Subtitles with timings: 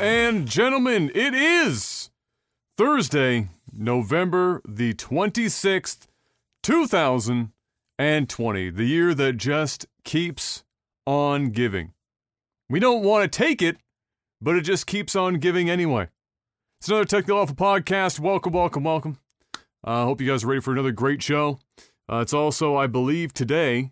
[0.00, 1.10] and gentlemen.
[1.14, 2.10] It is
[2.76, 6.06] Thursday, November the 26th,
[6.62, 10.64] 2020, the year that just keeps
[11.06, 11.92] on giving.
[12.68, 13.76] We don't want to take it,
[14.40, 16.08] but it just keeps on giving anyway.
[16.80, 18.20] It's another Technical Alpha podcast.
[18.20, 19.18] Welcome, welcome, welcome.
[19.84, 21.58] I uh, hope you guys are ready for another great show.
[22.10, 23.90] Uh, it's also, I believe, today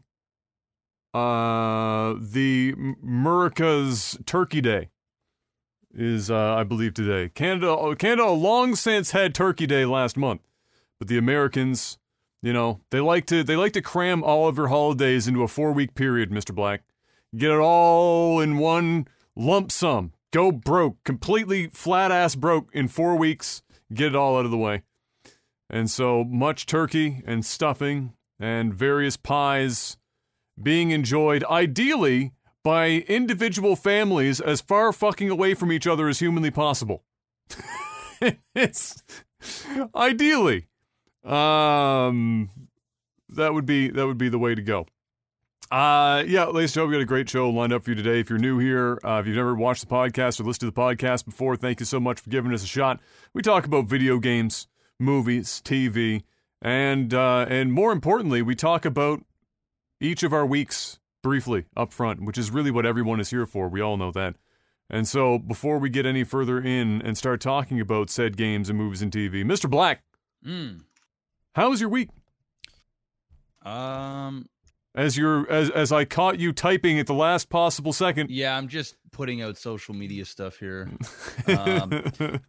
[1.15, 4.89] uh, the Murica's Turkey Day
[5.95, 7.31] is, uh, I believe, today.
[7.35, 10.41] Canada, Canada long since had Turkey Day last month,
[10.99, 11.99] but the Americans,
[12.43, 15.49] you know, they like to they like to cram all of their holidays into a
[15.49, 16.33] four week period.
[16.33, 16.83] Mister Black,
[17.37, 20.13] get it all in one lump sum.
[20.33, 23.63] Go broke, completely flat ass broke in four weeks.
[23.93, 24.83] Get it all out of the way.
[25.69, 29.99] And so much turkey and stuffing and various pies
[30.61, 36.51] being enjoyed ideally by individual families as far fucking away from each other as humanly
[36.51, 37.03] possible.
[38.55, 39.03] it's
[39.95, 40.69] ideally
[41.25, 42.49] um
[43.29, 44.87] that would be that would be the way to go.
[45.71, 48.21] Uh, yeah, ladies and gentlemen, we got a great show lined up for you today.
[48.21, 50.73] If you're new here, uh, if you've never watched the podcast or listened to the
[50.73, 53.01] podcast before, thank you so much for giving us a shot.
[53.33, 56.25] We talk about video games, movies, TV,
[56.61, 59.25] and uh, and more importantly, we talk about
[59.99, 63.69] each of our weeks briefly up front, which is really what everyone is here for.
[63.69, 64.37] We all know that.
[64.91, 68.77] And so, before we get any further in and start talking about said games and
[68.79, 69.71] movies and TV, Mr.
[69.71, 70.03] Black,
[70.47, 70.83] Mm.
[71.55, 72.11] how was your week?
[73.65, 74.47] Um.
[74.95, 78.29] As you're as as I caught you typing at the last possible second.
[78.29, 80.91] Yeah, I'm just putting out social media stuff here.
[81.47, 82.03] Um,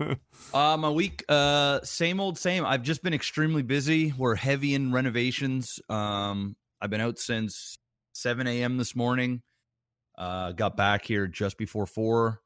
[0.53, 2.66] uh, my week, uh, same old same.
[2.66, 4.13] I've just been extremely busy.
[4.17, 5.79] We're heavy in renovations.
[5.88, 7.78] Um, I've been out since
[8.13, 8.78] 7 a.m.
[8.78, 9.41] this morning.
[10.18, 12.41] Uh, got back here just before four.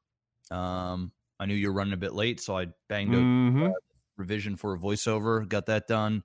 [0.50, 3.74] Um, I knew you were running a bit late, so I banged out Mhm.
[4.18, 5.48] revision for a voiceover.
[5.48, 6.24] Got that done.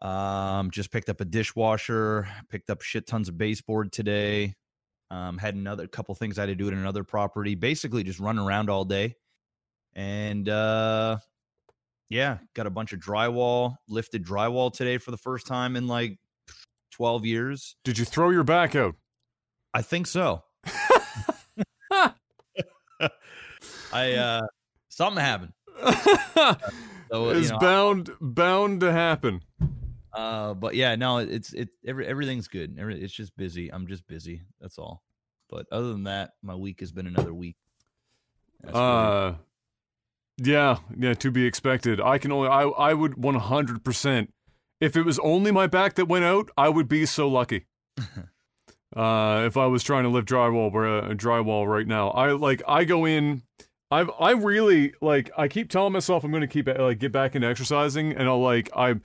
[0.00, 2.28] Um, just picked up a dishwasher.
[2.48, 4.54] Picked up shit tons of baseboard today.
[5.10, 7.54] Um, had another couple things I had to do at another property.
[7.54, 9.14] Basically, just run around all day.
[9.94, 11.18] And uh,
[12.08, 13.76] yeah, got a bunch of drywall.
[13.88, 16.18] Lifted drywall today for the first time in like
[16.92, 17.74] twelve years.
[17.84, 18.94] Did you throw your back out?
[19.74, 20.44] I think so.
[23.92, 24.46] I uh,
[24.88, 25.52] something happened.
[27.12, 29.42] So, you it's know, bound bound to happen.
[30.14, 32.78] Uh, but yeah, no, it's it every, everything's good.
[32.78, 33.70] Every, it's just busy.
[33.70, 34.40] I'm just busy.
[34.60, 35.02] That's all.
[35.50, 37.56] But other than that, my week has been another week.
[38.62, 38.74] That's.
[38.74, 39.34] Uh,
[40.38, 42.00] yeah, yeah, to be expected.
[42.00, 44.28] I can only, I, I would 100%.
[44.82, 47.66] If it was only my back that went out, I would be so lucky.
[48.96, 52.82] uh, if I was trying to lift drywall, uh, drywall right now, I like, I
[52.82, 53.42] go in.
[53.92, 55.30] I've, I really like.
[55.38, 58.42] I keep telling myself I'm going to keep like get back into exercising, and I'll
[58.42, 58.96] like I,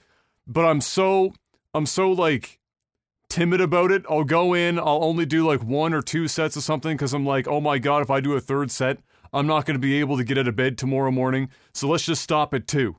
[0.48, 1.32] but I'm so,
[1.72, 2.58] I'm so like
[3.30, 4.04] timid about it.
[4.10, 7.24] I'll go in, I'll only do like one or two sets of something because I'm
[7.24, 8.98] like, oh my god, if I do a third set,
[9.32, 11.50] I'm not going to be able to get out of bed tomorrow morning.
[11.72, 12.96] So let's just stop at two.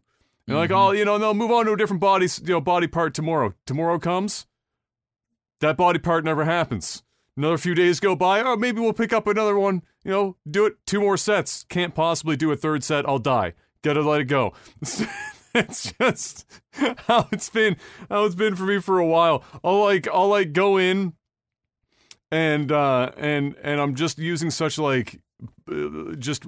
[0.50, 2.88] And like, oh, you know, they'll move on to a different body, you know, body
[2.88, 3.54] part tomorrow.
[3.68, 4.48] Tomorrow comes,
[5.62, 7.04] that body part never happens.
[7.38, 8.42] Another few days go by.
[8.42, 9.84] Oh, maybe we'll pick up another one.
[10.04, 11.66] You know, do it two more sets.
[11.70, 13.08] Can't possibly do a third set.
[13.08, 13.54] I'll die.
[13.84, 14.54] Gotta let it go.
[15.54, 17.78] it's just how it's been.
[18.10, 19.44] How it's been for me for a while.
[19.64, 21.14] I'll like, I'll like go in,
[22.32, 25.22] and uh, and and I'm just using such like,
[26.18, 26.44] just,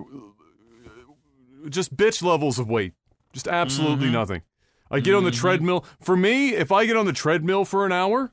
[1.70, 2.93] just bitch levels of weight.
[3.33, 4.13] Just absolutely Mhm.
[4.13, 4.41] nothing.
[4.89, 5.35] I get on the Mhm.
[5.39, 5.85] treadmill.
[6.01, 8.31] For me, if I get on the treadmill for an hour,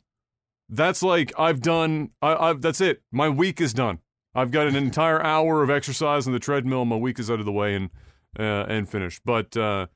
[0.68, 2.10] that's like I've done.
[2.20, 3.02] I, I've that's it.
[3.12, 4.00] My week is done.
[4.34, 6.84] I've got an entire hour of exercise on the treadmill.
[6.84, 7.90] My week is out of the way and
[8.38, 9.22] uh, and finished.
[9.24, 9.86] But uh,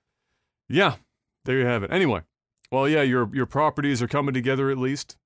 [0.69, 0.97] yeah,
[1.45, 1.93] there you have it.
[1.93, 2.23] Anyway,
[2.71, 5.17] well, yeah, your your properties are coming together at least.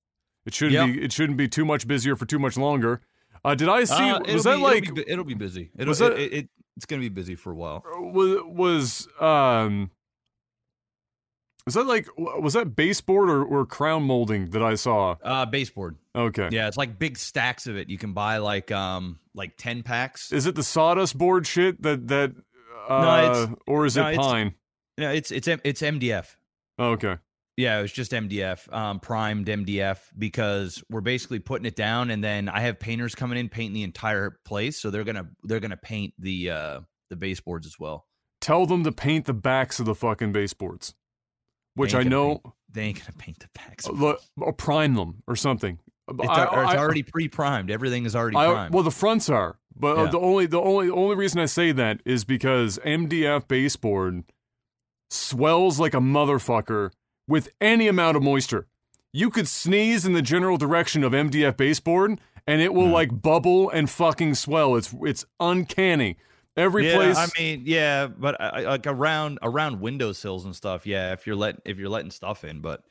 [0.47, 0.87] It shouldn't Yep.
[0.97, 3.01] be it shouldn't be too much busier for too much longer.
[3.45, 3.95] Uh, did I see?
[4.11, 5.71] Uh, was that be- like it'll be, it'll be busy?
[5.79, 7.83] It'll, was that- it, it, it's gonna be busy for a while.
[7.99, 9.91] was was um
[11.65, 15.17] was that like was that baseboard or, or crown molding that I saw?
[15.23, 15.97] Uh, baseboard.
[16.15, 16.49] Okay.
[16.53, 17.89] Yeah, it's like big stacks of it.
[17.91, 20.33] You can buy like um like ten packs.
[20.33, 22.35] Is it the sawdust board shit that that
[22.89, 24.55] uh, it's- or is no, it it's- pine?
[24.99, 26.37] Yeah, it's it's it's MDF.
[26.79, 27.17] Oh, okay.
[27.57, 32.23] Yeah, it was just MDF, um, primed MDF, because we're basically putting it down, and
[32.23, 35.77] then I have painters coming in painting the entire place, so they're gonna they're gonna
[35.79, 38.07] paint the uh the baseboards as well.
[38.43, 40.95] Tell them to paint the backs of the fucking baseboards,
[41.75, 42.41] which I know.
[42.45, 43.89] paint- they ain't gonna paint the backs.
[43.89, 45.79] uh, look, or prime them or something.
[46.09, 47.71] It's, I- al- it's I- already pre-primed.
[47.71, 48.75] Everything is already primed.
[48.75, 50.11] well, the fronts are, But uh, Yeah.
[50.11, 54.25] the only the only only reason I say that is because MDF baseboard
[55.11, 56.91] swells like a motherfucker
[57.29, 58.67] with any amount of moisture.
[59.13, 62.77] You could sneeze in the general direction of MDF baseboard and it Hmm.
[62.77, 64.77] will like bubble and fucking swell.
[64.77, 66.17] It's it's uncanny.
[66.57, 70.87] Every yeah, place I mean, yeah, but I, I- like around around windowsills and stuff.
[70.87, 72.83] Yeah, if you're letting if you're letting stuff in, but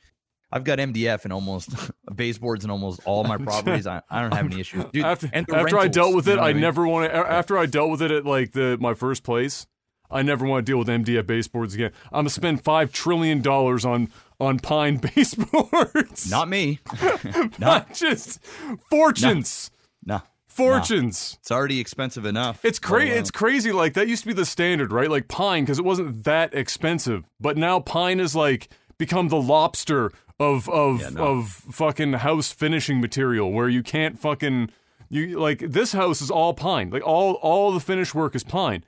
[0.52, 1.70] I've got MDF in almost
[2.14, 3.86] baseboards in almost all my properties.
[3.86, 4.84] I, I don't have any issues.
[4.92, 6.60] Dude, after, after I dealt with you it, know what I mean?
[6.62, 7.16] never want to.
[7.16, 9.66] After I dealt with it at like the my first place,
[10.10, 11.90] I never want to deal with MDF baseboards again.
[12.12, 14.08] I'm gonna spend five trillion dollars on
[14.40, 16.30] on pine baseboards.
[16.30, 16.80] Not me.
[17.58, 18.44] not just
[18.90, 19.70] fortunes,
[20.04, 21.36] nah, fortunes.
[21.40, 22.64] it's already expensive enough.
[22.64, 23.12] It's crazy.
[23.12, 23.72] It's crazy.
[23.72, 25.10] Like that used to be the standard, right?
[25.10, 27.28] Like pine, because it wasn't that expensive.
[27.40, 28.68] But now pine is like
[28.98, 31.24] become the lobster of of Yeah, no.
[31.38, 34.70] of fucking house finishing material, where you can't fucking
[35.08, 36.90] you like this house is all pine.
[36.90, 38.84] Like all all the finish work is pine,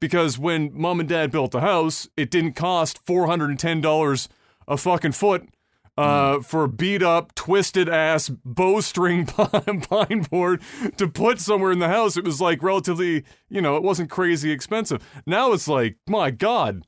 [0.00, 3.80] because when mom and dad built the house, it didn't cost four hundred and ten
[3.80, 4.28] dollars
[4.68, 5.48] a fucking foot.
[5.96, 10.62] Uh, for beat up, twisted ass bowstring pine, pine board
[10.96, 14.52] to put somewhere in the house, it was like relatively, you know, it wasn't crazy
[14.52, 15.02] expensive.
[15.26, 16.84] Now it's like, my God,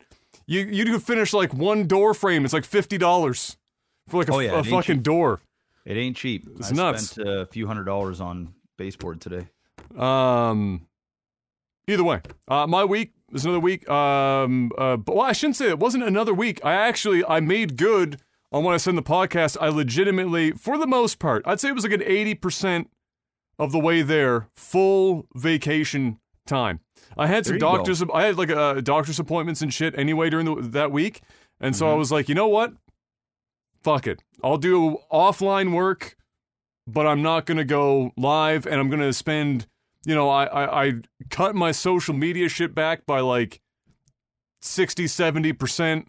[0.47, 2.45] you you could finish like one door frame.
[2.45, 3.57] It's like fifty dollars
[4.07, 5.03] for like a, Oh, yeah, a fucking cheap.
[5.03, 5.41] door.
[5.85, 6.49] It ain't cheap.
[6.59, 7.11] It's I nuts.
[7.11, 9.49] spent a few hundred dollars on baseboard today.
[9.99, 10.87] Um,
[11.89, 13.89] either way, uh, my week is another week.
[13.89, 16.61] Um, uh, but well, I shouldn't say it wasn't another week.
[16.65, 18.21] I actually I made good
[18.53, 19.57] on what I said in the podcast.
[19.61, 22.91] I legitimately, for the most part, I'd say it was like an eighty percent
[23.59, 26.81] of the way there, full vacation time.
[27.17, 27.77] I had some you go.
[27.77, 28.03] doctors.
[28.13, 31.21] I had like uh, doctor's appointments and shit anyway during the, that week,
[31.61, 31.99] and so I Mhm.
[31.99, 32.73] was like, you know what?
[33.83, 34.23] Fuck it.
[34.45, 36.17] I'll do offline work,
[36.87, 39.67] but I'm not gonna go live, and I'm gonna spend.
[40.05, 40.93] You know, I, I, I
[41.29, 43.61] cut my social media shit back by like
[44.63, 46.07] 60, 70%.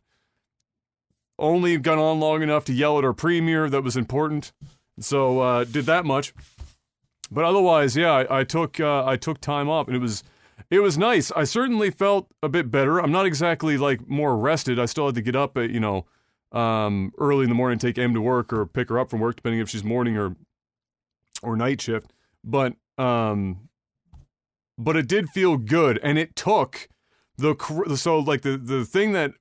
[1.38, 4.54] Only got on long enough to yell at our premier that was important.
[5.00, 6.34] So uh, did that much.
[7.32, 10.22] But otherwise, yeah, I, I took uh, I took time off, and it was
[10.70, 11.32] it was nice.
[11.32, 13.00] I certainly felt a bit better.
[13.00, 14.80] I'm not exactly like more rested.
[14.80, 16.06] I still had to get up at you know
[16.52, 19.38] um, early in the morning, take Em to work or pick her up from work,
[19.38, 20.36] depending if she's morning or
[21.42, 22.12] or night shift.
[22.44, 23.70] But um,
[24.84, 26.88] but it did feel good, and it took
[27.38, 27.56] the
[27.96, 29.34] so like the the thing that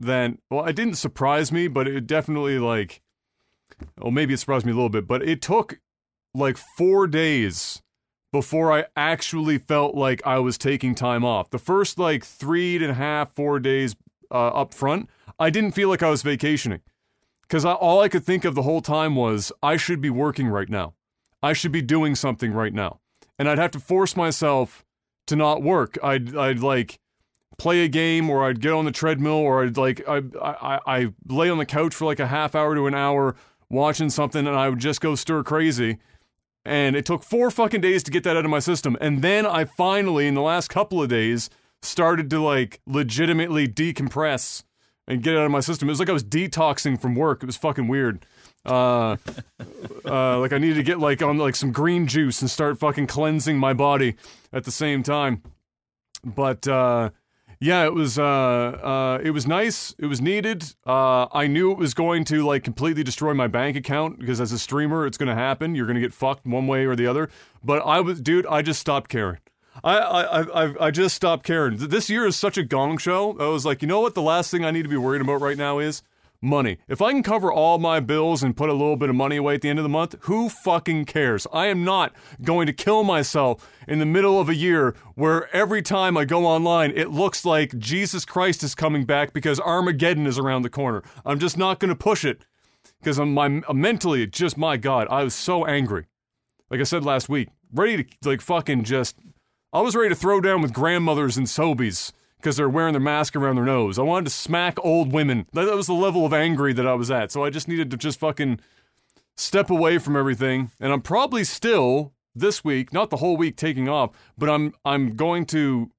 [0.00, 3.02] that well, it didn't surprise me, but it definitely like
[4.00, 5.80] well maybe it surprised me a little bit, but it took
[6.34, 7.82] like four days
[8.32, 11.50] before I actually felt like I was taking time off.
[11.50, 13.94] The first like three and a half, four days
[14.30, 15.08] uh, up front,
[15.38, 16.80] I didn't feel like I was vacationing
[17.42, 20.68] because all I could think of the whole time was I should be working right
[20.68, 20.94] now.
[21.42, 23.00] I should be doing something right now,
[23.38, 24.83] and I'd have to force myself
[25.26, 25.98] to not work.
[26.02, 26.98] I'd I'd like
[27.56, 31.12] play a game, or I'd get on the treadmill, or I'd like I I I
[31.28, 33.36] lay on the couch for like a half hour to an hour
[33.70, 35.98] watching something, and I would just go stir crazy.
[36.66, 38.96] And it took four fucking days to get that out of my system.
[39.00, 41.50] And then I finally, in the last couple of days,
[41.82, 44.62] started to like legitimately decompress
[45.06, 45.88] and get it out of my system.
[45.88, 47.42] It was like I was detoxing from work.
[47.42, 48.24] It was fucking weird.
[48.66, 49.16] Uh,
[50.04, 53.06] uh, like I needed to get like on like some green juice and start fucking
[53.06, 54.14] cleansing my body
[54.52, 55.42] at the same time.
[56.24, 57.10] But uh,
[57.60, 59.94] yeah, it was uh, uh, it was nice.
[59.98, 60.64] It was needed.
[60.86, 64.52] Uh, I knew it was going to like completely destroy my bank account because as
[64.52, 65.74] a streamer, it's going to happen.
[65.74, 67.28] You're going to get fucked one way or the other.
[67.62, 69.38] But I was, dude, I just stopped caring.
[69.82, 71.76] I I I I- I just stopped caring.
[71.76, 73.36] This year is such a gong show.
[73.38, 74.14] I was like, you know what?
[74.14, 76.02] The last thing I need to be worried about right now is
[76.44, 76.78] money.
[76.88, 79.54] If I can cover all my bills and put a little bit of money away
[79.54, 81.46] at the end of the month, who fucking cares?
[81.52, 85.82] I am not going to kill myself in the middle of a year where every
[85.82, 90.38] time I go online, it looks like Jesus Christ is coming back because Armageddon is
[90.38, 91.02] around the corner.
[91.24, 92.42] I'm just not going to push it
[93.00, 96.06] because I'm my mentally just my God, I was so angry.
[96.70, 99.16] Like I said last week, ready to like fucking just.
[99.72, 102.12] I was ready to throw down with grandmothers and Sobeys
[102.44, 103.98] because they're wearing their mask around their nose.
[103.98, 105.46] I wanted to smack old women.
[105.54, 107.32] That, was the level of angry that I was at.
[107.32, 108.60] So I just needed to just fucking
[109.34, 110.70] step away from everything.
[110.78, 115.16] And I'm probably still this week, not the whole week taking off, but I'm I'm
[115.16, 115.90] going to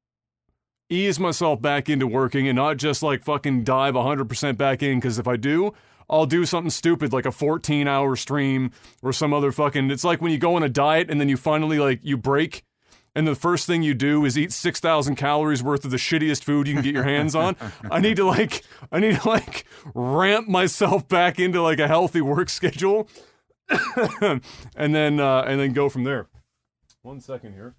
[0.88, 5.18] ease myself back into working and not just like fucking dive 100% back in because
[5.18, 5.74] if I do,
[6.08, 8.70] I'll do something stupid like a 14 hour stream
[9.02, 9.90] or some other fucking.
[9.90, 12.64] It's like when you go on a diet and then you finally like you break
[13.16, 16.68] and the first thing you do is eat 6,000 calories worth of the shittiest food
[16.68, 17.56] you can get your hands on.
[17.92, 22.22] I need to like, I need to like ramp myself back into like a healthy
[22.22, 23.08] work schedule
[24.20, 24.42] and
[24.96, 26.28] then, uh, and then go from there.
[27.02, 27.76] One second here.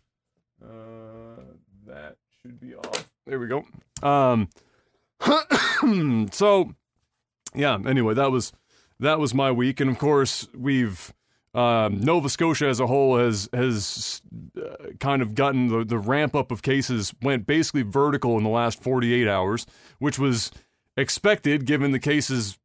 [0.63, 1.43] Uh,
[1.87, 3.11] that should be off.
[3.27, 3.65] There we go.
[4.03, 4.49] Um,
[6.33, 6.75] so
[7.55, 7.79] yeah.
[7.87, 8.53] Anyway, that was
[9.01, 11.13] that was my week, and of course we've
[11.57, 14.21] um, Nova Scotia as a whole has has
[14.59, 18.51] uh, kind of gotten the the ramp up of cases went basically vertical in the
[18.51, 19.67] last 48 hours,
[19.99, 20.51] which was
[20.99, 22.59] expected given the cases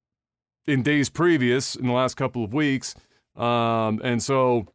[0.68, 2.94] in days previous in the last couple of weeks,
[3.38, 4.68] um, and so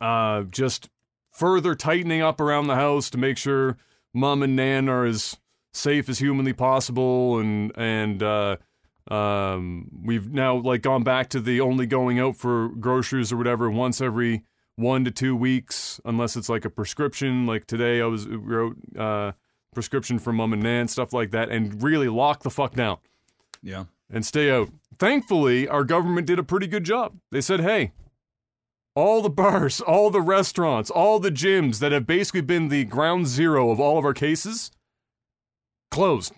[0.00, 0.90] uh, just
[1.30, 3.76] further tightening up around the house to make sure
[4.12, 5.36] mom and nan are as
[5.72, 8.56] safe as humanly possible, and and uh,
[9.10, 13.70] um, we've now like gone back to the only going out for groceries or whatever
[13.70, 14.42] once every
[14.76, 17.46] one to two weeks, unless it's like a prescription.
[17.46, 19.32] Like today, I was wrote uh,
[19.74, 22.98] prescription for mom and nan, stuff like that, and really lock the fuck down
[23.62, 23.84] Yeah.
[24.10, 24.70] and stay out.
[24.98, 27.18] Thankfully, our government did a pretty good job.
[27.30, 27.92] They said, hey,
[28.94, 33.26] all the bars, all the restaurants, all the gyms that have basically been the ground
[33.28, 34.70] zero of all of our cases,
[35.90, 36.32] closed.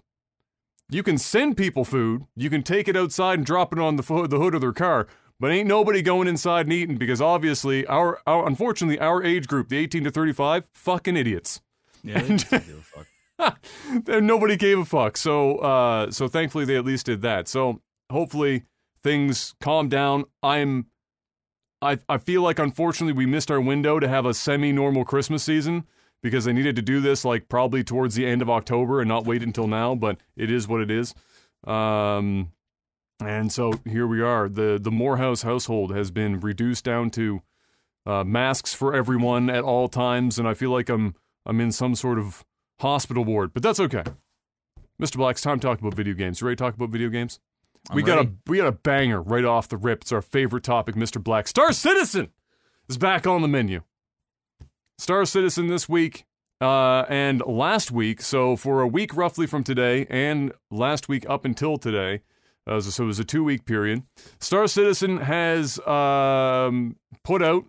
[0.92, 4.02] You can send people food, you can take it outside and drop it on the,
[4.02, 5.06] fo- the hood of their car,
[5.40, 9.70] but ain't nobody going inside and eating because obviously, our, our unfortunately, our age group,
[9.70, 11.62] the 18 to 35, fucking idiots.
[12.04, 12.20] Yeah.
[12.20, 12.92] They don't give
[13.38, 13.58] a fuck.
[14.06, 15.16] and nobody gave a fuck.
[15.16, 17.48] So, uh, so thankfully they at least did that.
[17.48, 17.80] So
[18.10, 18.64] hopefully
[19.02, 20.26] things calm down.
[20.42, 20.88] I'm,
[21.80, 25.84] I, I feel like unfortunately we missed our window to have a semi-normal Christmas season
[26.22, 29.24] because they needed to do this like probably towards the end of October and not
[29.26, 29.94] wait until now.
[29.94, 31.14] But it is what it is.
[31.66, 32.52] Um,
[33.20, 34.48] and so here we are.
[34.48, 37.42] the The Morehouse household has been reduced down to
[38.06, 41.14] uh, masks for everyone at all times, and I feel like I'm
[41.46, 42.44] I'm in some sort of
[42.80, 44.04] hospital ward, but that's okay.
[45.00, 45.16] Mr.
[45.16, 46.40] Black's time to talk about video games.
[46.40, 47.40] You ready to talk about video games?
[47.90, 48.28] I'm we got ready.
[48.28, 50.02] a we got a banger right off the rip.
[50.02, 51.22] It's our favorite topic, Mr.
[51.22, 51.48] Black.
[51.48, 52.30] Star Citizen
[52.88, 53.82] is back on the menu.
[55.02, 56.26] Star Citizen this week
[56.60, 58.22] uh, and last week.
[58.22, 62.20] So for a week roughly from today, and last week up until today,
[62.68, 64.04] uh, so it was a two week period.
[64.38, 66.94] Star Citizen has um,
[67.24, 67.64] put out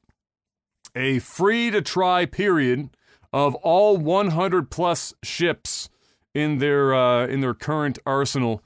[0.95, 2.89] a free to try period
[3.33, 5.89] of all 100 plus ships
[6.35, 8.61] in their uh, in their current arsenal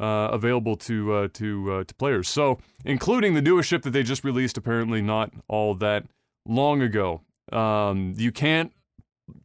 [0.00, 2.28] uh, available to uh, to uh, to players.
[2.28, 6.04] So, including the newest ship that they just released, apparently not all that
[6.46, 7.22] long ago.
[7.50, 8.72] Um, you can't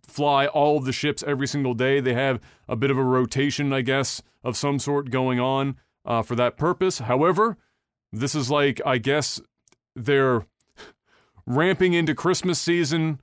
[0.08, 2.00] fly all of the ships every single day.
[2.00, 6.22] They have a bit of a rotation, I guess, of some sort going on uh,
[6.22, 7.00] for that purpose.
[7.00, 7.58] However,
[8.12, 9.42] this is like I guess
[9.96, 10.46] they're
[11.46, 13.20] ramping into Christmas season.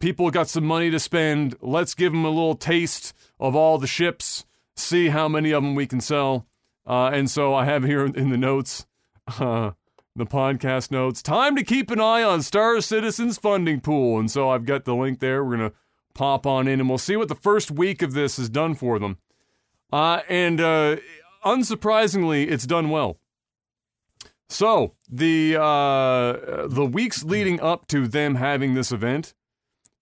[0.00, 1.56] People got some money to spend.
[1.60, 4.44] Let's give them a little taste of all the ships,
[4.76, 6.46] see how many of them we can sell.
[6.86, 8.86] Uh, and so I have here in the notes,
[9.38, 9.72] uh,
[10.16, 14.18] the podcast notes, time to keep an eye on Star Citizen's funding pool.
[14.18, 15.44] And so I've got the link there.
[15.44, 15.76] We're going to
[16.14, 18.98] pop on in and we'll see what the first week of this has done for
[18.98, 19.18] them.
[19.92, 20.96] Uh, and uh,
[21.44, 23.18] unsurprisingly, it's done well.
[24.48, 29.32] So the uh, the weeks leading up to them having this event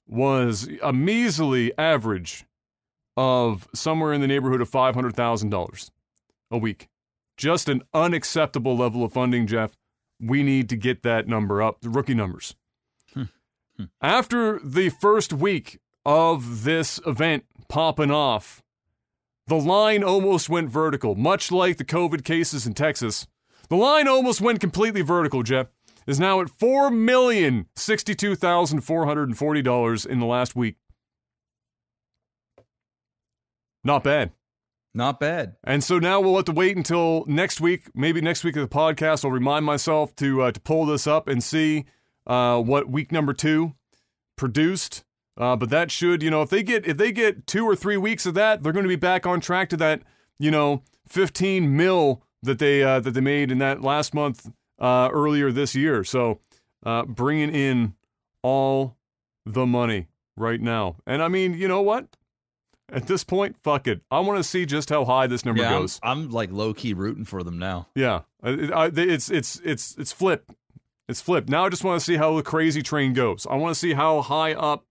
[0.06, 2.46] was a measly average
[3.14, 5.90] of somewhere in the neighborhood of five hundred thousand dollars
[6.50, 6.88] a week.
[7.36, 9.76] Just an unacceptable level of funding, Jeff.
[10.20, 12.54] We need to get that number up, the rookie numbers.
[13.14, 13.24] Hmm.
[13.76, 13.84] Hmm.
[14.00, 18.62] After the first week of this event popping off,
[19.46, 23.26] the line almost went vertical, much like the COVID cases in Texas.
[23.68, 25.68] The line almost went completely vertical, Jeff.
[26.06, 30.56] Is now at four million sixty-two thousand four hundred and forty dollars in the last
[30.56, 30.76] week.
[33.84, 34.32] Not bad.
[34.98, 35.54] Not bad.
[35.62, 37.84] And so now we'll have to wait until next week.
[37.94, 41.28] Maybe next week of the podcast, I'll remind myself to uh, to pull this up
[41.28, 41.84] and see
[42.26, 43.74] uh, what week number two
[44.34, 45.04] produced.
[45.36, 47.96] Uh, but that should, you know, if they get if they get two or three
[47.96, 50.02] weeks of that, they're going to be back on track to that,
[50.36, 54.50] you know, 15 mil that they uh, that they made in that last month
[54.80, 56.02] uh, earlier this year.
[56.02, 56.40] So
[56.84, 57.94] uh, bringing in
[58.42, 58.96] all
[59.46, 60.96] the money right now.
[61.06, 62.16] And I mean, you know what?
[62.90, 64.00] At this point, fuck it.
[64.10, 66.00] I want to see just how high this number yeah, I'm, goes.
[66.02, 67.88] I'm like low key rooting for them now.
[67.94, 70.50] Yeah, I, I, it's it's it's it's flip.
[71.08, 71.48] It's flip.
[71.48, 73.46] Now I just want to see how the crazy train goes.
[73.48, 74.84] I want to see how high up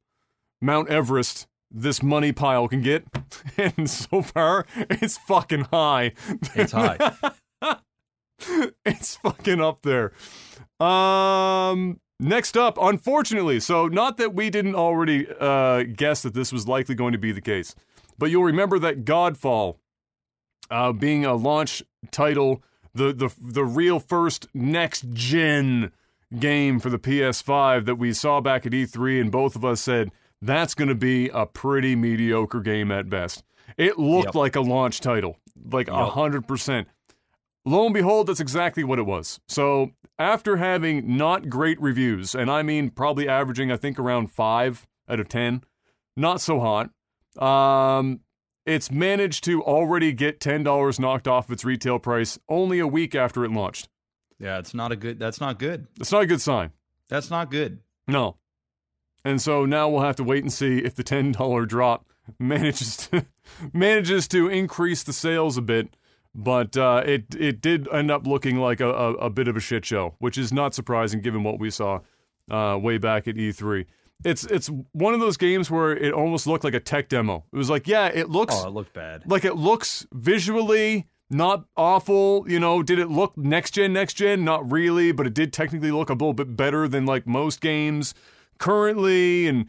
[0.62, 3.06] Mount Everest this money pile can get.
[3.58, 6.14] And so far, it's fucking high.
[6.54, 6.98] It's high.
[8.86, 10.12] it's fucking up there.
[10.80, 16.68] Um, next up, unfortunately, so not that we didn't already uh, guess that this was
[16.68, 17.76] likely going to be the case,
[18.18, 19.76] but you'll remember that Godfall,
[20.70, 22.62] uh, being a launch title,
[22.94, 25.92] the the the real first next gen
[26.40, 30.12] game for the PS5 that we saw back at E3, and both of us said
[30.42, 33.44] that's going to be a pretty mediocre game at best.
[33.78, 34.36] It looked Yep.
[34.36, 35.38] like a launch title,
[35.72, 36.88] like a hundred percent.
[37.68, 39.42] Lo and behold, that's exactly what it was.
[39.50, 44.88] So after having not great reviews, and I mean probably averaging, I think around five
[45.10, 45.64] out of ten,
[46.16, 46.90] not so hot.
[47.38, 48.22] Um,
[48.66, 53.16] it's managed to already get ten dollars knocked off its retail price only a week
[53.16, 53.90] after it launched.
[54.40, 55.20] Yeah, it's not a good.
[55.20, 55.88] That's not good.
[55.98, 56.72] That's not a good sign.
[57.10, 57.80] That's not good.
[58.08, 58.38] No.
[59.26, 62.06] And so now we'll have to wait and see if the ten dollar drop
[62.40, 63.26] manages to
[63.74, 65.90] manages to increase the sales a bit.
[66.40, 69.60] But uh, it it did end up looking like a, a, a bit of a
[69.60, 72.02] shit show, which is not surprising given what we saw
[72.52, 73.86] uh, way back at E3.
[74.24, 77.44] It's it's one of those games where it almost looked like a tech demo.
[77.52, 79.24] It was like, yeah, it looks Oh, it looked bad.
[79.30, 82.46] like it looks visually not awful.
[82.48, 84.46] You know, did it look next gen, next gen?
[84.46, 88.14] Not really, but it did technically look a little bit better than like most games
[88.60, 89.48] currently.
[89.48, 89.66] And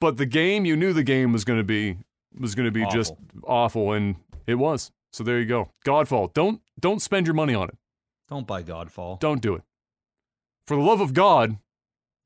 [0.00, 1.98] but the game, you knew the game was going to be
[2.38, 3.12] was going to be just
[3.44, 4.90] awful, and it was.
[5.12, 5.70] So there you go.
[5.84, 6.32] Godfall.
[6.32, 7.76] Don't don't spend your money on it.
[8.28, 9.20] Don't buy Godfall.
[9.20, 9.62] Don't do it.
[10.66, 11.58] For the love of God,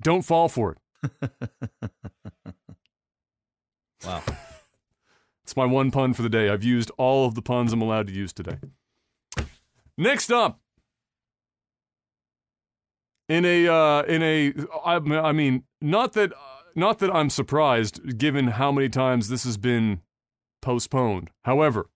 [0.03, 1.31] don't fall for it.
[4.05, 4.23] Wow.
[5.43, 6.49] It's my one pun for the day.
[6.49, 8.59] I've used all of the puns I'm allowed to use today.
[9.99, 10.61] Next up,
[13.29, 14.53] in a uh, in a
[14.85, 16.33] I, I mean not that
[16.75, 20.03] not that I'm surprised given how many times this has been
[20.61, 21.31] postponed.
[21.45, 21.89] However,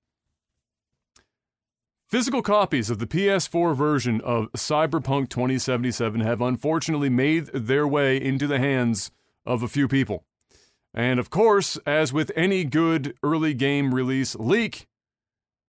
[2.10, 8.48] physical copies of the PS4 version of Cyberpunk 2077 have unfortunately made their way into
[8.48, 9.12] the hands
[9.46, 10.24] of a few people.
[10.92, 14.88] And of course, as with any good early game release leak,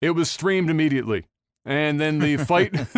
[0.02, 1.28] it was streamed immediately.
[1.64, 2.72] And then the fight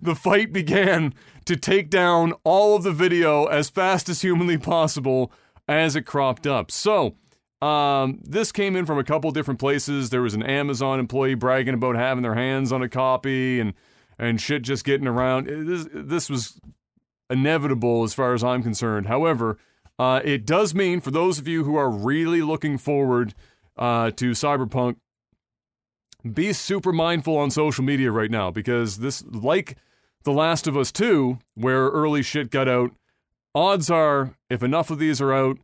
[0.00, 1.14] the fight began
[1.46, 5.32] to take down all of the video as fast as humanly possible
[5.66, 6.70] as it cropped up.
[6.70, 7.16] So,
[7.62, 10.10] um, this came in from a couple different places.
[10.10, 13.72] There was an Amazon employee bragging about having their hands on a copy and
[14.18, 15.46] and shit just getting around.
[15.46, 16.58] This, this was
[17.28, 19.06] inevitable as far as I'm concerned.
[19.06, 19.58] However,
[19.98, 23.34] uh, it does mean for those of you who are really looking forward
[23.76, 24.96] uh, to Cyberpunk,
[26.32, 29.76] be super mindful on social media right now because this, like
[30.24, 32.92] The Last of Us 2, where early shit got out,
[33.54, 35.58] odds are if enough of these are out,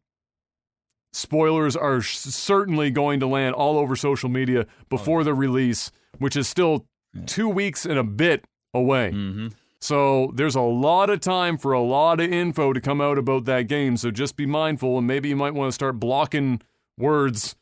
[1.13, 6.37] spoilers are sh- certainly going to land all over social media before the release, which
[6.37, 6.87] is still
[7.27, 9.11] two weeks and a bit away.
[9.13, 9.49] Mm-hmm.
[9.81, 13.45] So there's a lot of time for a lot of info to come out about
[13.47, 13.97] that game.
[13.97, 16.61] So just be mindful, and maybe you might want to start blocking
[16.97, 17.57] words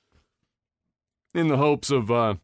[1.34, 2.34] in the hopes of, uh,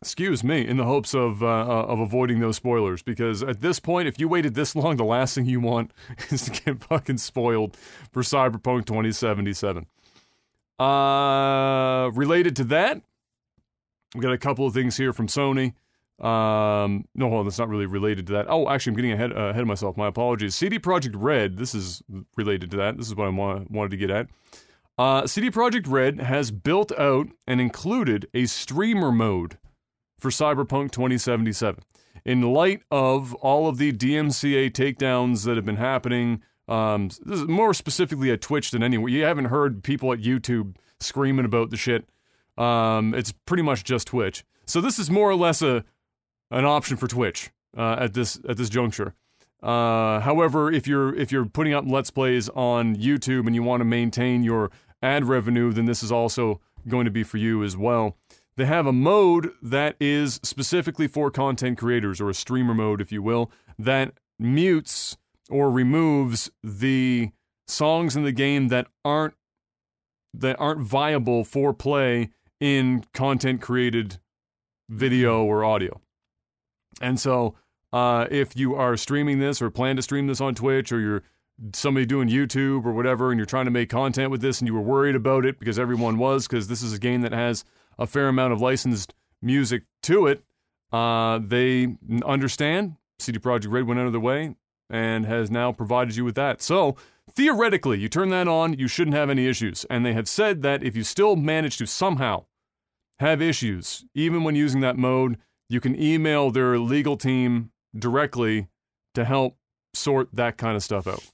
[0.00, 3.02] excuse me, in the hopes of uh, uh, of avoiding those spoilers.
[3.02, 5.92] Because at this point, if you waited this long, the last thing you want
[6.30, 7.76] is to get fucking spoiled
[8.12, 9.86] for Cyberpunk 2077.
[10.78, 13.02] Uh, related to that,
[14.14, 15.74] we got a couple of things here from Sony.
[16.20, 18.46] Um, no, hold on, that's not really related to that.
[18.48, 19.96] Oh, actually, I'm getting ahead uh, ahead of myself.
[19.96, 20.54] My apologies.
[20.54, 21.56] CD Projekt Red.
[21.58, 22.02] This is
[22.36, 22.96] related to that.
[22.96, 24.28] This is what I wa- wanted to get at.
[24.96, 29.58] Uh, CD Projekt Red has built out and included a streamer mode
[30.18, 31.82] for Cyberpunk 2077.
[32.24, 37.48] In light of all of the DMCA takedowns that have been happening, um, this is
[37.48, 39.08] more specifically at Twitch than anywhere.
[39.08, 42.08] You haven't heard people at YouTube screaming about the shit.
[42.58, 44.44] Um, it's pretty much just Twitch.
[44.66, 45.84] So this is more or less a
[46.50, 49.14] an option for Twitch uh, at this at this juncture.
[49.62, 53.80] Uh, however, if you're if you're putting up let's plays on YouTube and you want
[53.80, 54.70] to maintain your
[55.02, 58.16] ad revenue, then this is also going to be for you as well.
[58.58, 63.12] They have a mode that is specifically for content creators, or a streamer mode, if
[63.12, 65.16] you will, that mutes
[65.48, 67.30] or removes the
[67.68, 69.34] songs in the game that aren't
[70.34, 74.18] that aren't viable for play in content created
[74.90, 76.00] video or audio.
[77.00, 77.54] And so,
[77.92, 81.22] uh, if you are streaming this or plan to stream this on Twitch or you're
[81.74, 84.74] somebody doing YouTube or whatever and you're trying to make content with this and you
[84.74, 87.64] were worried about it because everyone was, because this is a game that has
[87.98, 90.44] a fair amount of licensed music to it,
[90.92, 92.96] uh, they understand.
[93.18, 94.54] CD Projekt Red went out of the way
[94.88, 96.62] and has now provided you with that.
[96.62, 96.96] So,
[97.34, 99.84] theoretically, you turn that on, you shouldn't have any issues.
[99.90, 102.46] And they have said that if you still manage to somehow
[103.18, 108.68] have issues, even when using that mode, you can email their legal team directly
[109.14, 109.56] to help
[109.94, 111.24] sort that kind of stuff out.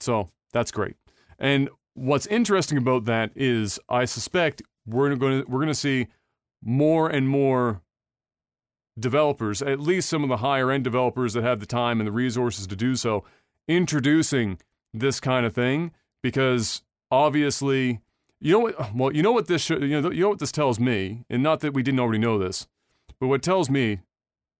[0.00, 0.94] So that's great.
[1.38, 6.06] And what's interesting about that is I suspect we're going to we're going to see
[6.62, 7.82] more and more
[8.98, 12.12] developers, at least some of the higher end developers that have the time and the
[12.12, 13.24] resources to do so,
[13.68, 14.58] introducing
[14.94, 18.00] this kind of thing because obviously,
[18.40, 18.74] you know what?
[18.94, 21.42] Well, you know what this should, you know you know what this tells me, and
[21.42, 22.66] not that we didn't already know this,
[23.20, 24.00] but what it tells me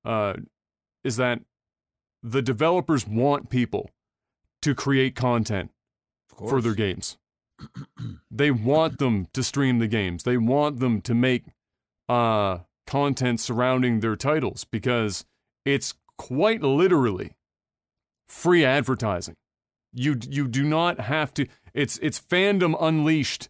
[0.04, 0.34] uh,
[1.04, 1.40] is that
[2.22, 3.90] the developers want people
[4.62, 5.70] to create content
[6.28, 7.16] for their games.
[8.30, 10.22] They want them to stream the games.
[10.22, 11.44] They want them to make
[12.08, 15.24] uh, content surrounding their titles because
[15.64, 17.32] it's quite literally
[18.28, 19.36] free advertising.
[19.92, 21.46] You you do not have to.
[21.72, 23.48] It's it's fandom unleashed.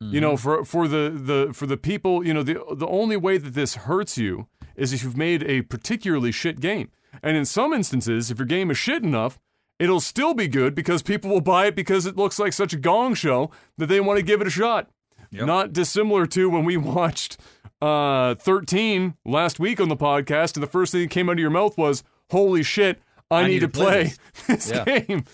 [0.00, 3.36] You know, for for the, the for the people, you know, the the only way
[3.36, 6.90] that this hurts you is if you've made a particularly shit game.
[7.20, 9.40] And in some instances, if your game is shit enough,
[9.78, 12.76] it'll still be good because people will buy it because it looks like such a
[12.76, 14.90] gong show that they want to give it a shot.
[15.30, 15.46] Yep.
[15.46, 17.38] Not dissimilar to when we watched
[17.82, 21.38] uh, 13 last week on the podcast, and the first thing that came out of
[21.38, 24.12] your mouth was, Holy shit, I, need, to play,
[24.46, 24.84] this Yeah.
[24.84, 25.24] game.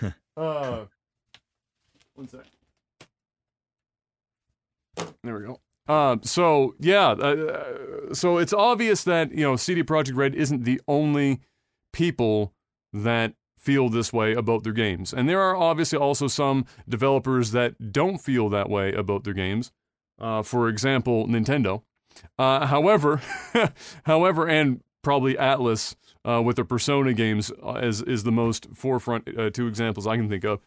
[0.36, 0.84] uh,
[2.14, 2.40] one sec.
[5.22, 5.60] There we go.
[5.92, 10.80] Um, so yeah, uh, so it's obvious that you know CD Projekt Red isn't the
[10.86, 11.40] only
[11.92, 12.52] people
[12.92, 13.32] that
[13.68, 18.16] feel this way about their games, and there are obviously also some developers that don't
[18.16, 19.70] feel that way about their games.
[20.18, 21.82] Uh, for example, Nintendo.
[22.38, 23.20] Uh, however,
[24.04, 29.28] however, and probably Atlus uh, with their Persona games uh, is is the most forefront
[29.38, 30.60] uh, two examples I can think of.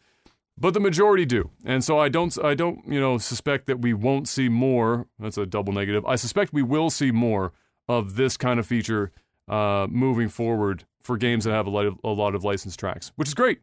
[0.55, 1.49] But the majority do.
[1.65, 5.07] And so i don't i don't you know suspect that we won't see more.
[5.17, 6.05] That's a double negative.
[6.05, 7.51] I suspect we will see more
[7.89, 9.11] of this kind of feature
[9.47, 13.11] uh, moving forward for games that have a lot of, a lot of licensed tracks
[13.15, 13.59] which is great.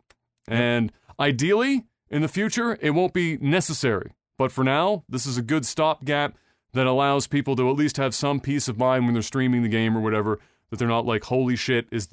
[0.46, 4.12] And ideally in the future it won't be necessary.
[4.36, 6.36] But for now this is a good stopgap
[6.72, 9.68] that allows people to at least have some peace of mind when they're streaming the
[9.68, 10.38] game or whatever
[10.70, 12.08] that they're not like holy shit is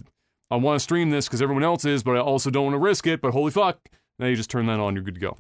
[0.50, 2.80] i want to stream this because everyone else is but i also don't want to
[2.80, 3.78] risk it but holy fuck.
[4.18, 5.38] Now you just turn that on, you're good to go.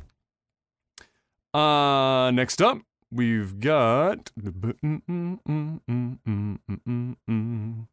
[1.57, 2.79] Uh, next up,
[3.11, 7.87] we've got mm, mm, mm,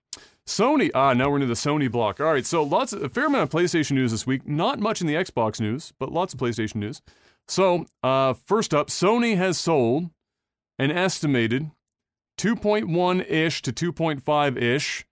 [0.47, 0.91] Sony.
[0.95, 2.21] Ah, now we're into the Sony block.
[2.21, 4.47] All right, so lots, of, a fair amount of PlayStation news this week.
[4.47, 7.01] Not much in the Xbox news, but lots of PlayStation news.
[7.49, 10.11] So, uh, first up, Sony has sold
[10.79, 11.71] an estimated
[12.39, 15.05] 2.1 ish to 2.5 ish,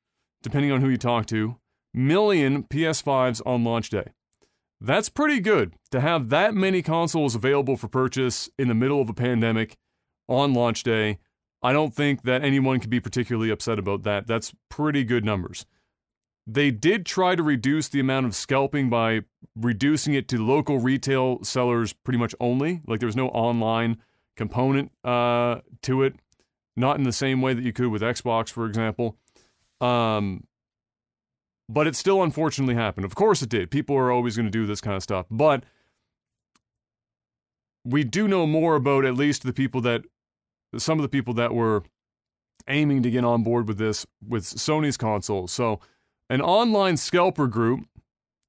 [0.43, 1.57] depending on who you talk to,
[1.93, 4.09] million PS5s on launch day.
[4.81, 9.11] That's pretty good to have that many consoles available for purchase in the middle of
[9.11, 9.77] a pandemic
[10.29, 11.19] on launch day.
[11.63, 14.27] I don't think that anyone can be particularly upset about that.
[14.27, 15.67] That's pretty good numbers.
[16.47, 19.21] They did try to reduce the amount of scalping by
[19.55, 22.81] reducing it to local retail sellers pretty much only.
[22.87, 23.99] Like there was no online
[24.37, 26.17] component uh, to it,
[26.77, 29.17] not in the same way that you could with Xbox, for example.
[29.81, 30.45] Um,
[31.69, 33.05] but it still unfortunately happened.
[33.05, 33.71] Of course it did.
[33.71, 35.27] People are always going to do this kind of stuff.
[35.31, 35.65] But
[37.85, 40.03] we do know more about at least the people that
[40.77, 41.83] some of the people that were
[42.69, 45.47] aiming to get on board with this with Sony's console.
[45.47, 45.81] So
[46.29, 47.81] an online scalper group,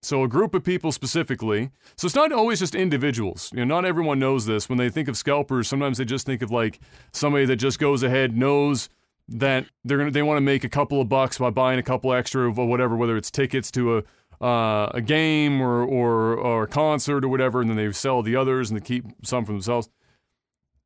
[0.02, 1.72] so a group of people specifically.
[1.96, 3.52] So it's not always just individuals.
[3.54, 4.70] You know, not everyone knows this.
[4.70, 6.80] When they think of scalpers, sometimes they just think of like
[7.14, 8.90] somebody that just goes ahead, knows
[9.28, 12.14] that they're gonna they want to make a couple of bucks by buying a couple
[12.14, 14.04] extra of whatever, whether it's tickets to a
[14.42, 18.36] uh, a game or, or or a concert or whatever, and then they sell the
[18.36, 19.90] others and they keep some for themselves.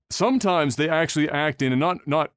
[0.10, 2.32] Sometimes they actually act in, and not not,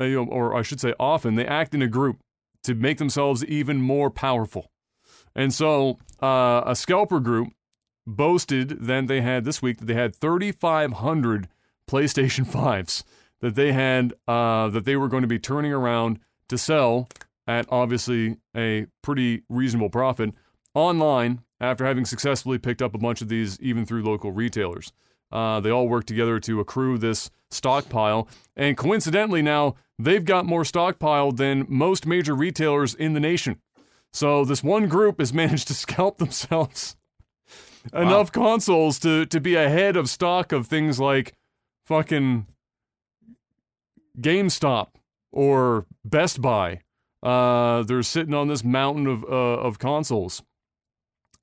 [0.00, 2.18] uh, you know, or I should say, often they act in a group
[2.64, 4.70] to make themselves even more powerful.
[5.34, 7.48] And so, uh, a scalper group
[8.06, 11.48] boasted then they had this week that they had 3,500
[11.88, 13.04] PlayStation 5s
[13.40, 17.08] that they had uh, that they were going to be turning around to sell
[17.46, 20.32] at obviously a pretty reasonable profit
[20.74, 24.92] online after having successfully picked up a bunch of these even through local retailers.
[25.30, 30.64] Uh, they all work together to accrue this stockpile, and coincidentally, now they've got more
[30.64, 33.60] stockpile than most major retailers in the nation.
[34.12, 36.96] So this one group has managed to scalp themselves
[37.92, 41.34] enough consoles to to be ahead of stock of things like
[41.86, 42.46] fucking
[44.20, 44.88] GameStop
[45.32, 46.80] or Best Buy.
[47.22, 50.42] Uh, they're sitting on this mountain of uh, of consoles,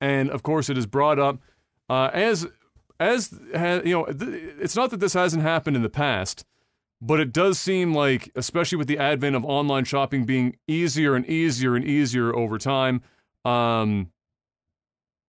[0.00, 1.38] and of course, it is brought up
[1.88, 2.46] uh, as
[2.98, 4.06] as you know.
[4.08, 6.44] It's not that this hasn't happened in the past,
[7.00, 11.26] but it does seem like, especially with the advent of online shopping being easier and
[11.26, 13.02] easier and easier over time.
[13.44, 14.10] Um,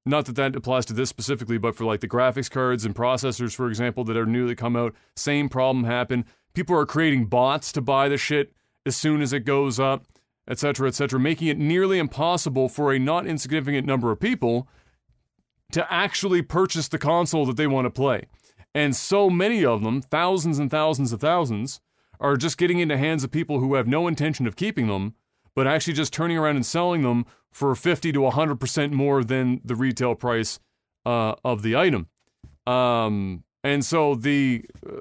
[0.05, 3.53] not that that applies to this specifically, but for like the graphics cards and processors,
[3.53, 6.23] for example, that are newly come out, same problem happened.
[6.53, 8.53] People are creating bots to buy the shit
[8.85, 10.05] as soon as it goes up,
[10.47, 14.69] etc., etc., making it nearly impossible for a not insignificant number of people
[15.71, 18.23] to actually purchase the console that they want to play.
[18.73, 21.81] And so many of them, thousands and thousands of thousands,
[22.19, 25.15] are just getting into hands of people who have no intention of keeping them,
[25.55, 29.75] but actually just turning around and selling them for 50 to 100% more than the
[29.75, 30.59] retail price
[31.05, 32.07] uh, of the item.
[32.65, 34.91] Um, and so the uh,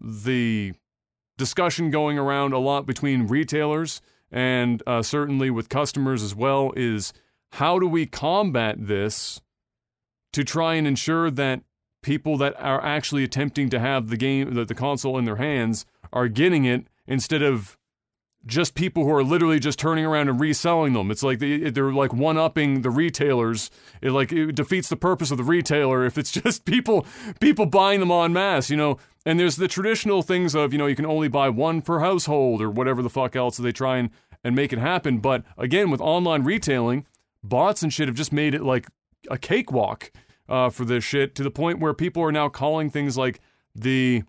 [0.00, 0.74] the
[1.38, 7.12] discussion going around a lot between retailers and uh, certainly with customers as well is
[7.52, 9.40] how do we combat this
[10.34, 11.62] to try and ensure that
[12.02, 15.86] people that are actually attempting to have the game the, the console in their hands
[16.12, 17.78] are getting it instead of
[18.46, 21.10] just people who are literally just turning around and reselling them.
[21.10, 23.70] It's like they, they're like one upping the retailers.
[24.02, 27.06] It like it defeats the purpose of the retailer if it's just people
[27.40, 28.98] people buying them en masse, you know.
[29.26, 32.60] And there's the traditional things of you know you can only buy one per household
[32.60, 33.56] or whatever the fuck else.
[33.56, 34.10] They try and
[34.42, 35.18] and make it happen.
[35.18, 37.06] But again, with online retailing,
[37.42, 38.86] bots and shit have just made it like
[39.30, 40.12] a cakewalk
[40.48, 43.40] uh, for this shit to the point where people are now calling things like
[43.74, 44.22] the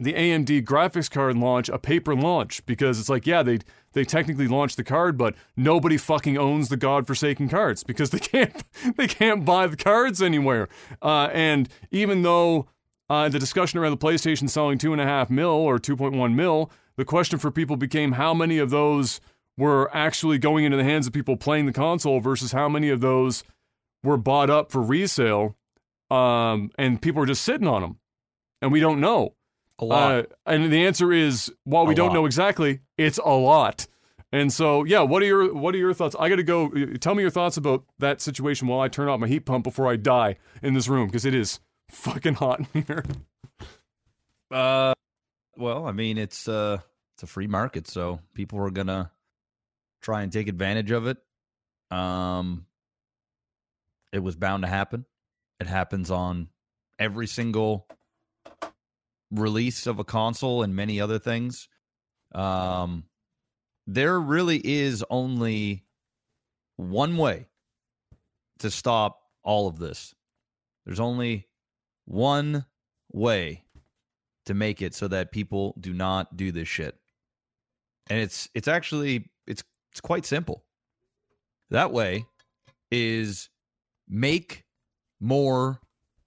[0.00, 3.60] the AMD graphics card launch a paper launch because it's like, yeah, they
[3.92, 8.64] they technically launched the card, but nobody fucking owns the godforsaken cards because they can't
[8.96, 10.68] they can't buy the cards anywhere.
[11.00, 12.66] Uh, and even though
[13.08, 16.14] uh, the discussion around the PlayStation selling two and a half mil or two point
[16.14, 19.20] one mil, the question for people became how many of those
[19.56, 23.00] were actually going into the hands of people playing the console versus how many of
[23.00, 23.44] those
[24.04, 25.56] were bought up for resale,
[26.10, 27.98] um, and people are just sitting on them,
[28.62, 29.34] and we don't know.
[29.80, 30.12] A lot.
[30.12, 32.14] Uh, and the answer is, while we A don't lot.
[32.14, 33.88] know exactly, it's a lot.
[34.30, 36.14] And so, yeah, what are your what are your thoughts?
[36.18, 36.68] I got to go.
[37.00, 39.88] Tell me your thoughts about that situation while I turn off my heat pump before
[39.88, 43.04] I die in this room because it is fucking hot in here.
[44.50, 44.92] Uh,
[45.56, 46.78] well, I mean, it's uh,
[47.14, 49.10] it's a free market, so people are gonna
[50.02, 51.18] try and take advantage of it.
[51.90, 52.66] Um,
[54.14, 55.04] it was bound to happen.
[55.58, 56.48] It happens on
[57.00, 57.88] every single
[59.32, 61.68] release of a console and many other things.
[62.32, 63.04] Um,
[63.88, 65.84] there really is only
[66.76, 67.48] one way
[68.60, 70.14] to stop all of this.
[70.86, 71.48] There's only
[72.04, 72.66] one
[73.12, 73.64] way
[74.46, 76.96] to make it so that people do not do this shit.
[78.08, 80.62] And it's it's actually it's it's quite simple.
[81.70, 82.26] That way
[82.92, 83.48] is
[84.08, 84.64] make
[85.20, 85.80] more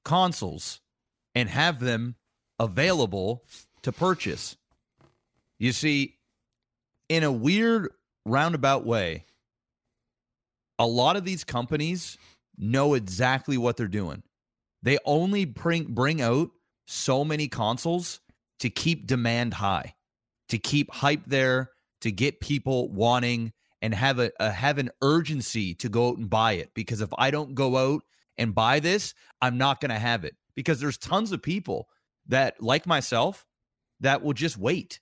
[0.03, 0.81] consoles
[1.35, 2.15] and have them
[2.59, 3.43] available
[3.83, 4.57] to purchase.
[5.59, 6.17] You see,
[7.09, 7.89] in a weird
[8.25, 9.25] roundabout way,
[10.79, 12.17] a lot of these companies
[12.57, 14.23] know exactly what they're doing.
[14.83, 16.49] They only bring bring out
[16.87, 18.19] so many consoles
[18.59, 19.95] to keep demand high,
[20.49, 25.75] to keep hype there, to get people wanting and have a, a have an urgency
[25.75, 26.71] to go out and buy it.
[26.73, 28.03] Because if I don't go out
[28.37, 30.35] and buy this, I'm not going to have it.
[30.55, 31.87] Because there's tons of people
[32.27, 33.45] that, like myself,
[33.99, 34.99] that will just wait.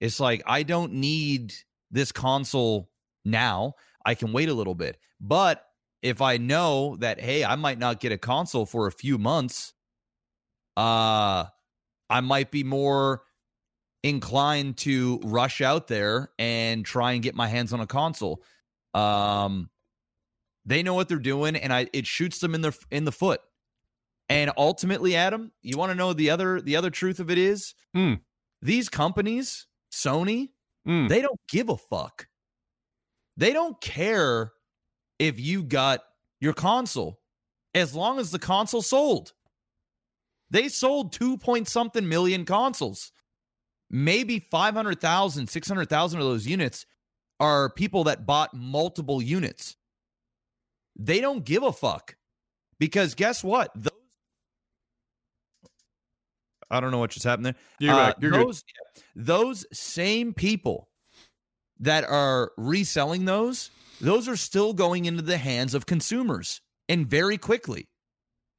[0.00, 1.54] It's like I don't need
[1.90, 2.90] this console
[3.24, 3.74] now.
[4.04, 4.98] I can wait a little bit.
[5.20, 5.64] But
[6.02, 9.74] if I know that hey, I might not get a console for a few months,
[10.76, 11.46] uh
[12.10, 13.22] I might be more
[14.02, 18.42] inclined to rush out there and try and get my hands on a console.
[18.94, 19.70] Um
[20.64, 23.40] they know what they're doing and I it shoots them in the in the foot.
[24.30, 27.74] And ultimately, Adam, you want to know the other the other truth of it is
[27.94, 28.14] Hmm.
[28.62, 30.50] these companies, Sony,
[30.86, 31.08] Mm.
[31.08, 32.28] they don't give a fuck.
[33.36, 34.52] They don't care
[35.18, 36.00] if you got
[36.40, 37.20] your console
[37.74, 39.32] as long as the console sold.
[40.50, 43.12] They sold 2 point something million consoles.
[43.90, 46.86] Maybe 500,000, 600,000 of those units
[47.40, 49.76] are people that bought multiple units.
[50.96, 52.16] They don't give a fuck.
[52.78, 53.70] Because guess what?
[53.74, 53.92] Those
[56.70, 57.54] I don't know what just happened there.
[57.78, 58.12] You're Uh.
[58.20, 58.46] You're good.
[58.46, 58.64] those,
[59.16, 60.88] those same people
[61.80, 63.70] that are reselling those,
[64.00, 67.88] those are still going into the hands of consumers and very quickly.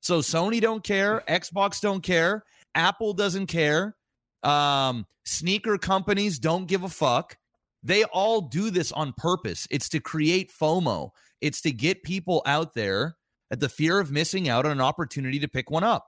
[0.02, 3.96] So Sony don't care, Xbox don't care, Apple doesn't care,
[4.44, 7.38] um, sneaker companies don't give a fuck.
[7.84, 9.68] They all do this on purpose.
[9.72, 11.12] It's to create FOMO.
[11.42, 13.16] It's to get people out there
[13.52, 16.06] at the fear of missing out on an opportunity to pick one up.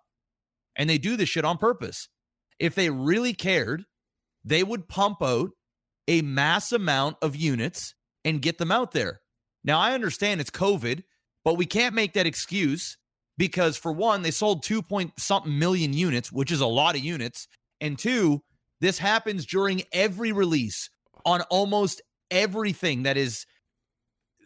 [0.75, 2.09] And they do this shit on purpose.
[2.59, 3.85] If they really cared,
[4.43, 5.51] they would pump out
[6.07, 9.21] a mass amount of units and get them out there.
[9.63, 11.03] Now, I understand it's COVID,
[11.43, 12.97] but we can't make that excuse
[13.37, 17.03] because, for one, they sold two point something million units, which is a lot of
[17.03, 17.47] units.
[17.81, 18.41] And two,
[18.79, 20.89] this happens during every release
[21.25, 23.45] on almost everything that is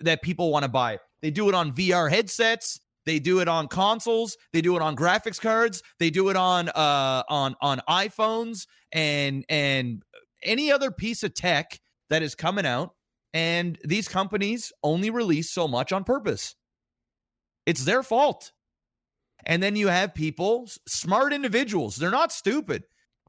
[0.01, 0.99] that people want to buy.
[1.21, 2.79] They do it on VR headsets.
[3.05, 4.35] They do it on consoles.
[4.51, 5.83] They do it on graphics cards.
[5.99, 10.01] They do it on uh, on on iPhones and and
[10.41, 12.95] any other piece of tech that is coming out.
[13.33, 16.55] And these companies only release so much on purpose.
[17.65, 18.51] It's their fault.
[19.45, 21.97] And then you have people, smart individuals.
[21.97, 22.83] They're not stupid.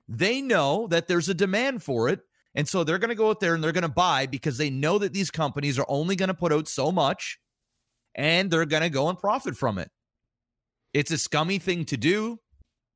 [0.09, 2.21] They know that there's a demand for it.
[2.55, 4.71] And so they're going to go out there and they're going to buy because they
[4.71, 7.39] know that these companies are only going to put out so much
[8.15, 9.91] and they're going to go and profit from it.
[10.95, 12.39] It's a scummy thing to do,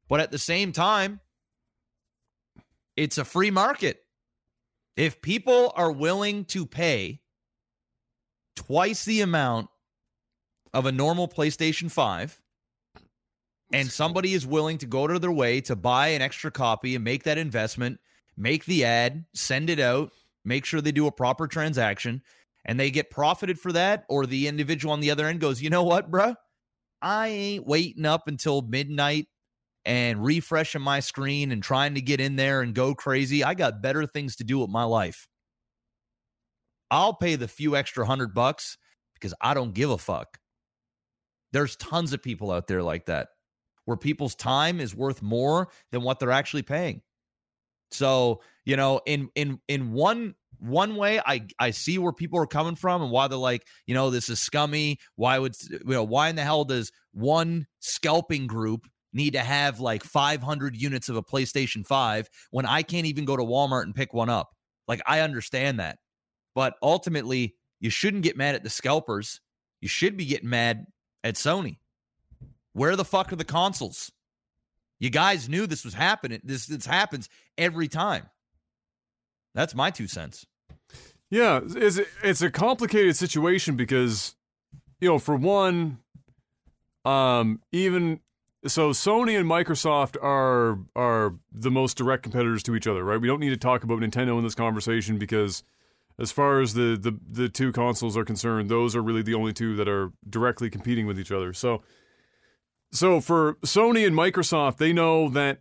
[0.09, 1.21] but at the same time,
[2.97, 3.99] it's a free market.
[4.97, 7.21] If people are willing to pay
[8.57, 9.69] twice the amount
[10.73, 12.41] of a normal PlayStation 5,
[13.73, 17.05] and somebody is willing to go to their way to buy an extra copy and
[17.05, 18.01] make that investment,
[18.37, 20.11] make the ad, send it out,
[20.45, 22.23] make sure they do a proper transaction,
[22.65, 25.71] and they get profited for that, or the individual on the other end goes, you
[25.71, 26.35] know what, bruh?
[27.01, 29.29] I ain't waiting up until midnight
[29.85, 33.43] and refreshing my screen and trying to get in there and go crazy.
[33.43, 35.27] I got better things to do with my life.
[36.91, 38.77] I'll pay the few extra hundred bucks
[39.15, 40.39] because I don't give a fuck.
[41.53, 43.29] There's tons of people out there like that
[43.85, 47.03] where people's time is worth more than what they're actually paying.
[47.91, 52.47] So, you know, in in in one one way I I see where people are
[52.47, 54.99] coming from and why they're like, you know, this is scummy.
[55.17, 59.81] Why would you know, why in the hell does one scalping group need to have
[59.81, 63.95] like 500 units of a PlayStation 5 when I can't even go to Walmart and
[63.95, 64.51] pick one up?
[64.87, 65.99] Like I understand that.
[66.55, 69.41] But ultimately, you shouldn't get mad at the scalpers.
[69.81, 70.85] You should be getting mad
[71.25, 71.79] at Sony.
[72.73, 74.13] Where the fuck are the consoles?
[74.99, 76.41] You guys knew this was happening.
[76.45, 78.29] This this happens every time.
[79.55, 80.47] That's my two cents.
[81.31, 84.35] Yeah, it's it's a complicated situation because
[85.01, 85.99] you know, for one,
[87.05, 88.21] um, even
[88.67, 93.21] so, Sony and Microsoft are are the most direct competitors to each other, right?
[93.21, 95.63] We don't need to talk about Nintendo in this conversation because,
[96.19, 99.55] as far as the the the two consoles are concerned, those are really the only
[99.55, 101.55] two that are directly competing with each other.
[101.55, 101.83] So,
[102.93, 105.61] so for Sony and Microsoft, they know that.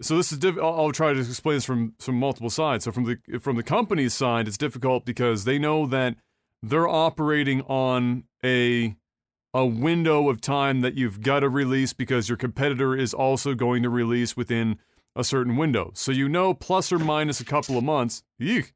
[0.00, 2.84] So this is diff- I'll, try to explain this from from multiple sides.
[2.84, 6.16] So from the from the company's side, it's difficult because they know that
[6.62, 8.96] they're operating on a
[9.54, 13.82] a window of time that you've got to release because your competitor is also going
[13.82, 14.78] to release within
[15.14, 15.92] a certain window.
[15.94, 18.22] So you know, plus or minus a couple of months.
[18.40, 18.74] Eek.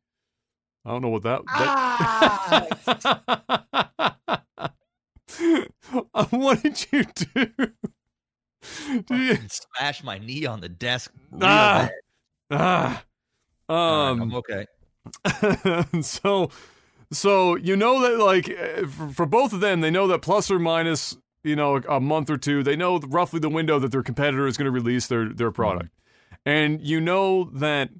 [0.84, 1.40] I don't know what that.
[1.46, 1.66] that...
[3.88, 4.42] Ah!
[6.30, 7.46] what did you do?
[8.88, 11.12] Did you Smash my knee on the desk.
[11.40, 11.88] ah,
[12.50, 13.04] ah,
[13.68, 14.66] um, I'm okay.
[16.02, 16.50] so
[17.12, 20.50] so you know that like eh, for, for both of them, they know that plus
[20.50, 24.02] or minus you know a month or two, they know roughly the window that their
[24.02, 26.34] competitor is going to release their their product, mm-hmm.
[26.48, 27.90] and you know that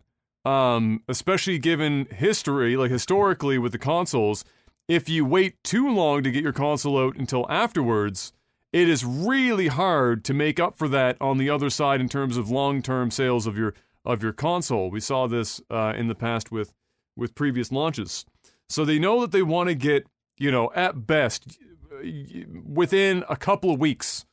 [0.45, 4.45] um, especially given history, like historically with the consoles,
[4.89, 8.33] if you wait too long to get your console out until afterwards,
[8.73, 12.37] it is really hard to make up for that on the other side in terms
[12.37, 14.89] of long-term sales of your of your console.
[14.91, 16.73] We saw this uh, in the past with
[17.17, 18.25] with previous launches.
[18.69, 20.07] So they know that they want to get,
[20.39, 21.59] you know, at best
[22.65, 24.27] within a couple of weeks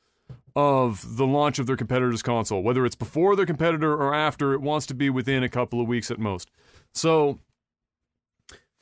[0.56, 2.62] of the launch of their competitor's console.
[2.62, 5.88] Whether it's before their competitor or after, it wants to be within a couple of
[5.88, 6.52] weeks at most.
[6.94, 7.40] So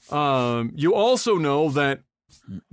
[0.10, 2.02] um, you also know that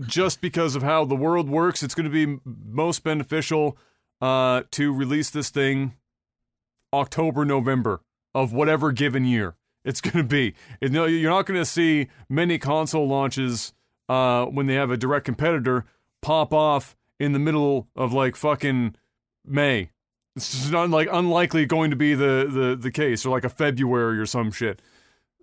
[0.01, 3.77] just because of how the world works, it's going to be most beneficial
[4.21, 5.95] uh, to release this thing
[6.93, 8.01] October, November
[8.35, 10.55] of whatever given year it's going to be.
[10.81, 13.73] You're not going to see many console launches
[14.09, 15.87] uh, when they have a direct competitor
[16.21, 18.95] pop off in the middle of like fucking
[19.45, 19.91] May.
[20.37, 23.49] It's just not like unlikely going to be the, the, the case, or like a
[23.49, 24.81] February or some shit.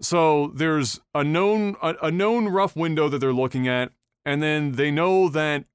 [0.02, 3.92] So there's a known a, a known rough window that they're looking at,
[4.26, 5.66] and then they know that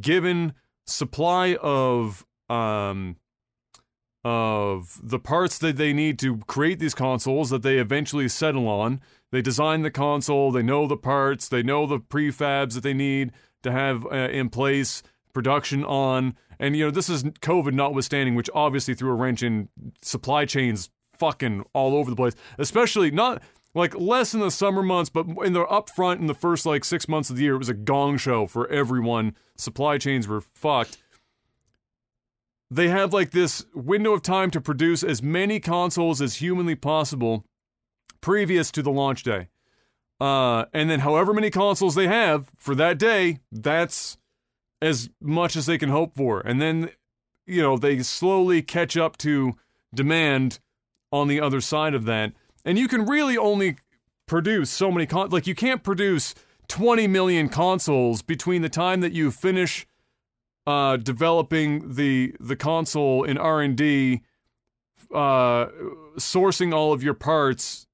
[0.00, 0.54] given
[0.86, 3.16] supply of um
[4.22, 9.00] of the parts that they need to create these consoles that they eventually settle on.
[9.32, 13.32] They design the console, they know the parts, they know the prefabs that they need
[13.62, 15.02] to have uh, in place,
[15.32, 16.36] production on.
[16.58, 19.68] And, you know, this is COVID notwithstanding, which obviously threw a wrench in
[20.02, 23.42] supply chains fucking all over the place, especially not
[23.74, 27.08] like less in the summer months, but in the upfront in the first like six
[27.08, 29.36] months of the year, it was a gong show for everyone.
[29.56, 30.98] Supply chains were fucked
[32.70, 37.44] they have like this window of time to produce as many consoles as humanly possible
[38.20, 39.48] previous to the launch day.
[40.20, 44.18] Uh, and then however many consoles they have for that day, that's
[44.80, 46.40] as much as they can hope for.
[46.40, 46.90] And then,
[47.46, 49.54] you know, they slowly catch up to
[49.92, 50.60] demand
[51.10, 52.32] on the other side of that.
[52.64, 53.76] And you can really only
[54.26, 56.34] produce so many con like you can't produce
[56.68, 59.86] 20 million consoles between the time that you finish
[60.66, 64.22] uh, developing the the console in R&D
[65.12, 65.66] uh,
[66.16, 67.86] sourcing all of your parts,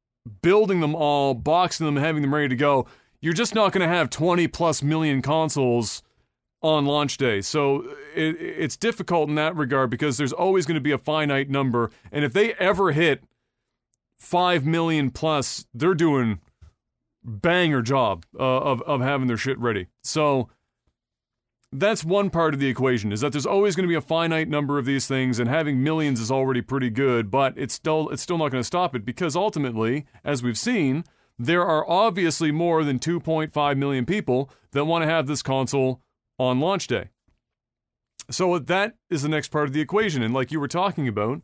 [0.42, 2.86] building them all, boxing them, having them ready to go.
[3.20, 6.02] You're just not going to have 20 plus million consoles
[6.62, 7.40] on launch day.
[7.40, 11.48] So it, it's difficult in that regard because there's always going to be a finite
[11.48, 11.90] number.
[12.12, 13.22] And if they ever hit
[14.18, 16.40] 5 million plus, they're doing
[17.22, 19.88] banger job uh, of, of having their shit ready.
[20.02, 20.48] So
[21.72, 24.48] that's one part of the equation is that there's always going to be a finite
[24.48, 28.22] number of these things and having millions is already pretty good but it's still it's
[28.22, 31.04] still not going to stop it because ultimately as we've seen
[31.38, 36.00] there are obviously more than 2.5 million people that want to have this console
[36.38, 37.08] on launch day
[38.30, 41.42] so that is the next part of the equation and like you were talking about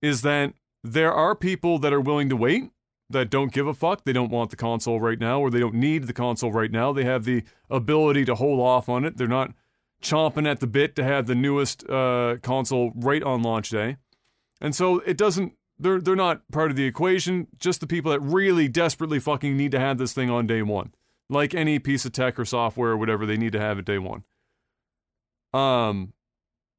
[0.00, 2.70] is that there are people that are willing to wait
[3.10, 4.04] that don't give a fuck.
[4.04, 6.92] They don't want the console right now, or they don't need the console right now.
[6.92, 9.16] They have the ability to hold off on it.
[9.16, 9.52] They're not
[10.02, 13.96] chomping at the bit to have the newest uh, console right on launch day.
[14.60, 15.54] And so it doesn't.
[15.78, 17.48] They're they're not part of the equation.
[17.58, 20.92] Just the people that really desperately fucking need to have this thing on day one,
[21.28, 23.98] like any piece of tech or software or whatever they need to have at day
[23.98, 24.24] one.
[25.52, 26.12] Um,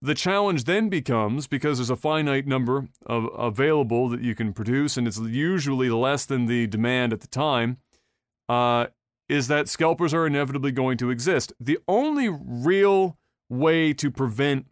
[0.02, 4.98] the challenge then becomes because there's a finite number of available that you can produce,
[4.98, 7.78] and it's usually less than the demand at the time.
[8.50, 8.88] Uh,
[9.30, 11.54] is that scalpers are inevitably going to exist.
[11.58, 13.18] The only real
[13.50, 14.66] way to prevent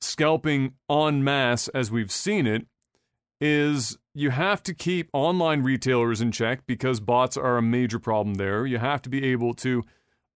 [0.00, 2.66] scalping en masse, as we've seen it,
[3.42, 8.36] is you have to keep online retailers in check because bots are a major problem
[8.36, 8.64] there.
[8.64, 9.84] You have to be able to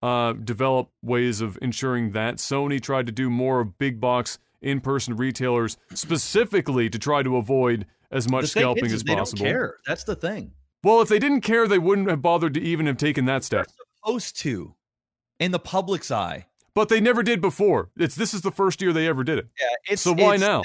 [0.05, 2.37] uh, develop ways of ensuring that.
[2.37, 7.39] Sony tried to do more of big box in person retailers specifically to try to
[7.39, 9.45] avoid as much scalping is, as they possible.
[9.45, 9.77] Don't care.
[9.87, 10.53] That's the thing.
[10.83, 13.67] Well, if they didn't care, they wouldn't have bothered to even have taken that step.
[13.67, 14.75] They're supposed to,
[15.41, 16.49] in the public's eye.
[16.75, 17.89] But they never did before.
[17.97, 19.47] It's this is the first year they ever did it.
[19.59, 20.65] Yeah, it's, so why now?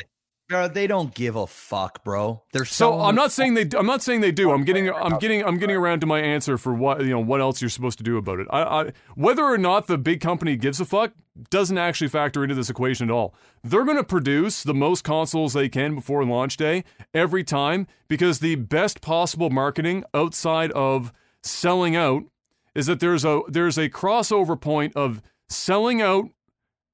[0.50, 2.42] Bro, they don't give a fuck, bro.
[2.54, 3.70] They're so I'm not saying they.
[3.78, 4.50] I'm not saying they do.
[4.50, 4.90] I'm getting.
[4.90, 5.44] I'm getting.
[5.44, 7.20] I'm getting around to my answer for what you know.
[7.20, 8.48] What else you're supposed to do about it?
[8.50, 11.14] I, I, whether or not the big company gives a fuck
[11.52, 13.36] doesn't actually factor into this equation at all.
[13.64, 16.84] They're going to produce the most consoles they can before launch day
[17.14, 22.24] every time because the best possible marketing outside of selling out
[22.74, 26.26] is that there's a there's a crossover point of selling out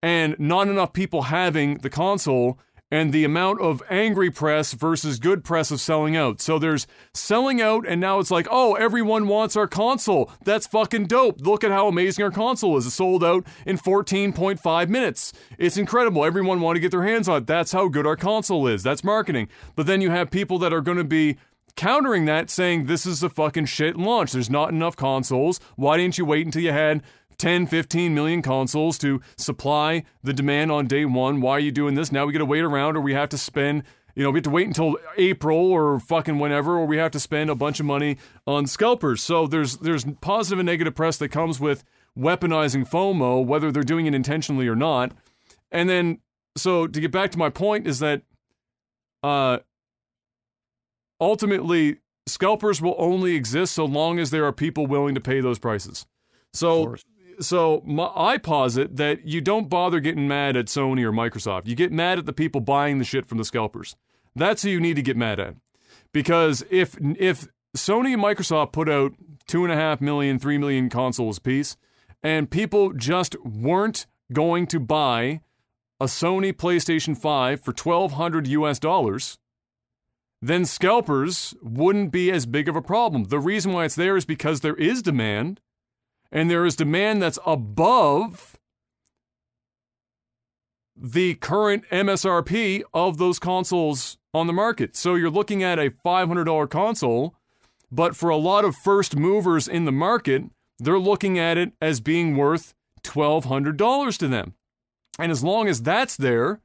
[0.03, 2.59] and not enough people having the console
[2.91, 6.39] and the amount of angry press versus good press of selling out.
[6.39, 10.31] So there's selling out, and now it's like, oh, everyone wants our console.
[10.43, 11.41] That's fucking dope.
[11.41, 12.85] Look at how amazing our console is.
[12.85, 15.33] It sold out in 14.5 minutes.
[15.57, 16.23] It's incredible.
[16.23, 17.47] Everyone wanted to get their hands on it.
[17.47, 18.83] That's how good our console is.
[18.83, 19.49] That's marketing.
[19.75, 21.37] But then you have people that are going to be
[21.75, 24.31] countering that saying this is a fucking shit launch.
[24.31, 25.59] There's not enough consoles.
[25.75, 27.03] Why didn't you wait until you had
[27.37, 31.41] 10, 15 million consoles to supply the demand on day one.
[31.41, 32.11] Why are you doing this?
[32.11, 33.83] Now we got to wait around or we have to spend,
[34.15, 37.19] you know, we have to wait until April or fucking whenever, or we have to
[37.19, 38.17] spend a bunch of money
[38.47, 39.21] on scalpers.
[39.21, 41.83] So there's there's positive and negative press that comes with
[42.17, 45.11] weaponizing FOMO, whether they're doing it intentionally or not.
[45.71, 46.19] And then,
[46.55, 48.21] so to get back to my point, is that
[49.23, 49.59] uh,
[51.19, 55.59] ultimately scalpers will only exist so long as there are people willing to pay those
[55.59, 56.05] prices.
[56.53, 56.95] So
[57.39, 61.67] so my, I posit that you don't bother getting mad at Sony or Microsoft.
[61.67, 63.95] You get mad at the people buying the shit from the scalpers.
[64.35, 65.55] That's who you need to get mad at.
[66.11, 69.13] Because if if Sony and Microsoft put out
[69.47, 71.77] two and a half million, three million consoles piece,
[72.23, 75.41] and people just weren't going to buy
[75.99, 79.37] a Sony PlayStation 5 for 1200 US dollars,
[80.41, 83.25] then scalpers wouldn't be as big of a problem.
[83.25, 85.61] The reason why it's there is because there is demand
[86.35, 88.57] and there is demand that's above
[90.97, 94.97] the current MSRP of those consoles on the market.
[94.97, 97.35] So you're looking at a $500 console,
[97.89, 100.43] but for a lot of first movers in the market,
[100.77, 102.73] they're looking at it as being worth
[103.03, 104.55] $1,200 to them.
[105.17, 106.59] And as long as that's there,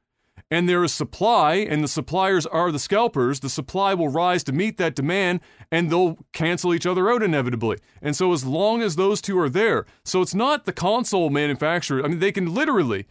[0.51, 4.51] and there is supply, and the suppliers are the scalpers, the supply will rise to
[4.51, 5.39] meet that demand,
[5.71, 7.77] and they'll cancel each other out inevitably.
[8.01, 12.03] And so, as long as those two are there, so it's not the console manufacturer.
[12.03, 13.07] I mean, they can literally,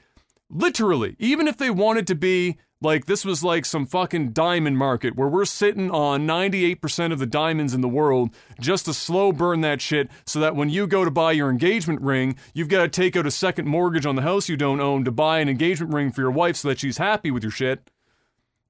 [0.51, 5.15] literally, even if they wanted to be like this was like some fucking diamond market
[5.15, 9.61] where we're sitting on 98% of the diamonds in the world just to slow burn
[9.61, 12.89] that shit so that when you go to buy your engagement ring, you've got to
[12.89, 15.93] take out a second mortgage on the house you don't own to buy an engagement
[15.93, 17.91] ring for your wife so that she's happy with your shit.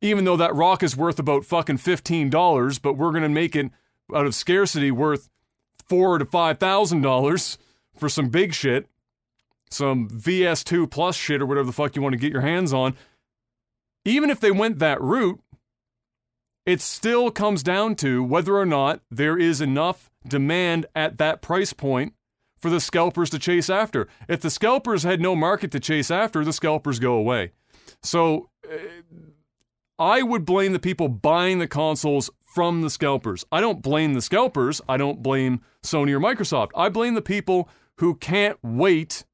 [0.01, 3.71] Even though that rock is worth about fucking $15, but we're going to make it
[4.15, 5.29] out of scarcity worth
[5.89, 7.59] 4 to $5,000
[7.97, 8.87] for some big shit.
[9.73, 12.97] Some VS2 plus shit or whatever the fuck you want to get your hands on
[14.05, 15.41] even if they went that route,
[16.67, 21.73] it still comes down to whether or not there is enough demand at that price
[21.73, 22.15] point
[22.59, 24.07] for the scalpers to chase after.
[24.29, 27.53] If the scalpers had no market to chase after, the scalpers go away.
[28.03, 28.77] So uh,
[29.99, 33.45] I would blame the people buying the consoles from the scalpers.
[33.51, 34.81] I don't blame the scalpers.
[34.89, 36.71] I don't blame Sony or Microsoft.
[36.75, 39.25] I blame the people who can't wait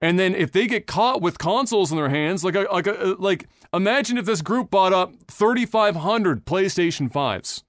[0.00, 3.16] and then if they get caught with consoles in their hands, like a, like a,
[3.18, 7.62] like imagine if this group bought up 3,500 PlayStation 5s.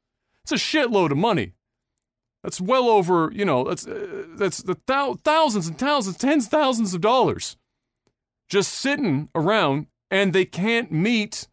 [0.43, 1.53] It's a shitload of money.
[2.43, 6.51] That's well over, you know, that's uh, that's the thou- thousands and thousands, tens of
[6.51, 7.57] thousands of dollars
[8.47, 11.47] just sitting around and they can't meet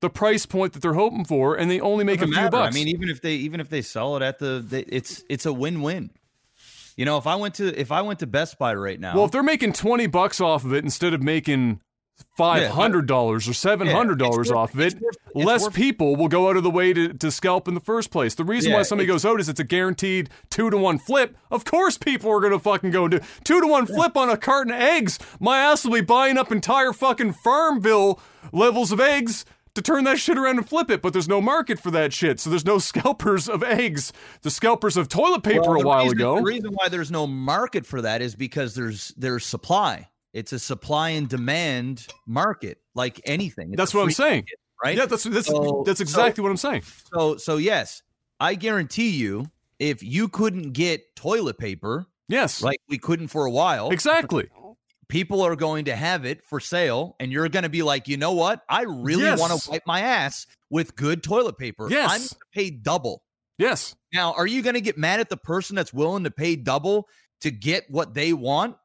[0.00, 2.50] the price point that they're hoping for and they only make a few matter.
[2.50, 2.74] bucks.
[2.74, 5.46] I mean, even if they even if they sell it at the, the it's it's
[5.46, 6.10] a win-win.
[6.96, 9.24] You know, if I went to if I went to Best Buy right now, well,
[9.26, 11.80] if they're making twenty bucks off of it instead of making
[12.38, 16.16] five hundred dollars or seven hundred dollars Yeah, off of it, worth- less worth- people
[16.16, 18.34] will go out of the way to, to scalp in the first place.
[18.34, 21.36] The reason why somebody goes out is it's a guaranteed two to one flip.
[21.50, 24.72] Of course, people are gonna fucking go do two to one flip on a carton
[24.72, 25.18] of eggs.
[25.38, 28.18] My ass will be buying up entire fucking Farmville
[28.52, 29.44] levels of eggs.
[29.76, 32.40] To turn that shit around and flip it, but there's no market for that shit,
[32.40, 34.10] so there's no scalpers of eggs.
[34.40, 36.36] The scalpers of toilet paper Well, a while reason, ago.
[36.36, 40.08] The reason why there's no market for that is because there's there's supply.
[40.32, 43.68] It's a supply and demand market, like anything.
[43.72, 44.40] It's That's what I'm saying.
[44.48, 44.96] market, right?
[44.96, 46.82] Yeah, that's that's So- that's exactly what I'm saying.
[47.14, 48.02] So so yes,
[48.40, 49.44] I guarantee you,
[49.78, 54.48] if you couldn't get toilet paper, Yes, like we couldn't for a while, exactly.
[55.08, 58.16] People are going to have it for sale, and you're going to be like, you
[58.16, 58.62] know what?
[58.68, 59.38] I really Yes.
[59.38, 61.88] want to wipe my ass with good toilet paper.
[61.90, 62.10] Yes.
[62.10, 63.22] I'm going to pay double.
[63.58, 63.94] Yes.
[64.12, 67.08] Now, are you going to get mad at the person that's willing to pay double
[67.40, 68.76] to get what they want,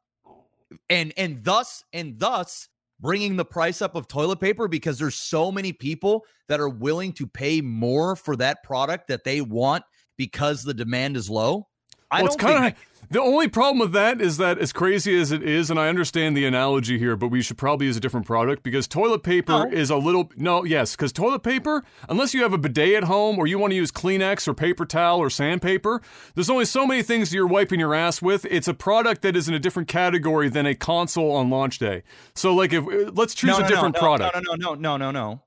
[0.89, 2.69] and and thus and thus
[2.99, 7.11] bringing the price up of toilet paper because there's so many people that are willing
[7.13, 9.83] to pay more for that product that they want
[10.17, 11.67] because the demand is low?
[12.11, 12.79] I well, it's don't think kind of
[13.09, 16.37] the only problem with that is that as crazy as it is, and I understand
[16.37, 19.71] the analogy here, but we should probably use a different product because toilet paper No.
[19.71, 23.37] is a little no, yes, because toilet paper, unless you have a bidet at home
[23.37, 26.01] or you want to use Kleenex or paper towel or sandpaper,
[26.35, 28.45] there's only so many things you're wiping your ass with.
[28.49, 32.03] It's a product that is in a different category than a console on launch day.
[32.35, 32.85] So, like, if
[33.15, 34.35] let's choose no, a no, different no, product.
[34.35, 35.41] No, no, no, no, no, no, no.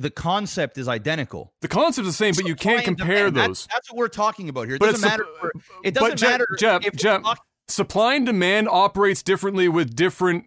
[0.00, 1.52] The concept is identical.
[1.60, 3.64] The concept is the same, but you can't compare those.
[3.64, 4.76] That's, that's what we're talking about here.
[4.76, 5.26] It But doesn't matter.
[5.38, 5.52] for-
[5.84, 6.56] it doesn't Jeff- matter.
[6.58, 10.46] Jeff, Jeff, talking- supply and demand operates differently with different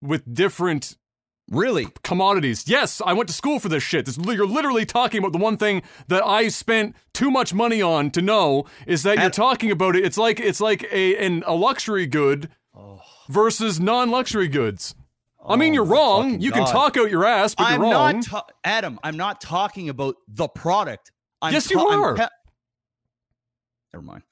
[0.00, 0.96] with different
[1.50, 2.68] really, commodities.
[2.68, 4.06] Yes, I went to school for this shit.
[4.06, 8.12] This, you're literally talking about the one thing that I spent too much money on
[8.12, 10.04] to know is that you're talking about it.
[10.04, 13.00] It's like it's like a an, a luxury good oh.
[13.28, 14.94] versus non-luxury goods.
[15.46, 16.22] I mean, Oh you're wrong.
[16.24, 16.72] fucking You can God.
[16.72, 18.16] talk out your ass, but I'm you're wrong.
[18.20, 18.98] not, ta- Adam.
[19.02, 21.12] I'm not talking about the product.
[21.42, 22.14] I'm Yes, you ta- I'm are.
[22.16, 22.24] te-
[23.92, 24.22] Never mind.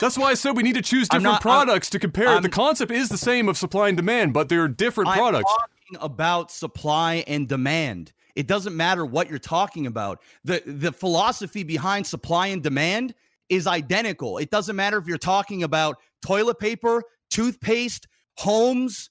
[0.00, 2.28] That's why I said we need to choose different not- I'm- products to compare.
[2.28, 5.50] I'm- the concept is the same of supply and demand, but they're different I'm products.
[5.50, 8.12] talking about supply and demand.
[8.36, 10.22] It doesn't matter what you're talking about.
[10.44, 13.14] The the philosophy behind supply and demand
[13.48, 14.38] is identical.
[14.38, 19.10] It doesn't matter if you're talking about toilet paper, toothpaste, homes,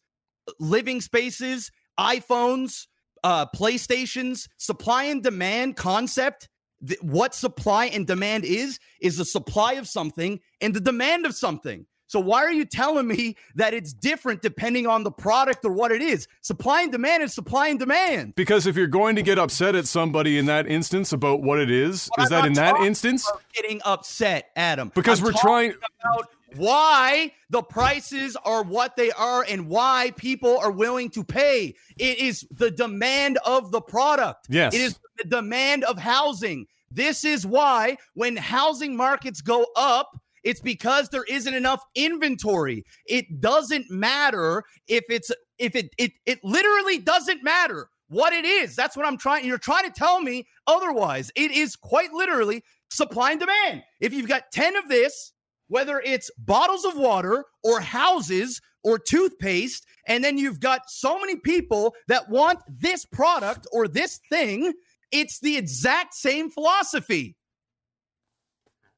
[0.60, 2.88] living spaces, iPhones,
[3.24, 4.48] uh, PlayStations.
[4.58, 6.50] Supply and demand concept.
[6.88, 11.34] th- what supply and demand is is the supply of something and the demand of
[11.36, 11.86] something.
[12.10, 15.92] So why are you telling me that it's different depending on the product or what
[15.92, 16.26] it is?
[16.42, 18.34] Supply and demand is supply and demand.
[18.36, 21.70] Because if you're going to get upset at somebody in that instance about what it
[21.72, 23.30] is, But is I'm that in that instance?
[23.54, 24.92] getting upset, Adam.
[24.96, 25.74] Because I'm we're trying-
[26.04, 31.76] about why the prices are what they are and why people are willing to pay.
[31.98, 34.48] It is the demand of the product.
[34.50, 34.74] Yes.
[34.74, 36.68] It is the demand of housing.
[36.92, 42.86] This is why when housing markets go up, it's because there isn't enough inventory.
[43.06, 48.76] It doesn't matter if it's if it it it literally doesn't matter what it is.
[48.76, 49.46] That's what I'm trying.
[49.46, 51.32] You're trying to tell me otherwise.
[51.36, 53.84] It is quite literally supply and demand.
[54.00, 55.34] If you've got 10 of this
[55.68, 59.86] whether it's bottles of water or houses or toothpaste.
[60.08, 64.74] And then you've got so many people that want this product or this thing.
[65.12, 67.36] It's the exact same philosophy.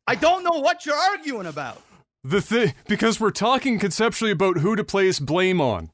[0.07, 1.81] I don't know what you're arguing about.
[2.23, 5.91] The because we're talking conceptually about who to place blame on.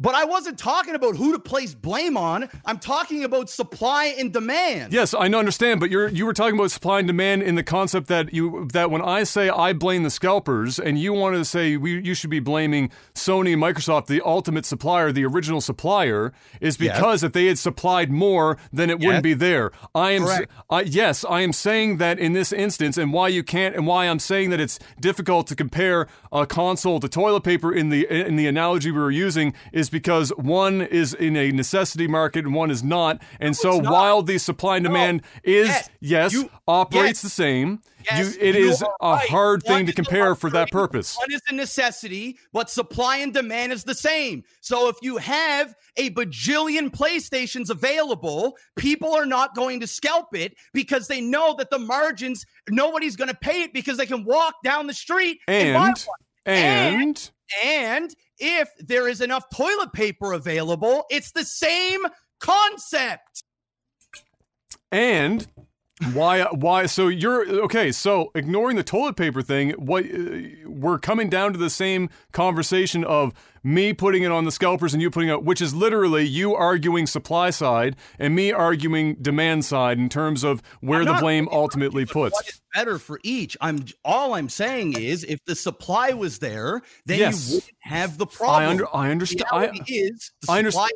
[0.00, 2.48] But I wasn't talking about who to place blame on.
[2.64, 4.92] I'm talking about supply and demand.
[4.92, 8.08] Yes, I understand, but you're you were talking about supply and demand in the concept
[8.08, 11.76] that you that when I say I blame the scalpers and you wanted to say
[11.76, 16.76] we you should be blaming Sony and Microsoft, the ultimate supplier, the original supplier, is
[16.76, 19.70] because if they had supplied more, then it wouldn't be there.
[19.94, 20.26] I am
[20.70, 24.08] I, yes, I am saying that in this instance, and why you can't, and why
[24.08, 28.34] I'm saying that it's difficult to compare a console to toilet paper in the in
[28.34, 32.54] the analogy we were using is is because one is in a necessity market and
[32.54, 33.22] one is not.
[33.38, 35.52] And no, so while the supply and demand no.
[35.52, 37.22] is, yes, yes you, operates yes.
[37.22, 37.80] the same,
[38.10, 39.28] Yes, you, it is a right.
[39.30, 41.16] hard one thing to compare for that purpose.
[41.16, 44.44] One is a necessity, but supply and demand is the same.
[44.60, 50.54] So if you have a bajillion PlayStations available, people are not going to scalp it
[50.74, 54.56] because they know that the margins, nobody's going to pay it because they can walk
[54.62, 56.06] down the street and, and,
[56.44, 57.30] and
[57.62, 62.00] and if there is enough toilet paper available, it's the same
[62.40, 63.44] concept.
[64.92, 65.46] And
[66.12, 71.28] why why so you're okay so ignoring the toilet paper thing what uh, we're coming
[71.28, 73.32] down to the same conversation of
[73.62, 77.06] me putting it on the scalpers and you putting it which is literally you arguing
[77.06, 82.34] supply side and me arguing demand side in terms of where the blame ultimately puts.
[82.34, 83.56] what is better for each.
[83.60, 87.48] I'm all i'm saying is if the supply was there then yes.
[87.48, 88.62] you wouldn't have the problem.
[88.62, 90.90] I, under, I understand I, is I understand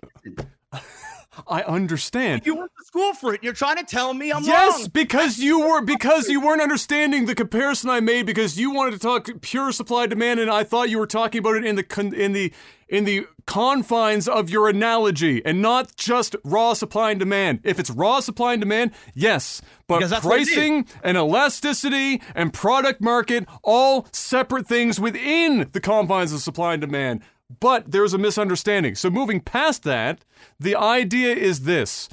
[1.46, 2.46] I understand.
[2.46, 3.42] You went to school for it.
[3.42, 4.80] You're trying to tell me I'm yes, wrong.
[4.80, 8.92] Yes, because you were because you weren't understanding the comparison I made because you wanted
[8.92, 11.76] to talk pure supply and demand and I thought you were talking about it in
[11.76, 12.52] the in the
[12.88, 17.60] in the confines of your analogy and not just raw supply and demand.
[17.64, 24.06] If it's raw supply and demand, yes, but pricing and elasticity and product market all
[24.12, 27.22] separate things within the confines of supply and demand.
[27.60, 28.94] But there's a misunderstanding.
[28.94, 30.24] So moving past that,
[30.60, 32.08] the idea is this.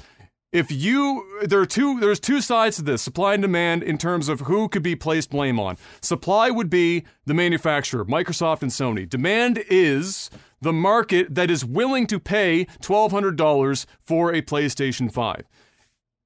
[0.52, 4.28] If you there are two there's two sides to this, supply and demand in terms
[4.28, 5.76] of who could be placed blame on.
[6.00, 9.06] Supply would be the manufacturer, Microsoft and Sony.
[9.06, 10.30] Demand is
[10.62, 15.44] the market that is willing to pay $1200 for a PlayStation 5.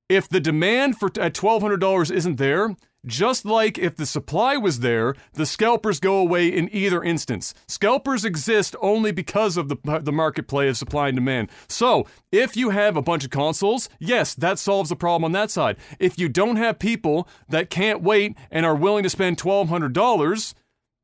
[0.09, 2.77] If the demand for at $1200 isn't there,
[3.07, 7.55] just like if the supply was there, the scalpers go away in either instance.
[7.67, 11.51] Scalpers exist only because of the, the market play of supply and demand.
[11.69, 15.51] So, if you have a bunch of consoles, yes, that solves the problem on that
[15.51, 15.77] side.
[15.99, 20.55] If you don't have people that can't wait and are willing to spend $1,200,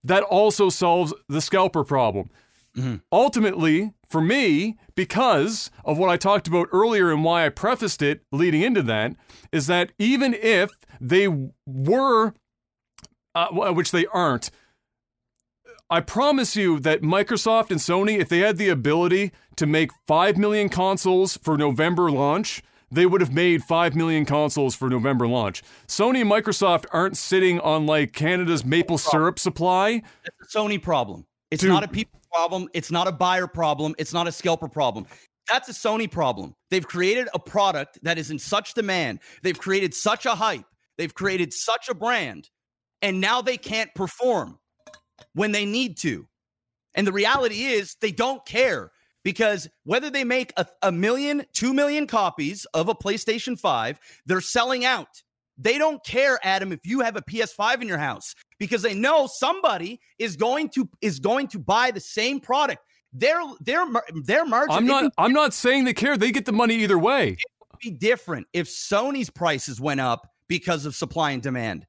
[0.05, 2.31] that also solves the scalper problem.
[2.77, 2.97] Mm-hmm.
[3.11, 8.21] Ultimately, for me, because of what I talked about earlier and why I prefaced it
[8.31, 9.17] leading into that,
[9.51, 10.71] is that even if
[11.01, 11.29] they
[11.67, 12.35] were,
[13.35, 14.51] uh, which they aren't,
[15.89, 20.37] I promise you that Microsoft and Sony, if they had the ability to make 5
[20.37, 25.63] million consoles for November launch, they would have made 5 million consoles for November launch.
[25.87, 30.03] Sony and Microsoft aren't sitting on like Canada's maple syrup supply.
[30.25, 31.25] It's a Sony problem.
[31.53, 32.69] It's to, not a people problem.
[32.75, 33.95] It's not a buyer problem.
[33.99, 35.07] It's not a scalper problem.
[35.49, 36.55] That's a Sony problem.
[36.71, 39.21] They've created a product that is in such demand.
[39.43, 40.65] They've created such a hype.
[40.99, 42.51] They've created such a brand.
[43.03, 44.59] And now they can't perform
[45.35, 46.27] when they need to.
[46.95, 48.91] And the reality is they don't care
[49.23, 54.41] because whether they make a, a million, two million copies of a PlayStation 5, they're
[54.41, 55.09] selling out.
[55.59, 59.29] They don't care, Adam, if you have a PS5 in your house because they know
[59.39, 62.83] somebody is going to is going to buy the same product.
[63.13, 63.87] Their their
[64.25, 64.77] their margin.
[64.77, 65.13] I'm not.
[65.17, 66.19] I'm not saying they care.
[66.19, 67.31] They get the money either way.
[67.31, 67.39] It
[67.73, 71.87] would be different if Sony's prices went up because of supply and demand,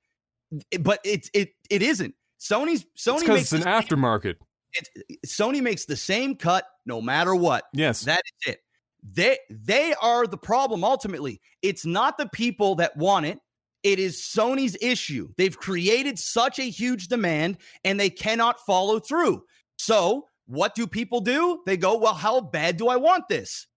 [0.80, 2.16] but it it it isn't.
[2.40, 4.36] Sony's Sony because it's, it's an aftermarket.
[4.74, 7.64] It, Sony makes the same cut no matter what.
[7.74, 8.60] Yes, that is it.
[9.04, 11.42] They they are the problem ultimately.
[11.62, 13.40] It's not the people that want it.
[13.84, 15.30] It is Sony's issue.
[15.38, 19.44] They've created such a huge demand and they cannot follow through.
[19.78, 21.62] So, what do people do?
[21.66, 23.68] They go, Well, how bad do I want this?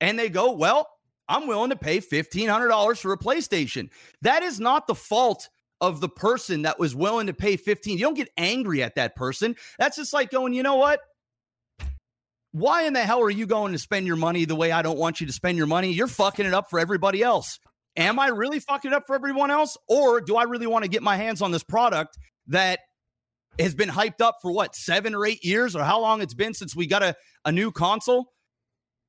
[0.00, 0.88] And they go, Well,
[1.28, 3.90] I'm willing to pay $1,500 for a PlayStation.
[4.22, 5.48] That is not the fault
[5.80, 7.98] of the person that was willing to pay 15.
[7.98, 9.56] You don't get angry at that person.
[9.78, 11.00] That's just like going, you know what?
[12.52, 14.98] Why in the hell are you going to spend your money the way I don't
[14.98, 15.92] want you to spend your money?
[15.92, 17.58] You're fucking it up for everybody else
[17.96, 19.76] am I really fucking it up for everyone else?
[19.88, 22.18] Or do I really want to get my hands on this product
[22.48, 22.80] that
[23.58, 26.54] has been hyped up for what seven or eight years, or how long it's been
[26.54, 27.14] since we got a,
[27.44, 28.32] a new console.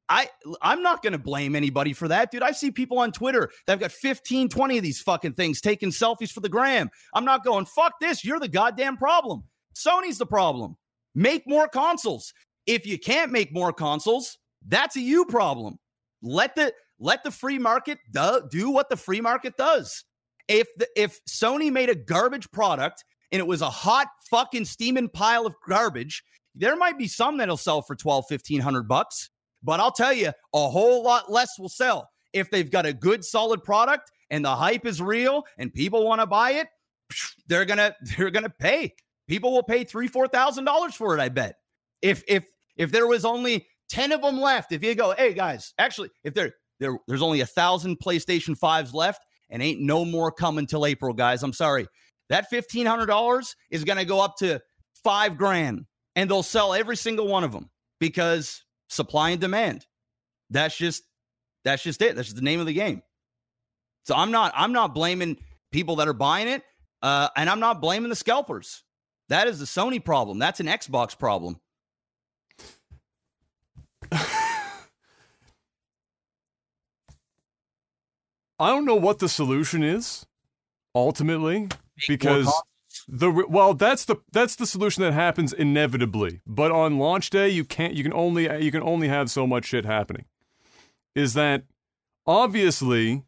[0.07, 0.29] I
[0.61, 2.43] I'm not going to blame anybody for that, dude.
[2.43, 6.31] I see people on Twitter that've got 15, 20 of these fucking things taking selfies
[6.31, 6.89] for the gram.
[7.13, 8.23] I'm not going, fuck this.
[8.23, 9.43] You're the goddamn problem.
[9.75, 10.77] Sony's the problem.
[11.15, 12.33] Make more consoles.
[12.65, 14.37] If you can't make more consoles,
[14.67, 15.77] that's a you problem.
[16.21, 20.03] Let the let the free market do, do what the free market does.
[20.47, 25.09] If the, if Sony made a garbage product and it was a hot fucking steaming
[25.09, 29.29] pile of garbage, there might be some that'll sell for 12, 1500 bucks.
[29.65, 33.25] But I'll tell you, a whole lot less will sell if they've got a good,
[33.25, 36.67] solid product and the hype is real and people want to buy it.
[37.47, 38.93] They're gonna they're gonna pay.
[39.27, 41.19] People will pay three, four thousand dollars for it.
[41.19, 41.55] I bet.
[42.01, 42.45] If if
[42.77, 46.33] if there was only ten of them left, if you go, hey guys, actually, if
[46.33, 50.85] there there there's only a thousand PlayStation fives left and ain't no more coming till
[50.85, 51.41] April, guys.
[51.41, 51.87] I'm sorry.
[52.29, 54.61] That fifteen hundred dollars is gonna go up to
[55.03, 55.85] five grand,
[56.15, 59.85] and they'll sell every single one of them because supply and demand.
[60.49, 61.03] That's just
[61.63, 62.15] that's just it.
[62.15, 63.01] That's just the name of the game.
[64.03, 65.37] So I'm not I'm not blaming
[65.71, 66.63] people that are buying it,
[67.01, 68.83] uh, and I'm not blaming the scalpers.
[69.29, 70.37] That is the Sony problem.
[70.37, 71.59] That's an Xbox problem.
[78.57, 80.25] I don't know what the solution is
[80.93, 81.67] ultimately
[82.07, 82.51] because
[83.07, 87.63] the well that's the that's the solution that happens inevitably but on launch day you
[87.63, 90.25] can't you can only you can only have so much shit happening
[91.13, 91.63] is that
[92.25, 93.23] obviously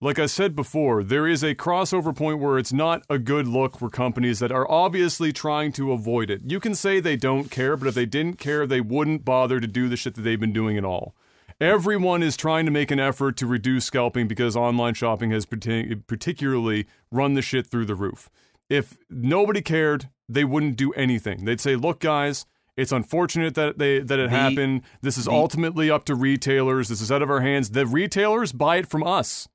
[0.00, 3.78] like I said before, there is a crossover point where it's not a good look
[3.78, 6.42] for companies that are obviously trying to avoid it.
[6.44, 9.66] You can say they don't care, but if they didn't care, they wouldn't bother to
[9.66, 11.14] do the shit that they've been doing at all.
[11.60, 16.86] Everyone is trying to make an effort to reduce scalping because online shopping has particularly
[17.10, 18.28] run the shit through the roof.
[18.68, 21.46] If nobody cared, they wouldn't do anything.
[21.46, 22.44] They'd say, "Look, guys,
[22.76, 24.82] it's unfortunate that they that it the, happened.
[25.00, 26.88] This is the, ultimately up to retailers.
[26.88, 27.70] This is out of our hands.
[27.70, 29.48] The retailers buy it from us.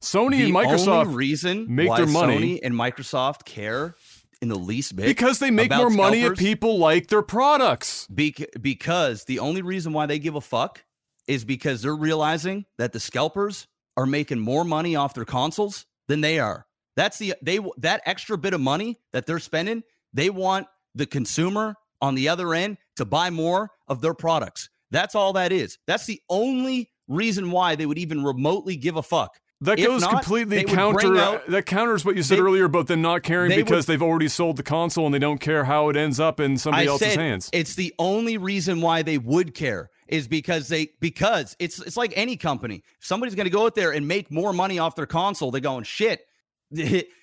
[0.00, 2.38] Sony and Microsoft reason make their money.
[2.38, 3.96] Sony and Microsoft care
[4.40, 8.06] in the least bit because they make more money if people like their products.
[8.08, 10.84] because the only reason why they give a fuck
[11.26, 13.66] is because they're realizing that the scalpers
[13.96, 16.66] are making more money off their consoles than they are.
[16.96, 21.76] That's the they that extra bit of money that they're spending, they want the consumer
[22.00, 24.68] on the other end to buy more of their products.
[24.90, 25.78] That's all that is.
[25.86, 29.38] That's the only reason why they would even remotely give a fuck.
[29.62, 31.18] That if goes not, completely counter.
[31.18, 33.86] Out, uh, that counters what you said they, earlier about them not caring they because
[33.86, 36.56] would, they've already sold the console and they don't care how it ends up in
[36.56, 37.50] somebody I else's hands.
[37.52, 42.12] It's the only reason why they would care is because they because it's it's like
[42.16, 42.82] any company.
[42.98, 45.60] If somebody's going to go out there and make more money off their console, they're
[45.60, 46.26] going shit.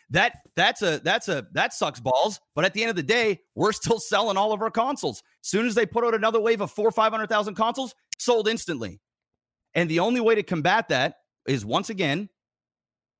[0.09, 2.39] that that's a that's a that sucks balls.
[2.55, 5.21] But at the end of the day, we're still selling all of our consoles.
[5.43, 8.47] As soon as they put out another wave of four five hundred thousand consoles, sold
[8.47, 9.01] instantly.
[9.75, 12.29] And the only way to combat that is once again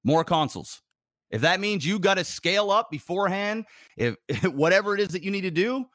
[0.04, 0.82] more consoles.
[1.30, 3.66] If that means you got to scale up beforehand,
[3.98, 4.16] if
[4.46, 5.86] whatever it is that you need to do,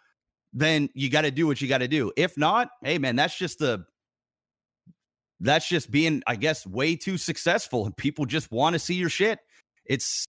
[0.53, 2.13] then you got to do what you got to do.
[2.17, 3.85] If not, hey man, that's just the
[5.41, 9.09] that's just being, I guess, way too successful, and people just want to see your
[9.09, 9.41] shit.
[9.85, 10.27] It's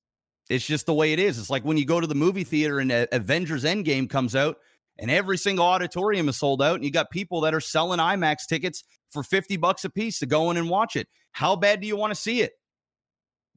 [0.49, 1.37] it's just the way it is.
[1.39, 4.57] It's like when you go to the movie theater and uh, Avengers Endgame comes out,
[4.99, 8.47] and every single auditorium is sold out, and you got people that are selling IMAX
[8.47, 11.07] tickets for fifty bucks a piece to go in and watch it.
[11.31, 12.53] How bad do you want to see it?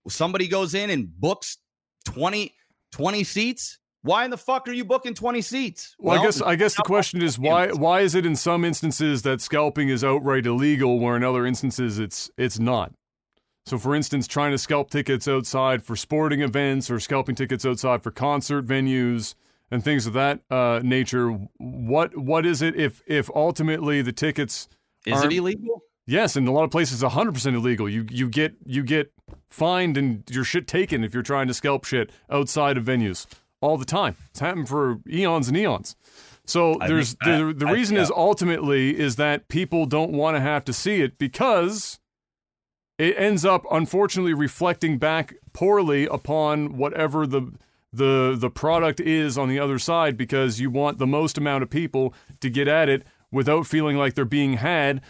[0.08, 1.58] Somebody goes in and books
[2.06, 2.54] 20,
[2.92, 5.96] 20 seats why in the fuck are you booking 20 seats?
[5.98, 8.64] Well, well I guess I guess the question is why why is it in some
[8.64, 12.92] instances that scalping is outright illegal where in other instances it's it's not?
[13.66, 18.02] So for instance, trying to scalp tickets outside for sporting events or scalping tickets outside
[18.02, 19.34] for concert venues
[19.72, 24.68] and things of that uh, nature, what what is it if if ultimately the tickets
[25.04, 25.82] Is it illegal?
[26.08, 27.88] Yes, in a lot of places 100% illegal.
[27.88, 29.12] You you get you get
[29.50, 33.26] fined and your shit taken if you're trying to scalp shit outside of venues
[33.66, 34.16] all the time.
[34.30, 35.96] It's happened for eons and eons.
[36.44, 38.04] So I there's the, the reason I, yeah.
[38.04, 41.98] is ultimately is that people don't want to have to see it because
[42.98, 47.52] it ends up unfortunately reflecting back poorly upon whatever the
[47.92, 51.70] the the product is on the other side because you want the most amount of
[51.70, 55.00] people to get at it without feeling like they're being had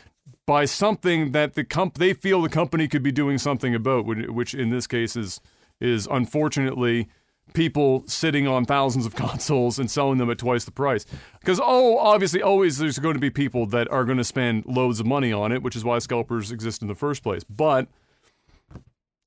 [0.47, 4.55] by something that the comp they feel the company could be doing something about which
[4.55, 5.41] in this case is
[5.81, 7.09] is unfortunately
[7.55, 11.07] people sitting on thousands of consoles and selling them at twice the price.
[11.41, 15.01] Because, oh, obviously, always there's going to be people that are going to spend loads
[15.01, 17.45] of money on it, which is why scalpers exist in the first place.
[17.45, 17.89] But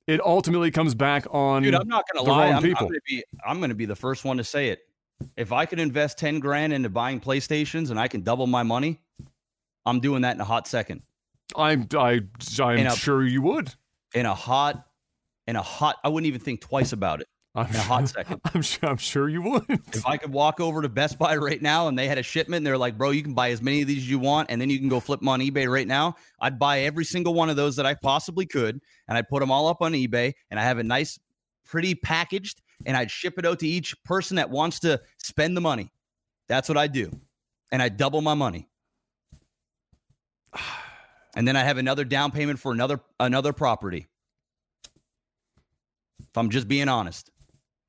[0.08, 2.48] it ultimately comes back on Dude, I'm not going to lie.
[2.48, 4.80] I'm, I'm, gonna be, I'm gonna be the first one to say it.
[5.38, 9.02] If I could invest 10 grand into buying PlayStations and I can double my money,
[9.86, 11.02] I'm doing that in a hot second.
[11.56, 12.22] I'm I
[12.60, 13.74] I'm a- sure you would.
[14.14, 14.84] In a hot,
[15.48, 17.28] in a hot, I wouldn't even think twice about it.
[17.60, 18.42] I'm In a sure, hot second.
[18.54, 19.66] I'm sure I'm sure you would.
[19.70, 22.58] If I could walk over to Best Buy right now and they had a shipment
[22.58, 24.62] and they're like, bro, you can buy as many of these as you want and
[24.62, 27.50] then you can go flip them on eBay right now, I'd buy every single one
[27.50, 30.60] of those that I possibly could and I'd put them all up on eBay and
[30.60, 31.20] I have a nice,
[31.66, 35.62] pretty packaged and I'd ship it out to each person that wants to spend the
[35.62, 35.92] money.
[36.48, 37.12] That's what I do.
[37.72, 38.70] And I double my money.
[41.36, 44.08] And then I have another down payment for another another property.
[46.22, 47.30] If I'm just being honest,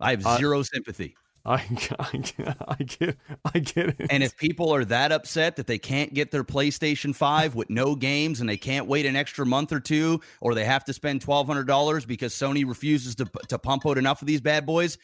[0.00, 1.14] I have Uh, zero sympathy.
[1.44, 1.54] I,
[1.98, 2.22] I,
[2.68, 3.16] I get
[3.54, 4.06] I get it.
[4.10, 7.94] And if people are that upset that they can't get their PlayStation 5 with no
[7.94, 11.22] games and they can't wait an extra month or two, or they have to spend
[11.22, 14.98] $1,200 because Sony refuses to, to pump out enough of these bad boys,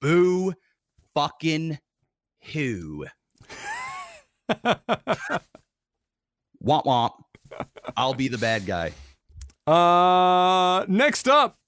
[0.00, 0.54] boo
[1.14, 1.78] fucking
[2.52, 3.06] who.
[6.64, 7.12] womp womp.
[7.96, 8.92] I'll be the bad guy.
[9.66, 11.58] Uh, next up,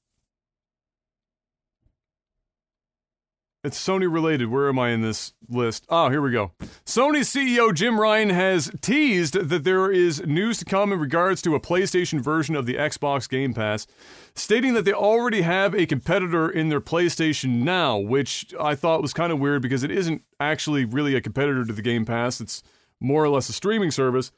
[3.64, 4.50] it's Sony related.
[4.50, 5.86] Where am I in this list?
[5.88, 6.52] Oh, here we go.
[6.84, 11.54] Sony CEO Jim Ryan has teased that there is news to come in regards to
[11.54, 13.86] a PlayStation version of the Xbox Game Pass,
[14.34, 19.14] stating that they already have a competitor in their PlayStation Now, which I thought was
[19.14, 22.40] kind of weird because it isn't actually really a competitor to the Game Pass.
[22.40, 22.62] It's
[23.00, 24.30] more or less a streaming service.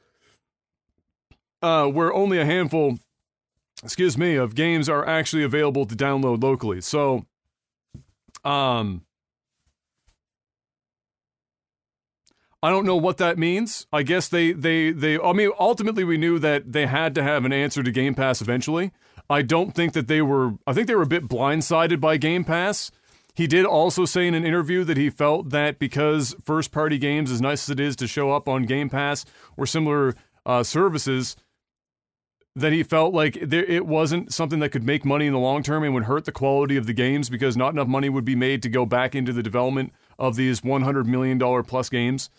[1.61, 2.99] Uh, where only a handful
[3.83, 6.81] excuse me, of games are actually available to download locally.
[6.81, 7.25] So,
[8.43, 9.03] um,
[12.67, 13.87] I don't know what that means.
[13.93, 17.45] I guess they, they, they, I mean, ultimately we knew that they had to have
[17.45, 18.91] an answer to Game Pass eventually.
[19.29, 22.43] I don't think that they were, I think they were a bit blindsided by Game
[22.43, 22.91] Pass.
[23.33, 27.31] He did also say in an interview that he felt that because first party games,
[27.31, 29.23] as nice as it is to show up on Game Pass
[29.55, 30.13] or similar
[30.45, 31.37] uh, services,
[32.53, 35.63] that he felt like there, it wasn't something that could make money in the long
[35.63, 38.35] term and would hurt the quality of the games because not enough money would be
[38.35, 42.29] made to go back into the development of these $100 million plus games.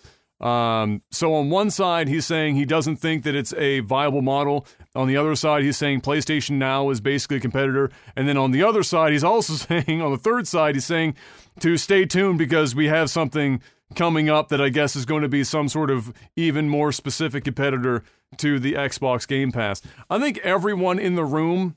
[0.41, 4.67] Um, so on one side, he's saying he doesn't think that it's a viable model.
[4.95, 7.91] On the other side, he's saying PlayStation Now is basically a competitor.
[8.15, 11.15] And then on the other side, he's also saying, on the third side, he's saying
[11.61, 13.61] to stay tuned because we have something
[13.95, 17.45] coming up that I guess is going to be some sort of even more specific
[17.45, 18.05] competitor
[18.37, 19.83] to the Xbox Game Pass.
[20.11, 21.77] I think everyone in the room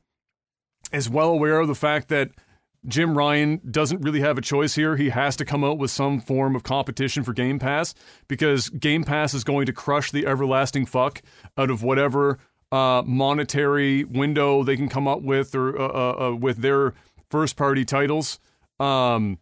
[0.92, 2.32] is well aware of the fact that
[2.88, 4.96] Jim Ryan doesn't really have a choice here.
[4.96, 7.94] He has to come out with some form of competition for Game Pass
[8.28, 11.22] because Game Pass is going to crush the everlasting fuck
[11.58, 12.40] out of whatever
[12.72, 16.94] uh, monetary window they can come up with or uh, uh, uh, with their
[17.30, 18.40] first party titles.
[18.80, 19.38] Um,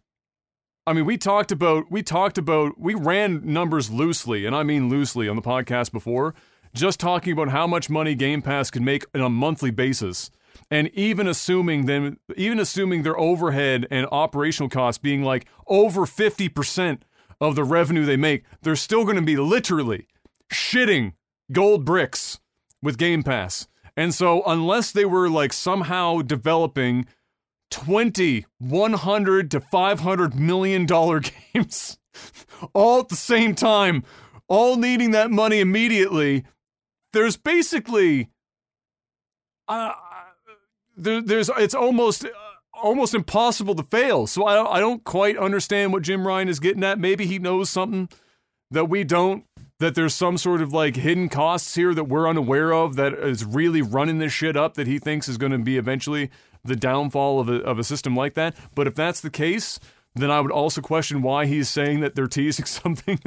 [0.86, 4.88] I mean, we talked about we talked about we ran numbers loosely, and I mean
[4.88, 6.34] loosely on the podcast before,
[6.74, 10.30] just talking about how much money Game Pass could make on a monthly basis.
[10.70, 17.00] And even assuming them even assuming their overhead and operational costs being like over 50%
[17.40, 20.06] of the revenue they make, they're still going to be literally
[20.52, 21.14] shitting
[21.50, 22.38] gold bricks
[22.82, 23.66] with Game Pass.
[23.96, 27.06] And so unless they were like somehow developing
[27.70, 31.20] 20, 100 to 500 million dollar
[31.54, 31.98] games
[32.74, 34.04] all at the same time,
[34.48, 36.44] all needing that money immediately,
[37.12, 38.28] there's basically
[39.68, 39.92] uh,
[41.02, 42.30] there, there's it's almost uh,
[42.74, 44.26] almost impossible to fail.
[44.26, 46.98] So I I don't quite understand what Jim Ryan is getting at.
[46.98, 48.08] Maybe he knows something
[48.70, 49.44] that we don't.
[49.78, 53.46] That there's some sort of like hidden costs here that we're unaware of that is
[53.46, 56.30] really running this shit up that he thinks is going to be eventually
[56.62, 58.54] the downfall of a, of a system like that.
[58.74, 59.80] But if that's the case,
[60.14, 63.18] then I would also question why he's saying that they're teasing something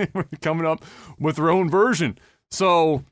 [0.42, 0.84] coming up
[1.20, 2.18] with their own version.
[2.52, 3.04] So,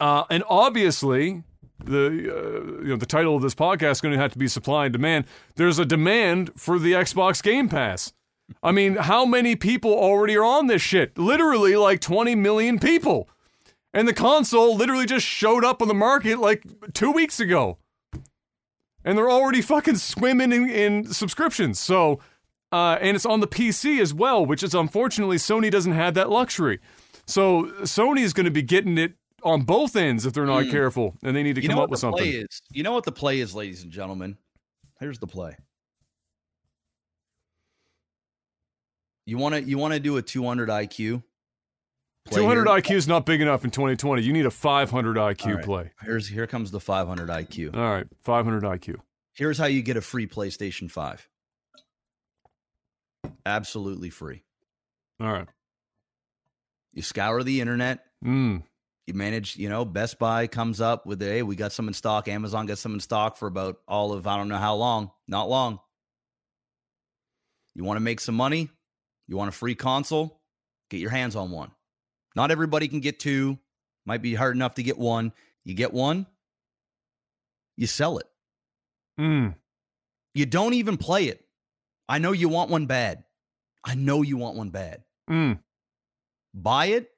[0.00, 1.42] uh, and obviously,
[1.84, 4.48] the uh, you know the title of this podcast is going to have to be
[4.48, 5.26] supply and demand.
[5.56, 8.12] There's a demand for the Xbox Game Pass.
[8.62, 11.16] I mean, how many people already are on this shit?
[11.16, 13.28] Literally, like 20 million people.
[13.92, 17.78] And the console literally just showed up on the market like two weeks ago.
[19.04, 21.78] And they're already fucking swimming in, in subscriptions.
[21.78, 22.20] So,
[22.72, 26.28] uh, and it's on the PC as well, which is unfortunately Sony doesn't have that
[26.28, 26.80] luxury.
[27.26, 29.14] So Sony is going to be getting it
[29.44, 30.70] on both ends if they're not Mm.
[30.70, 32.26] careful, and they need to You come up with something.
[32.26, 32.62] is?
[32.70, 34.38] You know what the play is, ladies and gentlemen?
[35.00, 35.56] Here's the play.
[39.26, 41.22] You want to you want to do a 200 IQ?
[42.30, 42.76] 200 here?
[42.76, 44.22] IQ is not big enough in 2020.
[44.22, 45.64] You need a 500 IQ right.
[45.64, 45.90] play.
[46.02, 47.74] Here's here comes the 500 IQ.
[47.74, 48.96] All right, 500 IQ.
[49.32, 51.28] Here's how you get a free PlayStation 5.
[53.44, 54.42] Absolutely free.
[55.20, 55.48] All right.
[56.92, 58.04] You scour the internet.
[58.24, 58.62] Mm.
[59.06, 62.26] You manage, you know, Best Buy comes up with, hey, we got some in stock.
[62.26, 65.48] Amazon got some in stock for about all of, I don't know how long, not
[65.48, 65.78] long.
[67.74, 68.70] You want to make some money?
[69.26, 70.40] You want a free console?
[70.90, 71.70] Get your hands on one.
[72.34, 73.58] Not everybody can get two.
[74.06, 75.32] Might be hard enough to get one.
[75.64, 76.26] You get one,
[77.76, 78.26] you sell it.
[79.18, 79.54] Mm.
[80.34, 81.42] You don't even play it.
[82.08, 83.24] I know you want one bad.
[83.82, 85.04] I know you want one bad.
[85.30, 85.58] Mm.
[86.52, 87.10] Buy it,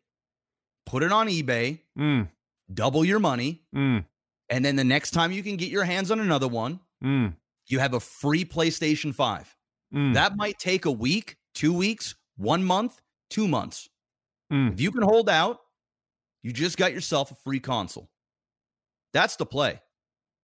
[0.86, 2.30] put it on eBay, Mm.
[2.72, 4.06] double your money, Mm.
[4.48, 7.36] and then the next time you can get your hands on another one, Mm.
[7.66, 9.54] you have a free PlayStation 5.
[9.92, 10.14] Mm.
[10.14, 13.88] That might take a week, two weeks, one month, two months.
[14.52, 14.72] Mm.
[14.72, 15.60] If you can hold out,
[16.42, 18.10] you just got yourself a free console.
[19.12, 19.80] That's the play.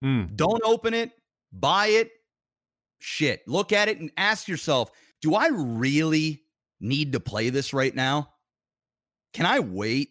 [0.04, 0.34] Mm.
[0.34, 1.12] Don't open it,
[1.52, 2.10] buy it.
[2.98, 3.46] Shit.
[3.46, 4.90] Look at it and ask yourself,
[5.20, 6.44] do I really
[6.80, 8.34] need to play this right now?
[9.32, 10.10] Can I wait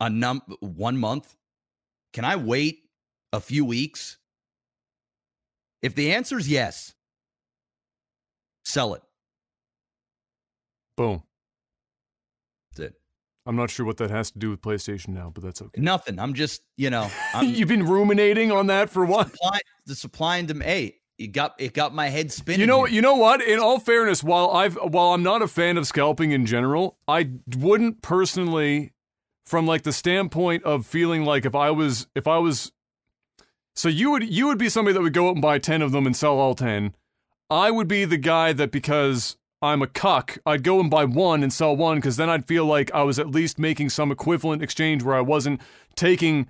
[0.00, 1.34] a num one month?
[2.12, 2.80] Can I wait
[3.32, 4.18] a few weeks?
[5.82, 6.94] If the answer is yes,
[8.64, 9.02] sell it.
[10.96, 11.22] Boom.
[12.70, 12.94] That's it.
[13.46, 15.80] I'm not sure what that has to do with PlayStation now, but that's okay.
[15.80, 16.18] Nothing.
[16.18, 19.30] I'm just, you know, I'm You've been ruminating on that for what?
[19.30, 20.70] supply, the supply and demand.
[20.70, 22.60] Hey, it got it got my head spinning.
[22.60, 22.94] You know, here.
[22.94, 23.42] you know what?
[23.42, 27.30] In all fairness, while I've while I'm not a fan of scalping in general, I
[27.56, 28.93] wouldn't personally,
[29.44, 32.72] from like the standpoint of feeling like if I was if I was,
[33.74, 35.92] so you would you would be somebody that would go out and buy ten of
[35.92, 36.94] them and sell all ten.
[37.50, 41.42] I would be the guy that because I'm a cuck, I'd go and buy one
[41.42, 44.62] and sell one because then I'd feel like I was at least making some equivalent
[44.62, 45.60] exchange where I wasn't
[45.94, 46.48] taking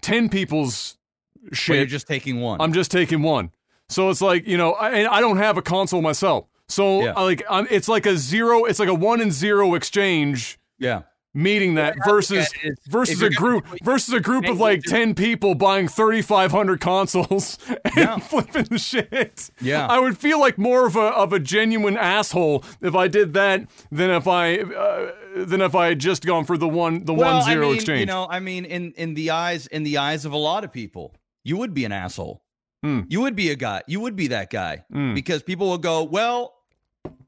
[0.00, 0.96] ten people's
[1.44, 1.76] But shit.
[1.76, 2.60] you're just taking one.
[2.60, 3.50] I'm just taking one.
[3.88, 6.46] So it's like you know, I, and I don't have a console myself.
[6.68, 7.12] So Yeah.
[7.14, 8.64] I like, I'm, it's like a zero.
[8.64, 11.02] It's like a one and zero exchange yeah.
[11.34, 14.58] Meeting that versus at is, versus a group gonna do it, versus a group of
[14.60, 18.18] like ten people buying thirty five hundred consoles and Yeah.
[18.18, 19.50] flipping the shit.
[19.60, 19.86] Yeah.
[19.86, 23.66] I would feel like more of a of a genuine asshole if I did that
[23.90, 27.36] than if I uh, than if I had just gone for the one the well,
[27.36, 28.00] one zero I mean, exchange.
[28.00, 30.72] You know, I mean, in in the eyes in the eyes of a lot of
[30.72, 31.14] people,
[31.44, 32.42] you would be an asshole.
[32.82, 33.02] Hmm.
[33.08, 33.82] You would be a guy.
[33.86, 35.14] You would be that guy Mm.
[35.14, 36.52] because people will go, "Well,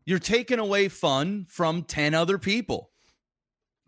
[0.05, 2.91] you're taking away fun from ten other people,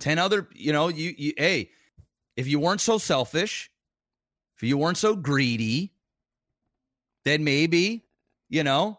[0.01, 0.49] ten other.
[0.55, 1.71] You know, you you hey,
[2.37, 3.71] if you weren't so selfish,
[4.57, 5.93] if you weren't so greedy,
[7.25, 8.05] then maybe
[8.49, 8.99] you know."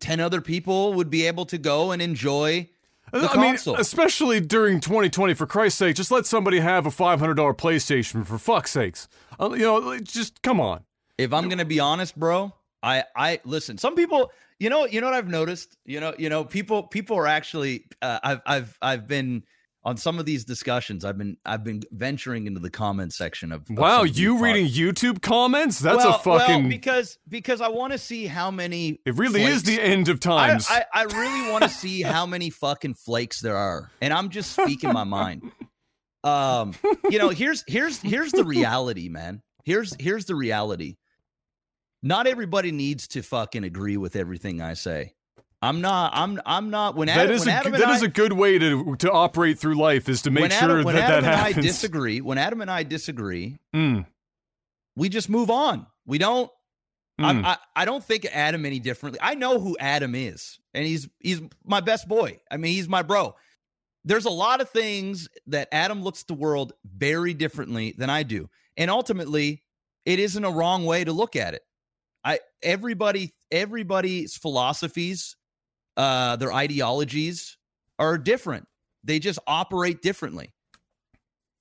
[0.00, 2.68] 10 other people would be able to go and enjoy
[3.12, 3.76] the I mean, console.
[3.76, 8.72] especially during 2020, for Christ's sake, just let somebody have a $500 PlayStation, for fuck's
[8.72, 9.08] sakes.
[9.40, 10.84] Uh, you know, just come on.
[11.18, 12.52] If I'm gonna be honest, bro,
[12.86, 13.76] I I listen.
[13.78, 14.30] Some people,
[14.60, 15.76] you know, you know what I've noticed.
[15.84, 17.84] You know, you know, people people are actually.
[18.00, 19.42] Uh, I've I've I've been
[19.82, 21.04] on some of these discussions.
[21.04, 23.62] I've been I've been venturing into the comment section of.
[23.62, 25.80] of Wow, some of these you reading YouTube comments?
[25.80, 26.62] That's well, a fucking.
[26.62, 29.00] well, because because I want to see how many.
[29.04, 30.66] it really is the end of I, times.
[30.70, 34.52] I, I really want to see how many fucking flakes there are, and I'm just
[34.52, 35.42] speaking my mind.
[36.24, 36.74] Um,
[37.08, 39.42] you know, here's here's here's the reality, man.
[39.64, 40.96] Here's here's the reality.
[42.02, 45.14] Not everybody needs to fucking agree with everything I say.
[45.62, 46.12] I'm not.
[46.14, 46.40] I'm.
[46.44, 46.94] I'm not.
[46.96, 48.94] When that Adam, is when a Adam that and is I, a good way to
[48.96, 51.60] to operate through life is to make sure Adam, when that Adam that and I
[51.60, 54.06] disagree, when Adam and I disagree, Mm,
[54.96, 55.86] we just move on.
[56.04, 56.50] We don't.
[57.20, 57.24] mm.
[57.24, 59.18] I'm- I, I don't think Adam any differently.
[59.22, 62.38] I know who Adam is, and he's he's my best boy.
[62.50, 63.34] I mean, he's my bro.
[64.04, 68.22] There's a lot of things that Adam looks at the world very differently than I
[68.24, 69.64] do, and ultimately,
[70.04, 71.62] it isn't a wrong way to look at it.
[72.26, 75.36] I everybody everybody's philosophies,
[75.96, 77.56] uh, their ideologies
[78.00, 78.66] are different.
[79.04, 80.52] They just operate differently.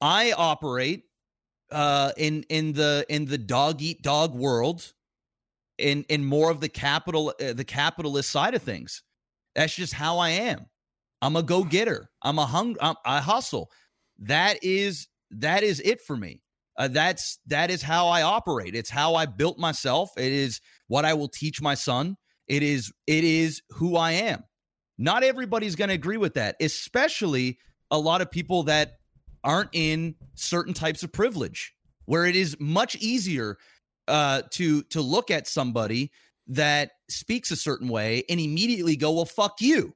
[0.01, 1.03] I operate
[1.71, 4.91] uh, in in the in the dog eat dog world
[5.77, 9.03] in in more of the capital uh, the capitalist side of things.
[9.53, 10.65] That's just how I am.
[11.21, 12.09] I'm a go getter.
[12.23, 12.75] I'm a hung.
[12.81, 13.71] I'm, I hustle.
[14.19, 16.41] That is that is it for me.
[16.77, 18.75] Uh, that's that is how I operate.
[18.75, 20.11] It's how I built myself.
[20.17, 22.17] It is what I will teach my son.
[22.47, 24.43] It is it is who I am.
[24.97, 27.59] Not everybody's going to agree with that, especially
[27.91, 28.93] a lot of people that
[29.43, 31.73] aren't in certain types of privilege,
[32.05, 33.57] where it is much easier
[34.07, 36.11] uh, to to look at somebody
[36.47, 39.95] that speaks a certain way and immediately go, "Well, fuck you,"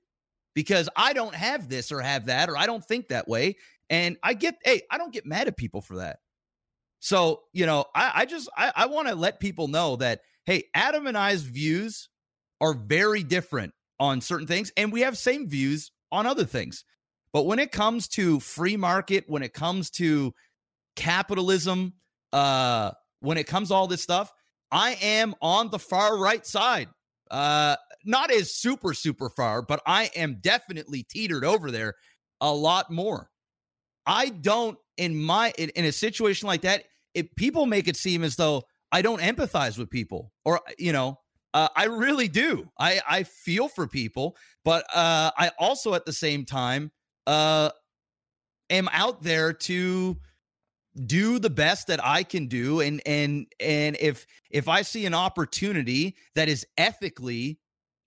[0.56, 3.56] because I don't have this or have that or I don't think that way.
[3.90, 6.20] And I get, hey, I don't get mad at people for that.
[7.00, 10.66] So you know, I, I just I, I want to let people know that hey,
[10.74, 12.10] Adam and I's views
[12.62, 16.84] are very different on certain things and we have same views on other things.
[17.32, 20.34] But when it comes to free market, when it comes to
[20.96, 21.94] capitalism,
[22.34, 22.92] uh
[23.22, 24.32] when it comes to all this stuff,
[24.72, 26.90] I am on the far right side.
[27.32, 27.76] Uh
[28.06, 31.96] not as super super far, but I am definitely teetered over there
[32.42, 33.30] a lot more.
[34.06, 36.84] I don't in my in, in a situation like that,
[37.14, 41.20] if people make it seem as though I don't empathize with people or you know,
[41.54, 42.70] uh, I really do.
[42.78, 46.92] I I feel for people, but uh, I also at the same time
[47.26, 47.72] uh,
[48.70, 50.18] am out there to
[51.06, 55.14] do the best that I can do, and and and if if I see an
[55.14, 57.60] opportunity that is ethically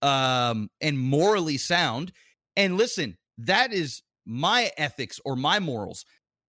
[0.03, 2.13] um, and morally sound,
[2.55, 6.05] and listen, that is my ethics or my morals.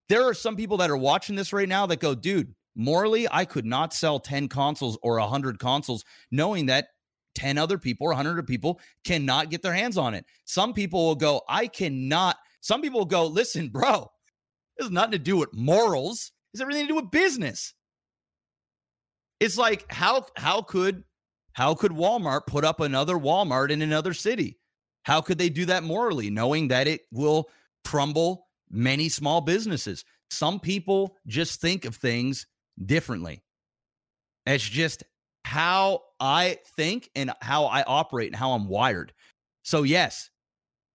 [0.09, 3.45] There are some people that are watching this right now that go, dude, morally, I
[3.45, 6.87] could not sell 10 consoles or 100 consoles knowing that
[7.35, 10.25] 10 other people or 100 people cannot get their hands on it.
[10.45, 12.37] Some people will go, I cannot.
[12.61, 14.11] Some people will go, listen, bro,
[14.77, 16.31] this has nothing to do with morals.
[16.53, 17.73] It's everything to do with business.
[19.39, 21.03] It's like how how could
[21.53, 24.57] how could Walmart put up another Walmart in another city?
[25.03, 27.49] How could they do that morally, knowing that it will
[27.83, 28.42] crumble
[28.74, 30.03] many small businesses?
[30.30, 32.47] Some people just think of things
[32.84, 33.43] differently.
[34.45, 35.03] It's just
[35.45, 39.13] how I think and how I operate and how I'm wired.
[39.63, 40.30] So yes,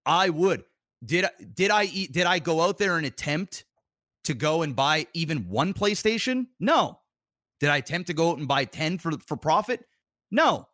[0.04, 0.64] I would.
[1.04, 3.64] Did did I eat did I go out there and attempt
[4.24, 6.46] to go and buy even one PlayStation?
[6.58, 6.98] No.
[7.60, 9.84] Did I attempt to go out and buy 10 for for profit?
[10.30, 10.68] No.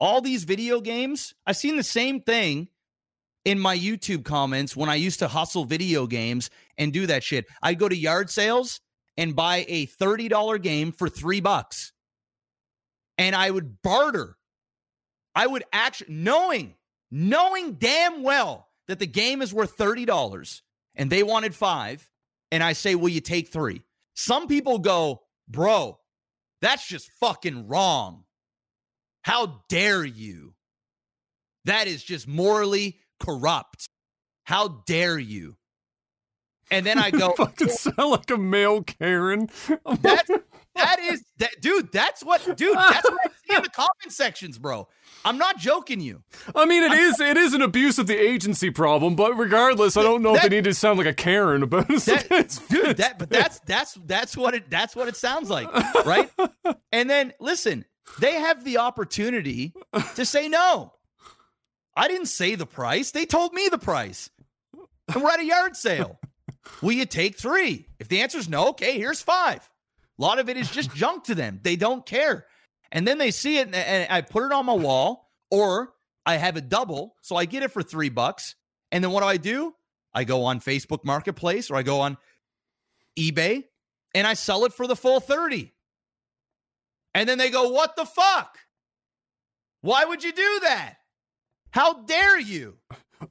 [0.00, 2.68] All these video games, I've seen the same thing
[3.46, 7.46] in my YouTube comments when I used to hustle video games and do that shit.
[7.62, 8.80] I'd go to yard sales
[9.16, 11.92] and buy a $30 game for 3 bucks.
[13.16, 14.36] And I would barter.
[15.34, 16.74] I would actually knowing
[17.12, 20.62] knowing damn well that the game is worth $30
[20.96, 22.10] and they wanted 5
[22.50, 23.80] and I say, "Will you take 3?"
[24.14, 26.00] Some people go, "Bro,
[26.60, 28.24] that's just fucking wrong."
[29.22, 30.56] How dare you?
[31.64, 33.88] That is just morally corrupt.
[34.44, 35.56] How dare you?
[36.70, 39.48] And then I go, fucking sound like a male Karen.
[39.68, 40.26] that,
[40.74, 44.58] that is that dude, that's what dude, that's what I see in the comment sections,
[44.58, 44.88] bro.
[45.24, 46.22] I'm not joking you.
[46.54, 50.02] I mean, it is it is an abuse of the agency problem, but regardless, I
[50.02, 52.02] don't know That- if they need to sound like a Karen about it.
[52.02, 55.72] That, It's- dude, that but that's that's that's what it that's what it sounds like,
[56.04, 56.30] right?
[56.92, 57.84] And then listen,
[58.20, 59.72] they have the opportunity
[60.16, 60.92] to say no.
[61.96, 63.10] I didn't say the price.
[63.10, 64.30] They told me the price.
[65.12, 66.20] And we're at a yard sale.
[66.82, 67.86] Will you take three?
[67.98, 69.68] If the answer is no, okay, here's five.
[70.18, 71.60] A lot of it is just junk to them.
[71.62, 72.46] They don't care.
[72.92, 75.92] And then they see it and, I put it on my wall, or
[76.24, 77.14] I have a double.
[77.22, 78.54] So I get it for three bucks.
[78.92, 79.74] And then what do I do?
[80.14, 82.16] I go on Facebook Marketplace or I go on
[83.18, 83.64] eBay
[84.14, 85.72] and I sell it for the full 30.
[87.14, 88.58] And then they go, What the fuck?
[89.82, 90.96] Why would you do that?
[91.76, 92.78] How dare you?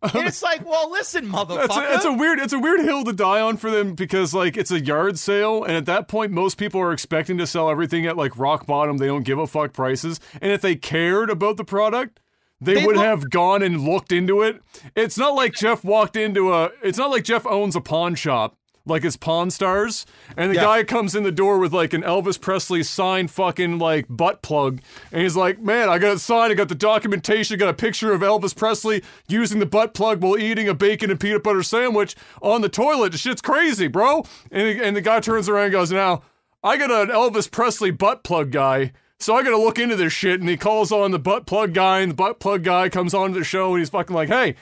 [0.01, 1.65] And it's like, well, listen, motherfucker.
[1.65, 4.33] It's a, it's a weird it's a weird hill to die on for them because
[4.33, 7.69] like it's a yard sale and at that point most people are expecting to sell
[7.69, 11.29] everything at like rock bottom they don't give a fuck prices and if they cared
[11.29, 12.19] about the product
[12.61, 14.61] they, They would look- have gone and looked into it.
[14.95, 18.57] It's not like Jeff walked into a it's not like Jeff owns a pawn shop
[18.85, 20.05] like it's Pawn Stars
[20.37, 20.61] and the Yeah.
[20.63, 24.79] guy comes in the door with like an Elvis Presley signed fucking like butt plug
[25.11, 27.73] and he's like, "Man, I got it signed, I got the documentation, I got a
[27.73, 31.63] picture of Elvis Presley using the butt plug while eating a bacon and peanut butter
[31.63, 33.11] sandwich on the toilet.
[33.11, 36.21] The shit's crazy, bro." And the, and the guy turns around and goes, "Now,
[36.63, 40.41] I got an Elvis Presley butt plug guy." So I gotta look into this shit,
[40.41, 43.39] and he calls on the butt plug guy, and the butt plug guy comes onto
[43.39, 44.55] the show, and he's fucking like, "Hey,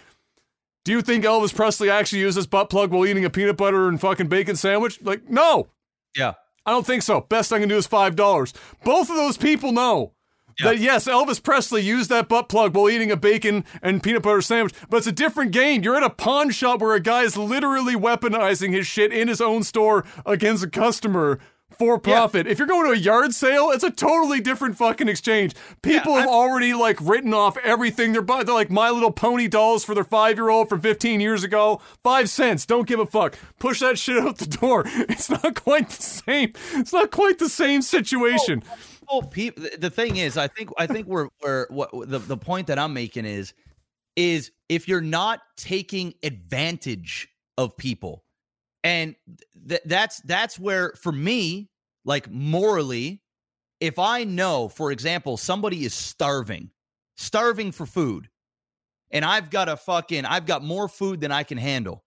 [0.83, 3.87] do you think Elvis Presley actually used this butt plug while eating a peanut butter
[3.87, 5.01] and fucking bacon sandwich?
[5.01, 5.69] Like, no,
[6.15, 6.33] yeah.
[6.65, 7.21] I don't think so.
[7.21, 8.53] Best I can do is five dollars.
[8.83, 10.13] Both of those people know
[10.61, 14.41] that yes, Elvis Presley used that butt plug while eating a bacon and peanut butter
[14.41, 15.83] sandwich, but it's a different game.
[15.83, 19.41] You're at a pawn shop where a guy is literally weaponizing his shit in his
[19.41, 21.39] own store against a customer.
[21.77, 22.47] For profit.
[22.47, 25.53] If you're going to a yard sale, it's a totally different fucking exchange.
[25.81, 28.45] People have already like written off everything they're buying.
[28.45, 31.81] They're like My Little Pony dolls for their five year old from 15 years ago.
[32.03, 32.65] Five cents.
[32.65, 33.37] Don't give a fuck.
[33.59, 34.83] Push that shit out the door.
[35.13, 36.53] It's not quite the same.
[36.73, 38.63] It's not quite the same situation.
[39.09, 42.67] Well, people, the thing is, I think I think we're we're what the the point
[42.67, 43.53] that I'm making is
[44.15, 47.27] is if you're not taking advantage
[47.57, 48.23] of people,
[48.83, 49.15] and
[49.67, 51.69] th- that's that's where for me,
[52.05, 53.21] like morally,
[53.79, 56.69] if I know, for example, somebody is starving,
[57.15, 58.29] starving for food,
[59.11, 62.03] and I've got a fucking I've got more food than I can handle.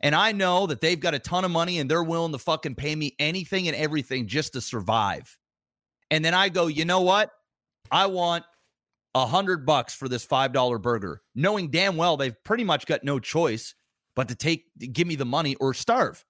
[0.00, 2.74] And I know that they've got a ton of money and they're willing to fucking
[2.74, 5.38] pay me anything and everything just to survive.
[6.10, 7.30] And then I go, you know what?
[7.90, 8.44] I want
[9.14, 13.04] a hundred bucks for this five dollar burger, knowing damn well they've pretty much got
[13.04, 13.74] no choice
[14.14, 16.24] but to take give me the money or starve.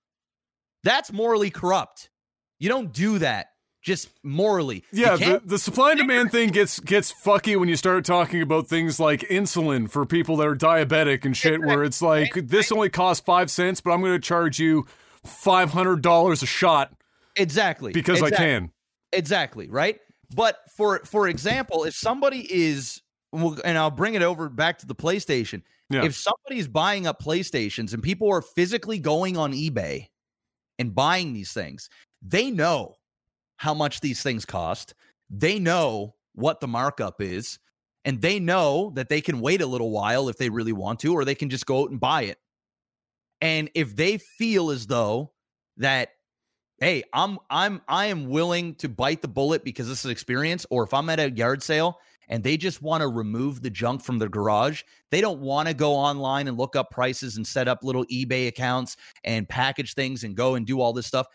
[0.84, 2.10] That's morally corrupt.
[2.58, 3.48] You don't do that
[3.82, 4.84] just morally.
[4.92, 8.68] Yeah, the, the supply and demand thing gets gets fucky when you start talking about
[8.68, 12.88] things like insulin for people that are diabetic and shit, where it's like this only
[12.88, 14.86] costs five cents, but I'm going to charge you
[15.24, 16.92] five hundred dollars a shot.
[17.36, 18.44] Exactly, because exactly.
[18.44, 18.70] I can.
[19.12, 19.98] Exactly right.
[20.34, 23.02] But for for example, if somebody is,
[23.32, 25.62] and I'll bring it over back to the PlayStation.
[25.90, 26.04] Yeah.
[26.04, 30.08] If somebody's buying up PlayStations and people are physically going on eBay
[30.78, 31.90] and buying these things,
[32.22, 32.96] they know
[33.56, 34.94] how much these things cost.
[35.30, 37.58] They know what the markup is,
[38.04, 41.12] and they know that they can wait a little while if they really want to,
[41.12, 42.38] or they can just go out and buy it.
[43.40, 45.32] And if they feel as though
[45.76, 46.10] that,
[46.78, 50.84] hey, I'm I'm I am willing to bite the bullet because this is experience, or
[50.84, 54.18] if I'm at a yard sale and they just want to remove the junk from
[54.18, 54.82] their garage.
[55.10, 58.48] They don't want to go online and look up prices and set up little eBay
[58.48, 61.26] accounts and package things and go and do all this stuff.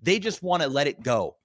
[0.00, 1.36] They just want to let it go.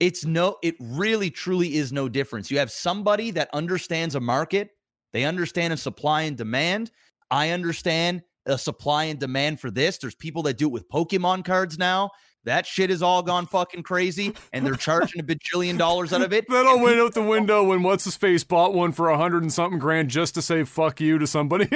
[0.00, 2.50] It's no, it really truly is no difference.
[2.50, 4.70] You have somebody that understands a market,
[5.12, 6.90] they understand a supply and demand.
[7.30, 9.98] I understand a supply and demand for this.
[9.98, 12.10] There's people that do it with Pokemon cards now.
[12.44, 16.32] That shit has all gone fucking crazy, and they're charging a bajillion dollars out of
[16.32, 16.46] it.
[16.48, 19.42] that all went out the window when what's his face bought one for a hundred
[19.42, 21.68] and something grand just to say fuck you to somebody.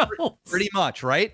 [0.46, 1.32] Pretty much, right?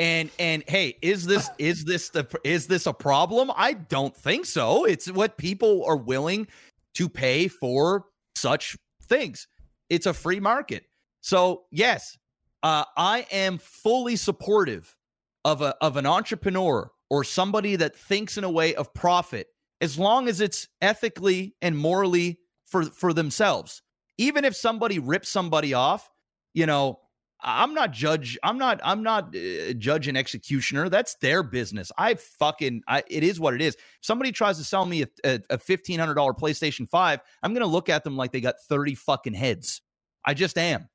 [0.00, 4.46] and and hey is this is this the is this a problem i don't think
[4.46, 6.46] so it's what people are willing
[6.94, 9.46] to pay for such things
[9.90, 10.84] it's a free market
[11.20, 12.16] so yes
[12.62, 14.96] uh, i am fully supportive
[15.44, 19.48] of a of an entrepreneur or somebody that thinks in a way of profit
[19.80, 23.82] as long as it's ethically and morally for for themselves
[24.18, 26.08] even if somebody rips somebody off
[26.54, 26.98] you know
[27.42, 28.38] I'm not judge.
[28.42, 28.80] I'm not.
[28.84, 30.88] I'm not uh, judge and executioner.
[30.88, 31.90] That's their business.
[31.96, 32.82] I fucking.
[32.86, 33.74] I, it is what it is.
[33.74, 37.20] If somebody tries to sell me a, a, a fifteen hundred dollar PlayStation Five.
[37.42, 39.80] I'm gonna look at them like they got thirty fucking heads.
[40.24, 40.88] I just am.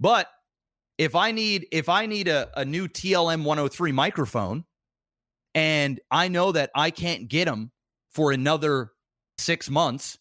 [0.00, 0.28] But
[0.96, 4.64] if I need if I need a, a new TLM 103 microphone,
[5.54, 7.70] and I know that I can't get them
[8.10, 8.92] for another
[9.38, 10.18] six months,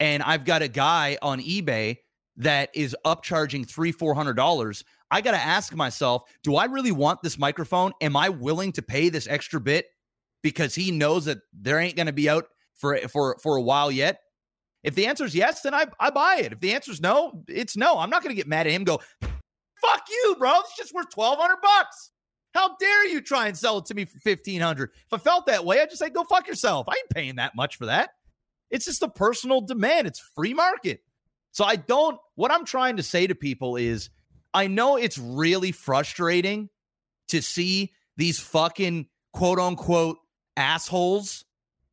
[0.00, 1.98] and I've got a guy on eBay
[2.36, 6.92] that is upcharging three, four hundred dollars, I got to ask myself, do I really
[6.92, 7.92] want this microphone?
[8.00, 9.86] Am I willing to pay this extra bit
[10.42, 12.44] because he knows that there ain't going to be out
[12.76, 14.20] for for for a while yet?
[14.84, 16.52] If the answer is yes, then I I buy it.
[16.52, 17.98] If the answer is no, it's no.
[17.98, 18.84] I'm not going to get mad at him.
[18.84, 20.60] Go, fuck you, bro.
[20.60, 22.12] It's just worth twelve hundred bucks.
[22.54, 24.90] How dare you try and sell it to me for fifteen hundred?
[25.06, 26.88] If I felt that way, I'd just say go fuck yourself.
[26.88, 28.10] I ain't paying that much for that.
[28.70, 30.06] It's just a personal demand.
[30.06, 31.00] It's free market.
[31.52, 34.10] So I don't, what I'm trying to say to people is
[34.54, 36.68] I know it's really frustrating
[37.28, 40.18] to see these fucking quote unquote
[40.56, 41.44] assholes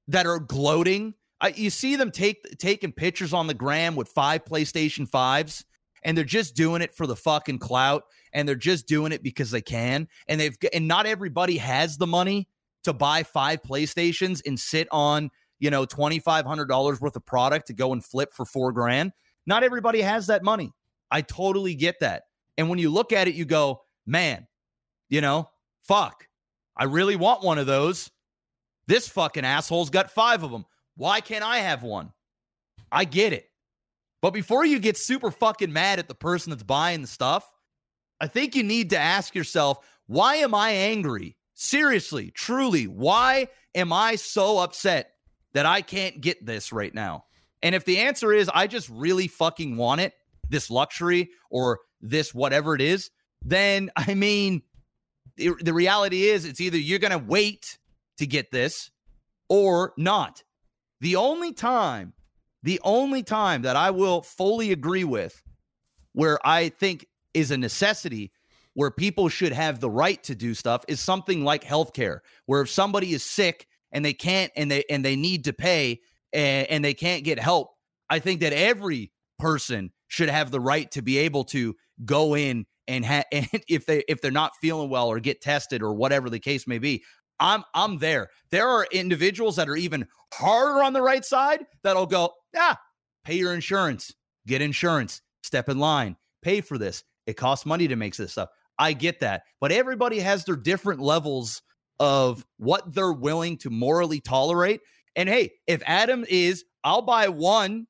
[0.07, 1.13] that are gloating.
[1.41, 5.63] I, you see them take taking pictures on the gram with five PlayStation 5s
[6.03, 8.03] and they're just doing it for the fucking clout
[8.35, 12.05] and they're just doing it because they can and they've and not everybody has the
[12.05, 12.47] money
[12.83, 17.93] to buy five PlayStations and sit on, you know, $2500 worth of product to go
[17.93, 19.11] and flip for 4 grand.
[19.47, 20.71] Not everybody has that money.
[21.09, 22.23] I totally get that.
[22.57, 24.45] And when you look at it, you go, man,
[25.09, 25.49] you know,
[25.81, 26.27] fuck,
[26.75, 28.11] I really want one of those.
[28.87, 30.65] This fucking asshole's got five of them.
[30.97, 32.11] Why can't I have one?
[32.91, 33.49] I get it.
[34.21, 37.49] But before you get super fucking mad at the person that's buying the stuff,
[38.21, 41.35] I think you need to ask yourself, why am I angry?
[41.53, 45.11] Seriously, truly, why am I so upset
[45.53, 47.25] that I can't get this right now?
[47.61, 50.13] And if the answer is, I just really fucking want it,
[50.49, 53.09] this luxury or this whatever it is,
[53.41, 54.61] then I mean,
[55.37, 57.77] the, reality is it's either you're going to wait
[58.17, 58.91] to get this
[59.49, 60.43] or not.
[61.01, 62.13] The only time,
[62.63, 65.41] the only time that I will fully agree with
[66.13, 68.31] where I think is a necessity
[68.73, 72.69] where people should have the right to do stuff is something like healthcare, where if
[72.69, 76.01] somebody is sick and they can't and they and they need to pay,
[76.33, 77.71] and, and they can't get help,
[78.09, 82.65] I think that every person should have the right to be able to go in
[82.87, 86.29] and, ha- and if they if they're not feeling well or get tested or whatever
[86.29, 87.03] the case may be.
[87.39, 88.29] I'm I'm there.
[88.51, 92.75] There are individuals that are even harder on the right side that'll go, yeah,
[93.25, 94.13] pay your insurance,
[94.47, 97.03] get insurance, step in line, pay for this.
[97.25, 98.49] It costs money to make this stuff.
[98.77, 99.43] I get that.
[99.59, 101.61] But everybody has their different levels
[101.99, 104.81] of what they're willing to morally tolerate.
[105.15, 107.87] And hey, if Adam is, I'll buy one.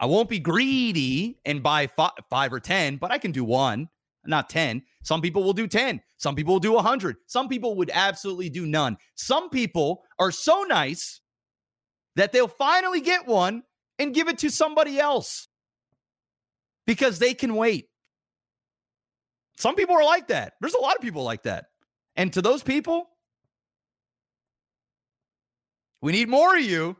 [0.00, 3.88] I won't be greedy and buy five, five or 10, but I can do one,
[4.24, 4.82] not 10.
[5.02, 6.00] Some people will do 10.
[6.18, 7.16] Some people will do 100.
[7.26, 8.96] Some people would absolutely do none.
[9.16, 11.20] Some people are so nice
[12.14, 13.64] that they'll finally get one
[13.98, 15.48] and give it to somebody else
[16.86, 17.88] because they can wait.
[19.58, 20.52] Some people are like that.
[20.60, 21.66] There's a lot of people like that.
[22.14, 23.08] And to those people,
[26.00, 26.96] we need more of you,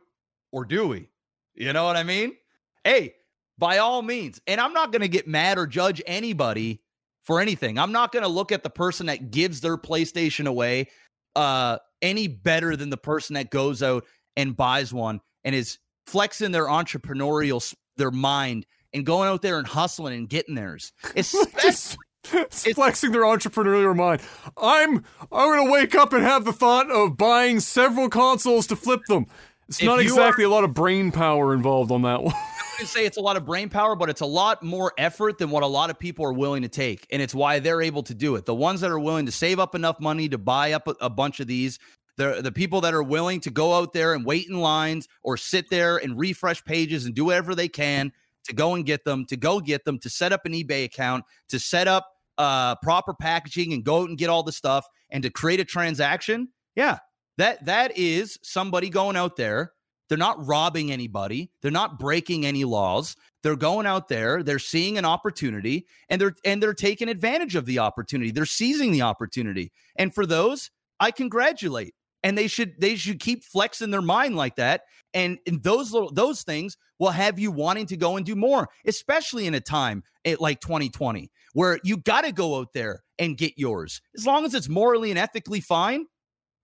[0.51, 1.07] or do we?
[1.55, 2.35] You know what I mean?
[2.83, 3.15] Hey,
[3.57, 4.41] by all means.
[4.45, 6.81] And I'm not going to get mad or judge anybody
[7.23, 7.79] for anything.
[7.79, 10.89] I'm not going to look at the person that gives their PlayStation away
[11.37, 14.03] uh, any better than the person that goes out
[14.35, 15.77] and buys one and is
[16.07, 20.91] flexing their entrepreneurial their mind and going out there and hustling and getting theirs.
[21.15, 21.97] Especially
[22.33, 24.21] it's flexing their entrepreneurial mind.
[24.57, 29.01] I'm I'm gonna wake up and have the thought of buying several consoles to flip
[29.07, 29.27] them.
[29.67, 32.33] It's not exactly are, a lot of brain power involved on that one.
[32.79, 35.37] I would say it's a lot of brain power, but it's a lot more effort
[35.37, 38.03] than what a lot of people are willing to take, and it's why they're able
[38.03, 38.45] to do it.
[38.45, 41.09] The ones that are willing to save up enough money to buy up a, a
[41.09, 41.77] bunch of these,
[42.17, 45.37] the the people that are willing to go out there and wait in lines or
[45.37, 48.11] sit there and refresh pages and do whatever they can
[48.45, 51.25] to go and get them, to go get them, to set up an eBay account,
[51.49, 52.07] to set up
[52.39, 55.65] uh, proper packaging and go out and get all the stuff and to create a
[55.65, 56.97] transaction, yeah,
[57.37, 59.73] that that is somebody going out there.
[60.07, 61.51] They're not robbing anybody.
[61.61, 63.15] They're not breaking any laws.
[63.43, 64.41] They're going out there.
[64.41, 68.31] They're seeing an opportunity, and they're and they're taking advantage of the opportunity.
[68.31, 69.71] They're seizing the opportunity.
[69.97, 71.93] And for those, I congratulate.
[72.23, 74.81] And they should they should keep flexing their mind like that.
[75.13, 78.67] And, and those little those things will have you wanting to go and do more,
[78.85, 80.03] especially in a time
[80.39, 83.99] like 2020 where you got to go out there and get yours.
[84.15, 86.05] As long as it's morally and ethically fine,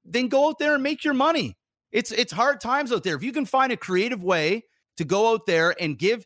[0.05, 1.57] then go out there and make your money.
[1.91, 3.17] It's it's hard times out there.
[3.17, 4.63] If you can find a creative way
[4.95, 6.25] to go out there and give,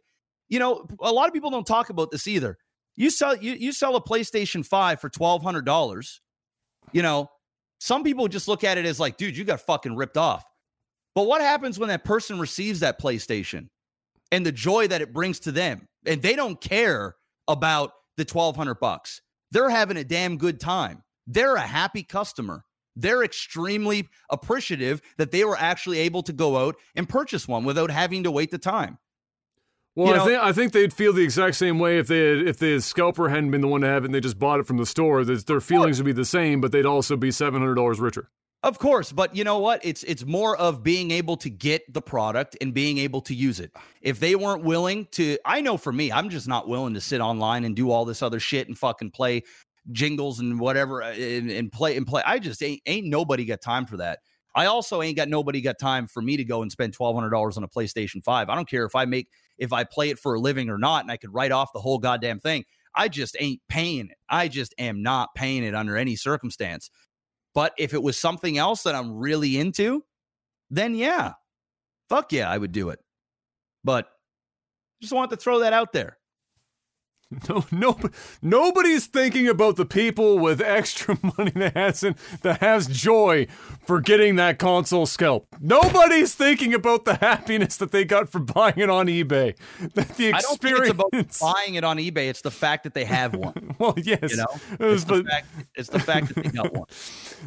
[0.49, 2.59] you know, a lot of people don't talk about this either.
[2.95, 6.19] You sell you you sell a PlayStation 5 for $1200.
[6.91, 7.27] You know,
[7.79, 10.45] some people just look at it as like, dude, you got fucking ripped off.
[11.15, 13.69] But what happens when that person receives that PlayStation
[14.31, 15.87] and the joy that it brings to them?
[16.05, 17.15] And they don't care
[17.47, 19.21] about the 1200 bucks.
[19.51, 21.03] They're having a damn good time.
[21.25, 22.65] They're a happy customer.
[22.95, 27.91] They're extremely appreciative that they were actually able to go out and purchase one without
[27.91, 28.97] having to wait the time.
[29.95, 32.19] Well, you know, I think I think they'd feel the exact same way if they
[32.19, 34.59] had, if the scalper hadn't been the one to have it and they just bought
[34.59, 35.25] it from the store.
[35.25, 38.29] Their feelings would be the same, but they'd also be seven hundred dollars richer.
[38.61, 39.79] Of course, but you know what?
[39.85, 43.61] It's it's more of being able to get the product and being able to use
[43.61, 43.71] it.
[44.01, 47.21] If they weren't willing to, I know for me, I'm just not willing to sit
[47.21, 49.43] online and do all this other shit and fucking play
[49.93, 52.21] jingles and whatever uh, and, and play and play.
[52.25, 54.19] I just ain't ain't nobody got time for that.
[54.55, 57.29] I also ain't got nobody got time for me to go and spend twelve hundred
[57.29, 58.49] dollars on a PlayStation Five.
[58.49, 61.03] I don't care if I make if I play it for a living or not,
[61.03, 62.65] and I could write off the whole goddamn thing.
[62.93, 64.17] I just ain't paying it.
[64.27, 66.89] I just am not paying it under any circumstance.
[67.55, 70.03] But if it was something else that I'm really into,
[70.69, 71.33] then yeah,
[72.07, 72.99] fuck yeah, I would do it.
[73.83, 74.07] But
[75.01, 76.18] just want to throw that out there.
[77.47, 77.99] No, no,
[78.41, 83.45] nobody's thinking about the people with extra money that hasn't that has joy
[83.81, 85.47] for getting that console scalp.
[85.59, 89.55] Nobody's thinking about the happiness that they got for buying it on eBay.
[89.79, 92.29] The, the I don't think it's about buying it on eBay.
[92.29, 93.75] It's the fact that they have one.
[93.77, 94.47] well, yes, you know,
[94.79, 96.87] it's, the fact, it's the fact that they got one.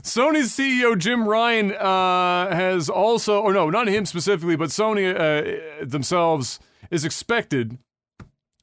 [0.02, 5.84] Sony's CEO Jim Ryan uh, has also, or no, not him specifically, but Sony uh,
[5.84, 6.60] themselves
[6.90, 7.78] is expected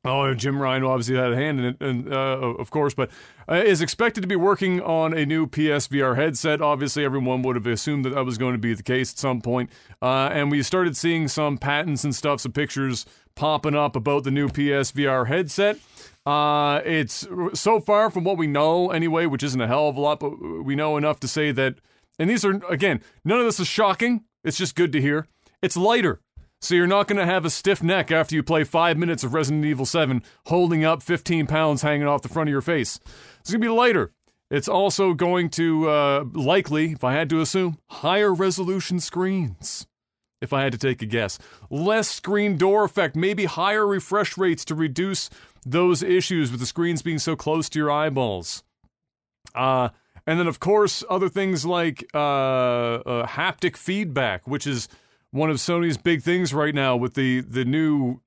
[0.06, 3.12] Oh, Jim Ryan obviously had a hand in it, and, uh, of course, but
[3.50, 6.62] uh, is expected to be working on a new PSVR headset.
[6.62, 9.42] Obviously, everyone would have assumed that that was going to be the case at some
[9.42, 9.70] point.
[10.02, 13.06] Uh, and we started seeing some patents and stuff, some pictures
[13.36, 15.78] popping up about the new PSVR headset.
[16.26, 20.02] Uh, it's so far from what we know, anyway, which isn't a hell of a
[20.02, 20.30] lot, but
[20.64, 21.76] we know enough to say that.
[22.18, 24.24] And these are, again, none of this is shocking.
[24.46, 25.28] It's just good to hear.
[25.62, 26.22] It's lighter.
[26.62, 29.34] So you're not going to have a stiff neck after you play five minutes of
[29.34, 33.00] Resident Evil 7 holding up 15 pounds hanging off the front of your face.
[33.40, 34.12] It's going to be lighter.
[34.52, 39.88] It's also going to uh, likely, if I had to assume, higher resolution screens.
[40.42, 41.38] If I had to take a guess,
[41.70, 45.30] less screen door effect, maybe higher refresh rates to reduce
[45.66, 48.64] those issues with the screens being so close to your eyeballs.
[49.54, 49.90] Uh,
[50.26, 54.88] and then, of course, other things like uh, uh, haptic feedback, which is
[55.32, 58.22] one of Sony's big things right now with the the new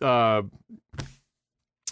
[0.00, 0.42] uh,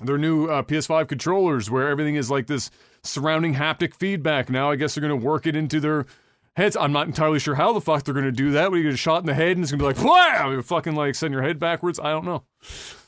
[0.02, 2.70] their new uh, PS5 controllers, where everything is like this
[3.02, 4.50] surrounding haptic feedback.
[4.50, 6.06] Now, I guess they're going to work it into their
[6.56, 6.76] heads.
[6.76, 8.70] I'm not entirely sure how the fuck they're going to do that.
[8.70, 10.62] But you get a shot in the head and it's going to be like, wham!
[10.62, 12.00] Fucking like send your head backwards.
[12.00, 12.44] I don't know.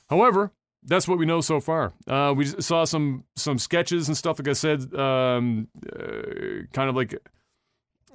[0.09, 0.53] However,
[0.85, 1.93] that's what we know so far.
[2.07, 4.39] Uh, we saw some some sketches and stuff.
[4.39, 7.19] Like I said, um, uh, kind of like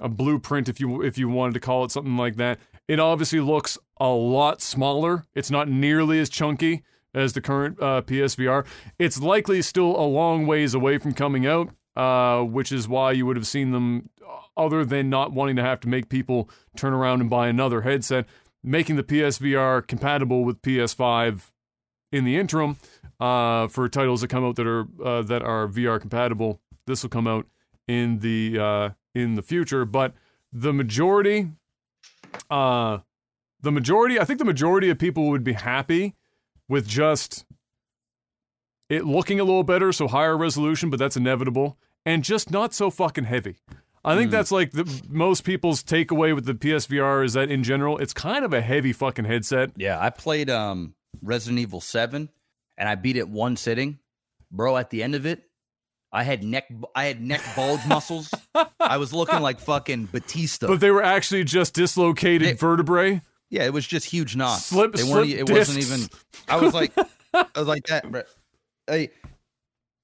[0.00, 2.58] a blueprint, if you if you wanted to call it something like that.
[2.88, 5.24] It obviously looks a lot smaller.
[5.34, 6.82] It's not nearly as chunky
[7.14, 8.66] as the current uh, PSVR.
[8.98, 13.26] It's likely still a long ways away from coming out, uh, which is why you
[13.26, 14.10] would have seen them,
[14.56, 18.26] other than not wanting to have to make people turn around and buy another headset,
[18.62, 21.50] making the PSVR compatible with PS5
[22.10, 22.76] in the interim
[23.20, 26.60] uh, for titles that come out that are uh, that are VR compatible.
[26.86, 27.46] This will come out
[27.86, 30.14] in the uh, in the future, but
[30.52, 31.50] the majority,
[32.50, 32.98] uh,
[33.60, 36.14] the majority, I think the majority of people would be happy
[36.68, 37.44] with just
[38.88, 42.90] it looking a little better, so higher resolution, but that's inevitable, and just not so
[42.90, 43.56] fucking heavy.
[44.04, 44.32] I think Mm.
[44.32, 48.44] that's like the most people's takeaway with the PSVR is that in general, it's kind
[48.44, 49.70] of a heavy fucking headset.
[49.76, 52.28] Yeah, I played um Resident Evil 7
[52.76, 53.98] and I beat it one sitting.
[54.50, 55.44] Bro, at the end of it,
[56.12, 58.30] I had neck I had neck bulge muscles.
[58.78, 60.66] I was looking like fucking Batista.
[60.68, 63.22] But they were actually just dislocated They- vertebrae.
[63.50, 64.66] yeah, it was just huge knots.
[64.66, 66.00] Slip- they slip weren't it wasn't even
[66.48, 66.92] I was like
[67.34, 68.26] I was like that.
[68.90, 69.08] I,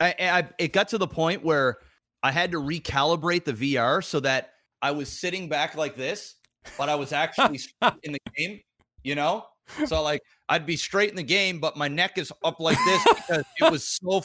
[0.00, 1.78] I, I it got to the point where
[2.22, 6.36] I had to recalibrate the VR so that I was sitting back like this,
[6.78, 7.60] but I was actually
[8.02, 8.60] in the game,
[9.02, 9.44] you know?
[9.86, 13.04] So like I'd be straight in the game, but my neck is up like this
[13.04, 14.22] because it was so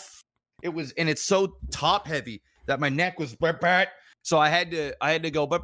[0.63, 3.85] it was and it's so top heavy that my neck was brr.
[4.21, 5.61] so I had to I had to go but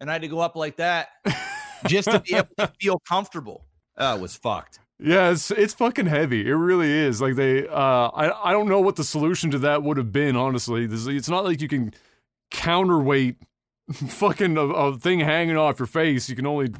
[0.00, 1.08] and I had to go up like that
[1.86, 3.64] just to be able to feel comfortable.
[3.98, 4.80] It was fucked.
[4.98, 6.46] Yeah, it's it's fucking heavy.
[6.48, 7.20] It really is.
[7.20, 10.36] Like they, uh, I I don't know what the solution to that would have been.
[10.36, 11.92] Honestly, this, it's not like you can
[12.50, 13.36] counterweight
[13.92, 16.28] fucking a, a thing hanging off your face.
[16.28, 16.72] You can only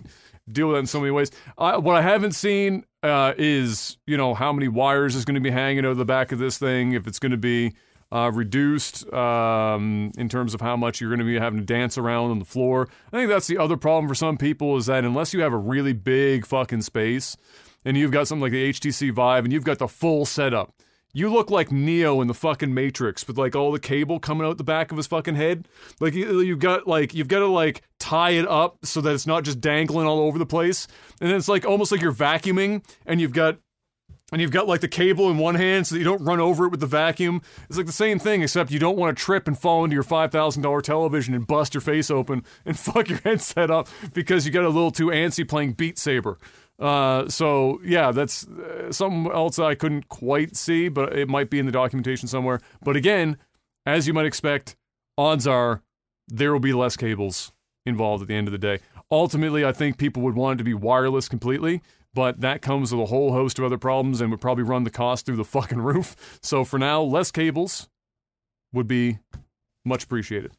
[0.50, 1.30] deal with that in so many ways.
[1.58, 5.40] I, what I haven't seen uh, is you know how many wires is going to
[5.40, 6.92] be hanging over the back of this thing.
[6.92, 7.74] If it's going to be
[8.12, 11.96] uh, reduced um, in terms of how much you're going to be having to dance
[11.96, 12.88] around on the floor.
[13.10, 15.58] I think that's the other problem for some people is that unless you have a
[15.58, 17.38] really big fucking space
[17.86, 20.74] and you've got something like the HTC Vive and you've got the full setup.
[21.14, 24.56] You look like Neo in the fucking Matrix with like all the cable coming out
[24.56, 25.68] the back of his fucking head.
[26.00, 29.26] Like you, you've got like you've got to like tie it up so that it's
[29.26, 30.86] not just dangling all over the place.
[31.20, 33.58] And then it's like almost like you're vacuuming and you've got
[34.32, 36.64] and you've got like the cable in one hand so that you don't run over
[36.64, 37.42] it with the vacuum.
[37.68, 40.02] It's like the same thing, except you don't want to trip and fall into your
[40.02, 44.64] $5,000 television and bust your face open and fuck your headset up because you got
[44.64, 46.38] a little too antsy playing Beat Saber.
[46.82, 51.60] Uh, so yeah, that's uh, something else I couldn't quite see, but it might be
[51.60, 52.60] in the documentation somewhere.
[52.82, 53.36] But again,
[53.86, 54.74] as you might expect,
[55.16, 55.82] odds are
[56.26, 57.52] there will be less cables
[57.86, 58.80] involved at the end of the day.
[59.12, 61.82] Ultimately, I think people would want it to be wireless completely,
[62.14, 64.90] but that comes with a whole host of other problems and would probably run the
[64.90, 66.40] cost through the fucking roof.
[66.42, 67.88] So for now, less cables
[68.72, 69.20] would be
[69.84, 70.52] much appreciated.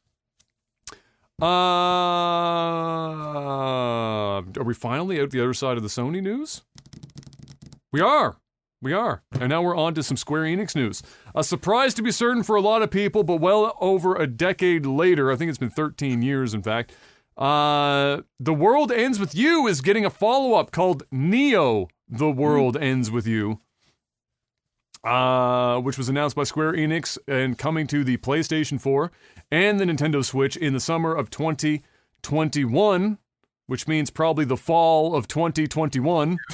[1.43, 1.45] Uh,
[4.37, 6.61] are we finally out the other side of the Sony news?
[7.91, 8.37] We are.
[8.81, 9.23] We are.
[9.39, 11.03] And now we're on to some Square Enix news.
[11.35, 14.85] A surprise to be certain for a lot of people, but well over a decade
[14.85, 16.93] later, I think it's been 13 years, in fact.
[17.37, 22.77] Uh, the World Ends With You is getting a follow up called Neo The World
[22.77, 23.59] Ends With You,
[25.03, 29.11] uh, which was announced by Square Enix and coming to the PlayStation 4
[29.51, 33.17] and the Nintendo Switch in the summer of 2021,
[33.67, 36.37] which means probably the fall of 2021.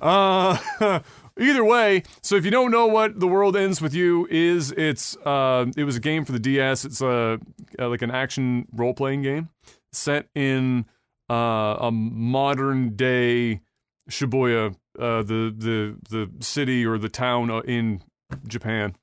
[0.00, 0.58] Uh,
[1.40, 5.16] either way, so if you don't know what The World Ends With You is, it's
[5.18, 6.84] uh, it was a game for the DS.
[6.84, 7.40] It's a,
[7.78, 9.48] uh like an action role playing game
[9.92, 10.86] set in
[11.30, 13.60] uh, a modern day
[14.08, 18.02] Shibuya, uh, the the the city or the town uh, in
[18.46, 18.96] Japan,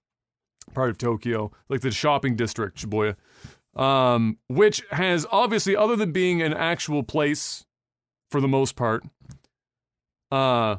[0.73, 3.15] part of Tokyo, like the shopping district Shibuya,
[3.75, 7.65] um, which has obviously, other than being an actual place
[8.31, 9.03] for the most part,
[10.31, 10.77] uh,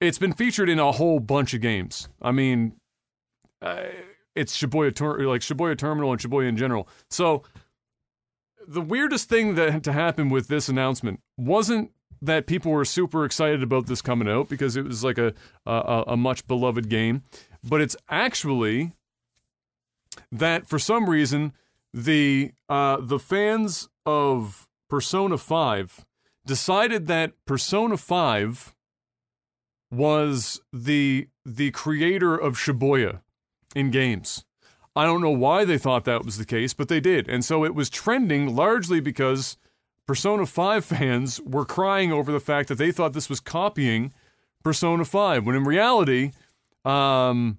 [0.00, 2.08] it's been featured in a whole bunch of games.
[2.20, 2.74] I mean,
[3.62, 3.84] uh,
[4.34, 6.88] it's Shibuya Ter- like Shibuya Terminal and Shibuya in general.
[7.10, 7.42] So
[8.66, 13.24] the weirdest thing that had to happen with this announcement wasn't that people were super
[13.24, 15.34] excited about this coming out because it was like a
[15.66, 17.22] a, a much beloved game,
[17.62, 18.92] but it's actually
[20.32, 21.52] that for some reason
[21.92, 26.04] the uh, the fans of Persona Five
[26.48, 28.74] decided that Persona 5
[29.90, 33.20] was the the creator of Shibuya
[33.76, 34.44] in games.
[34.96, 37.28] I don't know why they thought that was the case, but they did.
[37.28, 39.56] And so it was trending largely because
[40.08, 44.14] Persona 5 fans were crying over the fact that they thought this was copying
[44.64, 46.32] Persona 5, when in reality,
[46.86, 47.58] um,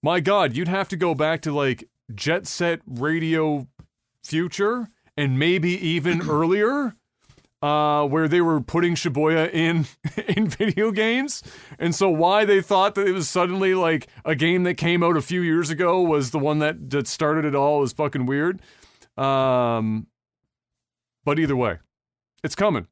[0.00, 3.66] my God, you'd have to go back to like Jet Set Radio
[4.22, 6.94] Future and maybe even earlier
[7.60, 9.86] uh, where they were putting Shibuya in
[10.28, 11.42] in video games,
[11.76, 15.16] and so why they thought that it was suddenly like a game that came out
[15.16, 18.62] a few years ago was the one that that started it all is fucking weird.
[19.18, 20.06] Um,
[21.24, 21.78] but either way,
[22.42, 22.86] it's coming,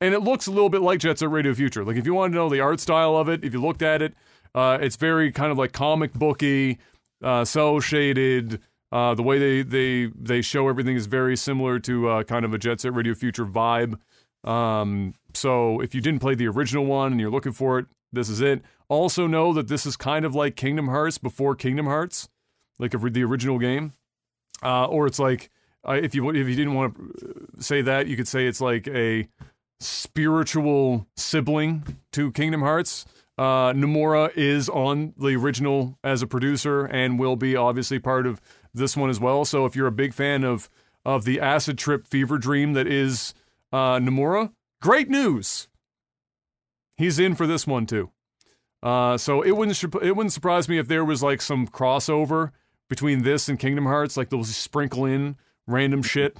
[0.00, 1.84] and it looks a little bit like Jet Set Radio Future.
[1.84, 4.02] Like if you want to know the art style of it, if you looked at
[4.02, 4.14] it,
[4.54, 6.78] uh, it's very kind of like comic booky,
[7.22, 8.60] uh, cell shaded.
[8.90, 12.54] Uh, the way they, they they show everything is very similar to uh, kind of
[12.54, 13.98] a Jet Set Radio Future vibe.
[14.44, 18.28] Um, so if you didn't play the original one and you're looking for it, this
[18.28, 18.62] is it.
[18.88, 22.28] Also know that this is kind of like Kingdom Hearts before Kingdom Hearts,
[22.78, 23.92] like the original game,
[24.62, 25.50] uh, or it's like
[25.86, 28.88] uh, if you if you didn't want to say that, you could say it's like
[28.88, 29.28] a
[29.80, 33.06] spiritual sibling to Kingdom Hearts.
[33.36, 38.40] Uh, Nomura is on the original as a producer and will be obviously part of
[38.74, 39.44] this one as well.
[39.44, 40.68] So if you're a big fan of
[41.04, 43.34] of the acid trip fever dream that is
[43.72, 44.52] uh, Nomura,
[44.82, 45.68] great news.
[46.96, 48.10] He's in for this one too.
[48.82, 52.50] Uh, so it wouldn't it wouldn't surprise me if there was like some crossover
[52.88, 55.36] between this and Kingdom Hearts, like they'll sprinkle in
[55.68, 56.36] random shit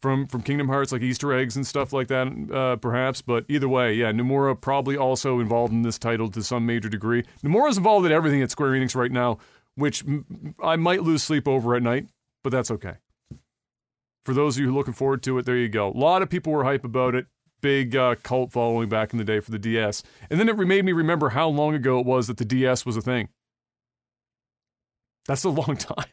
[0.00, 3.22] from from Kingdom Hearts, like Easter eggs and stuff like that, uh, perhaps.
[3.22, 7.24] But either way, yeah, Nomura probably also involved in this title to some major degree.
[7.42, 9.38] Nomura's involved in everything at Square Enix right now,
[9.74, 12.06] which m- I might lose sleep over at night,
[12.44, 12.94] but that's okay
[14.24, 15.88] for those of you who are looking forward to it, there you go.
[15.88, 17.26] A lot of people were hype about it.
[17.60, 20.02] Big uh, cult following back in the day for the DS.
[20.30, 22.96] And then it made me remember how long ago it was that the DS was
[22.96, 23.28] a thing.
[25.26, 26.06] That's a long time.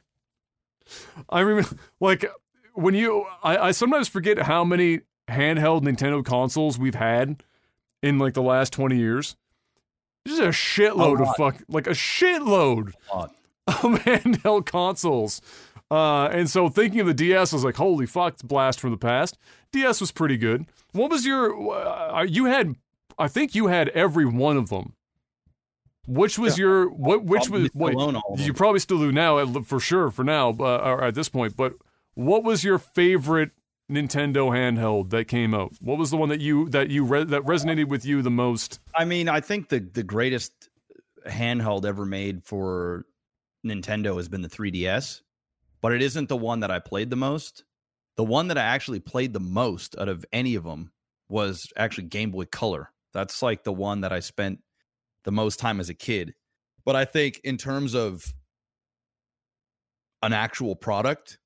[1.29, 2.25] I remember, like,
[2.73, 7.43] when you, I, I sometimes forget how many handheld Nintendo consoles we've had
[8.03, 9.35] in like the last 20 years.
[10.27, 13.29] Just a shitload a of fuck, like a shitload a of
[13.67, 15.41] handheld consoles.
[15.89, 18.97] Uh, and so thinking of the DS, I was like, holy fuck, blast from the
[18.97, 19.37] past.
[19.71, 20.65] DS was pretty good.
[20.93, 22.75] What was your, uh, you had,
[23.17, 24.93] I think you had every one of them.
[26.13, 27.95] Which was yeah, your, what, which was, wait,
[28.37, 31.73] you probably still do now for sure for now, uh, or at this point, but
[32.15, 33.51] what was your favorite
[33.89, 35.73] Nintendo handheld that came out?
[35.79, 38.79] What was the one that you, that you, re- that resonated with you the most?
[38.95, 40.69] I mean, I think the, the greatest
[41.27, 43.05] handheld ever made for
[43.65, 45.21] Nintendo has been the 3DS
[45.81, 47.65] but it isn't the one that I played the most.
[48.15, 50.91] The one that I actually played the most out of any of them
[51.27, 52.91] was actually Game Boy Color.
[53.13, 54.59] That's like the one that I spent
[55.23, 56.33] the most time as a kid.
[56.85, 58.23] But I think in terms of
[60.23, 61.37] an actual product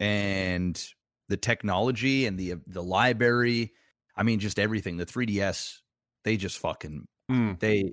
[0.00, 0.82] and
[1.28, 3.72] the technology and the the library,
[4.16, 5.78] I mean just everything, the 3DS,
[6.24, 7.60] they just fucking mm.
[7.60, 7.92] they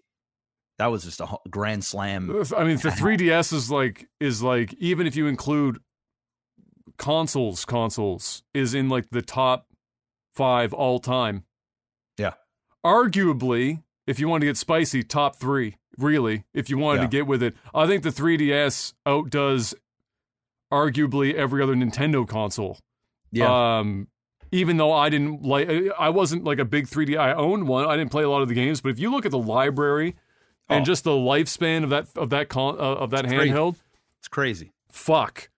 [0.79, 2.29] that was just a grand slam.
[2.57, 5.79] I mean, the 3DS is like is like even if you include
[6.97, 9.67] consoles, consoles is in like the top
[10.35, 11.43] five all time.
[12.17, 12.33] Yeah,
[12.85, 15.77] arguably, if you want to get spicy, top three.
[15.97, 17.05] Really, if you wanted yeah.
[17.05, 19.75] to get with it, I think the 3DS outdoes
[20.71, 22.79] arguably every other Nintendo console.
[23.31, 23.79] Yeah.
[23.79, 24.07] Um,
[24.51, 25.69] even though I didn't like,
[25.99, 27.17] I wasn't like a big 3D.
[27.19, 27.85] I owned one.
[27.85, 30.15] I didn't play a lot of the games, but if you look at the library
[30.69, 30.85] and oh.
[30.85, 33.73] just the lifespan of that of that con, uh, of that it's handheld.
[33.73, 33.83] Crazy.
[34.19, 34.71] It's crazy.
[34.89, 35.49] Fuck.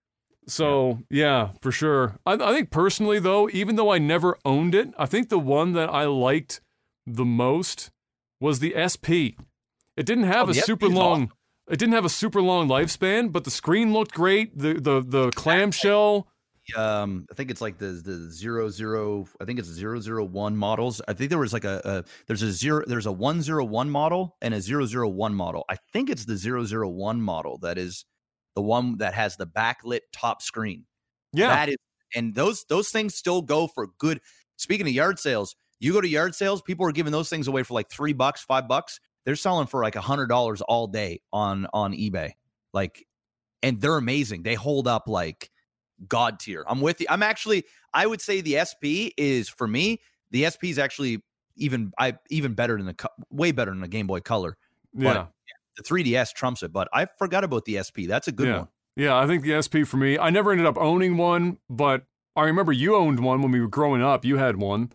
[0.47, 2.17] So yeah, yeah for sure.
[2.25, 5.73] I, I, think personally though, even though I never owned it, I think the one
[5.73, 6.59] that I liked
[7.05, 7.91] the most
[8.41, 9.39] was the SP.
[9.95, 11.23] It didn't have oh, a super long.
[11.23, 11.33] Awesome.
[11.69, 14.57] It didn't have a super long lifespan, but the screen looked great.
[14.57, 16.27] The the the clamshell
[16.77, 20.55] um i think it's like the the zero zero i think it's zero zero one
[20.55, 23.63] models i think there was like a, a there's a zero there's a one zero
[23.65, 27.21] one model and a zero zero one model i think it's the zero zero one
[27.21, 28.05] model that is
[28.55, 30.85] the one that has the backlit top screen
[31.33, 31.77] yeah that is
[32.15, 34.21] and those those things still go for good
[34.57, 37.63] speaking of yard sales you go to yard sales people are giving those things away
[37.63, 41.19] for like three bucks five bucks they're selling for like a hundred dollars all day
[41.33, 42.31] on on ebay
[42.73, 43.05] like
[43.61, 45.51] and they're amazing they hold up like
[46.07, 46.63] god tier.
[46.67, 47.07] I'm with you.
[47.09, 50.01] I'm actually I would say the SP is for me
[50.31, 51.23] the SP is actually
[51.55, 54.57] even I even better than the way better than the Game Boy Color.
[54.93, 55.13] Yeah.
[55.13, 55.31] But
[55.77, 58.07] the 3DS trumps it, but I forgot about the SP.
[58.07, 58.57] That's a good yeah.
[58.57, 58.67] one.
[58.97, 60.17] Yeah, I think the SP for me.
[60.17, 62.03] I never ended up owning one, but
[62.35, 64.25] I remember you owned one when we were growing up.
[64.25, 64.91] You had one.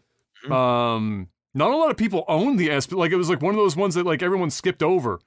[0.47, 0.53] Mm-hmm.
[0.53, 2.91] Um, not a lot of people owned the S.
[2.93, 5.21] Like it was like one of those ones that like everyone skipped over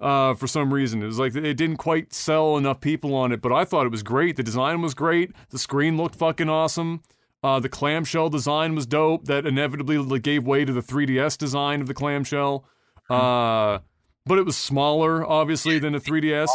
[0.00, 1.02] uh, for some reason.
[1.02, 3.90] It was like it didn't quite sell enough people on it, but I thought it
[3.90, 4.36] was great.
[4.36, 5.32] The design was great.
[5.50, 7.02] The screen looked fucking awesome.
[7.42, 9.26] Uh, the clamshell design was dope.
[9.26, 12.64] That inevitably like, gave way to the 3DS design of the clamshell.
[13.10, 13.80] Uh,
[14.24, 16.48] but it was smaller, obviously, than the 3DS.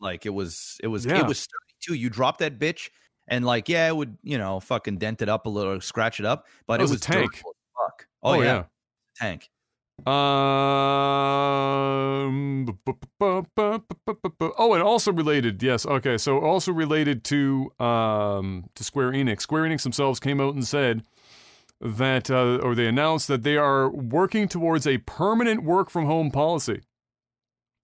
[0.00, 1.18] Like it was, it was, Yeah.
[1.20, 1.94] it was sturdy too.
[1.94, 2.90] You drop that bitch,
[3.28, 6.26] and like yeah, it would you know fucking dent it up a little, scratch it
[6.26, 7.36] up, but oh, it was, tank.
[7.36, 8.06] Fuck.
[8.22, 8.44] Oh, oh yeah.
[8.44, 8.64] yeah.
[9.16, 9.50] tank.
[10.06, 10.08] Um.
[13.20, 15.60] Oh, and also related.
[15.62, 15.84] Yes.
[15.86, 16.16] Okay.
[16.18, 19.42] So also related to um to Square Enix.
[19.42, 21.02] Square Enix themselves came out and said
[21.80, 26.30] that, uh, or they announced that they are working towards a permanent work from home
[26.30, 26.82] policy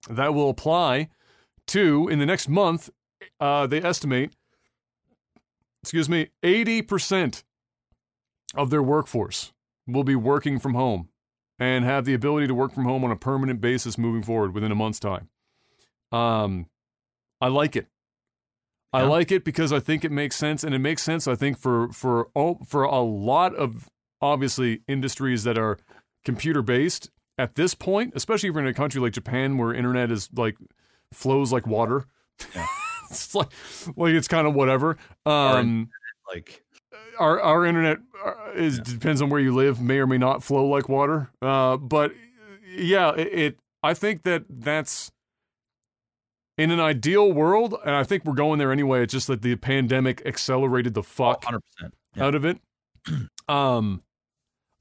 [0.09, 1.09] that will apply
[1.67, 2.89] to in the next month.
[3.39, 4.33] Uh, they estimate
[5.85, 7.43] excuse me, eighty percent
[8.55, 9.53] of their workforce
[9.85, 11.09] will be working from home
[11.59, 14.71] and have the ability to work from home on a permanent basis moving forward within
[14.71, 15.29] a month's time.
[16.11, 16.65] Um,
[17.39, 17.85] I like it.
[18.93, 21.27] I like it because I think it makes sense, and it makes sense.
[21.27, 22.29] I think for for
[22.65, 23.87] for a lot of
[24.21, 25.77] obviously industries that are
[26.23, 30.09] computer based at this point, especially if you're in a country like Japan where internet
[30.11, 30.57] is like
[31.13, 32.05] flows like water.
[32.55, 32.65] Yeah.
[33.11, 33.49] it's like
[33.95, 34.97] like it's kind of whatever.
[35.25, 35.89] Um,
[36.27, 36.65] Like,
[37.19, 40.65] our our internet uh, is depends on where you live may or may not flow
[40.65, 42.11] like water uh but
[42.75, 45.11] yeah it, it i think that that's
[46.57, 49.55] in an ideal world and i think we're going there anyway it's just that the
[49.55, 51.59] pandemic accelerated the fuck 100%.
[52.15, 52.25] Yeah.
[52.25, 52.57] out of it
[53.47, 54.01] um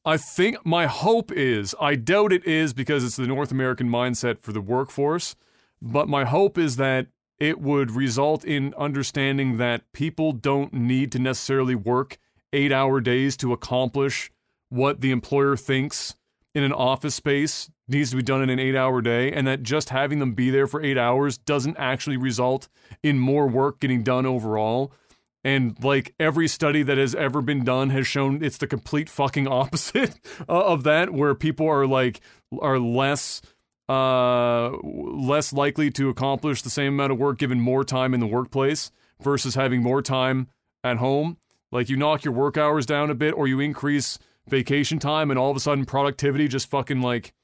[0.05, 4.41] i think my hope is i doubt it is because it's the north american mindset
[4.41, 5.37] for the workforce
[5.83, 7.09] but my hope is that
[7.39, 12.19] it would result in understanding that people don't need to necessarily work
[12.53, 14.31] eight hour days to accomplish
[14.69, 16.15] what the employer thinks
[16.55, 19.63] in an office space needs to be done in an eight hour day, and that
[19.63, 22.69] just having them be there for eight hours doesn't actually result
[23.03, 24.93] in more work getting done overall.
[25.43, 29.47] And like every study that has ever been done has shown it's the complete fucking
[29.49, 32.21] opposite uh, of that, where people are like,
[32.61, 33.43] are less
[33.89, 38.27] uh less likely to accomplish the same amount of work given more time in the
[38.27, 38.91] workplace
[39.21, 40.49] versus having more time
[40.83, 41.37] at home
[41.71, 45.39] like you knock your work hours down a bit or you increase vacation time and
[45.39, 47.35] all of a sudden productivity just fucking like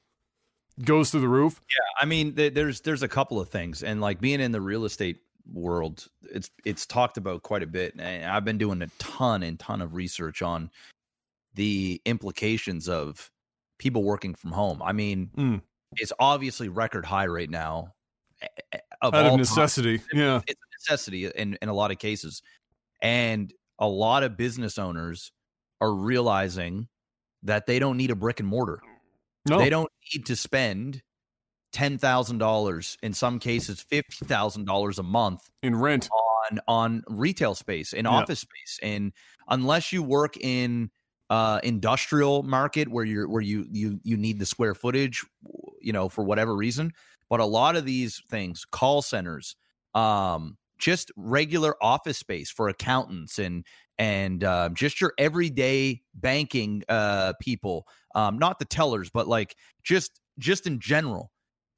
[0.82, 4.00] goes through the roof Yeah, I mean, th- there's there's a couple of things, and
[4.00, 5.18] like being in the real estate
[5.52, 9.58] world, it's it's talked about quite a bit, and I've been doing a ton and
[9.58, 10.70] ton of research on
[11.54, 13.30] the implications of
[13.78, 14.80] people working from home.
[14.82, 15.62] I mean, Mm.
[15.96, 17.94] It's obviously record high right now.
[19.02, 19.36] Of out of time.
[19.38, 22.42] necessity yeah it's a necessity in in a lot of cases,
[23.02, 25.30] and a lot of business owners
[25.80, 26.88] are realizing
[27.42, 28.80] that they don't need a brick and mortar.
[29.46, 31.02] no They don't need to spend
[31.72, 36.08] ten thousand dollars, in some cases fifty thousand dollars a month in rent
[36.50, 38.12] on on retail space, in Yeah.
[38.12, 39.12] office space, and
[39.48, 40.90] unless you work in
[41.28, 45.24] uh, industrial market where you're where you you you need the square footage,
[45.80, 46.92] you know, for whatever reason.
[47.28, 49.56] But a lot of these things, call centers,
[49.94, 53.64] um, just regular office space for accountants and
[53.98, 59.54] and uh, just your everyday banking uh, people, um, not the tellers, but like
[59.84, 61.30] just just in general.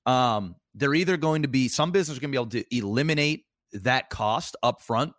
[0.06, 3.44] Um, they're either going to be some business are going to be able to eliminate
[3.72, 5.12] that cost up front,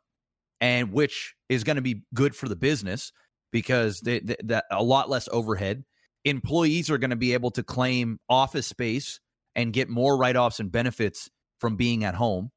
[0.62, 3.12] and which is going to be good for the business
[3.52, 5.84] because they, they, that a lot less overhead.
[6.26, 9.20] Employees are going to be able to claim office space
[9.56, 11.30] and get more write offs and benefits
[11.60, 12.52] from being at home.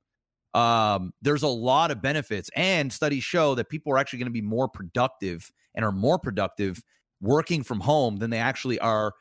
[0.55, 4.32] Um, there's a lot of benefits, and studies show that people are actually going to
[4.32, 6.82] be more productive and are more productive
[7.20, 9.12] working from home than they actually are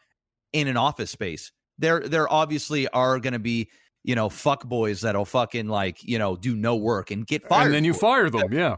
[0.54, 1.52] in an office space.
[1.78, 3.70] There, there obviously are going to be
[4.06, 7.66] you know fuck boys that'll fucking like you know do no work and get fired.
[7.66, 8.76] and then you fire them yeah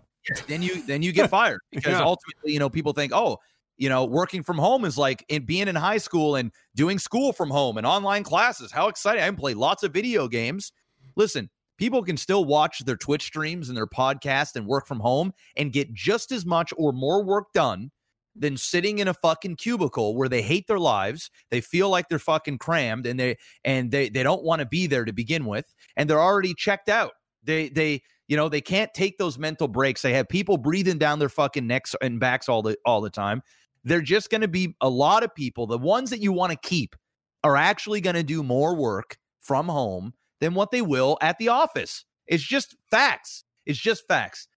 [0.48, 2.02] then you then you get fired because Yeah.
[2.02, 3.38] ultimately you know people think oh
[3.78, 7.32] you know working from home is like in being in high school and doing school
[7.32, 10.72] from home and online classes how exciting i can play lots of video games
[11.16, 15.32] listen people can still watch their twitch streams and their podcast and work from home
[15.56, 17.92] and get just as much or more work done
[18.36, 22.20] than sitting in a fucking cubicle where they hate their lives they feel like they're
[22.20, 25.74] fucking crammed and they and they they don't want to be there to begin with
[25.96, 27.14] and they're already checked out
[27.44, 30.02] they they you know, they can't take those mental breaks.
[30.02, 33.42] They have people breathing down their fucking necks and backs all the all the time.
[33.88, 35.66] They're just going to be a lot of people.
[35.66, 36.96] The ones that you want to keep
[37.44, 41.50] are actually going to do more work from home than what they will at the
[41.50, 42.04] office.
[42.28, 43.44] It's just facts.
[43.66, 44.48] It's just facts.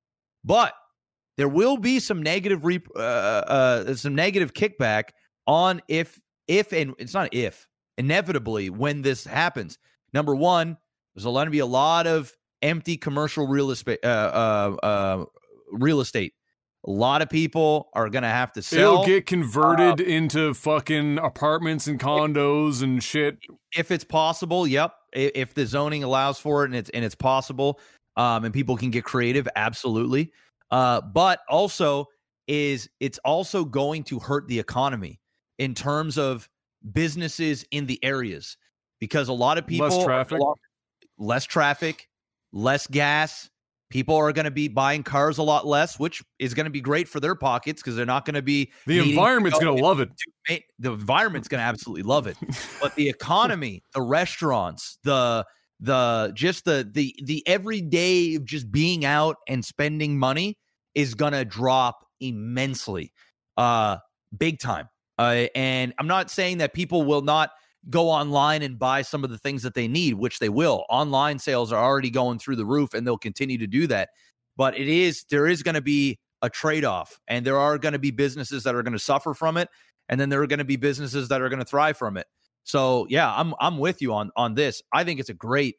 [0.45, 0.75] But
[1.37, 5.11] there will be some negative re- uh, uh, some negative kickback
[5.47, 9.79] on if if and it's not if inevitably when this happens.
[10.13, 10.77] Number one,
[11.15, 12.33] there's going to be a lot of
[12.63, 14.01] empty commercial real estate.
[14.05, 15.25] Uh, uh, uh,
[15.71, 16.35] real estate.
[16.87, 18.95] A lot of people are going to have to sell.
[18.95, 23.39] It'll get converted uh, into fucking apartments and condos and shit.
[23.77, 24.95] If it's possible, yep.
[25.13, 27.81] If the zoning allows for it and it's and it's possible,
[28.17, 30.33] um, and people can get creative, absolutely.
[30.71, 32.07] Uh, but also
[32.47, 35.21] is it's also going to hurt the economy
[35.59, 36.49] in terms of
[36.93, 38.57] businesses in the areas
[39.01, 40.41] because a lot of people less traffic,
[41.19, 42.09] less traffic,
[42.53, 43.51] less gas.
[43.91, 46.81] People are going to be buying cars a lot less, which is going to be
[46.81, 48.71] great for their pockets because they're not going to be.
[48.87, 50.11] The environment's going to love it.
[50.79, 52.37] The environment's going to absolutely love it,
[52.81, 55.45] but the economy, the restaurants, the
[55.81, 60.57] the just the the the everyday of just being out and spending money
[60.95, 63.13] is going to drop immensely,
[63.57, 63.97] uh,
[64.37, 64.89] big time.
[65.19, 67.51] Uh, and I'm not saying that people will not
[67.89, 70.85] go online and buy some of the things that they need, which they will.
[70.91, 74.11] Online sales are already going through the roof and they'll continue to do that.
[74.57, 77.93] But it is, there is going to be a trade off and there are going
[77.93, 79.69] to be businesses that are going to suffer from it.
[80.09, 82.27] And then there are going to be businesses that are going to thrive from it.
[82.65, 84.83] So yeah, I'm I'm with you on on this.
[84.93, 85.77] I think it's a great,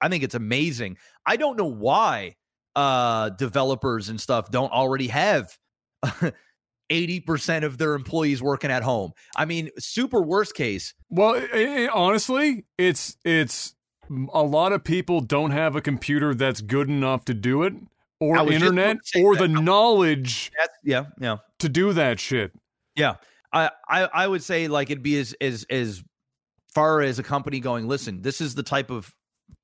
[0.00, 0.96] I think it's amazing.
[1.26, 2.36] I don't know why
[2.76, 5.56] uh developers and stuff don't already have
[6.94, 9.12] 80% of their employees working at home.
[9.36, 10.94] I mean, super worst case.
[11.10, 13.74] Well, it, it, honestly, it's it's
[14.32, 17.74] a lot of people don't have a computer that's good enough to do it
[18.20, 19.40] or internet or that.
[19.42, 21.38] the knowledge that's, yeah, yeah.
[21.58, 22.52] to do that shit.
[22.94, 23.16] Yeah.
[23.52, 26.02] I, I I would say like it'd be as as as
[26.74, 29.14] far as a company going, listen, this is the type of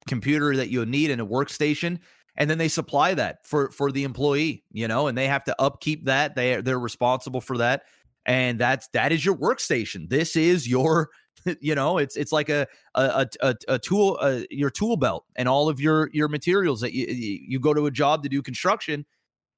[0.07, 1.99] computer that you'll need in a workstation
[2.37, 5.55] and then they supply that for for the employee you know and they have to
[5.61, 7.83] upkeep that they they're responsible for that
[8.27, 11.09] and that's that is your workstation this is your
[11.61, 15.49] you know it's it's like a a a, a tool uh, your tool belt and
[15.49, 19.05] all of your your materials that you you go to a job to do construction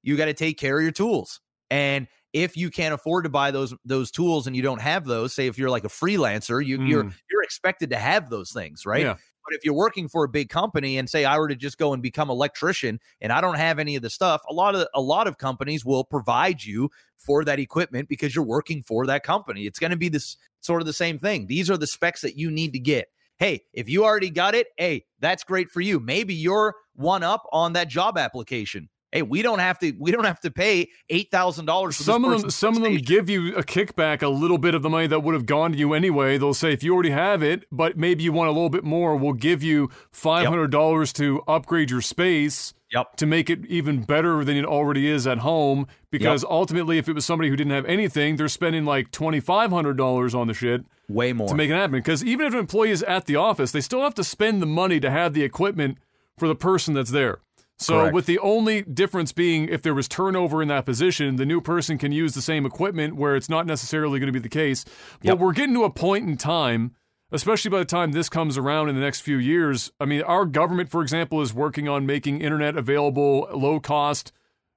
[0.03, 1.41] you got to take care of your tools
[1.71, 5.35] and if you can't afford to buy those those tools and you don't have those
[5.35, 6.89] say if you're like a freelancer you mm.
[6.89, 9.17] you're you're expected to have those things right yeah.
[9.45, 11.93] But if you're working for a big company and say I were to just go
[11.93, 15.01] and become electrician and I don't have any of the stuff, a lot of a
[15.01, 19.67] lot of companies will provide you for that equipment because you're working for that company.
[19.67, 21.47] It's going to be this sort of the same thing.
[21.47, 23.09] These are the specs that you need to get.
[23.39, 25.99] Hey, if you already got it, hey, that's great for you.
[25.99, 30.25] Maybe you're one up on that job application hey, we don't have to we don't
[30.25, 31.97] have to pay eight thousand dollars.
[31.97, 34.91] Some of them some of them give you a kickback, a little bit of the
[34.91, 36.39] money that would have gone to you anyway.
[36.39, 39.15] They'll say if you already have it, but maybe you want a little bit more,
[39.17, 41.17] we'll give you five hundred dollars yep.
[41.17, 42.75] to upgrade your space.
[42.93, 43.17] Yep.
[43.17, 46.51] To make it even better than it already is at home, because yep.
[46.51, 49.97] ultimately, if it was somebody who didn't have anything, they're spending like twenty five hundred
[49.97, 50.85] dollars on the shit.
[51.09, 51.93] Way more to make it happen.
[51.93, 54.67] Because even if an employee is at the office, they still have to spend the
[54.67, 55.97] money to have the equipment
[56.37, 57.39] for the person that's there.
[57.83, 58.15] So, Correct.
[58.15, 61.99] with the only difference being if there was turnover in that position, the new person
[61.99, 64.85] can use the same equipment where it's not necessarily going to be the case.
[65.21, 65.39] But yep.
[65.39, 66.95] we're getting to a point in time,
[67.31, 69.91] especially by the time this comes around in the next few years.
[70.01, 74.33] I mean, our government, for example, is working on making internet available low cost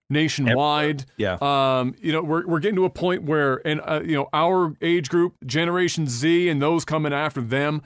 [0.10, 1.06] nationwide.
[1.18, 1.38] Yeah.
[1.42, 4.76] Um, you know, we're, we're getting to a point where, and, uh, you know, our
[4.82, 7.82] age group, Generation Z, and those coming after them,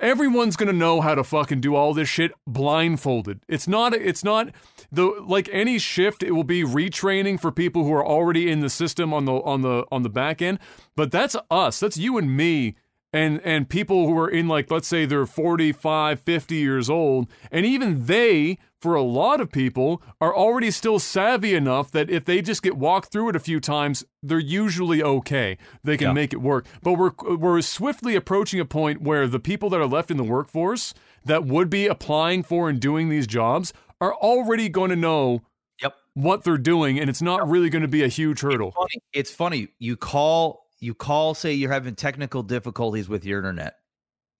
[0.00, 3.40] Everyone's gonna know how to fucking do all this shit blindfolded.
[3.48, 3.94] It's not.
[3.94, 4.50] It's not
[4.92, 6.22] the like any shift.
[6.22, 9.62] It will be retraining for people who are already in the system on the on
[9.62, 10.60] the on the back end.
[10.94, 11.80] But that's us.
[11.80, 12.76] That's you and me
[13.12, 17.64] and and people who are in like let's say they're 45 50 years old and
[17.64, 22.42] even they for a lot of people are already still savvy enough that if they
[22.42, 26.12] just get walked through it a few times they're usually okay they can yeah.
[26.12, 29.86] make it work but we're we're swiftly approaching a point where the people that are
[29.86, 30.92] left in the workforce
[31.24, 35.42] that would be applying for and doing these jobs are already going to know
[35.82, 35.94] yep.
[36.14, 39.02] what they're doing and it's not really going to be a huge hurdle it's funny.
[39.12, 43.74] it's funny you call you call, say you're having technical difficulties with your internet.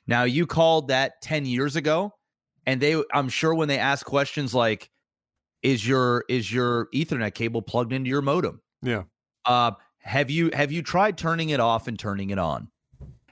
[0.06, 2.14] Now you called that 10 years ago,
[2.66, 4.90] and they I'm sure when they ask questions like,
[5.62, 8.60] is your is your Ethernet cable plugged into your modem?
[8.82, 9.04] Yeah.
[9.44, 12.68] Uh, have you have you tried turning it off and turning it on?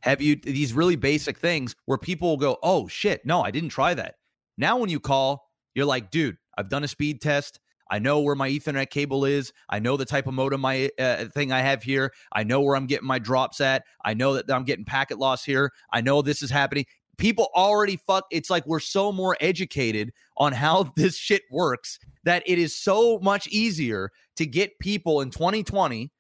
[0.03, 3.71] Have you these really basic things where people will go, oh shit, no, I didn't
[3.71, 4.17] try that.
[4.59, 7.61] Now when you call, you're like, dude, I've done a speed test.
[7.91, 9.53] I know where my Ethernet cable is.
[9.69, 12.13] I know the type of modem my uh, thing I have here.
[12.33, 13.85] I know where I'm getting my drops at.
[14.05, 15.73] I know that I'm getting packet loss here.
[15.93, 16.87] I know this is happening.
[17.17, 18.27] People already fuck.
[18.31, 23.19] It's like we're so more educated on how this shit works that it is so
[23.21, 26.11] much easier to get people in 2020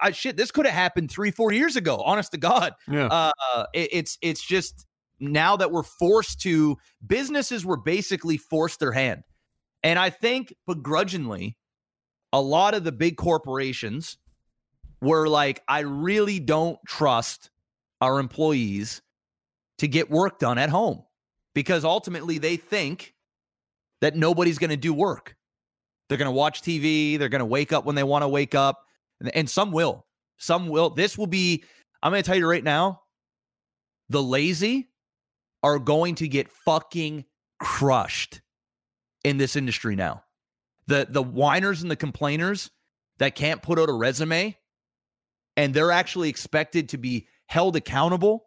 [0.00, 1.96] I, shit, this could have happened three, four years ago.
[1.96, 3.06] Honest to God, Yeah.
[3.06, 4.86] uh, it, it's it's just
[5.20, 9.24] now that we're forced to businesses were basically forced their hand,
[9.84, 11.56] and I think begrudgingly,
[12.32, 14.16] a lot of the big corporations
[15.00, 17.50] were like, I really don't trust
[18.00, 19.02] our employees
[19.78, 21.04] to get work done at home
[21.54, 23.14] because ultimately they think
[24.00, 25.36] that nobody's going to do work.
[26.08, 27.18] They're going to watch TV.
[27.18, 28.80] They're going to wake up when they want to wake up.
[29.20, 30.06] And, and some will.
[30.38, 30.90] Some will.
[30.90, 31.62] This will be,
[32.02, 33.02] I'm going to tell you right now,
[34.08, 34.88] the lazy
[35.62, 37.24] are going to get fucking
[37.60, 38.40] crushed
[39.24, 40.22] in this industry now.
[40.86, 42.70] The the whiners and the complainers
[43.18, 44.56] that can't put out a resume
[45.56, 48.44] and they're actually expected to be held accountable.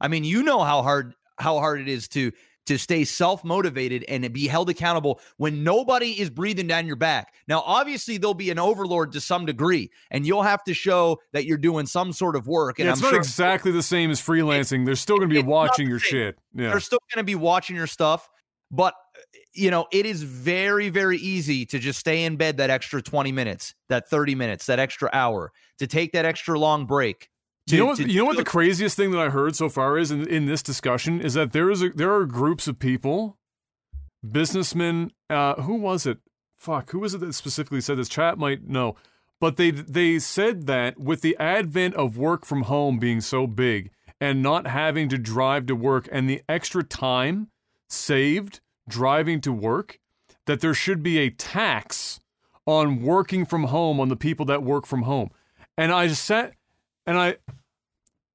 [0.00, 2.32] I mean, you know how hard how hard it is to
[2.66, 7.34] to stay self-motivated and be held accountable when nobody is breathing down your back.
[7.48, 11.46] Now, obviously there'll be an overlord to some degree and you'll have to show that
[11.46, 14.10] you're doing some sort of work and yeah, it's I'm not sure exactly the same
[14.10, 14.84] as freelancing.
[14.84, 16.38] They're still going to be watching your shit.
[16.54, 16.68] Yeah.
[16.70, 18.28] they're still going to be watching your stuff
[18.70, 18.94] but
[19.52, 23.32] you know it is very very easy to just stay in bed that extra 20
[23.32, 27.30] minutes that 30 minutes that extra hour to take that extra long break
[27.70, 27.96] to, you know what?
[27.98, 30.46] to You know what the craziest thing that I heard so far is in, in
[30.46, 33.38] this discussion is that there is a, there are groups of people,
[34.28, 35.12] businessmen.
[35.28, 36.18] Uh, who was it?
[36.56, 38.08] Fuck, who was it that specifically said this?
[38.08, 38.96] Chat might know,
[39.40, 43.90] but they they said that with the advent of work from home being so big
[44.20, 47.48] and not having to drive to work and the extra time
[47.88, 48.60] saved
[48.90, 49.98] driving to work,
[50.46, 52.20] that there should be a tax
[52.66, 55.30] on working from home on the people that work from home.
[55.78, 56.52] And I just sat
[57.06, 57.36] and I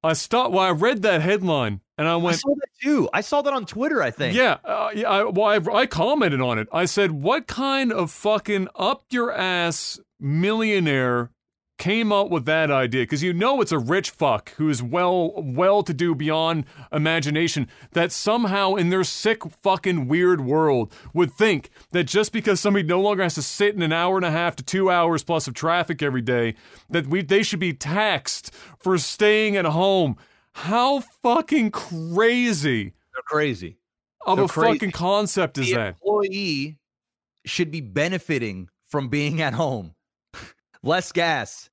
[0.02, 0.52] I stopped.
[0.52, 2.36] Well, I read that headline and I went.
[2.36, 5.08] I saw that too i saw that on twitter i think yeah, uh, yeah.
[5.08, 6.68] I, well, I, I commented on it.
[6.72, 11.30] I said, "What kind of fucking up your ass millionaire
[11.78, 13.02] came up with that idea?
[13.02, 17.68] Because you know it's a rich fuck who is well well to do beyond imagination
[17.92, 23.00] that somehow in their sick fucking weird world would think that just because somebody no
[23.00, 25.54] longer has to sit in an hour and a half to two hours plus of
[25.54, 26.54] traffic every day,
[26.88, 30.16] that we they should be taxed for staying at home."
[30.54, 33.76] How fucking crazy they're crazy
[34.26, 34.72] of They're a crazy.
[34.78, 35.88] fucking concept is the that?
[35.88, 36.78] employee
[37.44, 39.95] should be benefiting from being at home
[40.82, 41.68] less gas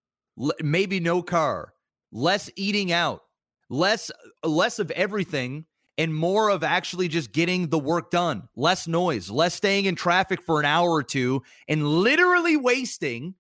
[0.62, 1.74] maybe no car
[2.12, 3.22] less eating out
[3.70, 4.12] less
[4.44, 5.66] less of everything
[5.98, 8.48] and more of actually just getting the work done.
[8.56, 13.36] Less noise less staying in traffic for an hour or two and literally wasting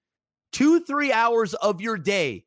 [0.51, 2.45] two three hours of your day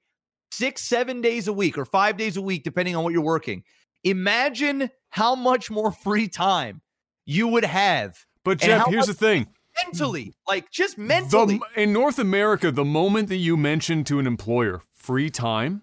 [0.51, 3.63] six seven days a week or five days a week depending on what you're working.
[4.05, 6.81] Imagine how much more free time
[7.25, 9.47] you would have But Jeff, here's the thing:
[9.85, 10.33] mentally mm.
[10.47, 14.83] like just mentally the, in North America, the moment that you mention to an employer
[14.93, 15.83] free time,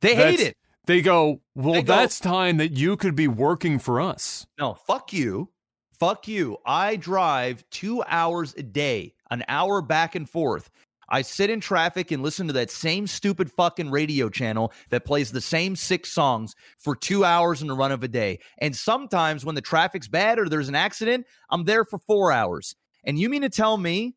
[0.00, 3.78] they hate it They go, "Well, They go- that's time that you could be working
[3.78, 5.50] for us." No, fuck you.
[5.92, 6.56] Fuck you.
[6.64, 10.70] I drive two hours a day, an hour back and forth.
[11.10, 15.32] I sit in traffic and listen to that same stupid fucking radio channel that plays
[15.32, 18.38] the same six songs for two hours in the run of a day.
[18.58, 22.74] And sometimes when the traffic's bad or there's an accident, I'm there for four hours.
[23.08, 24.14] And you mean to tell me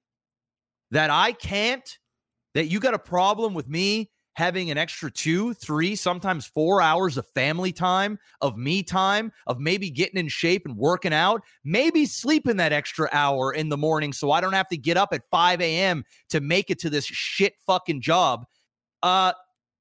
[0.91, 1.97] that I can't,
[2.53, 7.17] that you got a problem with me having an extra two, three, sometimes four hours
[7.17, 12.05] of family time, of me time, of maybe getting in shape and working out, maybe
[12.05, 15.21] sleeping that extra hour in the morning so I don't have to get up at
[15.31, 16.03] 5 a.m.
[16.29, 18.45] to make it to this shit fucking job.
[19.01, 19.31] Uh,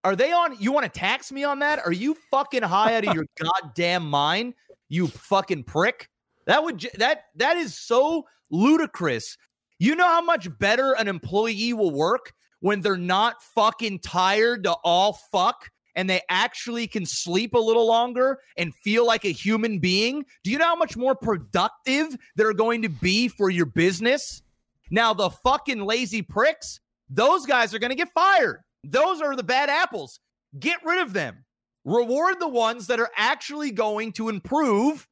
[0.04, 0.56] are they on?
[0.60, 1.80] You want to tax me on that?
[1.84, 4.54] Are you fucking high out of your goddamn mind?
[4.88, 6.08] You fucking prick.
[6.46, 9.36] That would that that is so ludicrous.
[9.78, 14.72] You know how much better an employee will work when they're not fucking tired to
[14.84, 19.78] all fuck and they actually can sleep a little longer and feel like a human
[19.78, 20.24] being?
[20.44, 24.42] Do you know how much more productive they're going to be for your business?
[24.90, 28.62] Now, the fucking lazy pricks, those guys are going to get fired.
[28.84, 30.20] Those are the bad apples.
[30.58, 31.44] Get rid of them.
[31.84, 35.06] Reward the ones that are actually going to improve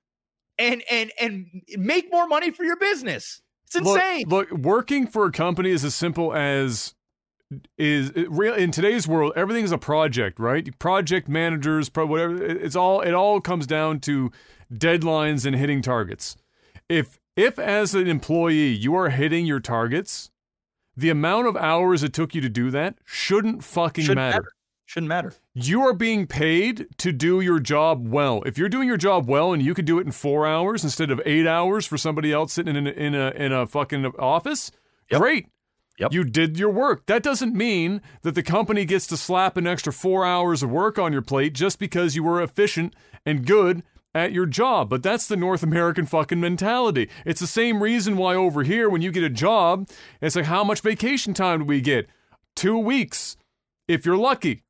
[0.59, 3.41] and and and make more money for your business.
[3.67, 4.25] It's insane.
[4.29, 6.95] Look, look, working for a company is as simple as
[7.79, 9.33] is it real in today's world.
[9.37, 10.79] Everything is a project, right?
[10.79, 12.43] Project managers, pro whatever.
[12.43, 13.01] it- It's all.
[13.01, 14.31] It all comes down to
[14.73, 16.37] deadlines and hitting targets.
[16.89, 20.31] If if as an employee you are hitting your targets,
[20.97, 24.37] the amount of hours it took you to do that shouldn't fucking Shouldn't matter.
[24.43, 24.53] matter.
[24.89, 25.35] Shouldn't matter.
[25.53, 28.43] You are being paid to do your job well.
[28.47, 31.11] If you're doing your job well and you could do it in four hours instead
[31.11, 34.71] of eight hours for somebody else sitting in a, in a in a fucking office,
[35.11, 35.21] Yep.
[35.21, 35.47] great,
[35.99, 36.13] Yep.
[36.15, 37.05] You did your work.
[37.05, 40.99] That doesn't mean that the company gets to slap an extra four hours of work
[40.99, 42.95] on your plate just because you were efficient
[43.27, 43.83] and good
[44.15, 44.89] at your job.
[44.89, 47.11] But that's the North American fucking mentality.
[47.27, 49.87] It's the same reason why over here, when you get a job,
[50.23, 52.09] it's like, how much vacation time do we get?
[52.57, 53.37] Two weeks,
[53.87, 54.63] if you're lucky.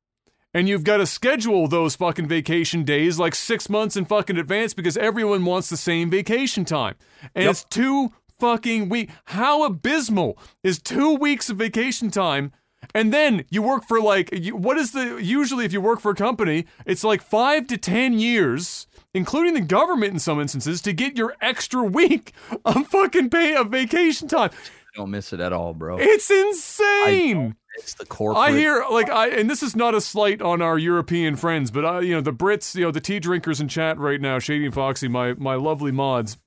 [0.53, 4.73] And you've got to schedule those fucking vacation days like six months in fucking advance
[4.73, 6.95] because everyone wants the same vacation time.
[7.35, 7.51] And Yep.
[7.51, 9.13] it's two fucking weeks.
[9.25, 12.51] How abysmal is two weeks of vacation time?
[12.95, 16.11] And then you work for like, you, what is the, usually if you work for
[16.11, 20.93] a company, it's like five to 10 years, including the government in some instances, to
[20.93, 22.31] get your extra week
[22.65, 24.49] of fucking pay of vacation time.
[24.95, 25.97] Don't miss it at all, bro.
[25.99, 27.55] It's insane.
[27.75, 28.43] It's the corporate.
[28.43, 31.85] I hear like I and this is not a slight on our European friends, but
[31.85, 34.65] I you know the Brits, you know the tea drinkers in chat right now, Shady
[34.65, 36.37] and Foxy, my my lovely mods.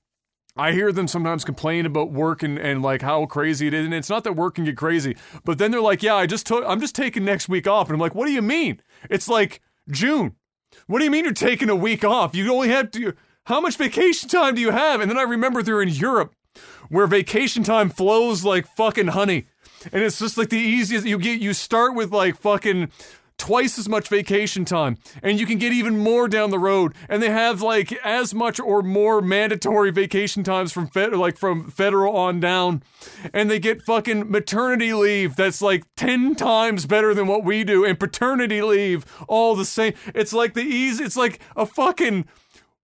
[0.55, 3.95] I hear them sometimes complain about work and, and like how crazy it is, and
[3.95, 6.65] it's not that work can get crazy, but then they're like, "Yeah, I just took,
[6.67, 8.83] I'm just taking next week off," and I'm like, "What do you mean?
[9.09, 10.37] It's like June.
[10.87, 12.35] What do you mean you're taking a week off?
[12.35, 13.15] You only have to.
[13.47, 16.35] How much vacation time do you have?" And then I remember they're in Europe,
[16.93, 19.47] where vacation time flows like fucking honey,
[19.93, 21.07] and it's just like the easiest.
[21.07, 22.91] You get you start with like fucking
[23.39, 26.95] twice as much vacation time and you can get even more down the road.
[27.09, 31.69] And they have like as much or more mandatory vacation times from fed, like from
[31.69, 32.85] federal on down.
[33.33, 37.85] And they get fucking maternity leave that's like 10 times better than what we do
[37.85, 39.95] and paternity leave all the same.
[40.15, 42.27] It's like the easy it's like a fucking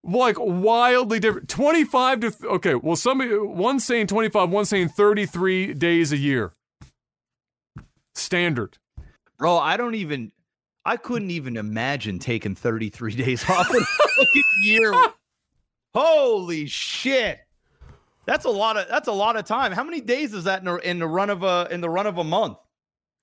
[0.05, 6.13] like wildly different 25 to okay well somebody one saying 25 one saying 33 days
[6.13, 6.53] a year
[8.15, 8.79] standard
[9.39, 9.57] bro.
[9.57, 10.33] I don't even.
[10.85, 14.93] I couldn't even imagine taking 33 days off in a year.
[15.95, 17.41] Holy shit.
[18.27, 19.73] That's a lot of that's a lot of time.
[19.73, 22.07] How many days is that in, a, in the run of a in the run
[22.07, 22.59] of a month?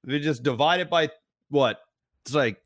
[0.04, 1.10] We just divide it by
[1.50, 1.80] what?
[2.26, 2.62] It's like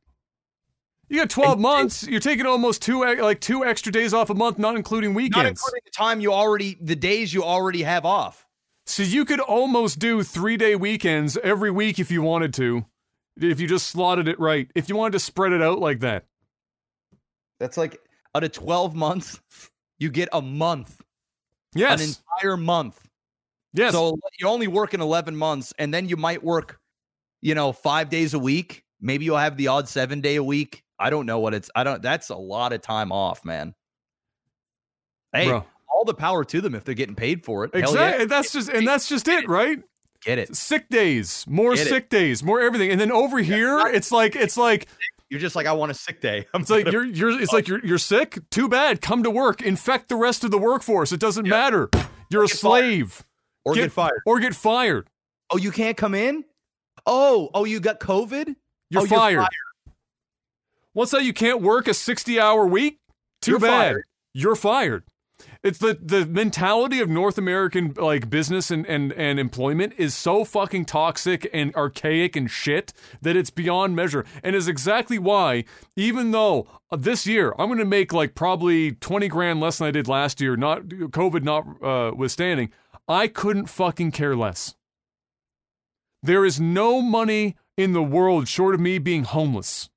[1.09, 2.03] You got 12 And- months.
[2.07, 5.37] You're taking almost two like two extra days off a month, not including weekends.
[5.37, 8.45] not including the time you already the days you already have off.
[8.85, 12.85] so you could almost do 3-day weekends every week if you wanted to.
[13.39, 14.69] If you just slotted it right.
[14.75, 16.25] If you wanted to spread it out like that.
[17.59, 17.99] That's like
[18.35, 19.39] out of 12 months,
[19.99, 21.01] you get a month,
[21.75, 22.01] Yes.
[22.01, 22.99] an entire month.
[23.73, 23.93] yes.
[23.93, 26.79] So you're only working 11 months, and then you might work,
[27.41, 28.83] you know, five days a week.
[29.01, 30.83] Maybe you'll have the odd seven day a week.
[30.99, 31.69] I don't know what it's.
[31.75, 32.01] I don't.
[32.01, 33.73] That's a lot of time off, man.
[35.33, 35.65] Hey, Bro.
[35.93, 37.71] all the power to them if they're getting paid for it.
[37.73, 37.99] Exactly.
[38.21, 39.79] yeah, That's just and that's just it, right?
[40.25, 40.53] get it.
[40.55, 41.89] Sick days, more Get it.
[41.89, 42.91] sick days, more everything.
[42.91, 44.87] And then over here, it's like it's like
[45.29, 46.45] You're just like, I want a sick day.
[46.53, 48.37] I'm it's like gonna- you're you're it's like you're you're sick.
[48.51, 49.01] Too bad.
[49.01, 49.61] Come to work.
[49.61, 51.11] Infect the rest of the workforce.
[51.11, 51.89] It doesn't matter.
[52.29, 52.81] You're a Get fired.
[52.83, 53.25] slave.
[53.65, 54.21] or get, fired.
[54.25, 55.07] Or get fired.
[55.51, 56.43] Oh, you can't come in.
[57.05, 58.55] Oh, oh, you got COVID.
[58.89, 59.47] You're Oh, fired.
[60.99, 61.23] What's that?
[61.23, 62.99] You can't work a 60 hour week?
[63.41, 63.69] Too You're bad.
[63.69, 64.03] fired.
[64.33, 65.05] You're fired.
[65.63, 70.43] It's the, the mentality of North American like business and, and, and employment is so
[70.43, 74.25] fucking toxic and archaic and shit that it's beyond measure.
[74.43, 75.63] And is exactly why,
[75.95, 79.91] even though uh, this year I'm gonna make like probably 20 grand less than I
[79.91, 82.71] did last year, not COVID not uh, withstanding,
[83.07, 84.75] I couldn't fucking care less.
[86.21, 89.89] There is no money in the world short of me being homeless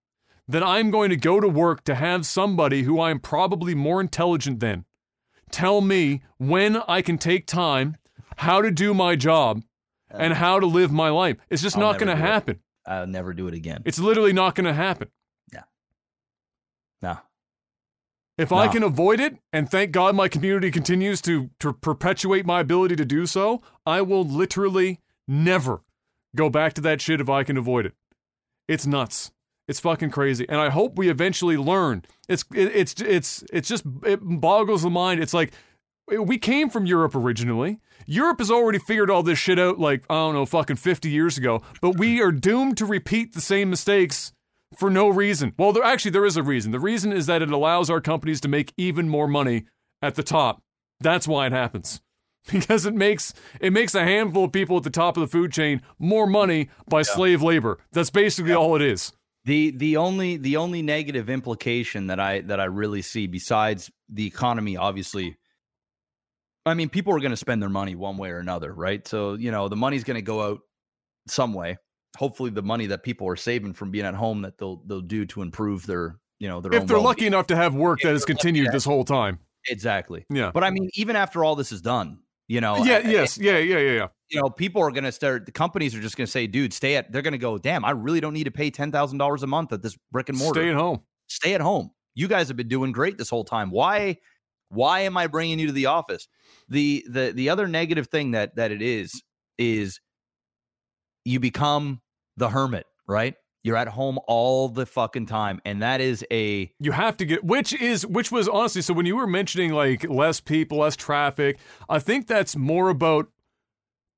[0.52, 4.60] that I'm going to go to work to have somebody who I'm probably more intelligent
[4.60, 4.84] than
[5.50, 7.96] tell me when I can take time,
[8.36, 9.62] how to do my job,
[10.10, 11.36] and how to live my life.
[11.48, 12.26] It's just I'll not going to do it.
[12.26, 12.60] happen.
[12.86, 13.82] I'll never do it again.
[13.84, 15.08] It's literally not going to happen.
[15.52, 15.62] Yeah.
[17.00, 17.18] No.
[18.36, 22.60] If I can avoid it, and thank God my community continues to, to perpetuate my
[22.60, 25.82] ability to do so, I will literally never
[26.34, 27.92] go back to that shit if I can avoid it.
[28.68, 29.32] It's nuts.
[29.68, 32.04] It's fucking crazy, and I hope we eventually learn.
[32.28, 35.22] It's it, it's it's it's just it boggles the mind.
[35.22, 35.52] It's like
[36.08, 37.78] we came from Europe originally.
[38.06, 41.38] Europe has already figured all this shit out, like I don't know, fucking fifty years
[41.38, 41.62] ago.
[41.80, 44.32] But we are doomed to repeat the same mistakes
[44.76, 45.52] for no reason.
[45.58, 46.72] Well, there, actually, there is a reason.
[46.72, 49.64] The reason is that it allows our companies to make even more money
[50.00, 50.62] at the top.
[51.00, 52.00] That's why it happens.
[52.50, 55.52] Because it makes it makes a handful of people at the top of the food
[55.52, 57.78] chain more money by slave labor.
[57.92, 59.12] That's basically all it is.
[59.44, 64.24] The the only the only negative implication that I that I really see besides the
[64.26, 65.36] economy obviously
[66.64, 69.06] I mean people are going to spend their money one way or another, right?
[69.06, 70.60] So, you know, the money's going to go out
[71.26, 71.76] some way.
[72.16, 75.26] Hopefully the money that people are saving from being at home that they'll they'll do
[75.26, 77.04] to improve their, you know, their If they're well-being.
[77.04, 79.40] lucky enough to have work If that has they're lucky continued this whole time.
[79.68, 80.24] Exactly.
[80.30, 80.52] Yeah.
[80.54, 83.58] But I mean even after all this is done, You know, yeah, I- yes, yeah,
[83.58, 84.08] yeah, yeah, yeah.
[84.30, 85.46] you know, people are going to start.
[85.46, 87.84] The companies are just going to say, "Dude, stay at." They're going to go, "Damn,
[87.84, 90.36] I really don't need to pay ten thousand dollars a month at this brick and
[90.38, 90.60] mortar.
[90.60, 91.00] Stay at home.
[91.28, 91.90] Stay at home.
[92.14, 93.70] You guys have been doing great this whole time.
[93.70, 94.18] Why?
[94.68, 96.28] Why am I bringing you to the office?"
[96.68, 99.22] The the the other negative thing that that it is
[99.58, 100.00] is
[101.24, 102.00] you become
[102.36, 103.34] the hermit, right?
[103.64, 107.44] You're at home all the fucking time, and that is a You have to get
[107.44, 111.58] which is which was honestly so when you were mentioning like less people, less traffic,
[111.88, 113.28] I think that's more about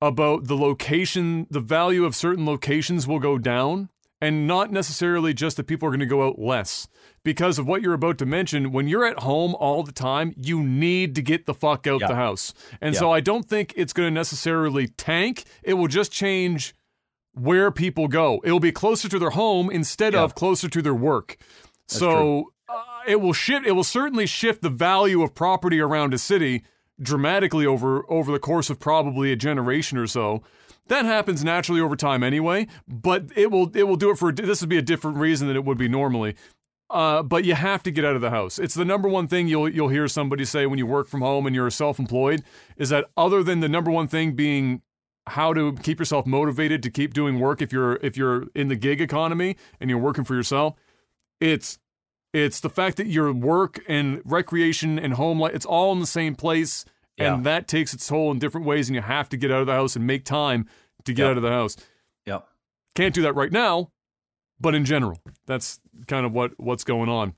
[0.00, 3.88] about the location, the value of certain locations will go down
[4.20, 6.88] and not necessarily just that people are going to go out less.
[7.24, 10.62] Because of what you're about to mention, when you're at home all the time, you
[10.62, 12.08] need to get the fuck out Yeah.
[12.08, 12.52] the house.
[12.80, 15.44] And so I don't think it's going to necessarily tank.
[15.62, 16.74] It will just change
[17.34, 18.40] where people go.
[18.44, 20.22] It will be closer to their home instead Yeah.
[20.22, 21.36] of closer to their work.
[21.86, 23.66] so uh, it will shift.
[23.66, 26.62] It will certainly shift the value of property around a city
[27.00, 30.42] dramatically over over the course of probably a generation or so.
[30.88, 34.60] That happens naturally over time anyway, but it will it will do it for this
[34.60, 36.36] would be a different reason than it would be normally.
[36.90, 38.58] Uh, but you have to get out of the house.
[38.58, 41.46] It's the number one thing you'll you'll hear somebody say when you work from home
[41.46, 42.42] and you're self-employed
[42.76, 44.82] is that other than the number one thing being
[45.28, 48.76] how to keep yourself motivated to keep doing work if you're if you're in the
[48.76, 50.74] gig economy and you're working for yourself,
[51.40, 51.78] it's
[52.32, 56.06] it's the fact that your work and recreation and home life it's all in the
[56.06, 56.84] same place
[57.16, 57.34] Yeah.
[57.34, 59.66] and that takes its toll in different ways and you have to get out of
[59.66, 60.66] the house and make time
[61.04, 61.30] to get Yep.
[61.30, 61.76] out of the house.
[62.26, 62.46] Yep.
[62.94, 63.90] Can't do that right now,
[64.60, 67.34] but in general, that's kind of what what's going on.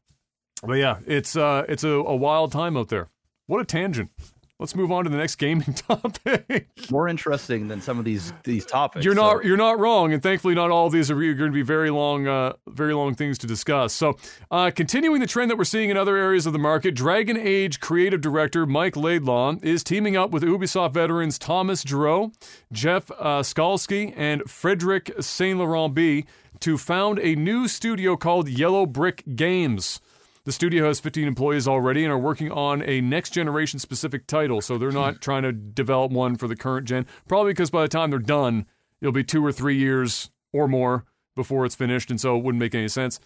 [0.63, 3.09] But yeah, it's uh it's a, a wild time out there.
[3.47, 4.11] What a tangent.
[4.59, 6.69] Let's move on to the next gaming topic.
[6.91, 9.05] more interesting than some of these these topics.
[9.05, 11.51] You're so- not you're not wrong, and thankfully, not all of these are going to
[11.51, 13.93] be very long, uh, very long things to discuss.
[13.93, 14.17] So,
[14.51, 17.81] uh, continuing the trend that we're seeing in other areas of the market, Dragon Age
[17.81, 22.33] creative director Mike Laidlaw is teaming up with Ubisoft veterans Thomas Giroux,
[22.73, 26.25] Jeff uh, Skalski, and Frederick Saint Laurent B
[26.61, 30.01] to found a new studio called Yellow Brick Games.
[30.47, 34.61] The studio has 15 employees already and are working on a next generation specific title.
[34.61, 37.05] So they're not trying to develop one for the current gen.
[37.27, 38.65] Probably because by the time they're done,
[39.01, 41.05] it'll be two or three years or more
[41.35, 42.13] before it's finished.
[42.13, 43.19] And so it wouldn't make any sense.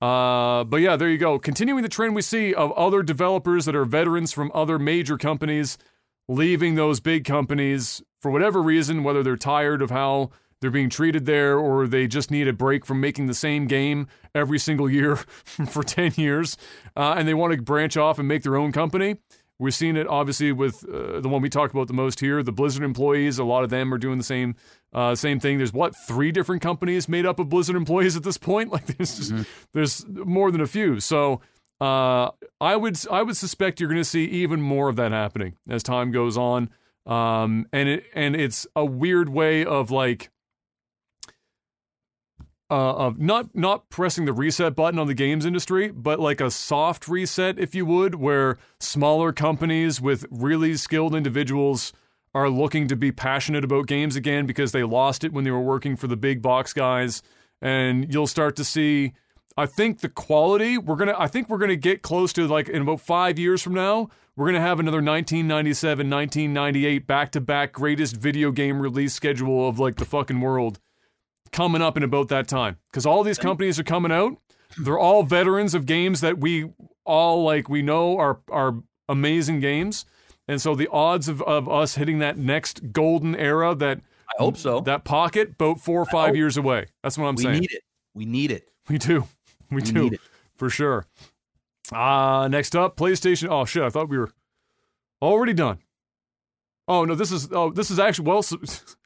[0.00, 1.40] Uh, but yeah, there you go.
[1.40, 5.76] Continuing the trend we see of other developers that are veterans from other major companies
[6.28, 10.30] leaving those big companies for whatever reason, whether they're tired of how
[10.60, 14.06] they're being treated there or they just need a break from making the same game
[14.34, 16.56] every single year for 10 years
[16.96, 19.16] uh, and they want to branch off and make their own company.
[19.58, 22.50] We're seeing it obviously with uh, the one we talked about the most here, the
[22.50, 23.38] Blizzard employees.
[23.38, 24.54] A lot of them are doing the same
[24.94, 25.58] uh, same thing.
[25.58, 28.70] There's what three different companies made up of Blizzard employees at this point.
[28.72, 29.34] Like there's just,
[29.72, 30.98] there's more than a few.
[30.98, 31.42] So
[31.78, 35.56] uh, I would I would suspect you're going to see even more of that happening
[35.68, 36.70] as time goes on.
[37.04, 40.30] Um, and it and it's a weird way of like
[42.70, 46.50] uh, of not not pressing the reset button on the games industry, but like a
[46.50, 51.92] soft reset, if you would, where smaller companies with really skilled individuals
[52.32, 55.60] are looking to be passionate about games again because they lost it when they were
[55.60, 57.22] working for the big box guys,
[57.60, 59.12] and you'll start to see.
[59.56, 61.16] I think the quality we're gonna.
[61.18, 64.08] I think we're gonna get close to like in about five years from now.
[64.36, 69.80] We're gonna have another 1997, 1998 back to back greatest video game release schedule of
[69.80, 70.78] like the fucking world
[71.52, 74.36] coming up in about that time because all these companies are coming out.
[74.78, 76.70] They're all veterans of games that we
[77.04, 77.68] all like.
[77.68, 78.76] We know are are
[79.08, 80.04] amazing games,
[80.46, 84.56] and so the odds of, of us hitting that next golden era that I hope
[84.56, 84.80] so.
[84.80, 86.86] that pocket about four or five years away.
[87.02, 87.54] That's what I'm we saying.
[87.54, 87.82] We need it.
[88.14, 88.68] We need it.
[88.88, 89.24] We do.
[89.70, 90.10] We, We do.
[90.56, 91.06] For sure.
[91.92, 93.48] Uh next up, PlayStation.
[93.50, 94.30] Oh shit, I thought we were
[95.22, 95.78] already done.
[96.86, 98.42] Oh no, this is oh this is actually well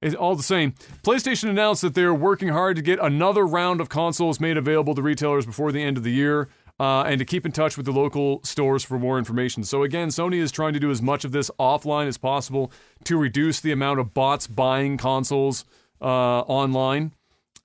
[0.00, 0.72] it's all the same.
[1.02, 5.02] PlayStation announced that they're working hard to get another round of consoles made available to
[5.02, 6.48] retailers before the end of the year.
[6.78, 9.64] Uh, and to keep in touch with the local stores for more information.
[9.64, 12.70] So, again, Sony is trying to do as much of this offline as possible
[13.04, 15.64] to reduce the amount of bots buying consoles
[16.02, 17.12] uh, online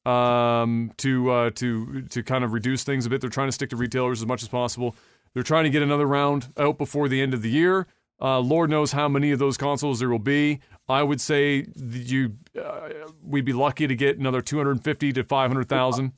[0.05, 3.21] um, to uh, to to kind of reduce things a bit.
[3.21, 4.95] They're trying to stick to retailers as much as possible.
[5.33, 7.87] They're trying to get another round out before the end of the year.
[8.21, 10.59] Uh, Lord knows how many of those consoles there will be.
[10.89, 12.89] I would say you uh,
[13.23, 16.11] we'd be lucky to get another 250 to 500,000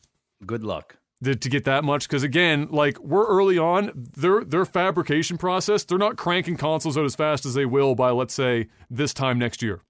[0.45, 0.97] Good luck.
[1.23, 5.83] to, to get that much because again like we're early on their their fabrication process
[5.83, 9.37] they're not cranking consoles out as fast as they will by let's say this time
[9.37, 9.81] next year.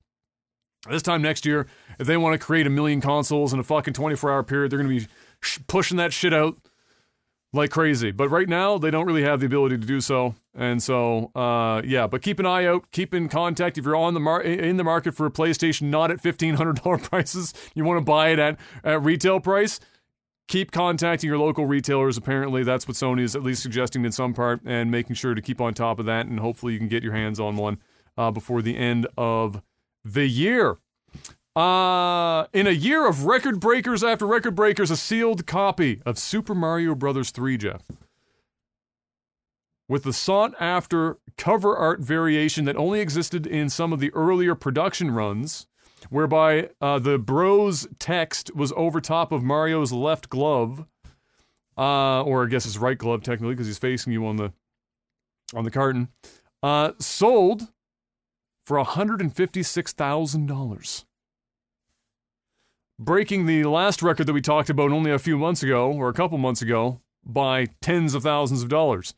[0.89, 1.65] This time next year
[1.97, 4.79] if they want to create a million consoles in a fucking 24 hour period they're
[4.79, 5.07] going to be
[5.41, 6.57] sh- pushing that shit out
[7.53, 8.11] like crazy.
[8.11, 10.35] But right now, they don't really have the ability to do so.
[10.55, 12.07] And so, uh, yeah.
[12.07, 12.91] But keep an eye out.
[12.91, 16.11] Keep in contact if you're on the mar- in the market for a PlayStation, not
[16.11, 17.53] at fifteen hundred dollar prices.
[17.75, 19.80] You want to buy it at at retail price.
[20.49, 22.17] Keep contacting your local retailers.
[22.17, 25.41] Apparently, that's what Sony is at least suggesting in some part, and making sure to
[25.41, 26.25] keep on top of that.
[26.25, 27.77] And hopefully, you can get your hands on one
[28.17, 29.61] uh, before the end of
[30.03, 30.77] the year.
[31.55, 36.55] Uh, in a year of record breakers after record breakers, a sealed copy of Super
[36.55, 37.30] Mario Bros.
[37.30, 37.84] 3, Jeff.
[39.88, 44.55] With the sought after cover art variation that only existed in some of the earlier
[44.55, 45.67] production runs,
[46.09, 50.88] whereby uh, the Bros text was over top of Mario's left glove,
[51.77, 54.53] uh, or I guess his right glove technically because he's facing you on the
[55.53, 56.07] on the carton,
[56.63, 57.67] uh, sold
[58.65, 61.05] for $156,000
[63.03, 66.13] breaking the last record that we talked about only a few months ago, or a
[66.13, 69.13] couple months ago, by tens of thousands of dollars.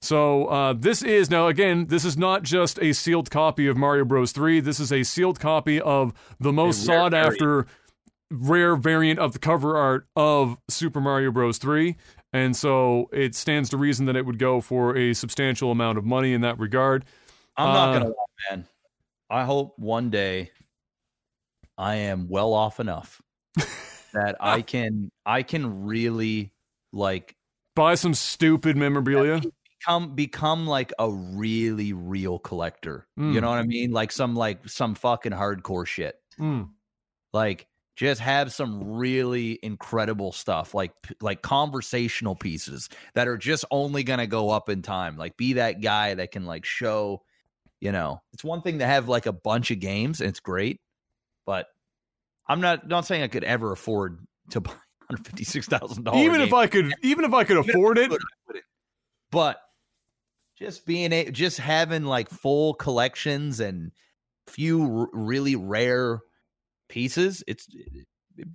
[0.00, 4.04] So uh, this is now again, this is not just a sealed copy of Mario
[4.04, 4.32] Bros.
[4.32, 4.60] 3.
[4.60, 7.66] This is a sealed copy of the most sought after
[8.30, 11.58] rare variant of the cover art of Super Mario Bros.
[11.58, 11.96] 3.
[12.32, 16.04] And so it stands to reason that it would go for a substantial amount of
[16.04, 17.04] money in that regard.
[17.56, 18.68] I'm not gonna lie, man.
[19.30, 20.52] I hope one day
[21.76, 23.20] I am well off enough
[24.12, 26.52] that I can I can really
[26.92, 27.36] like
[27.74, 29.40] buy some stupid memorabilia.
[29.80, 33.06] Become become like a really real collector.
[33.18, 33.34] Mm.
[33.34, 33.92] You know what I mean?
[33.92, 36.16] Like some like some fucking hardcore shit.
[36.38, 36.70] Mm.
[37.32, 37.68] Like
[37.98, 44.20] just have some really incredible stuff like like conversational pieces that are just only going
[44.20, 47.20] to go up in time like be that guy that can like show
[47.80, 50.80] you know it's one thing to have like a bunch of games and it's great
[51.44, 51.66] but
[52.48, 54.18] I'm not not saying I could ever afford
[54.50, 54.72] to buy
[55.08, 56.22] hundred fifty six thousand dollars.
[56.22, 58.12] Even if I could, even if I could even afford it,
[59.30, 59.60] but
[60.58, 63.92] just being a just having like full collections and
[64.46, 66.20] few r- really rare
[66.88, 67.66] pieces, it's.
[68.36, 68.48] It,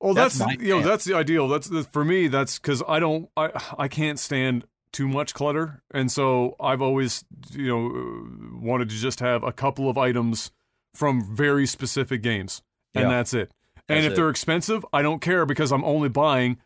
[0.00, 1.48] well, oh, that's, that's you know that's the ideal.
[1.48, 2.28] That's the, for me.
[2.28, 7.24] That's because I don't I I can't stand too much clutter, and so I've always
[7.52, 10.50] you know wanted to just have a couple of items
[10.94, 12.60] from very specific games,
[12.94, 13.08] and yeah.
[13.08, 13.50] that's it.
[13.88, 14.16] And that's if it.
[14.16, 16.58] they're expensive, I don't care because I'm only buying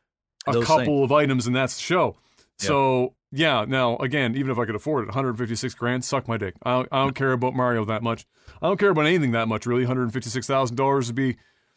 [0.46, 1.02] a Those couple same.
[1.02, 2.16] of items, and that's the show.
[2.58, 6.54] So yeah, now again, even if I could afford it, 156 grand, suck my dick.
[6.62, 8.26] I don't, I don't care about Mario that much.
[8.60, 9.82] I don't care about anything that much really.
[9.82, 11.36] 156 thousand dollars would be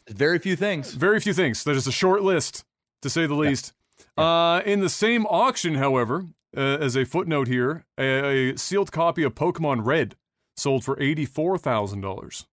[0.10, 0.94] very few things.
[0.94, 1.64] Very few things.
[1.64, 2.64] That is a short list,
[3.02, 3.74] to say the least.
[4.18, 4.24] Yeah.
[4.24, 6.26] Uh, in the same auction, however,
[6.56, 10.16] uh, as a footnote here, a, a sealed copy of Pokemon Red
[10.56, 12.46] sold for eighty-four thousand dollars.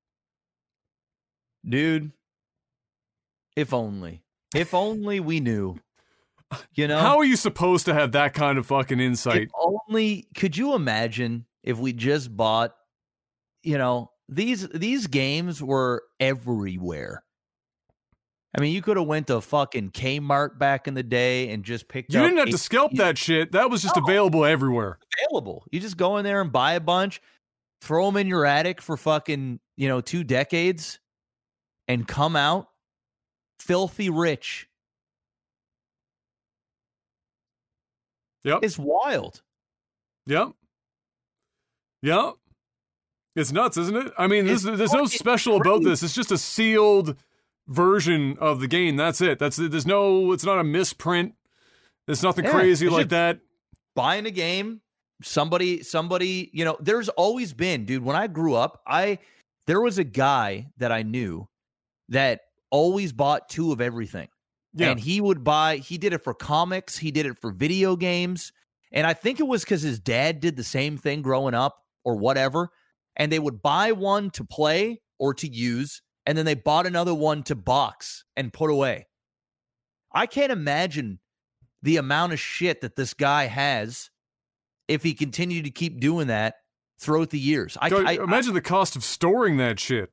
[1.68, 2.12] Dude,
[3.56, 4.22] if only.
[4.54, 5.76] If only we knew.
[6.72, 6.98] You know?
[6.98, 9.42] How are you supposed to have that kind of fucking insight?
[9.42, 12.74] If only could you imagine if we just bought
[13.62, 17.24] you know, these these games were everywhere.
[18.56, 21.86] I mean, you could have went to fucking Kmart back in the day and just
[21.86, 22.12] picked.
[22.12, 23.52] You didn't have to scalp that shit.
[23.52, 24.98] That was just no, available everywhere.
[25.20, 25.64] Available.
[25.70, 27.20] You just go in there and buy a bunch,
[27.82, 30.98] throw them in your attic for fucking you know two decades,
[31.88, 32.68] and come out
[33.58, 34.68] filthy rich.
[38.44, 38.60] Yep.
[38.62, 39.42] It's wild.
[40.26, 40.52] Yep.
[42.02, 42.34] Yep.
[43.34, 44.12] It's nuts, isn't it?
[44.18, 46.02] I mean, there's, there's no special about this.
[46.02, 47.16] It's just a sealed
[47.66, 48.96] version of the game.
[48.96, 49.38] That's it.
[49.38, 50.32] That's there's no.
[50.32, 51.34] It's not a misprint.
[52.06, 53.40] There's nothing yeah, crazy like that.
[53.94, 54.80] Buying a game,
[55.22, 56.50] somebody, somebody.
[56.52, 58.02] You know, there's always been, dude.
[58.02, 59.18] When I grew up, I
[59.66, 61.48] there was a guy that I knew
[62.08, 62.40] that
[62.70, 64.28] always bought two of everything.
[64.74, 64.90] Yeah.
[64.90, 68.52] And he would buy, he did it for comics, he did it for video games.
[68.92, 72.16] And I think it was because his dad did the same thing growing up or
[72.16, 72.70] whatever.
[73.16, 77.14] And they would buy one to play or to use, and then they bought another
[77.14, 79.08] one to box and put away.
[80.12, 81.18] I can't imagine
[81.82, 84.10] the amount of shit that this guy has
[84.86, 86.54] if he continued to keep doing that
[87.00, 87.76] throughout the years.
[87.80, 90.10] I, I imagine I, the cost of storing that shit.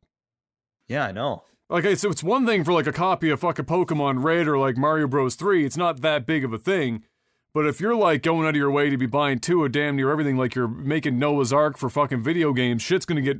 [0.87, 1.43] Yeah, I know.
[1.69, 4.77] Like it's it's one thing for like a copy of fucking Pokemon Red or like
[4.77, 5.35] Mario Bros.
[5.35, 5.65] Three.
[5.65, 7.03] It's not that big of a thing.
[7.53, 9.95] But if you're like going out of your way to be buying two of damn
[9.95, 13.39] near everything, like you're making Noah's Ark for fucking video games, shit's gonna get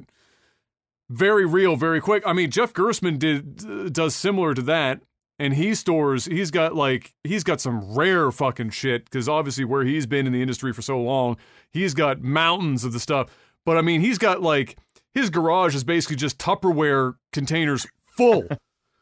[1.10, 2.24] very real very quick.
[2.26, 5.02] I mean, Jeff Gerstmann did does similar to that,
[5.38, 6.26] and he stores.
[6.26, 10.34] He's got like he's got some rare fucking shit because obviously where he's been in
[10.34, 11.38] the industry for so long,
[11.70, 13.30] he's got mountains of the stuff.
[13.66, 14.78] But I mean, he's got like
[15.14, 17.86] his garage is basically just Tupperware containers
[18.18, 18.48] full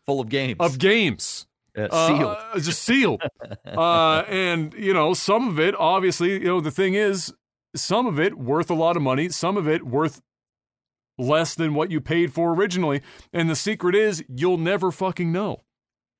[0.05, 1.45] full of games of games
[1.77, 2.37] Uh, Uh, sealed.
[2.53, 3.21] uh, just sealed.
[3.65, 7.33] uh, and you know, some of it, obviously, you know, the thing is,
[7.75, 10.21] some of it worth a lot of money, some of it worth
[11.17, 13.01] less than what you paid for originally.
[13.31, 15.63] And the secret is, you'll never fucking know.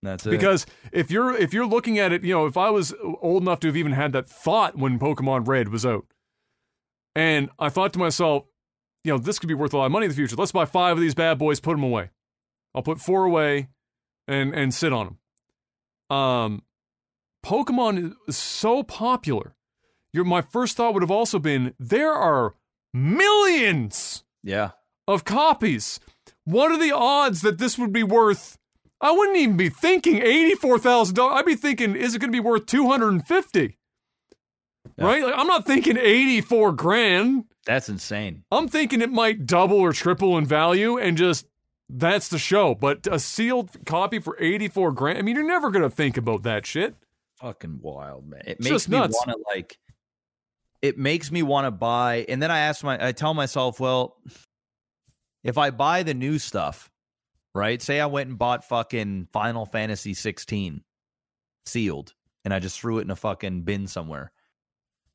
[0.02, 0.32] That's it.
[0.32, 3.60] Because if you're if you're looking at it, you know, if I was old enough
[3.62, 6.06] to have even had that thought when Pokemon Red was out,
[7.16, 8.46] and I thought to myself,
[9.04, 10.36] you know, this could be worth a lot of money in the future.
[10.36, 12.10] Let's buy five of these bad boys, put them away.
[12.76, 13.70] I'll put four away,
[14.28, 15.18] and and sit on
[16.10, 16.18] them.
[16.18, 16.64] Um,
[17.46, 19.56] Pokemon is so popular.
[20.14, 22.54] Your my first thought would have also been there are
[22.94, 24.72] millions yeah.
[25.08, 26.00] of copies.
[26.46, 28.58] What are the odds that this would be worth?
[29.02, 31.40] I wouldn't even be thinking eighty-four thousand dollars.
[31.40, 33.78] I'd be thinking, is it going to be worth two hundred and fifty?
[34.98, 35.06] Yeah.
[35.06, 35.24] Right?
[35.24, 37.46] Like, I'm not thinking eighty-four grand.
[37.66, 38.44] That's insane.
[38.52, 41.48] I'm thinking it might double or triple in value, and just
[41.98, 42.76] that's the show.
[42.76, 45.18] But a sealed copy for eighty-four grand.
[45.18, 46.96] I mean, you're never going to think about that shit.
[47.40, 48.44] Fucking wild, man.
[48.46, 49.78] It makes me want to like.
[50.82, 54.18] It makes me want to buy, and then I ask my, I tell myself, well,
[55.42, 56.90] if I buy the new stuff,
[57.56, 57.82] right?
[57.82, 60.84] Say I went and bought fucking Final Fantasy 16
[61.66, 62.14] sealed,
[62.44, 64.34] and I just threw it in a fucking bin somewhere.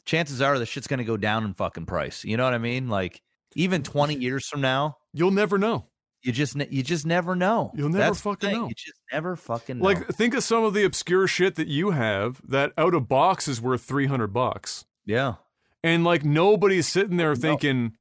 [0.06, 2.24] Chances are the shit's gonna go down in fucking price.
[2.24, 2.88] You know what I mean?
[2.88, 3.20] Like
[3.54, 5.87] even 20 years from now, You'll never know.
[6.22, 7.70] You just ne- you just never know.
[7.74, 8.68] You'll never That's fucking know.
[8.68, 9.84] You just never fucking know.
[9.84, 13.46] Like, think of some of the obscure shit that you have that out of box
[13.48, 14.84] is worth three hundred bucks.
[15.06, 15.34] yeah.
[15.84, 17.92] and like nobody's sitting there thinking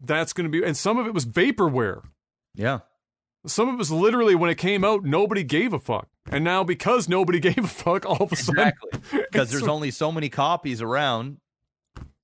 [0.00, 2.02] that's going to be and some of it was vaporware
[2.54, 2.80] Yeah.
[3.46, 6.62] some of it was literally when it came out nobody gave a fuck and now
[6.62, 9.20] because nobody gave a fuck all of a sudden Exactly.
[9.32, 11.38] Because there's only so many copies around.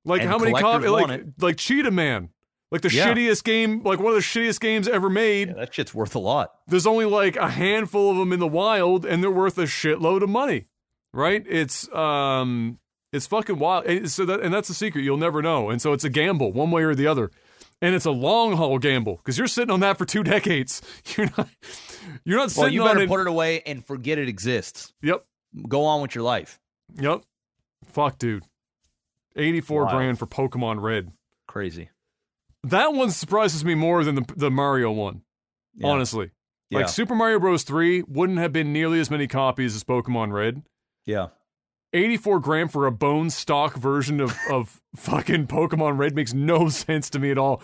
[0.04, 1.26] like how many copies like it.
[1.40, 2.28] like cheetah man
[2.70, 3.06] like the Yeah.
[3.14, 6.18] shittiest game like one of the shittiest games ever made Yeah, that shit's worth a
[6.18, 6.52] lot.
[6.66, 10.22] there's only like a handful of them in the wild and they're worth a shitload
[10.22, 10.66] of money
[11.12, 12.78] right it's um
[13.12, 15.92] it's fucking wild and so that and that's the secret you'll never know and so
[15.92, 17.30] it's a gamble one way or the other
[17.82, 20.82] and it's a long haul gamble because you're sitting on that for two decades
[21.16, 21.48] you're not
[22.24, 24.92] you're not Well, sitting you on better it put it away and forget it exists.
[25.02, 25.24] yep
[25.68, 26.58] Go on with your life.
[27.00, 27.22] yep
[27.86, 28.42] fuck dude
[29.36, 29.96] 84 Wild.
[29.96, 31.12] grand for pokemon red
[31.46, 31.90] Crazy.
[32.64, 35.22] That one surprises me more than the, the mario one
[35.74, 35.88] Yeah.
[35.88, 36.30] honestly
[36.70, 36.80] Yeah.
[36.80, 40.62] like super mario bros 3 wouldn't have been nearly as many copies as pokemon red
[41.06, 41.28] yeah.
[41.92, 47.08] 84 grand for a bone stock version of, of fucking Pokemon Red makes no sense
[47.10, 47.62] to me at all.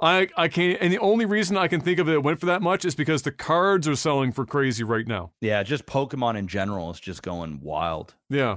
[0.00, 2.60] I, I can't, and the only reason I can think of it went for that
[2.60, 5.30] much is because the cards are selling for crazy right now.
[5.40, 5.62] Yeah.
[5.62, 8.14] Just Pokemon in general is just going wild.
[8.28, 8.56] Yeah.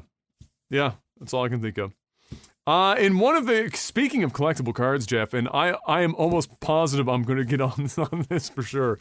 [0.69, 0.93] Yeah.
[1.19, 1.93] That's all I can think of.
[2.67, 6.59] Uh, in one of the, speaking of collectible cards, Jeff, and I, I am almost
[6.59, 8.97] positive I'm going to get on, on this for sure.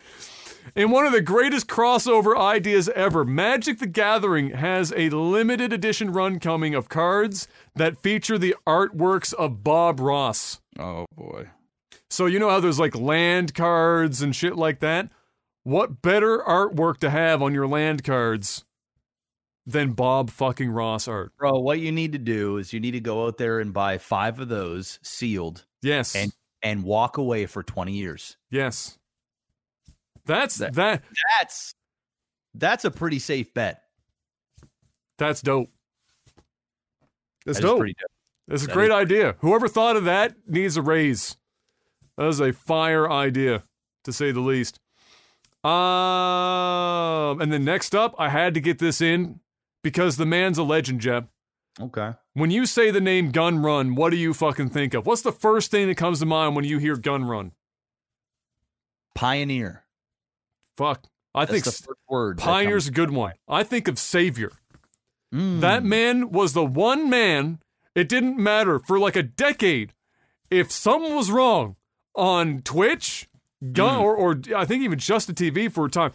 [0.75, 6.13] In one of the greatest crossover ideas ever, Magic the Gathering has a limited edition
[6.13, 10.61] run coming of cards that feature the artworks of Bob Ross.
[10.79, 11.49] Oh boy.
[12.09, 15.11] So, you know how there's like land cards and shit like that?
[15.65, 18.65] What better artwork to have on your land cards
[19.67, 21.33] than Bob fucking Ross art?
[21.39, 23.99] Bro, what you need to do is you need to go out there and buy
[23.99, 26.15] five of those sealed Yes.
[26.15, 26.33] and
[26.63, 28.37] and walk away for 20 years.
[28.51, 28.99] yes.
[30.27, 31.03] That's That- that
[31.39, 31.75] That's
[32.55, 33.83] that's a pretty safe bet.
[35.19, 35.69] that's dope.
[37.45, 37.79] That's That dope.
[37.81, 38.11] pretty dope.
[38.49, 39.37] That's a That great idea.
[39.41, 41.37] Whoever thought of that needs a raise.
[42.17, 43.65] That is a fire idea,
[44.05, 44.81] to say the least.
[45.65, 49.41] Um, and then next up, I had to get this in
[49.85, 51.29] because the man's a legend, Jeb.
[51.81, 52.15] Okay.
[52.33, 55.07] When you say the name Gun Run, what do you fucking think of?
[55.07, 57.53] What's the first thing that comes to mind when you hear Gun Run?
[59.15, 59.85] Pioneer.
[60.77, 61.05] Fuck.
[61.35, 62.39] I That's think the first word.
[62.39, 63.33] Pioneer's a good one.
[63.49, 64.51] I think of Savior.
[65.33, 65.63] mind.
[65.63, 65.87] That Mm.
[65.87, 67.59] man was the one man.
[67.97, 69.93] It didn't matter for like a decade.
[70.51, 71.77] If something was wrong
[72.15, 73.29] on Twitch,
[73.73, 74.03] Gun, Mm.
[74.03, 76.13] or, or I think even just the TV for a time,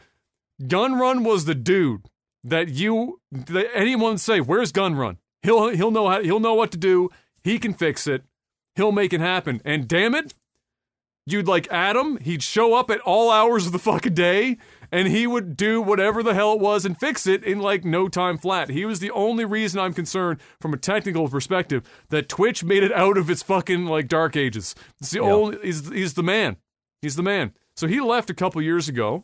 [0.68, 2.04] Gun Run was the dude
[2.44, 6.72] that you that anyone say, "Where's Gun Run?" He'll he'll know how he'll know what
[6.72, 7.10] to do.
[7.44, 8.24] He can fix it.
[8.76, 9.61] He'll make it happen.
[9.66, 10.34] And damn it,
[11.26, 12.18] you'd like Adam.
[12.18, 14.57] He'd show up at all hours of the fucking day,
[14.91, 18.07] and he would do whatever the hell it was and fix it in like no
[18.07, 18.70] time flat.
[18.70, 22.91] He was the only reason I'm concerned from a technical perspective that Twitch made it
[22.94, 24.76] out of its fucking like dark ages.
[24.99, 25.32] It's the Yeah.
[25.32, 26.57] only he's he's the man.
[27.02, 27.53] He's the man.
[27.78, 29.24] So he left a couple years ago.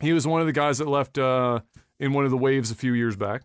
[0.00, 1.60] He was one of the guys that left uh,
[1.98, 3.42] in one of the waves a few years back.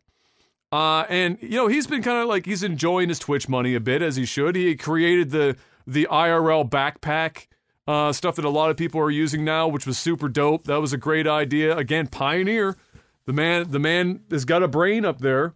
[0.71, 3.79] Uh, and you know he's been kind of like he's enjoying his Twitch money a
[3.79, 4.55] bit as he should.
[4.55, 5.55] He created the
[5.85, 7.47] the IRL backpack
[7.87, 10.65] uh, stuff that a lot of people are using now, which was super dope.
[10.65, 11.77] That was a great idea.
[11.77, 12.77] Again, pioneer.
[13.25, 15.53] The man, the man has got a brain up there.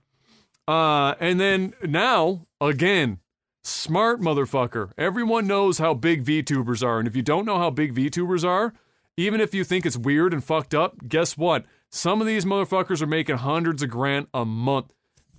[0.67, 3.19] Uh, and then now again,
[3.63, 4.91] smart motherfucker.
[4.97, 8.73] Everyone knows how big VTubers are, and if you don't know how big VTubers are,
[9.15, 11.65] even if you think it's weird and fucked up, guess what?
[11.89, 14.91] Some of these motherfuckers are making hundreds of grand a month.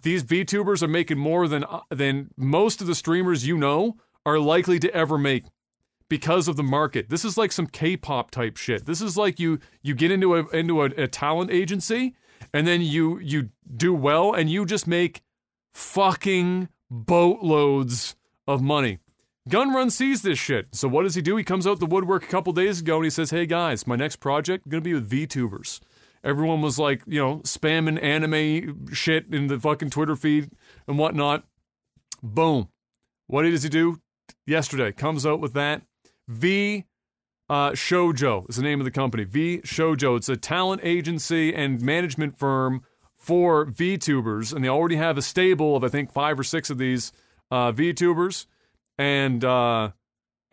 [0.03, 4.39] These VTubers are making more than uh, than most of the streamers you know are
[4.39, 5.45] likely to ever make
[6.09, 7.11] because of the market.
[7.11, 8.87] This is like some K-pop type shit.
[8.87, 12.15] This is like you you get into a into a, a talent agency
[12.53, 15.23] and then you you do well and you just make
[15.73, 18.17] fucking boatloads
[18.47, 18.99] of money.
[19.49, 20.75] Gunrun sees this shit.
[20.75, 21.37] So what does he do?
[21.37, 23.97] He comes out the woodwork a couple days ago and he says, "Hey guys, my
[23.97, 25.81] next project going to be with VTubers."
[26.25, 30.51] Everyone was like, you know, spamming anime shit in the fucking Twitter feed
[30.87, 31.45] and whatnot.
[32.23, 32.69] Boom.
[33.27, 34.01] What does he do?
[34.47, 35.83] Yesterday comes out with that.
[36.27, 36.85] V
[37.49, 39.25] uh, Shoujo is the name of the company.
[39.25, 40.17] VShojo.
[40.17, 42.83] It's a talent agency and management firm
[43.17, 46.79] for VTubers, and they already have a stable of I think five or six of
[46.79, 47.13] these
[47.51, 48.47] uh, VTubers,
[48.99, 49.91] and uh,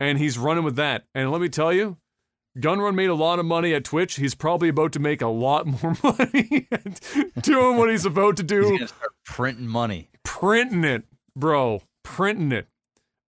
[0.00, 1.04] and he's running with that.
[1.14, 1.98] And let me tell you,
[2.56, 4.16] Gunrun made a lot of money at Twitch.
[4.16, 6.68] He's probably about to make a lot more money
[7.42, 8.86] doing what he's about to He's do,
[9.24, 10.08] printing money.
[10.24, 11.04] printing it,
[11.34, 12.68] bro, printing it.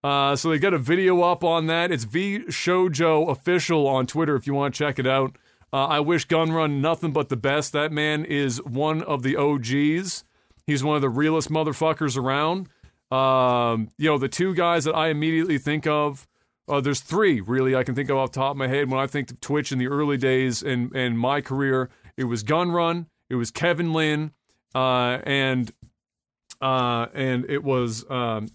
[0.02, 1.90] Uh, so they got a video up on that.
[1.90, 5.36] It's VShojo official on Twitter if you want to check it out.
[5.72, 7.72] Uh, I wish Gunrun nothing but the best.
[7.72, 10.24] That man is one of the OGs.
[10.66, 12.68] He's one of the realest motherfuckers around.
[13.10, 16.26] Um, you know, the two guys that I immediately think of,
[16.68, 18.90] uh, there's three really I can think of off the top of my head.
[18.90, 22.42] When I think of Twitch in the early days and in my career, it was
[22.42, 24.32] Gun Run, it was Kevin Lin,
[24.74, 25.72] uh, and
[26.60, 28.48] uh, and it was um,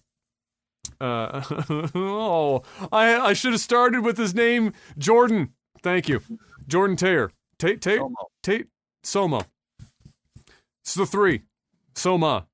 [1.00, 1.42] uh,
[1.96, 5.54] oh, I I should have started with his name, Jordan.
[5.82, 6.22] Thank you,
[6.68, 7.32] Jordan Taylor.
[7.60, 8.02] Tate Tate
[8.42, 8.68] Tate
[9.04, 9.46] Soma.
[10.84, 11.44] It's the three.
[11.96, 12.48] Soma.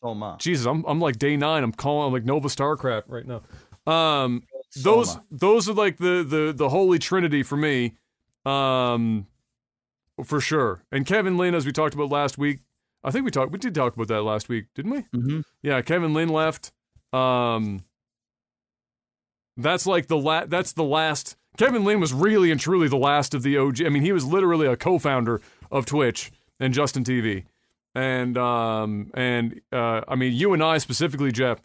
[0.00, 0.36] Soma.
[0.38, 1.64] Jesus, I'm I'm like day nine.
[1.64, 3.42] I'm calling I'm like Nova Starcraft right now.
[3.92, 4.42] Um,
[4.76, 5.24] those Soma.
[5.30, 7.94] those are like the the the holy trinity for me.
[8.46, 9.26] Um,
[10.24, 10.84] for sure.
[10.92, 12.60] And Kevin Lin, as we talked about last week,
[13.02, 14.98] I think we talked we did talk about that last week, didn't we?
[15.18, 15.40] Mm-hmm.
[15.62, 16.72] Yeah, Kevin Lin left.
[17.12, 17.84] Um,
[19.56, 21.36] that's like the la- That's the last.
[21.56, 23.82] Kevin Lin was really and truly the last of the OG.
[23.82, 25.40] I mean, he was literally a co-founder
[25.70, 27.44] of Twitch and Justin TV,
[27.94, 31.60] and um, and uh, I mean, you and I specifically, Jeff,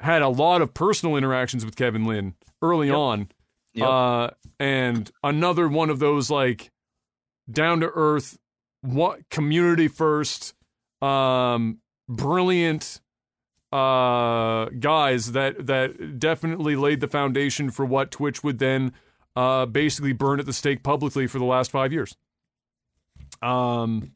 [0.00, 2.96] had a lot of personal interactions with Kevin Lin early Yep.
[2.96, 3.28] on.
[3.74, 3.88] Yep.
[3.88, 6.70] Uh, and another one of those like
[7.50, 8.38] down to earth,
[8.80, 10.54] what community first,
[11.02, 11.78] um,
[12.08, 13.00] brilliant
[13.72, 18.92] uh, guys that that definitely laid the foundation for what Twitch would then
[19.34, 22.16] uh, basically burn at the stake publicly for the last five years.
[23.42, 24.12] Um,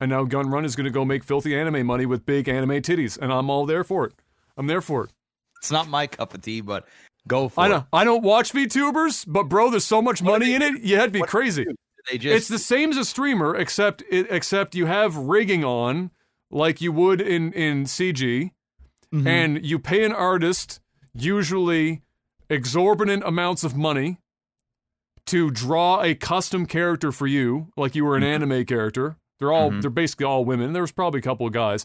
[0.00, 3.18] and now Gunrun is going to go make filthy anime money with big anime titties,
[3.18, 4.14] and I'm all there for it.
[4.56, 5.10] I'm there for it.
[5.58, 6.86] It's not my cup of tea, but
[7.26, 7.68] go for I it.
[7.70, 10.82] know I don't watch VTubers, but bro, there's so much What money in it.
[10.82, 11.66] You had to be crazy.
[12.10, 16.10] They just It's the same as a streamer, except it, except you have rigging on
[16.50, 18.52] like you would in in CG,
[19.12, 19.26] Mhm.
[19.26, 20.80] and you pay an artist
[21.12, 22.02] usually
[22.48, 24.18] exorbitant amounts of money
[25.26, 29.16] to draw a custom character for you, like you were an anime character.
[29.40, 29.80] They're all Mhm.
[29.82, 30.72] they're basically all women.
[30.72, 31.84] There was probably a couple of guys,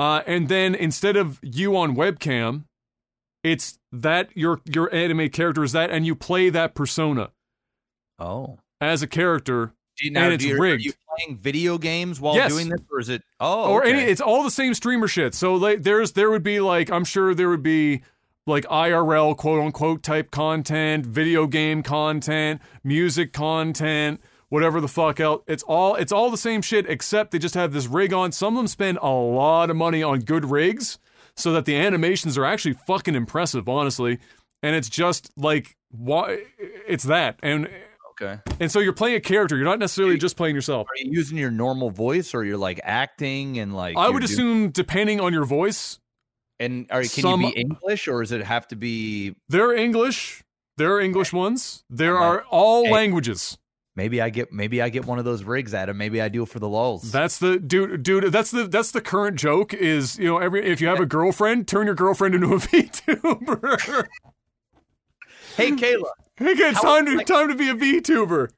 [0.00, 2.64] uh, and then instead of you on webcam,
[3.42, 7.32] it's that your your anime character is that, and you play that persona
[8.18, 8.58] oh.
[8.80, 12.18] as a character Do you, And now, it's do you, Are you playing video games
[12.18, 12.50] while Yes.
[12.50, 13.22] doing this, or is it?
[13.40, 13.92] Oh, or okay.
[13.92, 17.04] any it's all the same streamer shit so like there's there would be like i'm
[17.04, 18.02] sure there would be
[18.46, 24.18] like irl quote unquote type content video game content music content
[24.50, 27.72] whatever the fuck else it's all it's all the same shit except they just have
[27.72, 30.98] this rig on some of them spend a lot of money on good rigs
[31.36, 34.18] so that the animations are actually fucking impressive honestly
[34.62, 36.44] and it's just like why
[36.86, 37.68] it's that and
[38.10, 38.38] okay.
[38.60, 41.38] and so you're playing a character you're not necessarily just playing yourself Are you using
[41.38, 43.96] your normal voice, or you're like acting and like?
[43.96, 45.98] i would doing- assume depending on your voice
[46.58, 49.34] And are, can some- you be English, or does it have to be?
[49.48, 50.42] They're English.
[50.76, 51.84] There are English ones.
[51.88, 53.56] There are all languages.
[53.96, 55.98] Maybe I get maybe I get one of those rigs at him.
[55.98, 57.10] Maybe I do it for the lulls.
[57.10, 58.02] That's the dude.
[58.02, 59.74] Dude, that's the that's the current joke.
[59.74, 64.06] Is you know every if you have a girlfriend, turn your girlfriend into a VTuber.
[65.56, 66.04] hey, Kayla.
[66.36, 68.48] hey, it's How- time to time to be a VTuber.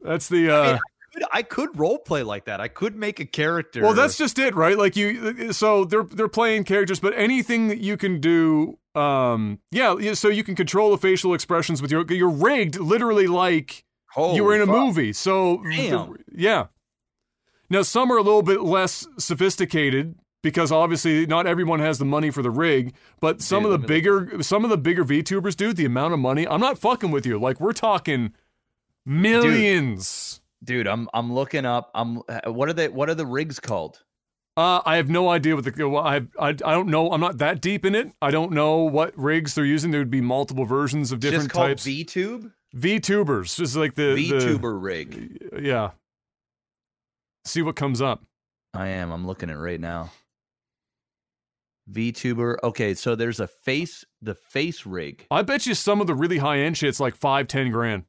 [0.00, 0.50] That's the.
[0.54, 0.78] uh mean,
[1.14, 2.60] could- I could role play like that.
[2.60, 3.80] I could make a character.
[3.82, 4.76] Well, that's just it, right?
[4.76, 10.14] Like you, so they're they're playing characters, but anything that you can do, um, yeah,
[10.14, 13.84] so you can control the facial expressions with your you're rigged literally like
[14.16, 14.74] you were in a fuck.
[14.76, 15.12] movie.
[15.12, 16.16] So the- Damn.
[16.34, 16.66] yeah.
[17.68, 22.30] Now some are a little bit less sophisticated because obviously not everyone has the money
[22.30, 25.76] for the rig, but some Dude, of the bigger some of the bigger VTubers, dude,
[25.76, 27.38] the amount of money, I'm not fucking with you.
[27.40, 28.32] Like we're talking
[29.04, 30.40] millions.
[30.64, 31.90] Dude, I'm I'm looking up.
[31.94, 32.16] I'm
[32.46, 32.88] what are they?
[32.88, 34.02] What are the rigs called?
[34.56, 37.10] Uh, I have no idea what the well, I, I I don't know.
[37.12, 38.10] I'm not that deep in it.
[38.22, 39.90] I don't know what rigs they're using.
[39.90, 41.86] There would be multiple versions of different Just called types.
[41.86, 42.52] VTube.
[42.74, 45.50] VTubers, just like the the- VTuber rig.
[45.60, 45.90] yeah.
[47.44, 48.24] See what comes up.
[48.74, 49.10] I am.
[49.12, 50.10] I'm looking at it right now.
[51.90, 52.56] VTuber.
[52.64, 54.04] Okay, so there's a face.
[54.22, 55.26] The face rig.
[55.30, 58.04] I bet you some of the really high end shit's like five, ten grand.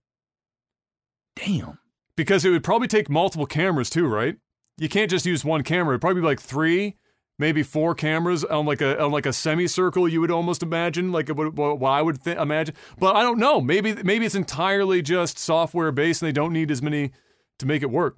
[1.36, 1.78] Damn.
[2.15, 4.38] Because it would probably take multiple cameras too, right?
[4.77, 5.93] You can't just use one camera.
[5.93, 6.97] It'd probably be like three,
[7.39, 10.07] maybe four cameras on like a on like a semicircle.
[10.07, 12.75] You would almost imagine, like what, what I would th- imagine.
[12.99, 13.59] But I don't know.
[13.59, 17.11] Maybe maybe it's entirely just software based, and they don't need as many
[17.59, 18.17] to make it work.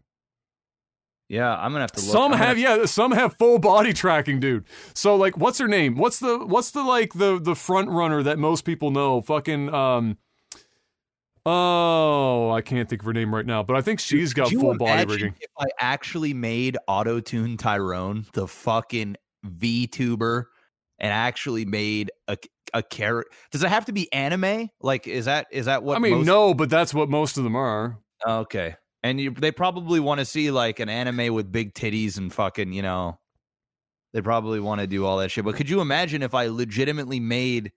[1.29, 2.11] Yeah, I'm gonna have to look.
[2.11, 4.65] Some have yeah, some have full body tracking, dude.
[4.95, 5.95] So like, what's her name?
[5.95, 9.21] What's the what's the like the the front runner that most people know?
[9.21, 10.17] Fucking um.
[11.45, 14.75] Oh, I can't think of her name right now, but I think she's got full
[14.77, 15.35] body rigging.
[15.39, 20.45] If I actually made Auto Tune Tyrone the fucking VTuber
[20.99, 22.37] and actually made a
[22.73, 24.69] a character, does it have to be anime?
[24.81, 25.95] Like, is that is that what?
[25.95, 27.97] I mean, most- no, but that's what most of them are.
[28.27, 32.33] Okay, and you, they probably want to see like an anime with big titties and
[32.33, 33.17] fucking, you know,
[34.13, 35.45] they probably want to do all that shit.
[35.45, 37.71] But could you imagine if I legitimately made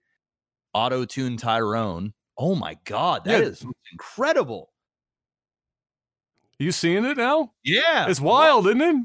[0.73, 2.13] Auto Tune Tyrone?
[2.37, 3.49] Oh my god, that Yeah.
[3.49, 4.71] is incredible!
[6.59, 7.53] You seeing it now?
[7.63, 8.95] Yeah, It's wild, isn't it?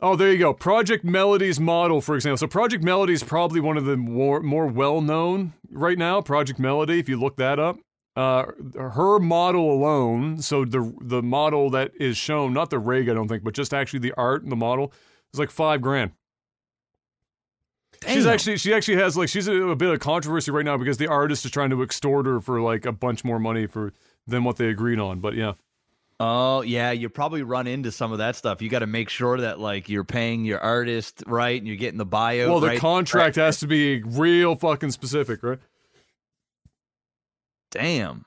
[0.00, 0.52] Oh, there you go.
[0.52, 2.36] Project Melody's model, for example.
[2.36, 6.20] So Project Melody is probably one of the more more well known right now.
[6.20, 7.78] Project Melody, if you look that up,
[8.16, 8.46] uh,
[8.76, 10.42] her model alone.
[10.42, 13.72] So the the model that is shown, not the rig, I don't think, but just
[13.72, 14.92] actually the art and the model
[15.32, 16.10] is like five grand.
[18.06, 20.98] She's actually she actually has like she's a, a bit of controversy right now because
[20.98, 23.92] the artist is trying to extort her for like a bunch more money for
[24.26, 25.20] than what they agreed on.
[25.20, 25.54] But yeah.
[26.20, 28.62] Oh yeah, you probably run into some of that stuff.
[28.62, 31.98] You got to make sure that like you're paying your artist right and you're getting
[31.98, 32.48] the bio.
[32.48, 32.78] Well, the right?
[32.78, 35.58] contract has to be real fucking specific, right?
[37.72, 38.24] Damn,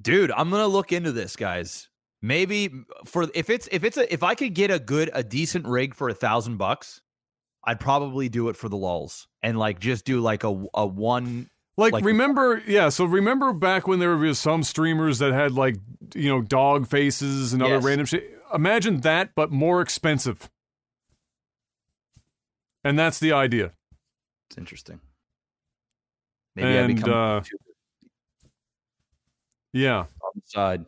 [0.00, 1.88] dude, I'm gonna look into this, guys.
[2.22, 2.70] Maybe
[3.04, 5.94] for if it's if it's a if I could get a good a decent rig
[5.94, 7.02] for a thousand bucks,
[7.66, 11.50] I'd probably do it for the lulls and like just do like a a one.
[11.78, 12.88] Like, Like- remember, yeah.
[12.88, 15.76] So remember back when there was some streamers that had like
[16.14, 17.84] you know dog faces and other Yes.
[17.84, 18.40] random shit.
[18.54, 20.48] Imagine that, but more expensive.
[22.84, 23.72] And that's the idea.
[24.48, 25.00] It's interesting.
[26.54, 27.42] Maybe I And, become a uh,
[29.72, 29.98] Yeah.
[30.00, 30.84] on the side,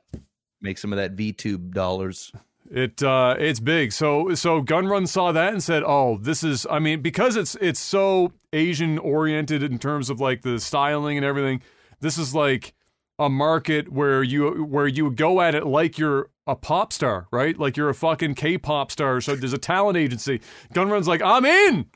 [0.61, 2.33] make some of that VTube dollars.
[2.71, 3.93] It uh it's big.
[3.93, 7.81] So so Gunrun saw that and said, "Oh, this is I mean, because it's it's
[7.81, 11.63] so Asian oriented in terms of like the styling and everything.
[12.01, 12.75] This is like
[13.19, 17.59] a market where you where you go at it like you're a pop star, right?
[17.59, 19.21] Like you're a fucking K-pop star.
[19.21, 20.41] So there's a talent agency.
[20.75, 21.87] Gunrun's like, "I'm in.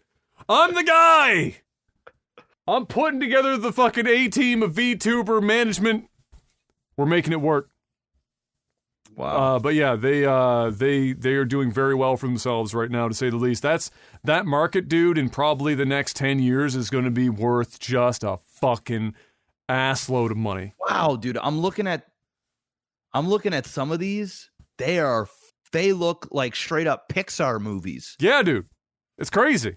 [0.49, 1.57] I'm the guy.
[2.67, 6.09] I'm putting together the fucking A team of VTuber management.
[6.97, 7.72] We're making it work."
[9.15, 9.57] Wow.
[9.57, 13.09] Uh, but yeah, they uh, they they are doing very well for themselves right now,
[13.09, 13.63] to say the least.
[13.63, 13.91] That's
[14.25, 15.19] that market, dude.
[15.19, 19.15] In probably the next ten years, is going to be worth just a fucking
[19.69, 20.75] assload of money.
[20.89, 22.07] Wow, dude, I'm looking at
[23.13, 24.51] I'm looking at some of these.
[24.79, 25.29] They are
[25.73, 28.17] they look like straight up Pixar movies.
[28.19, 28.67] Yeah, dude,
[29.19, 29.77] it's crazy.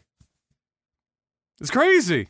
[1.60, 2.30] It's crazy.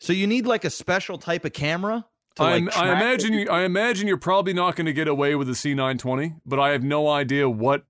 [0.00, 2.04] So you need like a special type of camera
[2.38, 3.48] I, like I imagine you.
[3.48, 6.82] I imagine you're probably not going to get away with a C920, but I have
[6.82, 7.84] no idea what.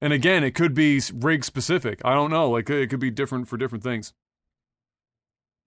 [0.00, 2.00] And again, it could be rig specific.
[2.04, 2.50] I don't know.
[2.50, 4.12] Like it could be different for different things.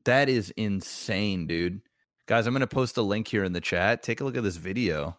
[0.05, 1.81] That is insane, dude.
[2.27, 4.03] Guys, I'm going to post a link here in the chat.
[4.03, 5.17] Take a look at this video.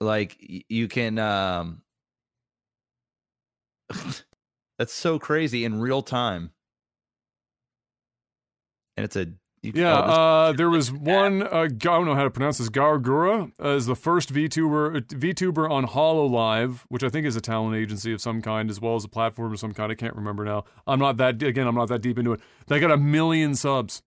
[0.00, 1.82] Like you can um
[4.78, 6.50] That's so crazy in real time.
[8.96, 9.26] And it's a
[9.64, 11.42] you Yeah, uh, there was one.
[11.42, 12.68] Uh, I don't know how to pronounce this.
[12.68, 17.34] Gawr Gura uh, is the first VTuber uh, VTuber on Hololive, which I think is
[17.34, 19.90] a talent agency of some kind, as well as a platform of some kind.
[19.90, 20.64] I can't remember now.
[20.86, 21.66] I'm not that again.
[21.66, 22.40] I'm not that deep into it.
[22.66, 24.02] They got a million subs.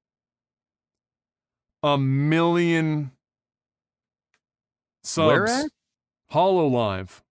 [1.81, 3.11] A million
[5.03, 5.27] subs.
[5.27, 5.71] Where at?
[6.31, 7.21] Hololive.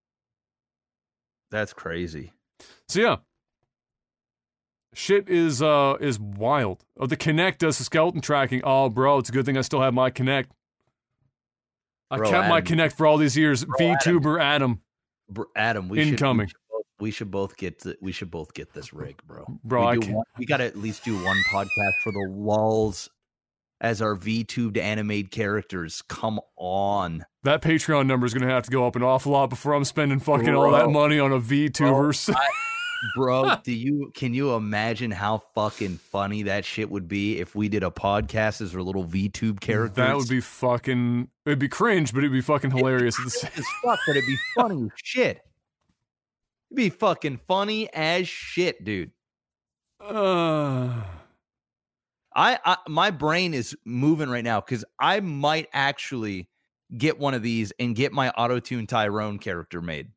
[1.51, 2.33] that's crazy.
[2.89, 3.17] So yeah.
[4.97, 6.83] Shit is uh is wild.
[6.99, 8.63] Oh, the Kinect does the skeleton tracking.
[8.65, 10.47] Oh, bro, it's a good thing I still have my Kinect.
[12.11, 12.79] I Bro, kept my Adam.
[12.79, 13.63] Kinect for all these years.
[13.79, 14.81] VTuber Adam,
[15.29, 16.47] Br- Adam, we Incoming.
[16.47, 19.21] Should, we, should both, we should both get th- we should both get this rig,
[19.27, 19.45] bro.
[19.63, 23.11] Bro, we, I one, we got to at least do one podcast for the walls
[23.83, 26.01] as our VTubed animated characters.
[26.09, 29.75] Come on, that Patreon number is gonna have to go up an awful lot before
[29.75, 32.33] I'm spending fucking all that money on a VTuber.
[32.33, 32.41] bro.
[33.65, 37.83] do you can you imagine how fucking funny that shit would be if we did
[37.83, 39.97] a podcast as our little VTube characters?
[39.97, 41.29] that would be fucking.
[41.45, 43.17] It'd be cringe, but it'd be fucking hilarious.
[43.23, 45.43] the same- as fuck, but it'd be funny shit.
[46.71, 49.13] It'd be fucking funny as shit, dude.
[50.01, 51.03] Uh,
[52.35, 56.49] I, I my brain is moving right now because I might actually
[56.97, 60.09] get one of these and get my auto tune Tyrone character made.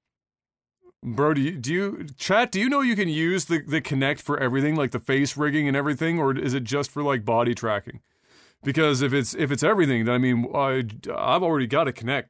[1.01, 2.51] Bro, do you, do you chat?
[2.51, 5.67] Do you know you can use the the Kinect for everything, like the face rigging
[5.67, 8.01] and everything, or is it just for like body tracking?
[8.63, 10.83] Because if it's if it's everything, then I mean, I
[11.15, 12.25] I've already got a Kinect.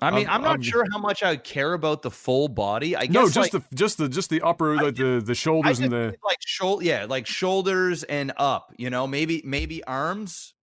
[0.00, 2.48] I mean, I'm- I'm, not I'm- sure how much I would care about the full
[2.48, 2.96] body.
[2.96, 5.34] I guess No, just like, the just the just the upper, like the the I
[5.34, 6.16] shoulders and the.
[6.24, 8.72] like shoulder, yeah, like shoulders and up.
[8.78, 10.54] You know, maybe maybe arms.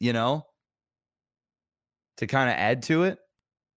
[0.00, 0.44] You know,
[2.16, 3.18] to kind of add to it.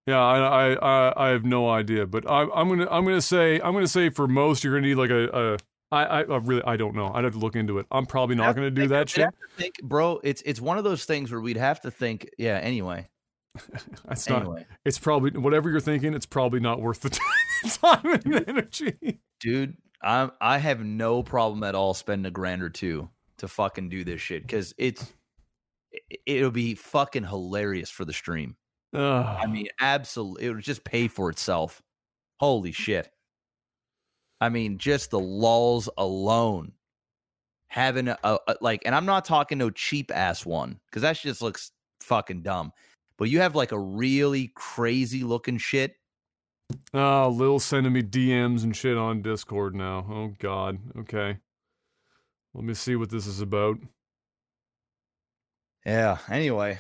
[0.08, 0.38] Yeah, I,
[0.72, 3.88] I I I have no idea, but I, I'm gonna I'm gonna say I'm gonna
[3.88, 5.58] say for most you're gonna need like a, a
[5.94, 7.12] I, I I really I don't know.
[7.14, 7.86] I'd have to look into it.
[7.92, 9.30] I'm probably not gonna to do think- that shit.
[9.58, 10.20] think, bro.
[10.24, 12.30] It's it's one of those things where we'd have to think.
[12.38, 12.58] Yeah.
[12.58, 13.10] Anyway.
[14.08, 14.42] That's not.
[14.44, 16.14] Anyway, It's probably whatever you're thinking.
[16.14, 17.10] It's probably not worth the
[17.70, 19.20] time and energy.
[19.40, 23.10] dude, I I have no problem at all spending a grand or two
[23.40, 25.12] to fucking do this shit because it's
[26.26, 28.56] it'll be fucking hilarious for the stream.
[28.93, 29.38] Ugh.
[29.39, 31.81] I mean, absolutely, it would just pay for itself.
[32.39, 33.09] Holy shit!
[34.39, 36.74] I mean, just the lulls alone,
[37.67, 41.41] having a, a like, and I'm not talking no cheap ass one because that just
[41.41, 42.72] looks fucking dumb.
[43.17, 45.95] But you have like a really crazy looking shit.
[46.93, 50.06] Ah, oh, Lil sending me DMs and shit on Discord now.
[50.09, 50.77] Oh God.
[50.99, 51.38] Okay.
[52.53, 53.77] Let me see what this is about.
[55.85, 56.17] Yeah.
[56.30, 56.80] Anyway,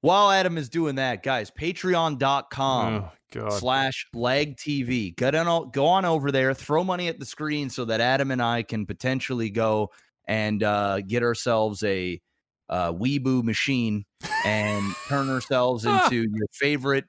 [0.00, 3.04] while Adam is doing that, guys, patreon.com
[3.36, 5.14] oh slash lag TV.
[5.16, 8.42] Go on, go on over there, throw money at the screen so that Adam and
[8.42, 9.90] I can potentially go
[10.26, 12.20] and uh, get ourselves a
[12.68, 14.04] uh, Weeboo machine
[14.44, 17.04] and turn ourselves into your favorite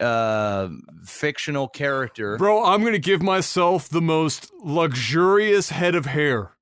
[0.00, 0.68] uh,
[1.04, 2.36] fictional character.
[2.36, 6.52] Bro, I'm gonna give myself the most luxurious head of hair.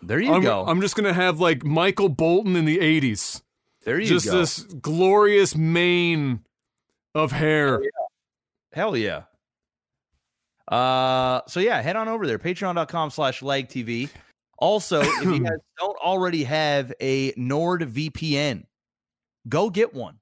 [0.00, 0.64] There you I'm, go.
[0.66, 3.42] I'm just gonna have like Michael Bolton in the '80s.
[3.84, 4.32] There you just go.
[4.32, 6.40] this glorious mane
[7.14, 7.80] of hair.
[8.72, 9.22] Hell yeah.
[10.68, 14.10] Uh, so yeah, head on over there, patreon.com slash lag TV.
[14.58, 18.64] Also, if you guys don't already have a NordVPN,
[19.48, 20.18] go get one.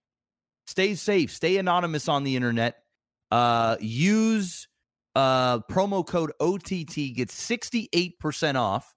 [0.67, 2.77] Stay safe, stay anonymous on the internet.
[3.31, 4.69] Uh, use
[5.17, 8.95] uh promo code OTT gets 68% off,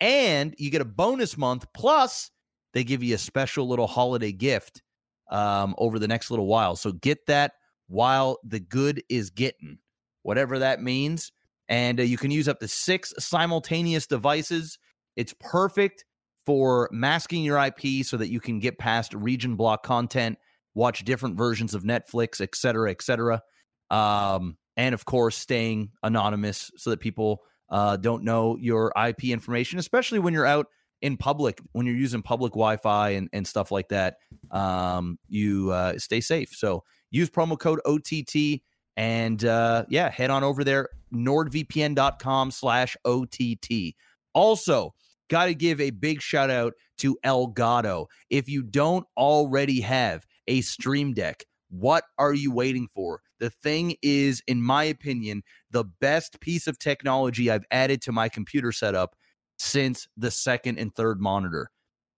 [0.00, 1.66] and you get a bonus month.
[1.74, 2.30] Plus,
[2.74, 4.82] they give you a special little holiday gift
[5.30, 6.76] um over the next little while.
[6.76, 7.52] So get that
[7.88, 9.78] while the good is getting,
[10.22, 11.32] whatever that means.
[11.68, 14.78] And uh, you can use up to six simultaneous devices.
[15.16, 16.04] It's perfect
[16.44, 20.38] for masking your IP so that you can get past region block content,
[20.74, 23.42] watch different versions of Netflix, et cetera, et cetera.
[23.90, 29.78] Um, and of course, staying anonymous so that people uh, don't know your IP information,
[29.78, 30.66] especially when you're out
[31.04, 34.16] in public, when you're using public Wi Fi and, and stuff like that.
[34.50, 36.48] Um, you uh, stay safe.
[36.52, 38.62] So, use promo code OTT
[38.96, 43.94] and uh, yeah, head on over there, nordvpn.com slash OTT.
[44.32, 44.94] Also,
[45.28, 48.06] got to give a big shout out to Elgato.
[48.30, 53.20] If you don't already have a Stream Deck, what are you waiting for?
[53.40, 58.30] The thing is, in my opinion, the best piece of technology I've added to my
[58.30, 59.16] computer setup
[59.64, 61.70] since the second and third monitor.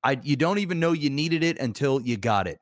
[0.02, 2.58] I you don't even know you needed it until you got it.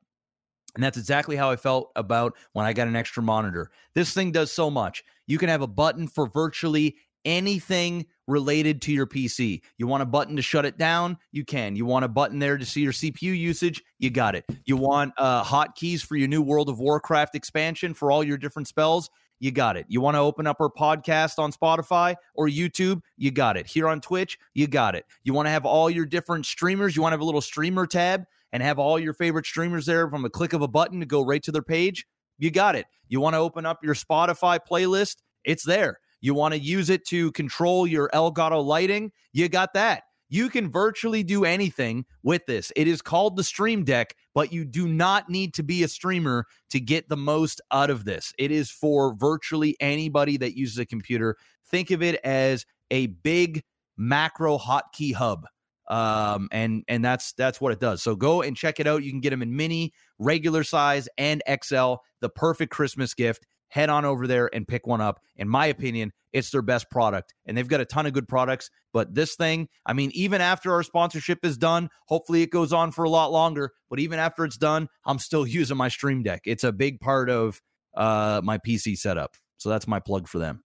[0.74, 3.70] And that's exactly how I felt about when I got an extra monitor.
[3.94, 5.04] This thing does so much.
[5.26, 9.60] You can have a button for virtually anything related to your PC.
[9.78, 11.16] You want a button to shut it down?
[11.32, 11.76] You can.
[11.76, 13.82] You want a button there to see your CPU usage?
[13.98, 14.44] You got it.
[14.64, 18.68] You want uh, hotkeys for your new World of Warcraft expansion for all your different
[18.68, 19.10] spells?
[19.44, 19.84] You got it.
[19.90, 23.02] You want to open up our podcast on Spotify or YouTube?
[23.18, 23.66] You got it.
[23.66, 24.39] Here on Twitch?
[24.55, 25.05] You got it.
[25.23, 26.97] You want to have all your different streamers?
[26.97, 28.24] You want to have a little streamer tab
[28.55, 31.23] and have all your favorite streamers there from a click of a button to go
[31.23, 32.06] right to their page?
[32.39, 32.86] You got it.
[33.08, 35.16] You want to open up your Spotify playlist?
[35.44, 36.00] It's there.
[36.23, 39.12] You want to use it to control your Elgato lighting?
[39.34, 40.05] You got that.
[40.34, 42.72] You can virtually do anything with this.
[42.74, 46.46] It is called the Stream Deck, but you do not need to be a streamer
[46.70, 48.32] to get the most out of this.
[48.36, 51.36] It is for virtually anybody that uses a computer.
[51.70, 53.62] Think of it as a big
[53.96, 55.46] macro hotkey hub
[55.86, 59.10] um and and that's that's what it does so go and check it out you
[59.10, 64.04] can get them in mini regular size and xl the perfect christmas gift head on
[64.04, 65.20] over there and pick one up.
[65.36, 68.68] In my opinion it's their best product and they've got a ton of good products
[68.92, 72.90] but this thing i mean even after our sponsorship is done hopefully it goes on
[72.90, 76.42] for a lot longer but even after it's done i'm still using my stream deck.
[76.44, 77.62] It's a big part of
[77.96, 80.62] uh my pc setup so that's my plug for them.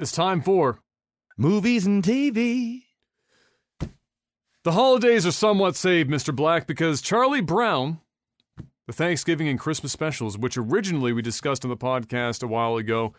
[0.00, 0.80] It's time for
[1.36, 2.82] movies and tv
[4.64, 6.34] The holidays are somewhat saved, Mr.
[6.34, 8.00] Black, because Charlie Brown,
[8.88, 13.12] the Thanksgiving and Christmas specials, which originally we discussed on the podcast a while ago,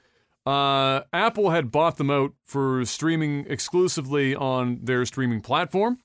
[0.43, 5.99] uh, Apple had bought them out for streaming exclusively on their streaming platform,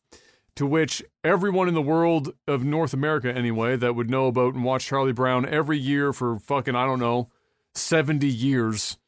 [0.55, 4.65] to which everyone in the world of North America, anyway, that would know about and
[4.65, 7.31] watch Charlie Brown every year for fucking, I don't know,
[7.75, 8.99] 70 years,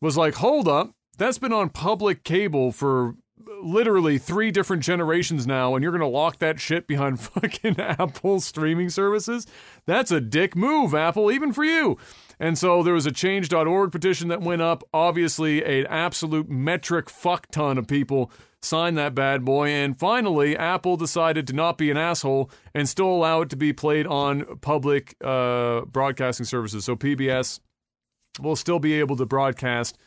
[0.00, 3.16] was like, hold up, that's been on public cable for
[3.62, 8.90] literally three different generations now, and you're gonna lock that shit behind fucking Apple streaming
[8.90, 9.46] services?
[9.86, 11.98] That's a dick move, Apple, even for you.
[12.40, 14.84] And so there was a change.org petition that went up.
[14.94, 18.30] Obviously, an absolute metric fuck ton of people
[18.62, 19.68] signed that bad boy.
[19.68, 23.72] And finally, Apple decided to not be an asshole and still allow it to be
[23.72, 26.84] played on public uh, broadcasting services.
[26.84, 27.60] So PBS
[28.40, 29.98] will still be able to broadcast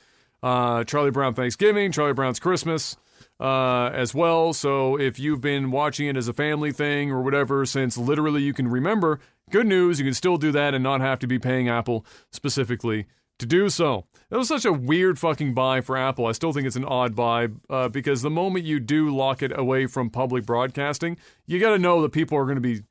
[0.41, 2.95] uh, Charlie Brown Thanksgiving, Charlie Brown's Christmas
[3.41, 4.53] uh, as well.
[4.53, 8.53] So if you've been watching it as a family thing or whatever since literally you
[8.53, 11.67] can remember, good news, you can still do that and not have to be paying
[11.67, 13.07] Apple specifically
[13.39, 14.05] to do so.
[14.29, 16.27] That was such a weird fucking buy for Apple.
[16.27, 19.57] I still think it's an odd buy uh, because the moment you do lock it
[19.57, 22.83] away from public broadcasting, you got to know that people are going to be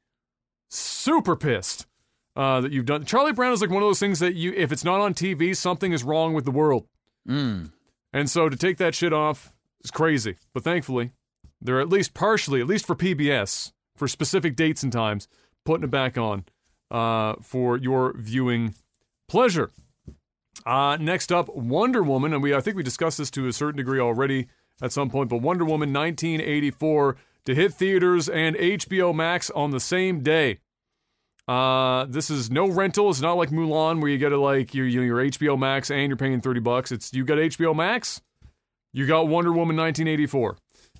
[0.68, 1.86] super pissed.
[2.36, 3.04] Uh, that you've done.
[3.04, 5.54] Charlie Brown is like one of those things that you, if it's not on TV,
[5.54, 6.86] something is wrong with the world.
[7.28, 7.72] Mm.
[8.12, 9.52] And so to take that shit off
[9.82, 10.36] is crazy.
[10.52, 11.10] But thankfully,
[11.60, 15.28] they're at least partially, at least for PBS, for specific dates and times,
[15.64, 16.44] putting it back on
[16.90, 18.74] uh, for your viewing
[19.28, 19.70] pleasure.
[20.66, 23.78] Uh, next up, Wonder Woman, and we I think we discussed this to a certain
[23.78, 24.48] degree already
[24.82, 29.80] at some point, but Wonder Woman 1984 to hit theaters and HBO Max on the
[29.80, 30.58] same day.
[31.48, 33.10] Uh, this is no rental.
[33.10, 36.16] It's not like Mulan where you get it like your your HBO Max and you're
[36.16, 36.92] paying thirty bucks.
[36.92, 38.20] It's you got HBO Max,
[38.92, 40.56] you got Wonder Woman 1984,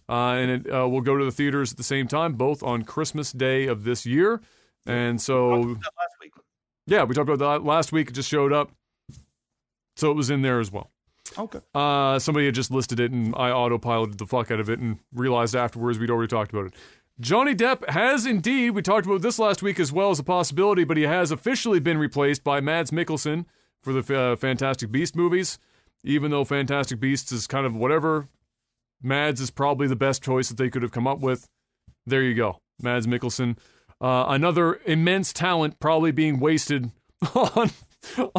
[0.09, 2.83] uh, and it uh, will go to the theaters at the same time, both on
[2.83, 4.41] Christmas Day of this year.
[4.87, 5.81] And so, last
[6.21, 6.33] week.
[6.87, 8.09] yeah, we talked about that last week.
[8.09, 8.73] It just showed up,
[9.97, 10.91] so it was in there as well.
[11.39, 11.61] Okay.
[11.75, 14.99] Uh, somebody had just listed it, and I autopiloted the fuck out of it, and
[15.13, 16.75] realized afterwards we'd already talked about it.
[17.21, 20.85] Johnny Depp has indeed, we talked about this last week as well as a possibility,
[20.85, 23.45] but he has officially been replaced by Mads Mikkelsen
[23.83, 25.59] for the uh, Fantastic Beast movies.
[26.05, 28.29] Even though Fantastic Beasts is kind of whatever,
[29.03, 31.47] Mads is probably the best choice that they could have come up with.
[32.07, 33.57] There you go, Mads Mikkelsen.
[34.01, 36.91] Uh, another immense talent probably being wasted
[37.35, 37.71] on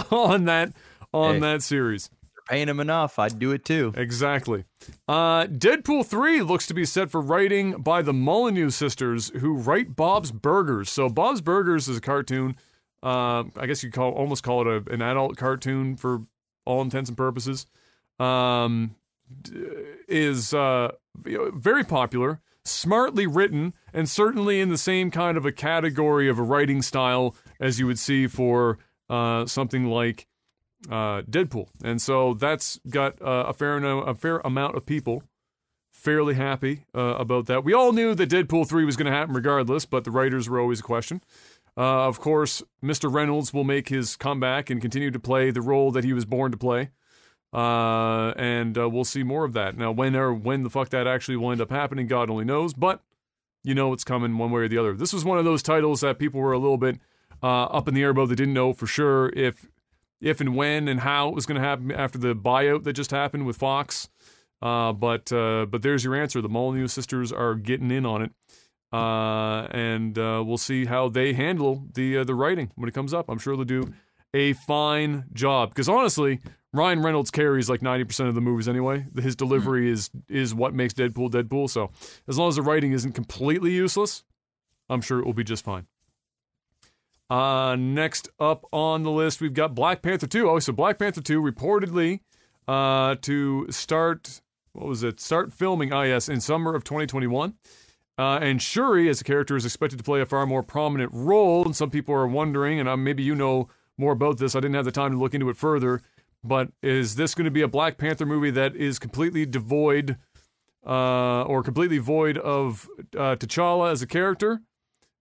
[0.09, 0.73] on that
[1.13, 1.39] on Hey.
[1.41, 2.09] that series.
[2.09, 3.19] They're paying him enough.
[3.19, 3.93] I'd do it too.
[3.95, 4.63] Exactly.
[5.07, 9.95] Uh, Deadpool 3 looks to be set for writing by the Molyneux sisters, who write
[9.95, 10.89] Bob's Burgers.
[10.89, 12.55] So, Bob's Burgers is a cartoon.
[13.03, 16.21] Uh, I guess you call almost call it a, an adult cartoon for
[16.65, 17.65] all intents and purposes.
[18.19, 18.95] Um,
[20.07, 26.29] is uh, very popular, smartly written, and certainly in the same kind of a category
[26.29, 28.77] of a writing style as you would see for
[29.09, 30.27] uh, something like
[30.89, 35.23] uh, Deadpool, and so that's got uh, a fair no- a fair amount of people
[35.91, 37.63] fairly happy uh, about that.
[37.63, 40.59] We all knew that Deadpool three was going to happen regardless, but the writers were
[40.59, 41.21] always a question.
[41.77, 43.11] Uh, of course, Mr.
[43.11, 46.51] Reynolds will make his comeback and continue to play the role that he was born
[46.51, 46.89] to play,
[47.53, 49.77] uh, and uh, we'll see more of that.
[49.77, 52.73] Now, when or when the fuck that actually will end up happening, God only knows.
[52.73, 53.01] But
[53.63, 54.93] you know it's coming one way or the other.
[54.93, 56.99] This was one of those titles that people were a little bit
[57.43, 58.29] uh, up in the air about.
[58.29, 59.67] They didn't know for sure if
[60.19, 63.11] if and when and how it was going to happen after the buyout that just
[63.11, 64.09] happened with Fox.
[64.61, 66.41] Uh, but uh, but there's your answer.
[66.41, 68.31] The Molyneux sisters are getting in on it,
[68.91, 73.13] uh, and uh, we'll see how they handle the uh, the writing when it comes
[73.13, 73.29] up.
[73.29, 73.93] I'm sure they'll do
[74.33, 75.69] a fine job.
[75.69, 76.39] Because honestly,
[76.73, 79.05] Ryan Reynolds carries like 90% of the movies anyway.
[79.15, 81.69] His delivery is is what makes Deadpool Deadpool.
[81.69, 81.91] So
[82.27, 84.23] as long as the writing isn't completely useless,
[84.89, 85.87] I'm sure it will be just fine.
[87.29, 90.49] Uh, next up on the list, we've got Black Panther 2.
[90.49, 92.19] Oh, so Black Panther 2 reportedly
[92.67, 94.41] uh, to start.
[94.73, 95.21] What was it?
[95.21, 95.93] Start filming.
[95.93, 97.53] Ah, yes, in summer of 2021.
[98.21, 101.65] Uh, and Shuri, as a character, is expected to play a far more prominent role.
[101.65, 103.67] And some people are wondering, and uh, maybe you know
[103.97, 104.55] more about this.
[104.55, 106.01] I didn't have the time to look into it further.
[106.43, 110.17] But is this going to be a Black Panther movie that is completely devoid
[110.85, 114.61] uh, or completely void of uh, T'Challa as a character?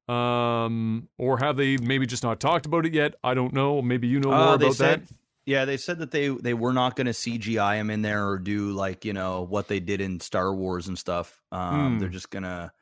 [0.09, 3.15] Um, or have they maybe just not talked about it yet?
[3.23, 3.81] I don't know.
[3.81, 5.15] Maybe you know more Uh, about said, that.
[5.47, 8.39] Yeah, they said that they they were not going to CGI him in there or
[8.39, 11.41] do like you know what they did in Star Wars and stuff.
[11.51, 11.99] Um, Hmm.
[11.99, 12.73] They're just gonna.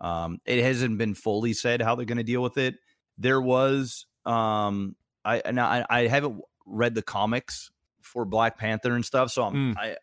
[0.00, 2.76] Um, it hasn't been fully said how they're going to deal with it.
[3.18, 7.70] There was um, I now I, I haven't read the comics
[8.02, 9.78] for Black Panther and stuff, so I'm Hmm.
[9.78, 9.96] I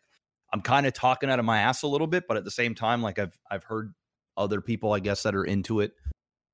[0.52, 2.76] I'm kind of talking out of my ass a little bit, but at the same
[2.76, 3.94] time, like I've I've heard
[4.38, 5.94] other people, I guess, that are into it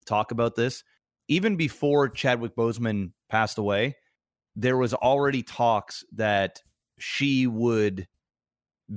[0.05, 0.83] talk about this.
[1.27, 3.95] Even before Chadwick Boseman passed away,
[4.55, 6.61] there was already talks that
[6.97, 8.07] she would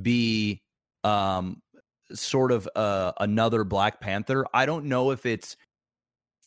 [0.00, 0.62] be
[1.04, 1.60] um
[2.14, 4.46] sort of uh, another Black Panther.
[4.54, 5.56] I don't know if it's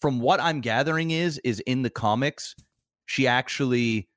[0.02, 2.56] from what I'm gathering is is in the comics
[3.06, 4.08] she actually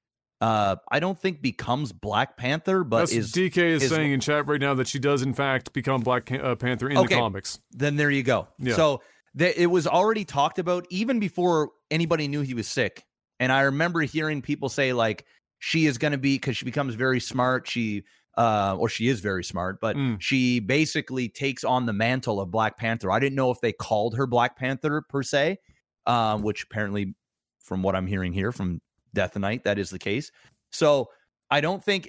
[0.40, 4.20] uh I don't think becomes Black Panther but That's is DK is, is- saying in
[4.20, 7.58] chat right now that she does in fact become Black uh, Panther in the comics.
[7.70, 8.48] then there you go.
[8.58, 8.74] Yeah.
[8.74, 9.02] So
[9.38, 13.04] th- it was already talked about even before anybody knew he was sick.
[13.40, 15.24] And I remember hearing people say like
[15.60, 17.68] she is going to be because she becomes very smart.
[17.68, 18.04] She
[18.38, 20.16] uh, or she is very smart, but Mm.
[20.20, 23.10] she basically takes on the mantle of Black Panther.
[23.10, 25.58] I didn't know if they called her Black Panther per se,
[26.06, 27.14] um, which apparently,
[27.58, 28.80] from what I'm hearing here from
[29.12, 30.30] Death Knight, that is the case.
[30.70, 31.10] So
[31.50, 32.08] I don't think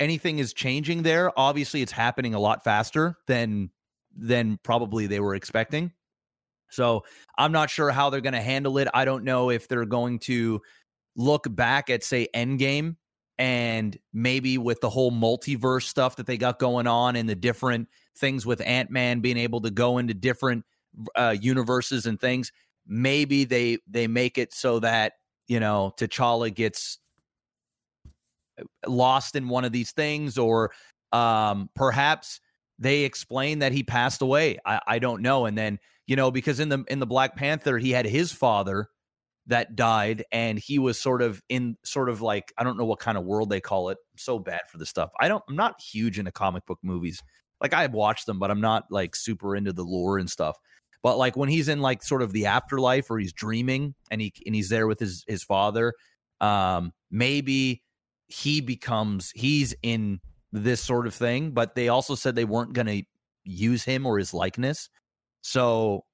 [0.00, 1.38] anything is changing there.
[1.38, 3.70] Obviously, it's happening a lot faster than
[4.16, 5.92] than probably they were expecting.
[6.70, 7.04] So
[7.36, 8.88] I'm not sure how they're going to handle it.
[8.94, 10.60] I don't know if they're going to
[11.14, 12.96] look back at say Endgame
[13.38, 17.88] and maybe with the whole multiverse stuff that they got going on and the different
[18.16, 20.64] things with Ant Man being able to go into different
[21.14, 22.52] uh, universes and things.
[22.86, 25.14] Maybe they they make it so that
[25.46, 26.98] you know T'Challa gets
[28.86, 30.72] lost in one of these things, or
[31.12, 32.40] um, perhaps
[32.78, 34.58] they explain that he passed away.
[34.64, 35.46] I, I don't know.
[35.46, 38.88] And then you know because in the in the Black Panther he had his father
[39.48, 43.00] that died and he was sort of in sort of like I don't know what
[43.00, 43.98] kind of world they call it.
[44.16, 45.10] So bad for the stuff.
[45.18, 47.22] I don't I'm not huge into comic book movies.
[47.60, 50.56] Like I've watched them, but I'm not like super into the lore and stuff.
[51.02, 54.32] But like when he's in like sort of the afterlife or he's dreaming and he
[54.44, 55.94] and he's there with his his father,
[56.40, 57.82] um, maybe
[58.26, 60.20] he becomes he's in
[60.52, 61.52] this sort of thing.
[61.52, 63.02] But they also said they weren't gonna
[63.44, 64.90] use him or his likeness.
[65.40, 66.04] So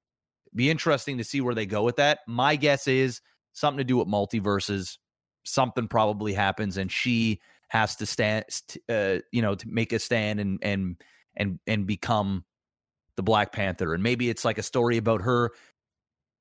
[0.55, 2.21] be interesting to see where they go with that.
[2.27, 3.21] My guess is
[3.53, 4.99] something to do with multiverses.
[5.45, 8.45] Something probably happens, and she has to stand,
[8.89, 10.97] uh, you know, to make a stand and and
[11.37, 12.45] and and become
[13.17, 13.95] the Black Panther.
[13.95, 15.51] And maybe it's like a story about her,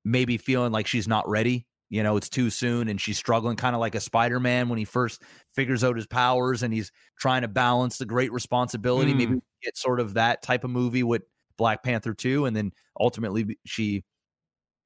[0.04, 1.66] maybe feeling like she's not ready.
[1.90, 4.78] You know, it's too soon, and she's struggling, kind of like a Spider Man when
[4.78, 5.22] he first
[5.54, 9.12] figures out his powers, and he's trying to balance the great responsibility.
[9.12, 9.18] Hmm.
[9.18, 11.22] Maybe get sort of that type of movie with
[11.58, 14.04] Black Panther 2 and then ultimately she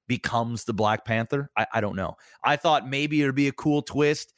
[0.06, 1.50] becomes the Black Panther.
[1.56, 2.16] I, I don't know.
[2.42, 4.32] I thought maybe it'd be a cool twist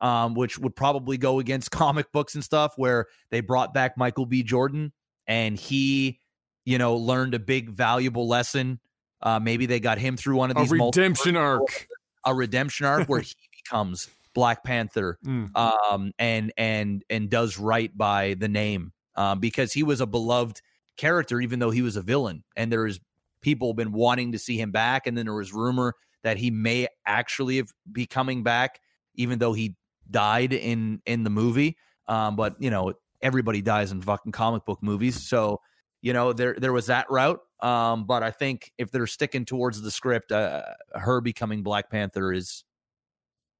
[0.00, 4.26] um which would probably go against comic books and stuff where they brought back Michael
[4.26, 4.92] B Jordan
[5.26, 6.18] and he
[6.64, 8.80] you know learned a big valuable lesson.
[9.22, 11.88] Uh maybe they got him through one of these multiverse- redemption arc.
[12.26, 15.56] a redemption arc where he becomes Black Panther Mm.
[15.56, 20.60] um, and and and does right by the name um, because he was a beloved
[20.96, 22.44] character, even though he was a villain.
[22.56, 23.00] And there's
[23.40, 26.88] people been wanting to see him back, and then there was rumor that he may
[27.06, 28.80] actually have be coming back,
[29.14, 29.76] even though he
[30.10, 31.76] died in in the movie.
[32.08, 35.60] Um, but you know, everybody dies in fucking comic book movies, so
[36.02, 37.40] you know there there was that route.
[37.60, 40.62] Um, but I think if they're sticking towards the script, uh,
[40.94, 42.64] her becoming Black Panther is,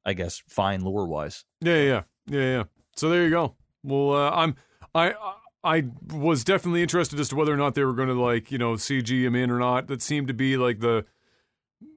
[0.04, 1.44] I guess, fine lore wise.
[1.62, 2.64] Yeah, yeah, yeah, yeah.
[2.96, 3.56] So there you go.
[3.82, 4.56] Well, uh, I'm
[4.94, 5.14] I
[5.64, 8.58] I was definitely interested as to whether or not they were going to like you
[8.58, 9.86] know CG him in or not.
[9.86, 11.06] That seemed to be like the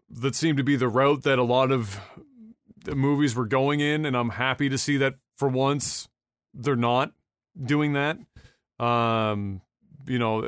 [0.10, 2.00] that seemed to be the route that a lot of
[2.86, 6.08] the movies were going in, and I'm happy to see that for once
[6.54, 7.12] they're not
[7.62, 8.18] doing that.
[8.80, 9.62] Um,
[10.08, 10.48] you know,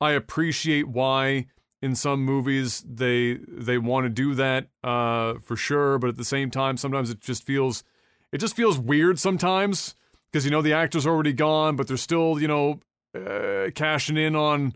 [0.00, 1.46] I appreciate why
[1.82, 6.24] in some movies they they want to do that uh, for sure, but at the
[6.24, 7.84] same time, sometimes it just feels
[8.32, 9.94] it just feels weird sometimes
[10.34, 12.80] because you know the actor's already gone, but they're still you know
[13.16, 14.74] uh, cashing in on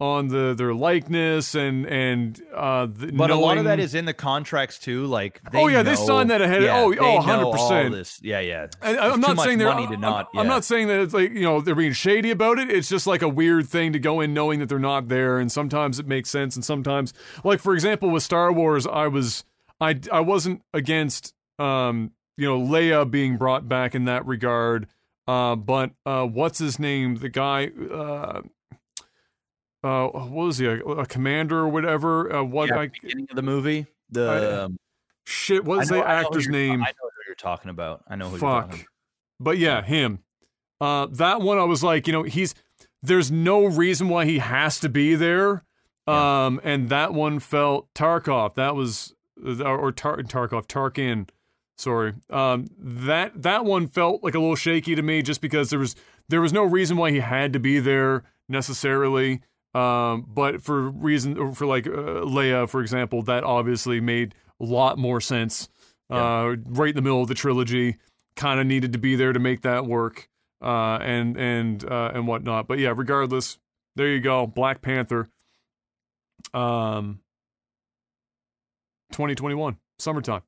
[0.00, 4.04] on the their likeness and and uh the, But a lot of that is in
[4.04, 5.06] the contracts too.
[5.06, 6.64] Like, they Oh, yeah, they signed that ahead.
[6.64, 7.92] Yeah, Oh, they oh, 100%.
[7.92, 8.20] this.
[8.20, 8.66] Yeah, yeah.
[8.82, 9.68] And I'm not saying they're.
[9.72, 10.28] money to not.
[10.34, 10.52] I'm yeah.
[10.52, 12.68] not saying that it's like you know they're being shady about it.
[12.68, 15.52] It's just like a weird thing to go in knowing that they're not there, and
[15.52, 19.44] sometimes it makes sense, and sometimes, like for example, with Star Wars, I was
[19.80, 24.88] I I wasn't against um you know Leia being brought back in that regard,
[25.26, 27.16] uh, but uh, what's his name?
[27.16, 27.68] The guy.
[27.68, 28.42] Uh,
[29.84, 30.66] uh, what was he?
[30.66, 32.32] A, a commander or whatever?
[32.34, 32.68] Uh, what?
[32.68, 33.86] Yeah, I, beginning of the movie.
[34.10, 34.78] The I- um,
[35.24, 35.64] shit.
[35.64, 36.82] What is the I know who actor's name?
[36.82, 38.04] I know who you're talking about.
[38.08, 38.64] I know who you're Fuck.
[38.64, 38.86] talking about.
[39.38, 40.20] But yeah, him.
[40.80, 42.54] Uh, that one, I was like, you know, he's
[43.02, 45.64] there's no reason why he has to be there.
[46.08, 46.46] Yeah.
[46.46, 48.54] Um, and that one felt Tarkov.
[48.54, 49.14] That was
[49.44, 51.28] or, or Tar- Tarkov Tarkin.
[51.76, 52.14] Sorry.
[52.30, 55.94] Um, that that one felt like a little shaky to me, just because there was
[56.28, 59.42] there was no reason why he had to be there necessarily.
[59.74, 64.98] Um, but for reason for like uh, Leia, for example, that obviously made a lot
[64.98, 65.68] more sense.
[66.08, 67.96] Uh, right in the middle of the trilogy,
[68.36, 70.28] kind of needed to be there to make that work.
[70.62, 72.66] Uh, and and uh, and whatnot.
[72.66, 73.58] But yeah, regardless,
[73.96, 74.46] there you go.
[74.46, 75.28] Black Panther.
[76.54, 77.20] Um,
[79.12, 80.42] 2021 summertime.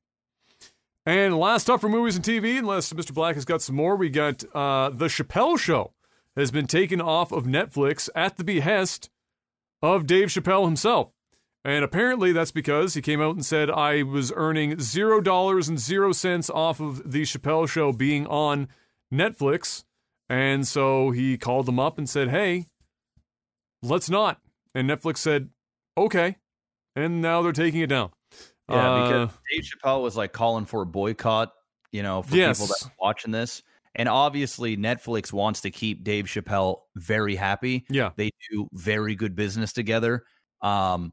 [1.05, 3.13] And last up for movies and TV, unless Mr.
[3.13, 5.93] Black has got some more, we got uh, the Chappelle Show
[6.35, 9.09] has been taken off of Netflix at the behest
[9.81, 11.11] of Dave Chappelle himself.
[11.65, 15.77] And apparently that's because he came out and said I was earning zero dollars and
[15.77, 18.69] zero cents off of the Chappelle show being on
[19.13, 19.83] Netflix.
[20.29, 22.67] And so he called them up and said, Hey,
[23.81, 24.39] let's not.
[24.73, 25.49] And Netflix said,
[25.97, 26.37] Okay.
[26.95, 28.11] And now they're taking it down.
[28.69, 31.53] Yeah, because Uh, Dave Chappelle was like calling for a boycott,
[31.91, 32.57] you know, for Yes.
[32.59, 33.63] people that are watching this.
[33.95, 37.85] And obviously, Netflix wants to keep Dave Chappelle very happy.
[37.89, 38.11] yeah.
[38.15, 40.23] They do very good business together.
[40.61, 41.11] Um,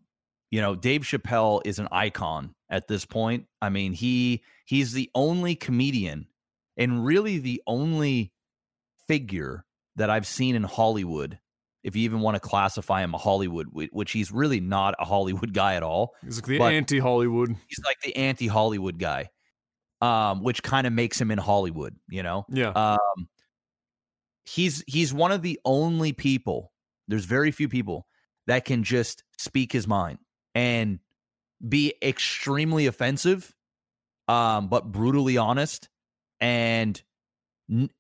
[0.51, 3.47] you know, Dave Chappelle is an icon at this point.
[3.63, 6.27] I mean, he he's the only comedian
[6.77, 8.33] and really the only
[9.09, 9.65] figure
[9.97, 11.39] that I've seen in Hollywood.
[11.87, 15.53] If you even want to classify him a Hollywood, which he's really not a Hollywood
[15.55, 17.55] guy at all He's like the anti Hollywood.
[17.69, 19.31] he's like the anti-Hollywood guy,
[20.01, 21.95] um, which kind of makes him in Hollywood.
[22.09, 22.71] You know, Yeah.
[22.71, 23.29] um,
[24.45, 26.73] he's he's one of the only people.
[27.09, 28.07] There's very few people
[28.49, 30.19] that can just speak his mind
[30.57, 30.99] and
[31.69, 33.55] be extremely offensive,
[34.29, 35.89] um, but brutally honest.
[36.41, 37.01] And
[37.71, 37.91] n-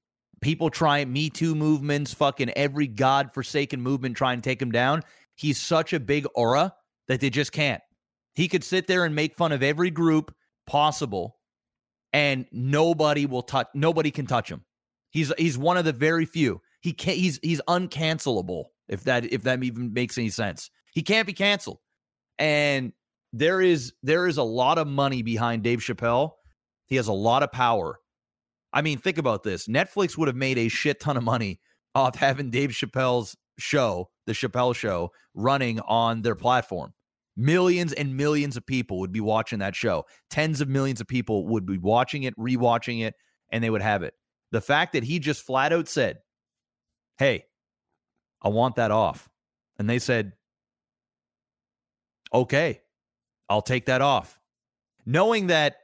[0.40, 5.02] people trying Me Too movements, fucking every godforsaken movement, try and take him down.
[5.34, 6.74] He's such a big aura
[7.08, 7.82] that they just can't.
[8.34, 10.34] He could sit there and make fun of every group
[10.66, 11.38] possible,
[12.12, 13.68] and nobody will touch.
[13.74, 14.64] Nobody can touch him.
[15.10, 16.60] He's he's one of the very few.
[16.80, 17.16] He can't.
[17.16, 18.64] He's he's uncancelable.
[18.88, 21.78] If that if that even makes any sense, he can't be canceled.
[22.38, 22.92] And
[23.32, 26.32] there is there is a lot of money behind Dave Chappelle.
[26.86, 27.98] He has a lot of power.
[28.76, 29.68] I mean, think about this.
[29.68, 31.60] Netflix would have made a shit ton of money
[31.94, 36.92] off having Dave Chappelle's show, the Chappelle Show, running on their platform.
[37.38, 40.04] Millions and millions of people would be watching that show.
[40.28, 43.14] Tens of millions of people would be watching it, rewatching it,
[43.50, 44.12] and they would have it.
[44.52, 46.18] The fact that he just flat out said,
[47.16, 47.46] Hey,
[48.42, 49.26] I want that off.
[49.78, 50.34] And they said,
[52.30, 52.82] Okay,
[53.48, 54.38] I'll take that off.
[55.06, 55.76] Knowing that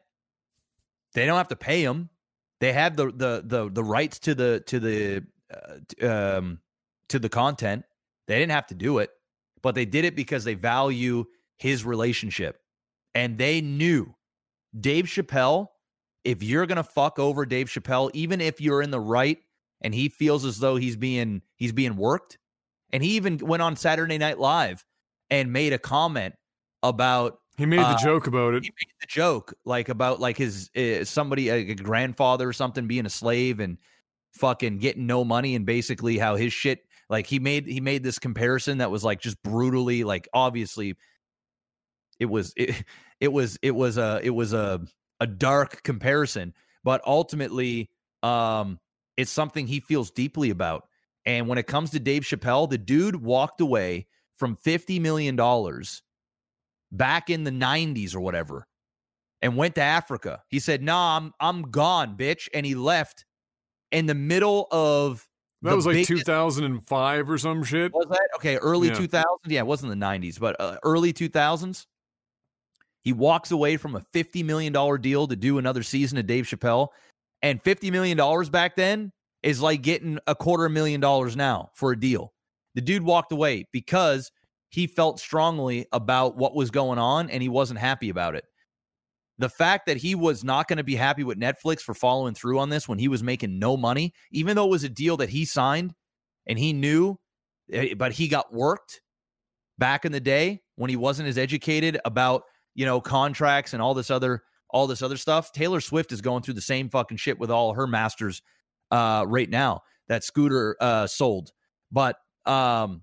[1.14, 2.10] they don't have to pay him.
[2.62, 6.60] They have the the the the rights to the to the uh, um
[7.08, 7.84] to the content.
[8.28, 9.10] They didn't have to do it,
[9.62, 11.24] but they did it because they value
[11.56, 12.60] his relationship.
[13.16, 14.14] And they knew
[14.78, 15.70] Dave Chappelle,
[16.22, 19.38] if you're going to fuck over Dave Chappelle, even if you're in the right
[19.80, 22.38] and he feels as though he's being he's being worked,
[22.92, 24.84] and he even went on Saturday Night Live
[25.30, 26.36] and made a comment
[26.84, 28.64] about He made the uh, joke about it.
[28.64, 32.86] he made the joke like about like his uh, somebody like a grandfather or something
[32.86, 33.76] being a slave and
[34.32, 38.18] fucking getting no money and basically how his shit like he made he made this
[38.18, 40.96] comparison that was like just brutally like obviously
[42.18, 42.84] it was it,
[43.20, 44.80] it was it was a it was a
[45.20, 47.90] a dark comparison but ultimately
[48.22, 48.80] um
[49.18, 50.88] it's something he feels deeply about
[51.26, 54.06] and when it comes to Dave Chappelle the dude walked away
[54.36, 56.02] from 50 million dollars
[56.92, 58.66] back in the 90s or whatever
[59.40, 60.42] and went to Africa.
[60.48, 63.24] He said, "Nah, I'm I'm gone, bitch." And he left
[63.90, 65.26] in the middle of
[65.62, 67.92] That was like biggest- 2005 or some shit.
[67.92, 68.56] Was that okay?
[68.58, 68.94] Early Yeah.
[68.94, 69.24] 2000s.
[69.46, 71.86] Yeah, it wasn't the 90s, but uh, early 2000s.
[73.02, 76.44] He walks away from a 50 million dollar deal to do another season of Dave
[76.46, 76.88] Chappelle,
[77.42, 79.12] and 50 million dollars back then
[79.42, 82.32] is like getting a quarter million dollars now for a deal.
[82.76, 84.30] The dude walked away because
[84.72, 88.44] he felt strongly about what was going on and he wasn't happy about it.
[89.38, 92.58] The fact that he was not going to be happy with Netflix for following through
[92.58, 95.28] on this when he was making no money, even though it was a deal that
[95.28, 95.94] he signed
[96.46, 97.18] and he knew,
[97.70, 99.02] eh, but he got worked
[99.78, 102.44] back in the day when he wasn't as educated about,
[102.74, 105.52] you know, contracts and all this other all this other stuff.
[105.52, 108.40] Taylor Swift is going through the same fucking shit with all her masters
[108.90, 111.52] uh right now that Scooter uh sold.
[111.90, 113.02] But um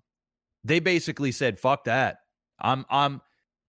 [0.64, 2.18] they basically said, fuck that.
[2.60, 3.22] I'm I'm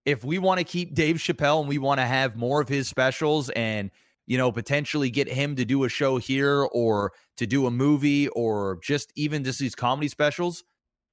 [0.05, 2.89] if we want to keep Dave Chappelle and we want to have more of his
[2.89, 3.91] specials and
[4.27, 8.29] you know potentially get him to do a show here or to do a movie
[8.29, 10.65] or just even just these comedy specials,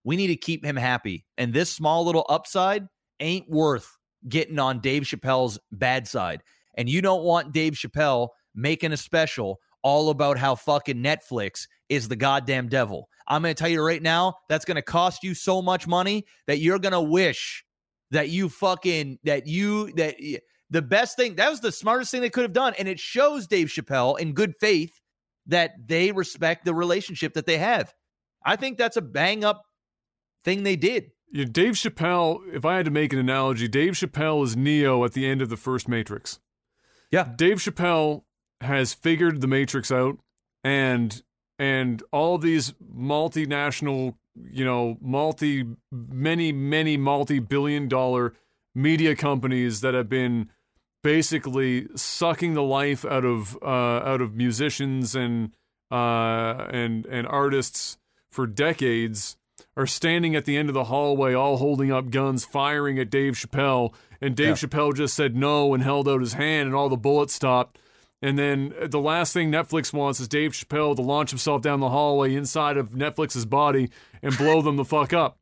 [0.04, 1.26] we need to keep him happy.
[1.38, 2.88] And this small little upside
[3.20, 3.98] ain't worth
[4.28, 6.42] getting on Dave Chappelle's bad side.
[6.76, 12.09] And you don't want Dave Chappelle making a special all about how fucking Netflix is
[12.09, 13.07] the goddamn devil.
[13.25, 16.25] I'm going to tell you right now, that's going to cost you so much money
[16.45, 17.64] that you're going to wish
[18.11, 20.16] that you fucking, that you, that
[20.69, 22.74] the best thing, that was the smartest thing they could have done.
[22.77, 24.99] And it shows Dave Chappelle in good faith
[25.45, 27.93] that they respect the relationship that they have.
[28.45, 29.64] I think that's a bang up
[30.43, 31.11] thing they did.
[31.32, 35.14] Yeah, Dave Chappelle, if I had to make an analogy, Dave Chappelle is Neo at
[35.14, 36.40] the end of the first Matrix.
[37.09, 37.30] Yeah.
[37.38, 38.24] Dave Chappelle
[38.61, 40.18] has figured the Matrix out
[40.64, 41.22] and
[41.60, 48.34] and all these multinational, you know, multi many many multi-billion dollar
[48.76, 50.50] media companies that have been
[51.03, 55.56] basically sucking the life out of uh, out of musicians and
[55.92, 57.98] uh, and and artists
[58.30, 59.38] for decades
[59.76, 63.34] are standing at the end of the hallway all holding up guns firing at Dave
[63.34, 64.53] Chappelle and Dave yeah.
[64.53, 67.80] Chappelle just said no and held out his hand and all the bullets stopped
[68.22, 71.80] and then uh, the last thing Netflix wants is Dave Chappelle to launch himself down
[71.80, 73.90] the hallway inside of Netflix's body
[74.22, 75.38] and blow them the fuck up.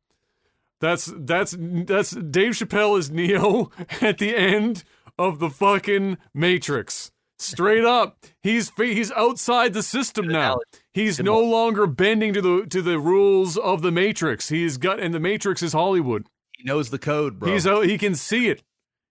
[0.80, 4.84] That's that's that's Dave Chappelle is Neo at the end
[5.18, 7.10] of the fucking Matrix.
[7.38, 10.56] Straight up, he's he's outside the system now.
[10.92, 14.48] He's no longer bending to the to the rules of the Matrix.
[14.48, 16.26] He's got and the Matrix is Hollywood.
[16.56, 17.52] He knows the code, bro.
[17.52, 17.64] He's.
[17.64, 18.62] He can see it.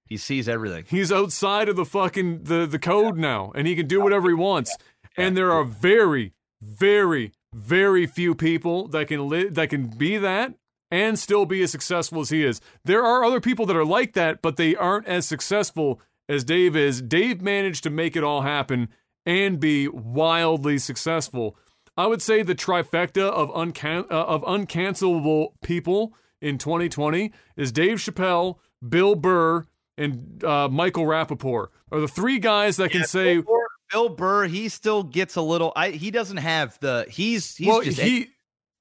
[0.05, 0.85] He sees everything.
[0.87, 4.35] He's outside of the fucking the the code now, and he can do whatever he
[4.35, 4.75] wants.
[5.17, 10.53] And there are very, very, very few people that can li- that can be that
[10.91, 12.61] and still be as successful as he is.
[12.83, 16.75] There are other people that are like that, but they aren't as successful as Dave
[16.75, 17.01] is.
[17.01, 18.89] Dave managed to make it all happen
[19.25, 21.57] and be wildly successful.
[21.97, 27.97] I would say the trifecta of uncan- uh, of uncancelable people in 2020 is Dave
[27.97, 29.65] Chappelle, Bill Burr,
[29.97, 33.35] and uh, Michael Rapaport are the three guys that can say.
[33.35, 35.71] Bill Burr, Bill Burr, he still gets a little.
[35.75, 37.05] I he doesn't have the.
[37.09, 37.99] He's he's well, just.
[37.99, 38.27] He,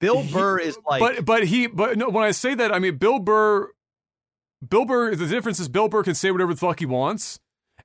[0.00, 1.00] Bill he, Burr is like.
[1.00, 2.08] But but he but no.
[2.08, 3.70] When I say that, I mean Bill Burr.
[4.66, 5.14] Bill Burr.
[5.14, 7.40] The difference is Bill Burr can say whatever the fuck he wants.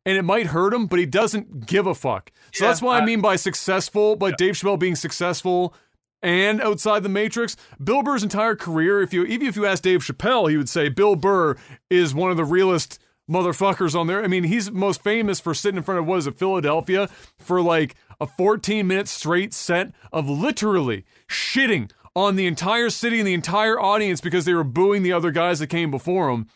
[0.06, 2.32] And it might hurt him, but he doesn't give a fuck.
[2.54, 4.36] So yeah, that's what I, I mean by successful, by yeah.
[4.38, 5.76] Dave Chappelle being successful
[6.22, 7.56] and outside the Matrix.
[7.84, 10.90] Bill Burr's entire career, if you even if you ask Dave Chappelle, he would say
[10.90, 11.56] Bill Burr
[11.90, 13.00] is one of the realest
[13.30, 14.24] motherfuckers on there.
[14.24, 17.62] I mean, he's most famous for sitting in front of what is it, Philadelphia, for
[17.62, 23.34] like a 14 minute straight set of literally shitting on the entire city and the
[23.34, 26.48] entire audience because they were booing the other guys that came before him.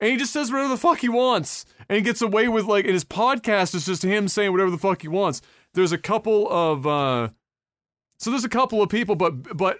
[0.00, 1.64] And he just says whatever the fuck he wants.
[1.88, 4.78] And he gets away with like, and his podcast is just him saying whatever the
[4.78, 5.42] fuck he wants.
[5.74, 7.28] There's a couple of, uh,
[8.18, 9.78] so there's a couple of people, but, but,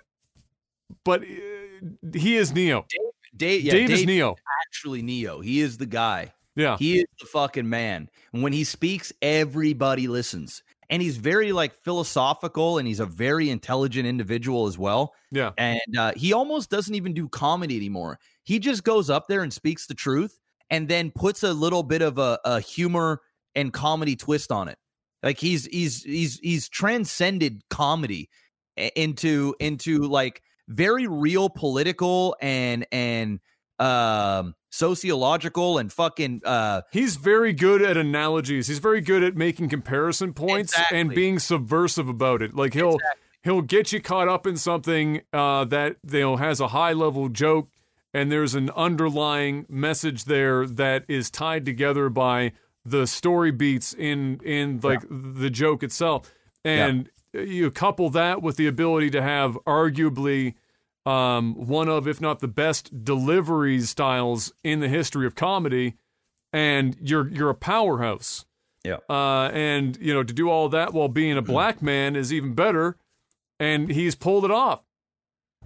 [1.05, 2.87] but uh, he is Neo.
[3.37, 4.37] Dave, yeah, Dave, Dave is Neo.
[4.67, 5.41] Actually, Neo.
[5.41, 6.33] He is the guy.
[6.55, 6.77] Yeah.
[6.77, 8.09] He is the fucking man.
[8.33, 10.63] And when he speaks, everybody listens.
[10.91, 15.15] And he's very like philosophical and he's a very intelligent individual as well.
[15.31, 15.53] Yeah.
[15.57, 18.19] And uh, he almost doesn't even do comedy anymore.
[18.43, 20.39] He just goes up there and speaks the truth
[20.69, 23.23] and then puts a little bit of a, a humor
[23.55, 24.77] and comedy twist on it.
[25.23, 28.29] Like he's he's he's he's transcended comedy
[28.77, 33.41] into into like very real political and and
[33.79, 39.69] um sociological and fucking uh he's very good at analogies he's very good at making
[39.69, 41.01] comparison points exactly.
[41.01, 43.23] and being subversive about it like he'll exactly.
[43.43, 47.29] he'll get you caught up in something uh that you know has a high level
[47.29, 47.69] joke
[48.15, 52.53] and there's an underlying message there that is tied together by
[52.85, 55.09] the story beats in in like yeah.
[55.11, 56.33] the joke itself
[56.65, 57.11] and yeah.
[57.33, 60.55] You couple that with the ability to have arguably
[61.05, 65.95] um, one of, if not the best delivery styles in the history of comedy,
[66.53, 68.45] and you're you're a powerhouse.
[68.85, 68.99] Yeah.
[69.09, 72.55] Uh, and you know to do all that while being a black man is even
[72.55, 72.97] better,
[73.59, 74.83] and he's pulled it off.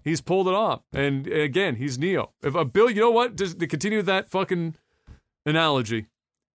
[0.04, 0.82] he's pulled it off.
[0.92, 2.32] And again, he's Neo.
[2.42, 3.36] If a Bill, you know what?
[3.36, 4.74] Just to continue that fucking
[5.44, 6.06] analogy,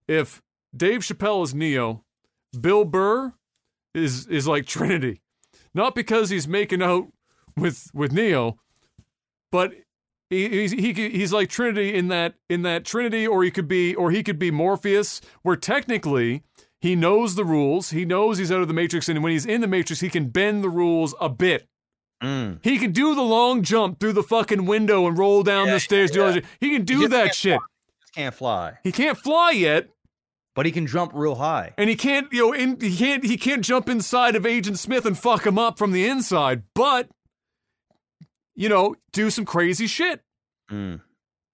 [0.08, 0.42] if
[0.76, 2.04] Dave Chappelle is Neo,
[2.60, 3.34] Bill Burr
[3.94, 5.22] is is like Trinity.
[5.74, 7.08] Not because he's making out
[7.58, 8.60] with with Neo,
[9.52, 9.74] but
[10.30, 13.96] he, he's he, he's like Trinity in that in that Trinity, or he could be
[13.96, 16.44] or he could be Morpheus, where technically
[16.80, 17.92] he knows the rules.
[17.92, 20.30] He knows he's out of the Matrix, and when he's in the Matrix, he can
[20.30, 21.68] bend the rules a bit.
[22.24, 22.60] Mm.
[22.64, 25.80] He can do the long jump through the fucking window and roll down Yeah, the
[25.80, 26.16] stairs.
[26.16, 26.46] yeah, all that shit.
[26.60, 27.60] He can do just that shit.
[28.14, 29.88] Can't fly, He can't fly yet,
[30.56, 31.74] but he can jump real high.
[31.78, 35.06] and he can't, you know, in, he can't, he can't jump inside of Agent Smith
[35.06, 36.64] and fuck him up from the inside.
[36.74, 37.10] But,
[38.56, 40.22] you know, do some crazy shit.
[40.70, 41.02] Mm.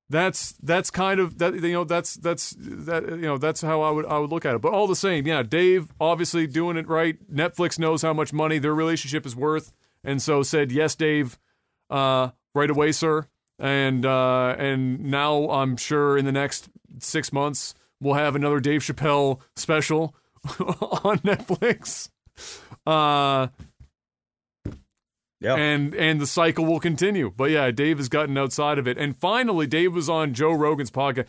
[0.09, 3.91] That's that's kind of that you know that's that's that you know that's how I
[3.91, 4.61] would I would look at it.
[4.61, 7.17] But all the same, yeah, Dave obviously doing it right.
[7.29, 9.73] Netflix knows how much money their relationship is worth,
[10.05, 11.37] and so said yes, Dave,
[11.89, 13.27] uh, right away, sir.
[13.59, 16.69] And uh, and now I'm sure in the next
[16.99, 20.15] six months we'll have another Dave Chappelle special
[21.03, 22.09] on Netflix.
[22.85, 23.47] Uh,
[25.39, 25.55] Yeah.
[25.55, 27.31] and and the cycle will continue.
[27.35, 30.89] But yeah, Dave has gotten outside of it, and finally, Dave was on Joe Rogan's
[30.91, 31.27] podcast.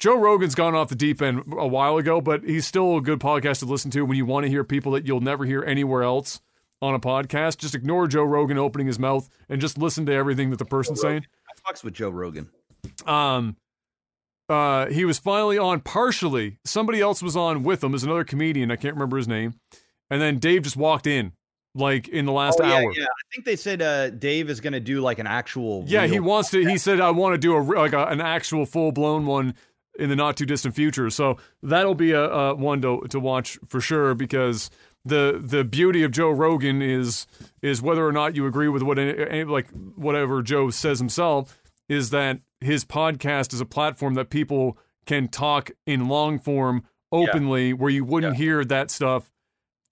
[0.00, 3.20] Joe Rogan's gone off the deep end a while ago, but he's still a good
[3.20, 6.02] podcast to listen to when you want to hear people that you'll never hear anywhere
[6.02, 6.40] else
[6.82, 7.58] on a podcast.
[7.58, 11.00] Just ignore Joe Rogan opening his mouth and just listen to everything that the person's
[11.00, 11.24] saying.
[11.48, 12.50] I fucks with Joe Rogan.
[13.06, 13.56] Um,
[14.48, 16.58] uh, he was finally on partially.
[16.64, 17.92] Somebody else was on with him.
[17.92, 18.70] There's another comedian.
[18.70, 19.54] I can't remember his name.
[20.10, 21.32] And then Dave just walked in,
[21.74, 22.92] like in the last Oh, yeah, hour.
[22.94, 23.04] yeah.
[23.04, 25.84] I think they said uh, Dave is going to do like an actual.
[25.86, 26.60] Yeah, he wants to.
[26.66, 29.54] He said, "I want to do a like a, an actual full blown one
[29.98, 33.58] in the not too distant future." So that'll be a, a one to to watch
[33.68, 34.70] for sure because
[35.06, 37.26] the the beauty of Joe Rogan is
[37.62, 41.58] is whether or not you agree with what any, any- like whatever Joe says himself
[41.88, 47.72] is that his podcast is a platform that people can talk in long form openly
[47.72, 49.30] where you wouldn't hear that stuff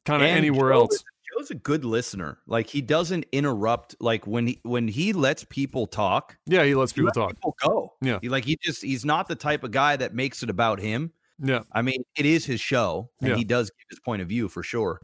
[0.07, 0.95] kind of anywhere Joe else.
[0.95, 1.05] is-
[1.39, 2.39] Joe's a good listener.
[2.47, 3.97] Like he doesn't interrupt.
[4.01, 7.31] Like when he when he lets people talk, Yeah, he lets he people lets talk.
[7.31, 7.93] people go.
[8.03, 8.19] Yeah.
[8.21, 11.11] He, like he just he's not the type of guy that makes it about him.
[11.43, 13.37] Yeah, I mean, it is his show, and Yeah.
[13.37, 15.01] he does give his point of view for sure.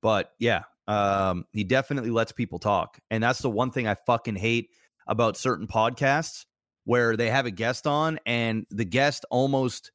[0.00, 4.36] But yeah, um, he definitely lets people talk, and that's the one thing I fucking
[4.36, 4.70] hate
[5.12, 6.46] about certain podcasts
[6.84, 9.92] where they have a guest on, and the guest almost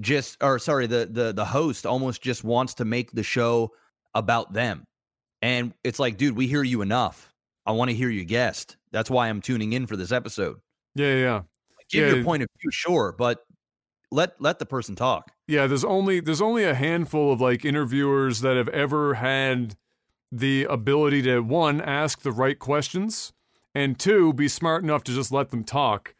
[0.00, 3.70] just, or sorry, the the the host almost just wants to make the show
[4.14, 4.84] about them,
[5.42, 7.32] and it's like, dude, we hear you enough.
[7.66, 8.76] I want to hear your guest.
[8.90, 10.56] That's why I'm tuning in for this episode.
[10.96, 11.42] yeah, yeah.
[11.90, 12.14] Give Yeah.
[12.14, 13.44] your point of view, sure, but
[14.10, 15.30] let let the person talk.
[15.46, 19.76] Yeah, there's only there's only a handful of like interviewers that have ever had
[20.32, 23.32] the ability to one ask the right questions
[23.74, 26.14] and two be smart enough to just let them talk.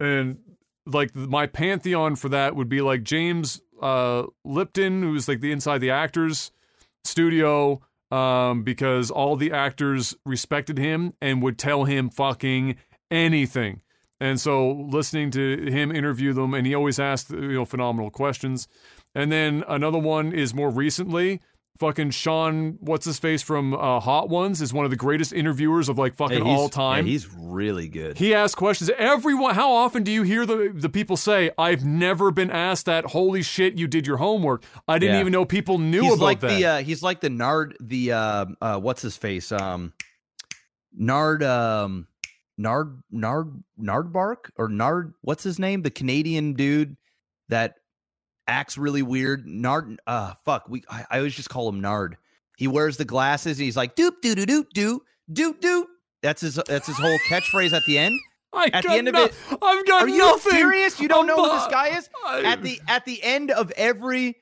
[0.00, 0.38] And
[0.86, 5.78] like my pantheon for that would be like James uh, Lipton, who's like the inside
[5.78, 6.50] the actors
[7.04, 7.80] studio,
[8.10, 12.76] um, because all the actors respected him and would tell him fucking
[13.10, 13.82] anything.
[14.20, 18.66] And so listening to him interview them, and he always asked you know phenomenal questions.
[19.14, 21.40] And then another one is more recently,
[21.78, 25.88] fucking Sean, what's his face from uh, Hot Ones, is one of the greatest interviewers
[25.88, 27.06] of like fucking Hey, all time.
[27.06, 28.18] yeah, he's really good.
[28.18, 28.90] He asks questions.
[28.98, 33.04] Everyone, how often do you hear the the people say, "I've never been asked that"?
[33.06, 34.64] Holy shit, you did your homework.
[34.86, 35.20] I didn't Yeah.
[35.20, 36.48] even know people knew he's about like that.
[36.58, 39.92] the uh, he's like the Nard the uh, uh what's his face um
[40.94, 42.06] Nard um
[42.56, 46.96] Nard Nard Nardbark or Nard what's his name the Canadian dude
[47.48, 47.76] that
[48.48, 52.16] acts really weird Nard uh fuck we I, I always just call him Nard
[52.56, 55.02] he wears the glasses and he's like doop doo doo doo doo
[55.32, 55.86] doo doo
[56.22, 58.18] that's his that's his whole catchphrase at the end
[58.52, 60.52] I at the got end of it- I've got are you nothing.
[60.52, 63.70] serious you don't know who this guy is I- at the at the end of
[63.76, 64.36] every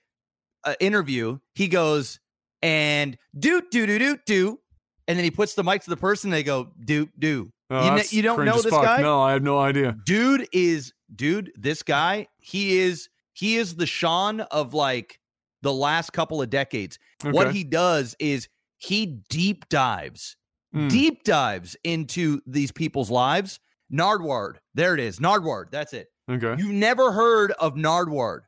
[0.64, 2.18] uh, interview, he goes
[2.62, 4.58] and do do do do do,
[5.06, 6.30] and then he puts the mic to the person.
[6.30, 7.50] They go do do.
[7.70, 8.82] Oh, you kn- you don't know this fuck.
[8.82, 9.00] guy?
[9.00, 9.96] No, I have no idea.
[10.06, 11.52] Dude is dude.
[11.56, 15.20] This guy, he is he is the Sean of like
[15.62, 16.98] the last couple of decades.
[17.22, 18.48] What he does is
[18.78, 20.36] he deep dives,
[20.74, 20.90] Mm.
[20.90, 23.60] deep dives into these people's lives.
[23.88, 25.20] Nardward, there it is.
[25.20, 26.08] Nardward, that's it.
[26.30, 26.56] Okay.
[26.58, 28.42] You've never heard of Nardward.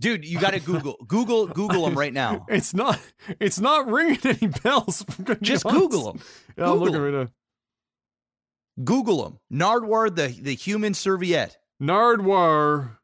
[0.00, 2.44] Dude, you got to Google, Google, Google him right now.
[2.48, 3.00] It's not.
[3.40, 5.04] It's not ringing any bells.
[5.18, 5.64] I'm gonna be Just.
[5.64, 6.20] Google him.
[6.58, 8.84] Yeah, I'm looking Google right now.
[8.84, 9.38] Google him.
[9.50, 11.56] Nardward, the the human serviette.
[11.80, 12.98] Nardwuar.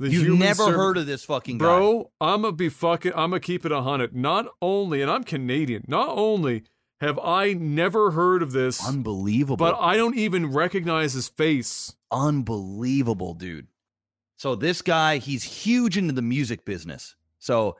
[0.00, 1.64] You've never serv- heard of this fucking guy.
[1.64, 3.12] Bro, I'm gonna be fucking.
[3.12, 4.14] I'm gonna keep it a hundred.
[4.14, 5.84] Not only, and I'm Canadian.
[5.86, 6.64] Not only
[7.00, 9.56] have I never heard of this, Unbelievable.
[9.56, 11.94] but I don't even recognize his face.
[12.12, 13.66] unbelievable, dude.
[14.36, 17.14] So this guy, he's huge into the music business.
[17.38, 17.76] So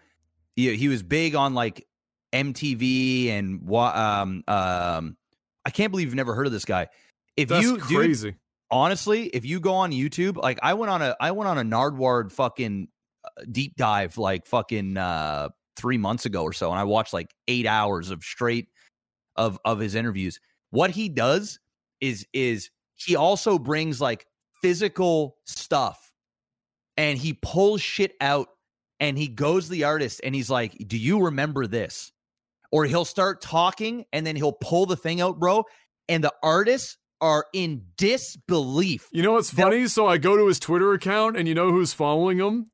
[0.56, 1.86] he, he was big on like
[2.32, 5.16] MTV and what um um
[5.64, 6.88] I can't believe you've never heard of this guy.
[7.36, 8.34] If That's you dude, crazy.
[8.70, 11.64] Honestly, if you go on YouTube, like I went on a I went on a
[11.64, 12.88] Nardward fucking
[13.24, 17.34] uh, deep dive like fucking uh 3 months ago or so and I watched like
[17.48, 18.68] 8 hours of straight
[19.36, 20.40] of of his interviews.
[20.70, 21.58] What he does
[22.00, 24.26] is is he also brings like
[24.62, 26.12] physical stuff
[26.96, 28.48] and he pulls shit out
[29.00, 32.12] and he goes the artist and he's like, "Do you remember this?"
[32.72, 35.64] Or he'll start talking and then he'll pull the thing out, bro,
[36.08, 39.08] and the artists are in disbelief.
[39.12, 39.86] You know what's funny?
[39.88, 42.70] So I go to his Twitter account, and you know who's following him?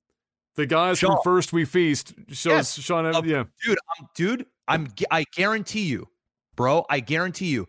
[0.56, 1.12] The guys Sean.
[1.12, 2.14] from First We Feast.
[2.28, 2.78] Shows Yes.
[2.78, 3.06] Sean.
[3.06, 6.08] Uh, yeah, dude i'm dude i'm i guarantee you
[6.56, 7.68] bro i guarantee you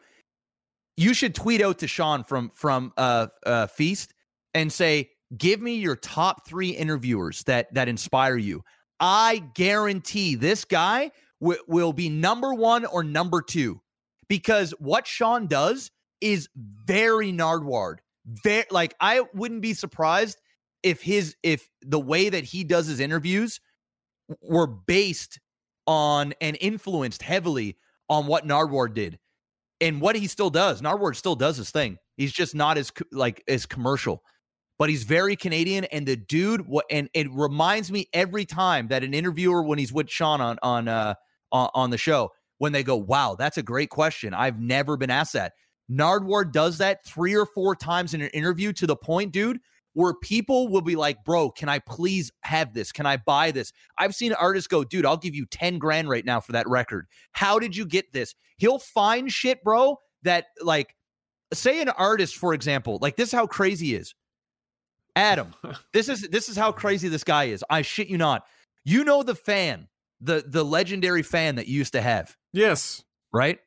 [0.95, 4.14] you should tweet out to sean from from uh uh feast
[4.53, 8.64] and say give me your top three interviewers that that inspire you
[9.01, 13.80] i guarantee this guy wi- will be number one or number two
[14.30, 18.01] because what sean does is very nardward
[18.43, 20.39] very like i wouldn't be surprised
[20.83, 23.59] if his if the way that he does his interviews
[24.41, 25.39] were based
[25.85, 27.77] on and influenced heavily
[28.09, 29.17] on what Nardwuar did
[29.81, 30.81] and what he still does.
[30.81, 31.97] Nardwuar still does his thing.
[32.17, 34.21] He's just not as like as commercial,
[34.77, 35.85] but he's very Canadian.
[35.85, 39.93] And the dude, what and it reminds me every time that an interviewer when he's
[39.93, 41.15] with Sean on on uh
[41.51, 44.33] on, on the show when they go, "Wow, that's a great question.
[44.33, 45.53] I've never been asked that."
[45.91, 49.59] Nardwuar does that three or four times in an interview to the point, dude,
[49.93, 52.91] where people will be like, "Bro, can I please have this?
[52.91, 56.25] Can I buy this?" I've seen artists go, dude, I'll give you 10 grand right
[56.25, 57.07] now for that record.
[57.32, 58.35] How did you get this?
[58.57, 60.95] He'll find shit, bro, that like
[61.53, 64.14] say an artist, for example, like this is how crazy he is.
[65.16, 65.53] Adam,
[65.93, 67.64] this is this is how crazy this guy is.
[67.69, 68.45] I shit you not.
[68.85, 69.88] You know the fan,
[70.22, 73.03] the the legendary fan that you used to have, yes.
[73.33, 73.59] right?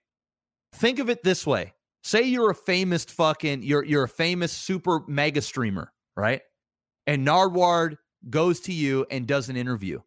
[0.73, 1.75] Think of it this way.
[2.03, 6.43] Say you're a famous fucking you're you're a famous super mega streamer, right?
[7.07, 7.99] And Nardward
[8.29, 10.01] goes to you and does an interview.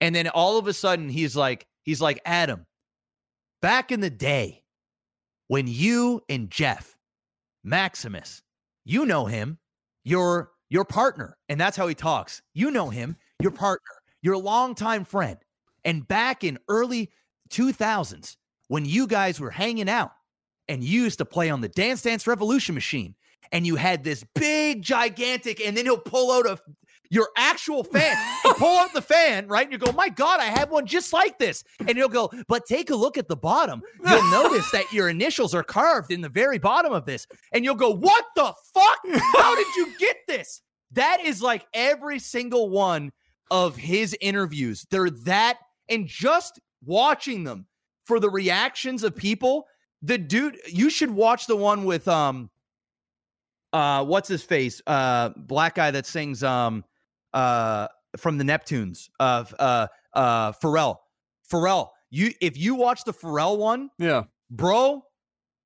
[0.00, 2.66] And then all of a sudden he's like he's like Adam,
[3.62, 4.64] back in the day
[5.48, 6.96] when you and Jeff
[7.62, 8.42] Maximus,
[8.84, 9.58] you know him,
[10.04, 12.42] your your partner, and that's how he talks.
[12.54, 15.38] You know him, your partner, your longtime friend.
[15.84, 17.12] And back in early
[17.50, 18.36] 2000s
[18.66, 20.10] when you guys were hanging out
[20.68, 23.14] and you used to play on the Dance Dance Revolution machine
[23.52, 26.58] and you had this big gigantic and then he'll pull out a
[27.10, 28.16] your actual fan.
[28.56, 29.64] Pull out the fan, right?
[29.64, 32.66] And you go, "My god, I have one just like this." And he'll go, "But
[32.66, 33.82] take a look at the bottom.
[34.08, 37.74] You'll notice that your initials are carved in the very bottom of this." And you'll
[37.74, 38.98] go, "What the fuck?
[39.34, 40.62] How did you get this?"
[40.92, 43.12] That is like every single one
[43.50, 44.86] of his interviews.
[44.90, 47.66] They're that and just watching them
[48.04, 49.66] for the reactions of people
[50.02, 52.50] the dude you should watch the one with um
[53.72, 56.84] uh what's his face uh black guy that sings um
[57.34, 60.98] uh from the neptunes uh uh uh pharrell
[61.50, 64.24] pharrell you if you watch the pharrell one Yeah.
[64.50, 65.02] bro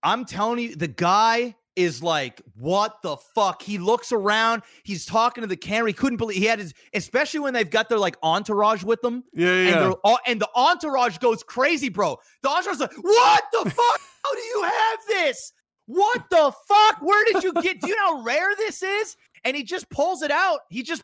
[0.03, 5.43] i'm telling you the guy is like what the fuck he looks around he's talking
[5.43, 8.17] to the camera he couldn't believe he had his especially when they've got their like
[8.23, 9.47] entourage with them Yeah.
[9.47, 9.69] Yeah.
[9.69, 12.19] and, they're all, and the entourage goes crazy, bro.
[12.43, 14.01] The entourage is like, what the fuck?
[14.25, 15.53] How do you have this?
[15.87, 17.01] What the fuck?
[17.03, 17.81] Where did you get?
[17.81, 19.17] Do you know how rare this is?
[19.45, 20.61] And he just pulls it out.
[20.71, 21.03] He just,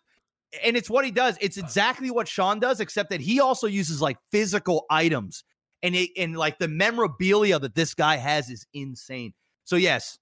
[0.62, 1.36] and it's what he does.
[1.40, 5.42] It's exactly what Sean does, except that he also uses like physical items,
[5.82, 9.32] and it and like the memorabilia that this guy has is insane.
[9.64, 10.18] So yes,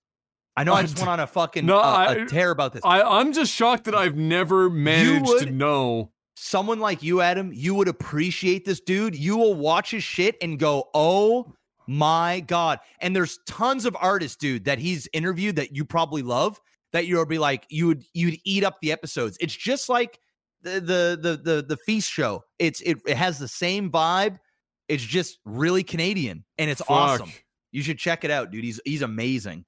[0.56, 2.82] I know I just went on a fucking No, uh, I- a tear about this.
[2.84, 6.12] I, I'm just shocked that I've never managed to know.
[6.36, 9.16] someone like you, Adam, you would appreciate this dude.
[9.16, 11.52] You will watch his shit and go, oh
[11.88, 12.78] my God.
[13.00, 16.60] And there's tons of artists, dude, that he's interviewed that you probably love
[16.92, 19.36] that you'll be like, you would you'd eat up the episodes.
[19.40, 20.20] It's just like
[20.62, 22.44] the the the the, the feast show.
[22.60, 24.38] It's it, it has the same vibe.
[24.88, 26.90] It's just really Canadian and it's Fuck.
[26.90, 27.32] awesome.
[27.72, 28.62] You should check it out, dude.
[28.62, 29.64] He's he's amazing.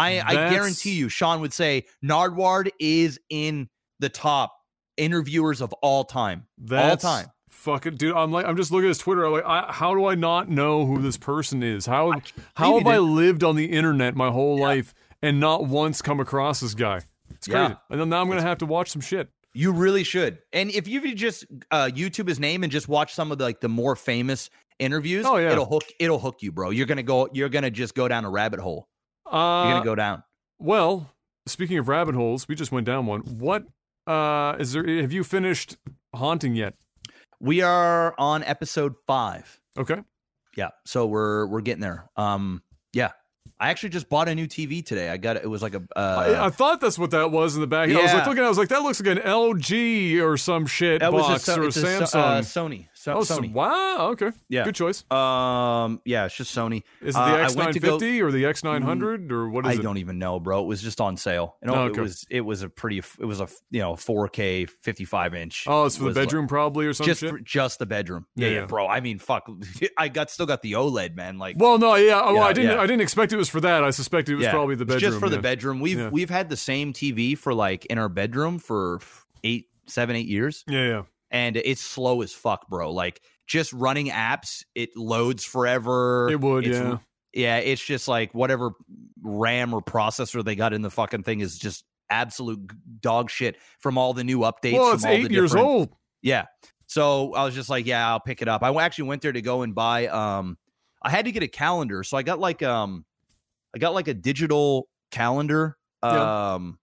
[0.00, 4.54] I I guarantee you, Sean would say Nardward is in the top
[4.96, 6.46] interviewers of all time.
[6.58, 7.26] That's all time.
[7.50, 9.24] Fucking dude, I'm like, I'm just looking at his Twitter.
[9.24, 11.84] I'm like, I, how do I not know who this person is?
[11.86, 12.12] How
[12.54, 16.60] how have I lived on the internet my whole life and not once come across
[16.60, 17.02] this guy?
[17.30, 17.70] It's crazy.
[17.70, 17.74] Yeah.
[17.90, 19.28] And then now I'm gonna have to watch some shit.
[19.52, 20.38] You really should.
[20.52, 23.60] And if you just uh, YouTube his name and just watch some of the like
[23.60, 24.48] the more famous
[24.78, 25.50] interviews, Oh, yeah.
[25.52, 26.70] it'll hook it'll hook you, bro.
[26.70, 27.28] You're gonna go.
[27.32, 28.88] You're gonna just go down a rabbit hole.
[29.32, 30.22] You're Uh, gonna go down.
[30.58, 31.10] Well,
[31.46, 33.20] speaking of rabbit holes, we just went down one.
[33.22, 33.64] What
[34.06, 35.76] uh is there have you finished
[36.14, 36.74] haunting yet?
[37.40, 39.60] We are on episode five.
[39.78, 40.02] Okay.
[40.56, 42.10] Yeah, so we're we're getting there.
[42.16, 43.12] Um, yeah,
[43.60, 45.08] I actually just bought a new TV today.
[45.08, 45.44] I got it.
[45.44, 47.88] It was like a I, uh, I thought that's what that was in the back.
[47.88, 48.28] I was like Yeah.
[48.28, 51.28] looking, I was like, that looks like an LG or some shit that was a,
[51.28, 52.14] box or a it's a Samsung.
[52.16, 52.88] uh, Sony.
[53.02, 53.50] So, oh, so- Sony.
[53.50, 54.08] wow.
[54.12, 54.30] Okay.
[54.50, 54.64] Yeah.
[54.64, 55.10] Good choice.
[55.10, 56.82] Um, yeah, it's just Sony.
[57.00, 59.76] Is it the Uh, to go- X950 or the X900 or what is it?
[59.76, 59.82] I it?
[59.82, 60.62] don't even know, bro.
[60.62, 61.56] It was just on sale.
[61.62, 65.34] Know, Oh, it was it was a pretty it was a you know 4K 55
[65.34, 65.64] inch.
[65.66, 67.10] Oh, it's for the was like- bedroom probably or something.
[67.10, 67.30] just shit.
[67.30, 68.26] for, just the bedroom.
[68.36, 68.86] Yeah, Yeah, yeah, bro.
[68.86, 69.48] I mean, fuck.
[69.96, 71.38] I got still got the OLED, man.
[71.38, 72.20] Like well, no, yeah.
[72.22, 72.72] Oh, Yeah, I didn't.
[72.72, 72.82] yeah.
[72.82, 73.82] I didn't expect it was for that.
[73.82, 75.10] I suspected it was yeah, probably the it's bedroom.
[75.12, 75.80] just for the bedroom.
[75.80, 79.00] We've we've had the same TV for like in our bedroom for
[79.42, 81.02] eight, seven, eight years, Yeah, yeah.
[81.30, 82.92] And it's slow as fuck, bro.
[82.92, 86.28] Like just running apps, it loads forever.
[86.30, 86.98] It would, It's- yeah.
[87.32, 87.56] yeah.
[87.58, 88.72] It's just like whatever
[89.22, 92.60] RAM or processor they got in the fucking thing is just absolute
[93.00, 94.72] dog shit from all the new updates.
[94.72, 95.90] Well, from it's all the eight years old.
[96.22, 96.46] Yeah.
[96.86, 98.62] So I was just like, yeah, I'll pick it up.
[98.64, 100.58] I actually went there to go and buy um
[101.02, 102.02] I had to get a calendar.
[102.02, 103.04] So I got like um
[103.74, 106.54] I got like a digital calendar Yeah.
[106.54, 106.78] um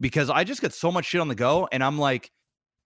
[0.00, 2.30] because I just got so much shit on the go and I'm like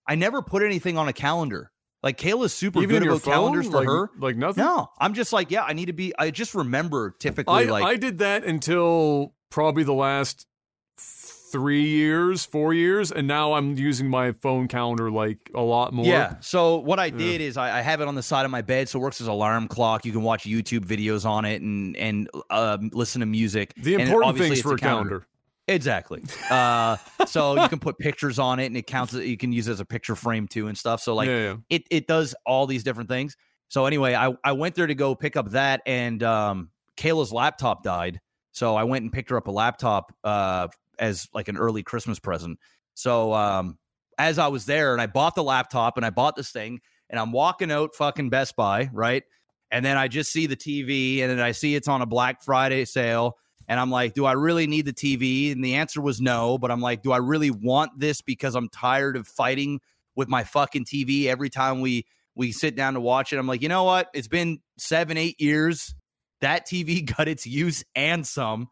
[0.08, 1.70] I never put anything on a calendar.
[2.02, 4.10] Like Kayla's super Even good about phone, calendars for like, her.
[4.18, 4.64] like nothing.
[4.64, 7.84] No, I'm just like, yeah, I need to be I just remember typically I like
[7.84, 10.46] I did that until probably the last
[11.50, 16.04] three years, four years, and now I'm using my phone calendar like a lot more.
[16.04, 16.34] Yeah.
[16.40, 17.16] So what I Yeah.
[17.18, 19.20] did is I, I have it on the side of my bed, so it works
[19.20, 20.04] as alarm clock.
[20.04, 23.72] You can watch YouTube videos on it and and um, listen to music.
[23.76, 25.26] The important things for a calendar.
[25.68, 26.22] Exactly.
[26.50, 29.12] Uh, so you can put pictures on it, and it counts.
[29.12, 31.00] You can use it as a picture frame too and stuff.
[31.02, 31.56] So like yeah, yeah.
[31.68, 33.36] it it does all these different things.
[33.68, 37.84] So anyway, I I went there to go pick up that, and um, Kayla's laptop
[37.84, 38.20] died.
[38.52, 42.18] So I went and picked her up a laptop uh, as like an early Christmas
[42.18, 42.58] present.
[42.94, 43.78] So um,
[44.18, 46.80] as I was there, and I bought the laptop, and I bought this thing,
[47.10, 49.22] and I'm walking out fucking Best Buy, right?
[49.70, 52.42] And then I just see the TV, and then I see it's on a Black
[52.42, 53.36] Friday sale.
[53.68, 55.52] And I'm like, do I really need the TV?
[55.52, 56.56] And the answer was no.
[56.58, 59.80] But I'm like, do I really want this because I'm tired of fighting
[60.16, 63.38] with my fucking TV every time we we sit down to watch it?
[63.38, 64.08] I'm like, you know what?
[64.14, 65.94] It's been seven, eight years.
[66.40, 68.68] That TV got its use and some.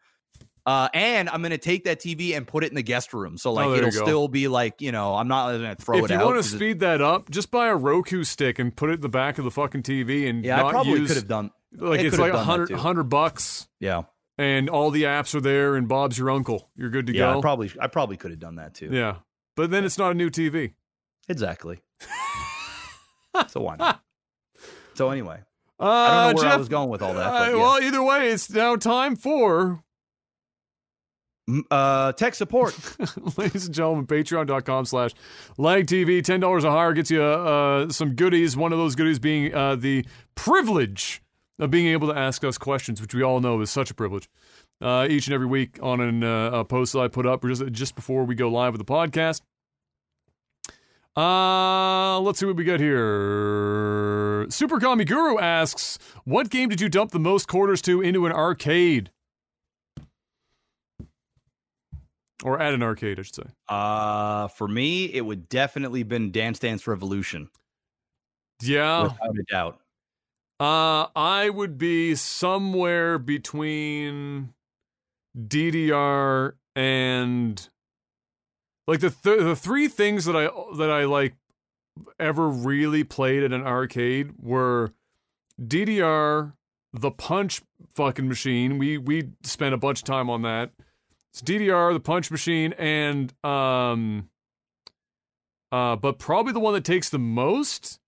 [0.65, 3.39] Uh, and I'm gonna take that TV and put it in the guest room.
[3.39, 6.11] So like Oh, it'll still be like, you know, I'm not gonna throw If it
[6.11, 6.15] out.
[6.15, 8.95] If you want to speed that up, just buy a Roku stick and put it
[8.95, 11.29] in the back of the fucking TV and yeah, not I probably use could have
[11.29, 12.77] done like I it's like a done that hundred too.
[12.77, 14.03] hundred bucks yeah.
[14.39, 16.71] And all the apps are there and Bob's your uncle.
[16.77, 17.39] You're good to Yeah, go.
[17.39, 18.89] I probably I probably could have done that too.
[18.93, 19.17] yeah,
[19.57, 20.75] but then it's not a new TV.
[21.29, 21.81] Exactly.
[23.49, 24.01] so why not?
[24.95, 25.41] So anyway,
[25.81, 27.27] Uh, I don't know where I Jeff, was going with all that.
[27.27, 27.57] uh, But yeah.
[27.63, 29.83] Well, either way, it's now time for
[31.71, 32.75] uh, tech support.
[33.39, 35.13] ladies and gentlemen, patreon.com slash
[35.59, 36.19] lag TV.
[36.21, 38.57] $10 or higher gets you uh, some goodies.
[38.57, 41.23] One of those goodies being uh, the privilege
[41.59, 44.29] of being able to ask us questions, which we all know is such a privilege.
[44.81, 47.65] Uh, each and every week on an, uh, a post that I put up just,
[47.73, 49.41] just before we go live with the podcast.
[51.17, 54.47] Uh, let's see what we got here.
[54.51, 58.33] Super Kami Guru asks, "What game did you dump the most quarters to into an
[58.33, 59.11] arcade,
[62.45, 66.59] or at an arcade, I should say?" Uh, for me, it would definitely been Dance
[66.59, 67.49] Dance Revolution,
[68.61, 69.81] Yeah, without a doubt.
[70.59, 74.55] Uh, I would be somewhere between
[75.39, 77.69] DDR and
[78.87, 81.35] like the th- the three things that I that I like
[82.19, 84.93] ever really played at an arcade were
[85.61, 86.55] DDR,
[86.93, 87.63] the punch
[87.95, 88.79] fucking machine.
[88.79, 90.73] We we spent a bunch of time on that.
[91.33, 94.31] It's DDR, the punch machine, and um,
[95.71, 98.01] uh, but probably the one that takes the most,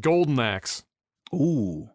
[0.00, 0.84] Golden Axe.
[1.32, 1.90] Ooh,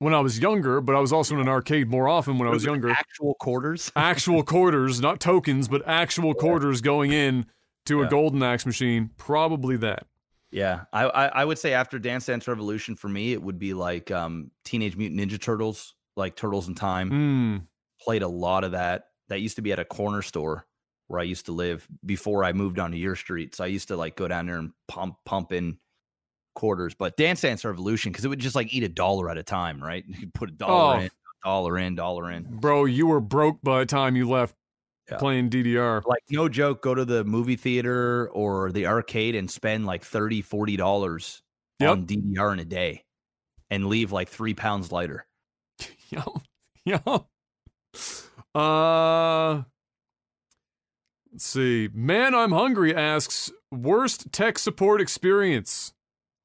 [0.00, 2.52] When I was younger, but I was also in an arcade more often when I
[2.52, 2.90] was younger.
[2.90, 3.90] Actual quarters.
[3.96, 7.46] Actual quarters, not tokens, but actual quarters going in
[7.86, 9.10] to a Golden Axe machine.
[9.16, 10.06] Probably that.
[10.50, 13.74] Yeah, I, I I would say after Dance Dance Revolution for me, it would be
[13.74, 17.10] like um Teenage Mutant Ninja Turtles, like Turtles in Time.
[17.10, 17.66] Mm.
[18.00, 19.06] Played a lot of that.
[19.28, 20.66] That used to be at a corner store
[21.08, 23.54] where I used to live before I moved on to your street.
[23.54, 25.78] So I used to like go down there and pump pump in
[26.58, 26.94] quarters.
[26.94, 29.82] But Dance Dance Revolution, because it would just like eat a dollar at a time,
[29.82, 30.04] right?
[30.08, 31.00] You could put a dollar Oh.
[31.00, 31.10] in,
[31.44, 32.42] dollar in, dollar in.
[32.44, 34.54] Bro, you were broke by the time you left
[35.10, 35.16] Yeah.
[35.18, 36.02] playing DDR.
[36.04, 40.42] Like no joke, go to the movie theater or the arcade and spend like 30
[40.42, 41.42] 40 dollars
[41.80, 41.90] Yep.
[41.90, 43.04] on DDR in a day
[43.70, 45.26] and leave like three pounds lighter.
[46.10, 46.42] Yo,
[46.84, 47.26] yo.
[48.54, 49.62] Uh,
[51.32, 51.88] let's see.
[51.92, 55.92] Man, I'm hungry asks worst tech support experience.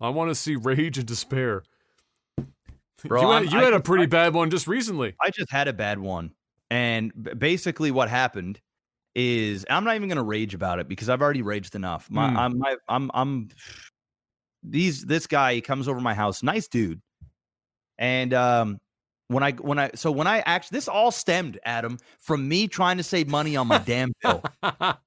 [0.03, 1.64] I want to see rage and despair.
[3.06, 5.15] Bro, you had, you I had a pretty bad one just recently.
[5.19, 6.32] I just had a bad one.
[6.69, 8.59] And basically what happened
[9.15, 12.09] is I'm not even going to rage about it because I've already raged enough.
[12.09, 12.38] My Hmm.
[12.38, 13.49] I'm my, I'm I'm
[14.64, 17.01] these this guy he comes over my house, nice dude.
[17.98, 18.80] And um
[19.27, 22.98] when I when I so when I actually this all stemmed Adam from me trying
[22.98, 24.43] to save money on my damn bill.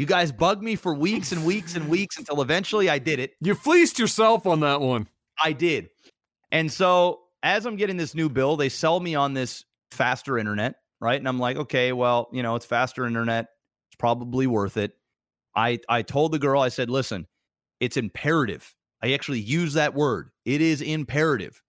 [0.00, 3.34] You guys bugged me for weeks and weeks and weeks until eventually I did it.
[3.42, 5.06] you fleeced yourself on that one.
[5.44, 5.90] I did.
[6.50, 10.76] And so as I'm getting this new bill, they sell me on this faster internet,
[11.02, 11.20] right?
[11.20, 13.48] And I'm like, okay, well, you know, it's faster internet.
[13.90, 14.92] It's probably worth it.
[15.54, 17.26] I I told the girl, I said, listen,
[17.78, 18.74] it's imperative.
[19.02, 20.30] I actually use that word.
[20.46, 21.62] It is imperative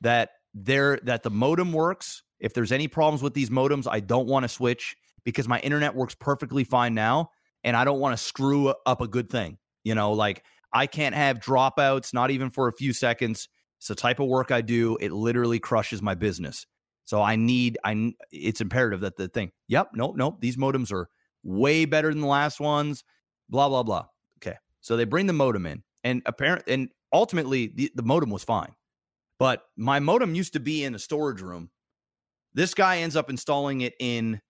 [0.00, 2.24] that there that the modem works.
[2.40, 5.94] If there's any problems with these modems, I don't want to switch because my internet
[5.94, 7.30] works perfectly fine now
[7.64, 9.58] and I don't want to screw up a good thing.
[9.84, 13.48] You know, like I can't have dropouts, not even for a few seconds.
[13.78, 14.96] It's the type of work I do.
[15.00, 16.66] It literally crushes my business.
[17.04, 19.50] So I need, I it's imperative that the thing.
[19.68, 20.40] Yep, nope, nope.
[20.40, 21.08] These modems are
[21.42, 23.04] way better than the last ones.
[23.48, 24.06] Blah blah blah.
[24.38, 28.44] Okay, so they bring the modem in, and apparent, and ultimately the, the modem was
[28.44, 28.72] fine,
[29.38, 31.70] but my modem used to be in a storage room.
[32.54, 34.40] This guy ends up installing it in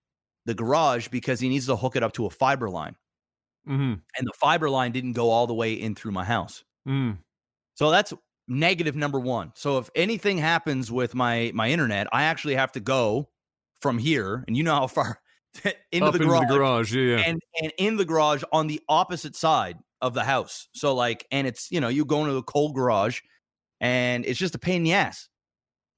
[0.45, 2.95] the garage because he needs to hook it up to a fiber line,
[3.67, 3.93] Mm-hmm.
[4.17, 6.63] and the fiber line didn't go all the way in through my house.
[6.87, 7.19] Mm.
[7.75, 8.13] So that's
[8.47, 9.51] negative number one.
[9.55, 13.29] So if anything happens with my my internet, I actually have to go
[13.81, 15.19] from here, and you know how far
[15.63, 16.95] into, the, into garage, the garage.
[16.95, 17.23] Yeah, yeah.
[17.25, 20.67] and and in the garage on the opposite side of the house.
[20.73, 23.21] So like, and it's you know you go into the cold garage,
[23.79, 25.29] and it's just a pain in the ass.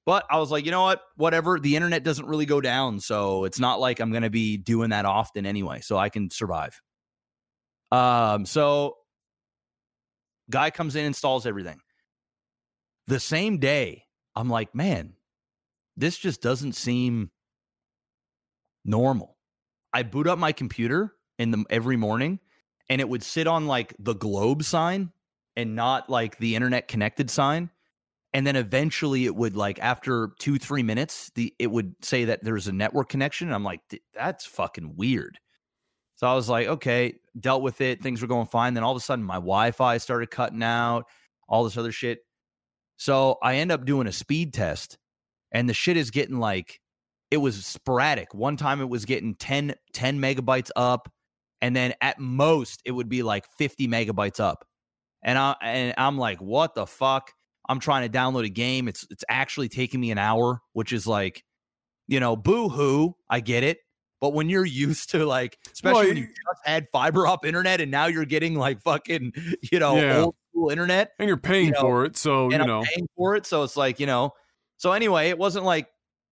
[0.06, 1.02] But I was like, you know what?
[1.16, 1.60] Whatever.
[1.60, 4.92] The internet doesn't really go down, so it's not like I'm going to be doing
[4.92, 5.82] that often anyway.
[5.82, 6.80] So I can survive.
[7.92, 8.46] Um.
[8.46, 8.98] So,
[10.50, 11.80] guy comes in, installs everything.
[13.08, 14.06] The same day,
[14.36, 15.14] I'm like, man,
[15.96, 17.32] this just doesn't seem
[18.84, 19.38] normal.
[19.94, 22.40] I boot up my computer in the every morning,
[22.90, 25.12] and it would sit on like the globe sign
[25.56, 27.70] and not like the internet connected sign
[28.36, 32.44] and then eventually it would like after two three minutes the it would say that
[32.44, 33.80] there's a network connection i'm like
[34.14, 35.40] that's fucking weird
[36.16, 38.98] so i was like okay dealt with it things were going fine then all of
[38.98, 41.06] a sudden my wi-fi started cutting out
[41.48, 42.20] all this other shit
[42.98, 44.98] so i end up doing a speed test
[45.52, 46.80] and the shit is getting like
[47.32, 51.12] it was sporadic one time it was getting 10 10 megabytes up
[51.62, 54.66] and then at most it would be like 50 megabytes up
[55.24, 57.32] and i and i'm like what the fuck
[57.68, 58.88] I'm trying to download a game.
[58.88, 61.44] It's it's actually taking me an hour, which is like,
[62.08, 63.16] you know, boo hoo.
[63.30, 63.80] I get it.
[64.22, 67.82] But when you're used to like, especially Well, when you just had fiber up internet
[67.82, 69.34] and now you're getting like fucking,
[69.72, 70.24] you know, Yeah.
[70.24, 72.80] old school internet and you're paying you know, for it, so you know.
[72.80, 73.46] I'm paying for it.
[73.46, 74.32] So it's like, you know,
[74.78, 75.88] so anyway, it wasn't like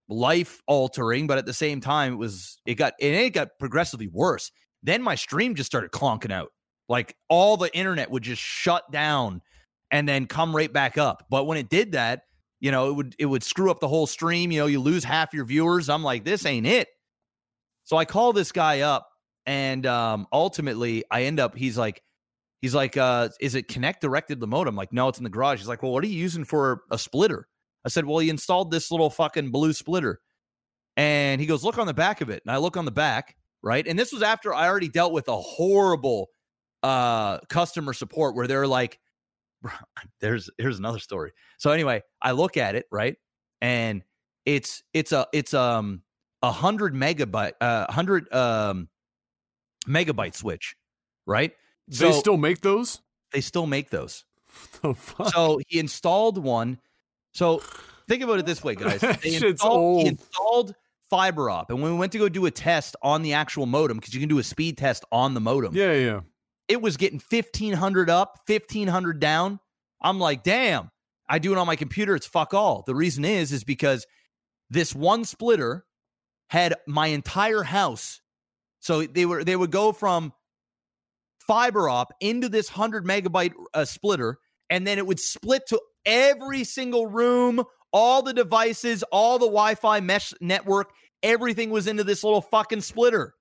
[0.10, 4.08] life altering, but at the same time, it was, it got, and it got progressively
[4.08, 4.52] worse.
[4.82, 6.50] Then my stream just started clonking out.
[6.90, 9.42] Like all the internet would just shut down
[9.92, 11.26] and then come right back up.
[11.30, 12.24] But when it did that,
[12.60, 14.52] you know, it would it would screw up the whole stream.
[14.52, 15.90] You know, you lose half your viewers.
[15.90, 16.88] I'm like, this ain't it.
[17.84, 19.10] So I call this guy up,
[19.45, 21.56] and um, ultimately, I end up.
[21.56, 22.02] He's like,
[22.62, 24.76] he's like, uh, is it connect directed the modem?
[24.76, 25.60] Like, no, it's in the garage.
[25.60, 27.48] He's like, well, what are you using for a splitter?
[27.86, 30.20] I said, well, he installed this little fucking blue splitter,
[30.95, 32.42] and he goes, look on the back of it.
[32.45, 35.28] And I look on the back, right, and this was after I already dealt with
[35.28, 36.30] a horrible
[36.82, 39.00] uh customer support where they're like
[40.22, 41.32] there's here's another story.
[41.58, 43.16] So anyway, I look at it right,
[43.62, 44.03] and
[44.45, 46.02] it's it's a it's um
[46.44, 48.90] a hundred megabyte uh hundred um
[49.88, 50.76] megabyte switch,
[51.26, 51.54] right?
[51.88, 53.02] they So still make those?
[53.32, 54.26] they still make those.
[54.84, 55.34] The fuck?
[55.34, 56.78] So he installed one.
[57.34, 57.64] So
[58.08, 59.02] think about it this way, guys.
[59.22, 60.02] They shit's installed, old.
[60.04, 60.76] He installed
[61.10, 63.98] fiber op, and when we went to go do a test on the actual modem,
[63.98, 66.20] because you can do a speed test on the modem, yeah, yeah.
[66.68, 69.60] it was getting 1500 up, 1500 down.
[70.02, 70.92] I'm like, damn.
[71.28, 72.16] I do it on my computer.
[72.16, 72.84] It's fuck all.
[72.86, 74.06] The reason is, is because
[74.70, 75.86] this one splitter
[76.48, 78.22] had my entire house.
[78.80, 80.34] So they were they would go from
[81.48, 84.40] fiber op into this 100 megabyte uh, splitter
[84.70, 90.00] and then it would split to every single room all the devices all the wi-fi
[90.00, 90.92] mesh network
[91.22, 93.34] everything was into this little fucking splitter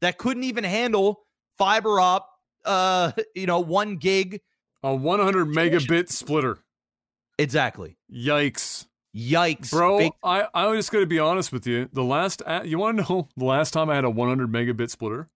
[0.00, 1.20] that couldn't even handle
[1.58, 2.28] fiber up,
[2.64, 4.40] uh, you know, one gig.
[4.82, 6.58] A 100 megabit splitter.
[7.38, 7.96] Exactly.
[8.12, 8.86] Yikes.
[9.16, 11.88] Yikes, Bro, Big- I, I'm just going to be honest with you.
[11.92, 14.90] The last, uh, you want to know the last time I had a 100 megabit
[14.90, 15.28] splitter?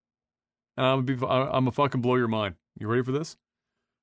[0.76, 2.56] and I'm gonna be, I- I'm gonna fucking blow your mind.
[2.78, 3.36] You ready for this?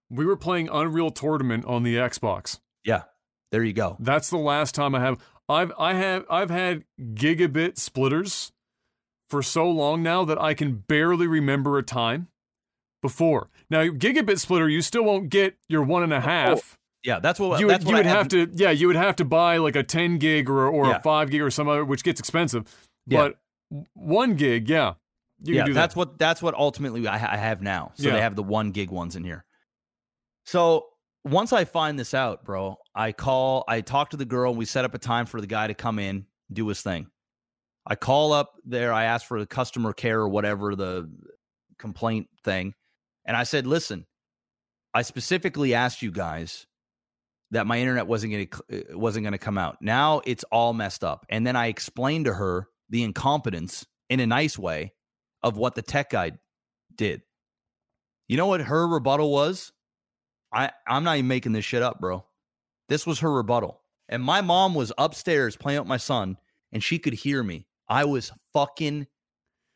[0.09, 2.59] We were playing Unreal Tournament on the Xbox.
[2.83, 3.03] yeah.
[3.51, 3.97] There you go.
[3.99, 5.19] That's the last time I have.
[5.49, 8.53] I've I have I've had gigabit splitters
[9.29, 12.29] for so long now that I can barely remember a time
[13.01, 13.49] before.
[13.69, 16.77] Now, gigabit splitter, you still won't get your one and a oh, half.
[17.03, 19.15] Yeah, that's what you that's what you I would have to yeah you would have
[19.17, 20.97] to buy like a 10 gig or, or Yeah.
[20.97, 22.63] a 5 gig or some other which gets expensive
[23.07, 23.29] Yeah.
[23.69, 24.93] but 1 gig yeah
[25.43, 27.91] you yeah, can do that's that what that's what ultimately I, I have now.
[27.95, 28.13] So Yeah.
[28.13, 29.43] they have the one gig ones in here.
[30.45, 30.85] So
[31.23, 34.65] once I find this out, bro, I call, I talk to the girl, and we
[34.65, 37.07] set up a time for the guy to come in, do his thing.
[37.85, 41.11] I call up there, I ask for the customer care or whatever the
[41.79, 42.73] complaint thing,
[43.25, 44.05] and I said, "Listen,
[44.93, 46.67] I specifically asked you guys
[47.51, 49.77] that my internet wasn't going to uh, wasn't going to come out.
[49.81, 54.27] Now it's all messed up." And then I explained to her the incompetence in a
[54.27, 54.93] nice way
[55.43, 56.31] of what the tech guy
[56.95, 57.21] did.
[58.27, 59.71] You know what her rebuttal was?
[60.53, 62.25] I I'm not even making this shit up, bro.
[62.89, 63.81] This was her rebuttal.
[64.09, 66.37] And my mom was upstairs playing with my son
[66.71, 67.65] and she could hear me.
[67.87, 69.07] I was fucking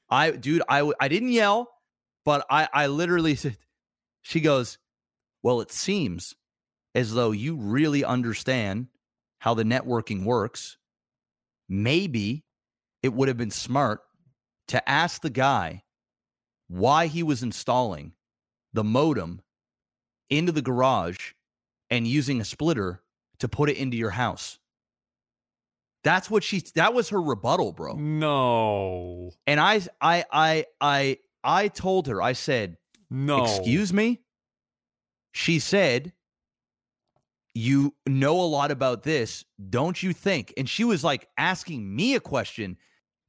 [0.09, 1.71] I dude, I I didn't yell,
[2.23, 3.57] but I I literally said
[4.21, 4.77] she goes,
[5.43, 6.35] "Well, it seems
[6.95, 8.88] as though you really understand
[9.40, 10.77] how the networking works.
[11.67, 12.45] Maybe
[13.03, 14.01] it would have been smart
[14.69, 15.83] to ask the guy
[16.67, 18.14] why he was installing
[18.74, 19.41] the modem
[20.30, 21.33] into the garage
[21.90, 23.03] and using a splitter
[23.40, 24.57] to put it into your house.
[26.03, 27.95] That's what she that was her rebuttal, bro.
[27.95, 32.77] no And I I I I I told her, I said,
[33.09, 34.22] no Excuse me?
[35.32, 36.14] She said,
[37.58, 40.53] You know a lot about this, don't you think?
[40.58, 42.77] And she was like asking me a question.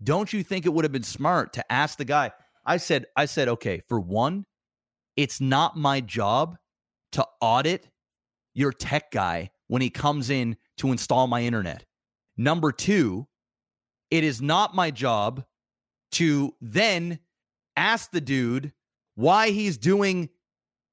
[0.02, 2.32] Don't you think it would have been smart to ask the guy?
[2.66, 4.44] I said, I said, okay, for one,
[5.16, 6.58] it's not my job
[7.12, 7.88] to audit
[8.52, 11.84] your tech guy when he comes in to install my internet.
[12.36, 13.28] Number two,
[14.10, 15.44] it is not my job
[16.12, 17.20] to then
[17.76, 18.72] ask the dude
[19.14, 20.30] why he's doing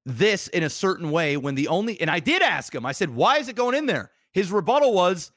[0.06, 2.84] this in a certain way when the only and I did ask him.
[2.84, 5.32] I said, "Why is it going in there?" His rebuttal was,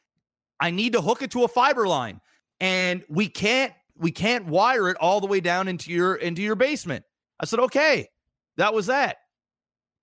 [0.60, 2.22] "I need to hook it to a fiber line
[2.60, 6.56] and we can't we can't wire it all the way down into your into your
[6.56, 7.06] basement."
[7.40, 8.10] I said, "Okay."
[8.58, 9.18] That was that.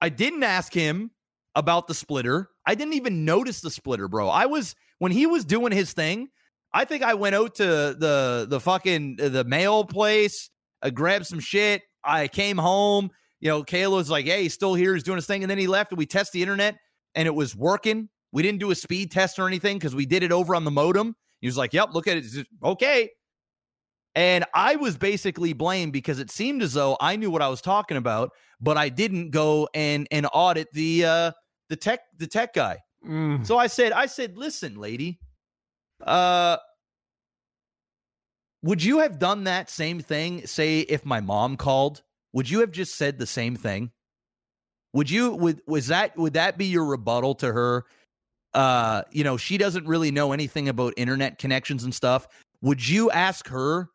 [0.00, 1.10] I didn't ask him
[1.56, 2.50] about the splitter.
[2.64, 4.28] I didn't even notice the splitter, bro.
[4.28, 6.28] I was when he was doing his thing,
[6.72, 10.50] I think I went out to the the fucking the mail place,
[10.82, 11.82] I grabbed some shit.
[12.02, 13.10] I came home.
[13.44, 14.94] You know, Kayla was like, "Hey, he's still here.
[14.94, 16.76] He's doing his thing." And then he left, and we test the internet,
[17.14, 18.08] and it was working.
[18.32, 20.70] We didn't do a speed test or anything because we did it over on the
[20.72, 21.14] modem.
[21.40, 22.22] He was like, "Yep, look at it.
[22.22, 23.10] Just- okay."
[24.16, 27.60] And I was basically blamed because it seemed as though I knew what I was
[27.60, 31.32] talking about, but I didn't go and and audit the uh
[31.68, 32.78] the tech the tech guy.
[33.06, 33.46] Mm.
[33.46, 35.20] So I said, I said, listen, lady,
[36.02, 36.56] uh,
[38.62, 40.46] would you have done that same thing?
[40.46, 42.02] Say if my mom called,
[42.34, 43.92] would you have just said the same thing?
[44.92, 47.84] Would you would was that would that be your rebuttal to her?
[48.52, 52.28] Uh, you know, she doesn't really know anything about internet connections and stuff.
[52.60, 53.88] Would you ask her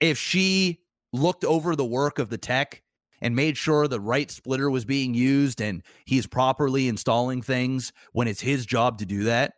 [0.00, 0.80] if she
[1.12, 2.82] looked over the work of the tech
[3.20, 8.28] and made sure the right splitter was being used and he's properly installing things when
[8.28, 9.54] it's his job to do that.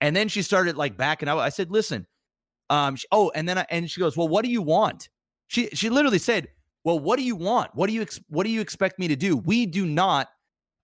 [0.00, 1.38] And then she started like backing out.
[1.38, 2.06] I said, "Listen,
[2.68, 5.08] um, she- oh, and then I, and she goes, "Well, what do you want?"
[5.48, 6.48] She she literally said,
[6.84, 7.70] "Well, what do you want?
[7.74, 9.36] What do you ex- what do you expect me to do?
[9.36, 10.28] We do not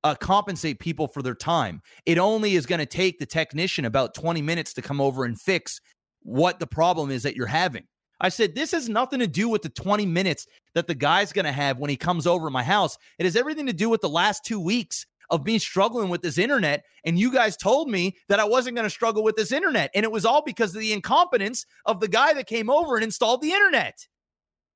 [0.03, 1.83] uh, compensate people for their time.
[2.07, 5.39] It only is going to take the technician about 20 minutes to come over and
[5.39, 5.81] fix
[6.23, 7.87] what the problem is that you're having."
[8.21, 11.47] I said, This has nothing to do with the 20 minutes that the guy's going
[11.47, 12.99] to have when he comes over my house.
[13.19, 16.39] It has everything to do with the last two weeks of me struggling with this
[16.39, 16.85] internet.
[17.05, 19.91] And you guys told me that I wasn't going to struggle with this internet.
[19.95, 23.05] And it was all because of the incompetence of the guy that came over and
[23.05, 24.07] installed the internet.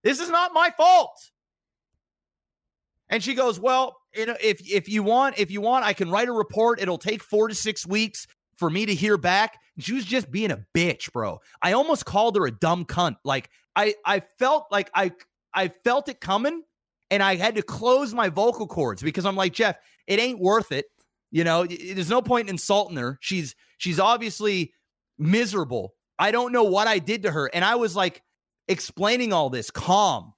[0.05, 1.19] This is not my fault.
[3.09, 6.11] And she goes, "Well, you know, if if you want, if you want, I can
[6.11, 6.81] write a report.
[6.81, 8.27] It'll take 4 to 6 weeks
[8.57, 11.41] for me to hear back." She was just being a bitch, bro.
[11.63, 13.17] I almost called her a dumb cunt.
[13.25, 15.13] Like I I felt like I
[15.53, 16.63] I felt it coming
[17.11, 19.77] and I had to close my vocal cords because I'm like, "Jeff,
[20.07, 20.87] it ain't worth it."
[21.31, 23.19] You know, there's no point in insulting her.
[23.21, 24.73] She's she's obviously
[25.19, 25.95] miserable.
[26.19, 28.23] I don't know what I did to her and I was like
[28.69, 30.33] explaining all this calm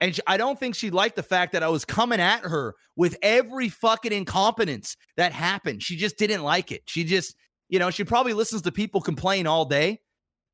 [0.00, 3.16] And I don't think she liked the fact that I was coming at her with
[3.22, 5.82] every fucking incompetence that happened.
[5.82, 6.82] She just didn't like it.
[6.86, 7.36] She just,
[7.70, 10.00] you know, she probably listens to people complain all day.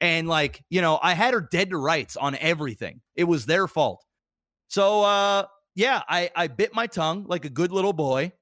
[0.01, 3.01] And like, you know, I had her dead to rights on everything.
[3.17, 4.05] It was their fault.
[4.69, 8.33] So uh yeah, I I bit my tongue like a good little boy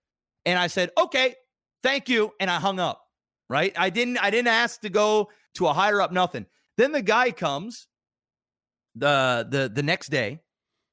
[0.47, 1.35] and I said, "Okay,
[1.83, 3.03] thank you." And I hung up.
[3.51, 3.73] Right?
[3.79, 6.47] I didn't I didn't ask to go to a higher up nothing.
[6.77, 7.88] Then the guy comes
[8.99, 10.41] the the the next day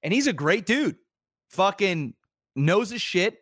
[0.03, 0.97] and he's a great dude.
[1.49, 2.13] Fucking
[2.55, 3.39] knows his shit.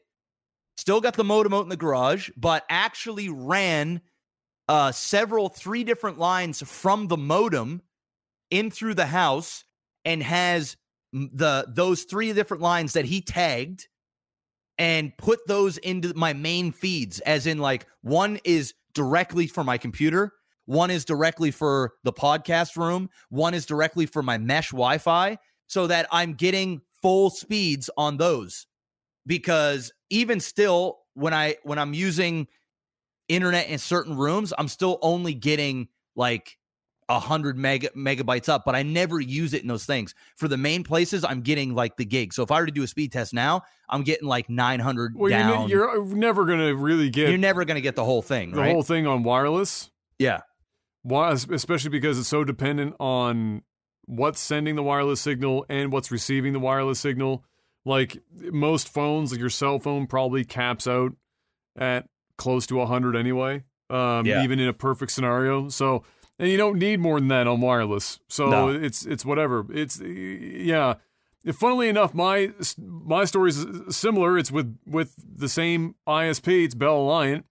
[0.77, 4.01] Still got the modem out in the garage, but actually ran
[4.69, 7.81] uh several three different lines from the modem
[8.49, 9.65] in through the house
[10.05, 10.77] and has
[11.11, 13.87] the those three different lines that he tagged
[14.77, 19.77] and put those into my main feeds as in like one is directly for my
[19.77, 20.33] computer
[20.65, 25.87] one is directly for the podcast room one is directly for my mesh wi-fi so
[25.87, 28.67] that i'm getting full speeds on those
[29.25, 32.47] because even still when i when i'm using
[33.27, 36.57] internet in certain rooms i'm still only getting like
[37.09, 40.15] a 100 mega, megabytes up, but I never use it in those things.
[40.35, 42.33] For the main places, I'm getting like the gig.
[42.33, 45.29] So if I were to do a speed test now, I'm getting like 900 well,
[45.29, 45.69] down.
[45.69, 47.29] You're, you're never going to really get.
[47.29, 48.51] You're never to get the whole thing.
[48.51, 48.71] The right?
[48.71, 49.89] whole thing on wireless.
[50.19, 50.41] Yeah.
[51.03, 53.61] Why, especially because it's so dependent on
[54.05, 57.43] what's sending the wireless signal and what's receiving the wireless signal.
[57.85, 61.13] Like most phones, like your cell phone probably caps out
[61.77, 62.07] at
[62.37, 63.63] close to 100 anyway.
[63.89, 64.43] Um, yeah.
[64.43, 65.67] even in a perfect scenario.
[65.67, 66.03] So
[66.39, 68.19] and you don't need more than that on wireless.
[68.27, 68.69] So no.
[68.69, 69.65] it's it's whatever.
[69.71, 70.95] It's yeah.
[71.53, 74.37] Funnily enough, my my story is similar.
[74.37, 76.65] It's with with the same ISP.
[76.65, 77.45] It's Bell Aliant,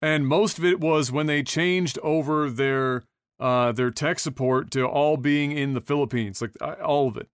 [0.00, 3.04] and most of it was when they changed over their
[3.40, 6.52] uh, their tech support to all being in the Philippines, like
[6.82, 7.28] all of it,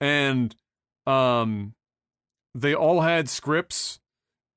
[0.00, 0.54] and
[1.06, 1.74] um,
[2.54, 4.00] they all had scripts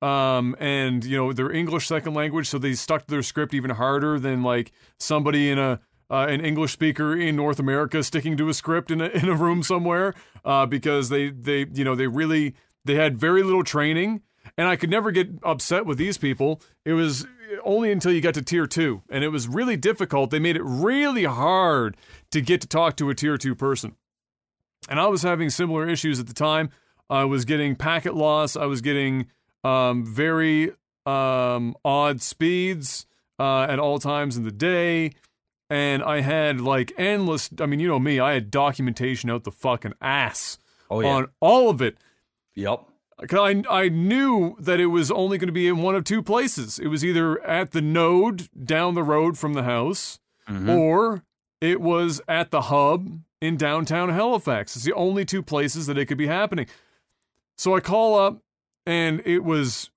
[0.02, 3.70] um, and you know they're English second language, so they stuck to their script even
[3.70, 5.80] harder than like somebody in a
[6.10, 9.34] uh, an English speaker in North America sticking to a script in a in a
[9.34, 10.14] room somewhere,
[10.44, 12.54] uh, because they they you know they really
[12.84, 14.22] they had very little training,
[14.56, 16.60] and I could never get upset with these people.
[16.84, 17.26] It was
[17.64, 20.30] only until you got to tier two, and it was really difficult.
[20.30, 21.96] They made it really hard
[22.30, 23.96] to get to talk to a tier two person,
[24.88, 26.70] and I was having similar issues at the time.
[27.08, 28.56] I was getting packet loss.
[28.56, 29.26] I was getting
[29.64, 30.72] um, very
[31.06, 33.06] um, odd speeds
[33.38, 35.12] uh, at all times in the day.
[35.68, 39.52] And I had like endless, I mean, you know me, I had documentation out the
[39.52, 40.58] fucking ass
[40.90, 41.08] oh, yeah.
[41.08, 41.96] on all of it.
[42.54, 42.86] Yep.
[43.32, 46.78] I, I knew that it was only going to be in one of two places.
[46.78, 50.18] It was either at the node down the road from the house,
[50.48, 50.70] mm-hmm.
[50.70, 51.22] or
[51.60, 54.76] it was at the hub in downtown Halifax.
[54.76, 56.66] It's the only two places that it could be happening.
[57.56, 58.38] So I call up
[58.86, 59.90] and it was,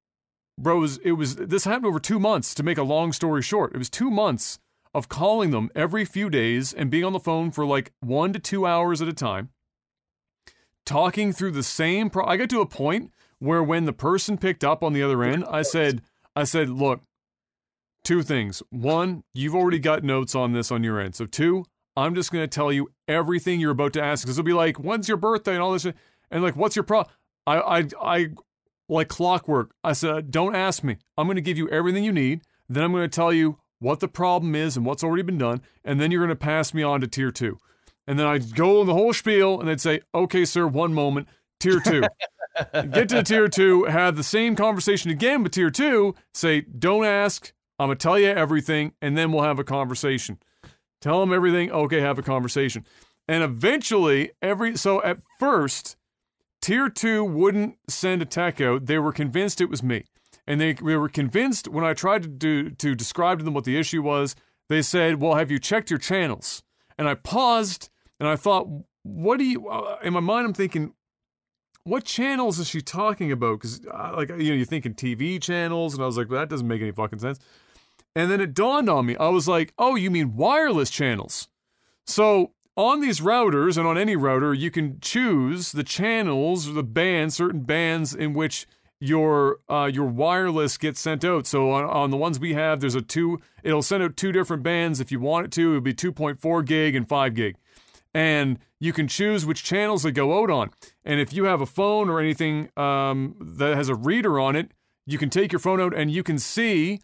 [0.59, 2.53] bro, it was, it was this happened over two months.
[2.55, 4.59] To make a long story short, it was two months
[4.93, 8.39] of calling them every few days and being on the phone for like one to
[8.39, 9.49] two hours at a time,
[10.85, 12.09] talking through the same.
[12.09, 15.23] Pro- I got to a point where when the person picked up on the other
[15.23, 16.01] end, I said,
[16.35, 17.01] I said, look,
[18.03, 18.61] two things.
[18.69, 21.15] One, you've already got notes on this on your end.
[21.15, 24.45] So two, I'm just going to tell you everything you're about to ask because it'll
[24.45, 27.13] be like, when's your birthday and all this, and like, what's your problem?
[27.45, 28.27] I, I, I
[28.89, 29.73] like clockwork.
[29.83, 30.97] I said, Don't ask me.
[31.17, 32.41] I'm going to give you everything you need.
[32.69, 35.61] Then I'm going to tell you what the problem is and what's already been done.
[35.83, 37.57] And then you're going to pass me on to tier two.
[38.07, 41.27] And then I'd go in the whole spiel and they'd say, Okay, sir, one moment.
[41.59, 42.03] Tier two.
[42.73, 47.53] Get to tier two, have the same conversation again with tier two, say, Don't ask.
[47.79, 48.93] I'm going to tell you everything.
[49.01, 50.37] And then we'll have a conversation.
[51.01, 51.71] Tell them everything.
[51.71, 52.85] Okay, have a conversation.
[53.27, 55.95] And eventually, every so at first,
[56.61, 58.85] Tier 2 wouldn't send a tech out.
[58.85, 60.05] They were convinced it was me.
[60.45, 63.63] And they, they were convinced when I tried to, do, to describe to them what
[63.63, 64.35] the issue was,
[64.69, 66.63] they said, Well, have you checked your channels?
[66.97, 67.89] And I paused
[68.19, 68.67] and I thought,
[69.03, 70.93] What do you, uh, in my mind, I'm thinking,
[71.83, 73.59] what channels is she talking about?
[73.59, 75.93] Because, uh, like, you know, you're thinking TV channels.
[75.93, 77.39] And I was like, well, that doesn't make any fucking sense.
[78.15, 79.17] And then it dawned on me.
[79.17, 81.47] I was like, oh, you mean wireless channels.
[82.05, 87.35] So on these routers and on any router, you can choose the channels, the bands,
[87.35, 88.67] certain bands in which
[89.03, 91.45] your uh, your wireless gets sent out.
[91.45, 93.41] So on, on the ones we have, there's a two.
[93.61, 95.71] It'll send out two different bands if you want it to.
[95.71, 97.57] It'll be 2.4 gig and 5 gig,
[98.13, 100.69] and you can choose which channels they go out on.
[101.03, 104.71] And if you have a phone or anything um, that has a reader on it,
[105.05, 107.01] you can take your phone out and you can see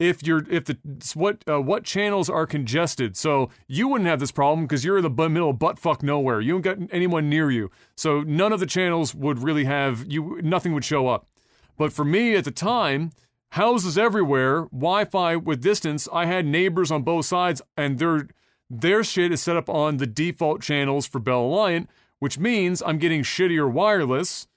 [0.00, 0.76] if you're if the
[1.14, 3.16] what uh, what channels are congested.
[3.16, 6.40] So you wouldn't have this problem because you're in the middle of butt fuck nowhere.
[6.40, 10.40] You don't got anyone near you, so none of the channels would really have you.
[10.42, 11.28] Nothing would show up.
[11.76, 13.12] But for me at the time,
[13.50, 16.08] houses everywhere, Wi-Fi with distance.
[16.12, 18.28] I had neighbors on both sides, and their
[18.68, 21.88] their shit is set up on the default channels for Bell Aliant,
[22.18, 24.48] which means I'm getting shittier wireless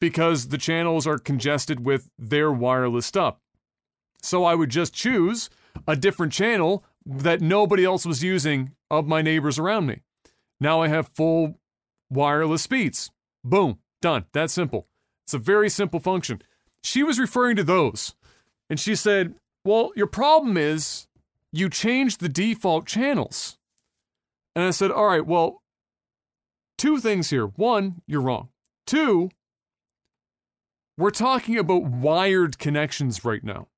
[0.00, 3.36] because the channels are congested with their wireless stuff.
[4.22, 5.50] So I would just choose
[5.86, 10.00] a different channel that nobody else was using of my neighbors around me.
[10.58, 11.58] Now I have full
[12.08, 13.10] wireless speeds.
[13.44, 14.24] Boom, done.
[14.32, 14.88] That simple.
[15.24, 16.42] It's a very simple function.
[16.82, 18.14] She was referring to those.
[18.68, 19.34] And she said,
[19.64, 21.06] Well, your problem is
[21.52, 23.58] you changed the default channels.
[24.54, 25.62] And I said, All right, well,
[26.78, 27.46] two things here.
[27.46, 28.48] One, you're wrong.
[28.86, 29.30] Two,
[30.96, 33.68] we're talking about wired connections right now.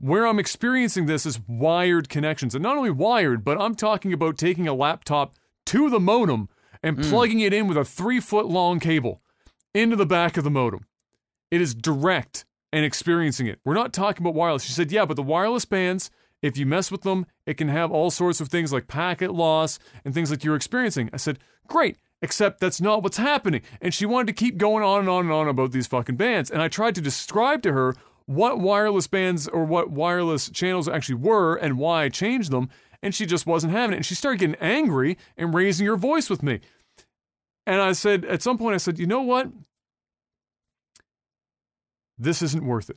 [0.00, 2.54] Where I'm experiencing this is wired connections.
[2.54, 5.34] And not only wired, but I'm talking about taking a laptop
[5.66, 6.48] to the modem
[6.82, 7.08] and mm.
[7.08, 9.22] plugging it in with a three foot long cable
[9.72, 10.86] into the back of the modem.
[11.54, 13.60] It is direct and experiencing it.
[13.64, 14.64] We're not talking about wireless.
[14.64, 16.10] She said, yeah, but the wireless bands,
[16.42, 19.78] if you mess with them, it can have all sorts of things like packet loss
[20.04, 21.10] and things like you're experiencing.
[21.12, 23.62] I said, great, except that's not what's happening.
[23.80, 26.50] And she wanted to keep going on and on and on about these fucking bands.
[26.50, 27.94] And I tried to describe to her
[28.26, 32.68] what wireless bands or what wireless channels actually were and why I changed them.
[33.00, 33.98] And she just wasn't having it.
[33.98, 36.58] And she started getting angry and raising her voice with me.
[37.64, 39.52] And I said, at some point, I said, you know what?
[42.18, 42.96] This isn't worth it.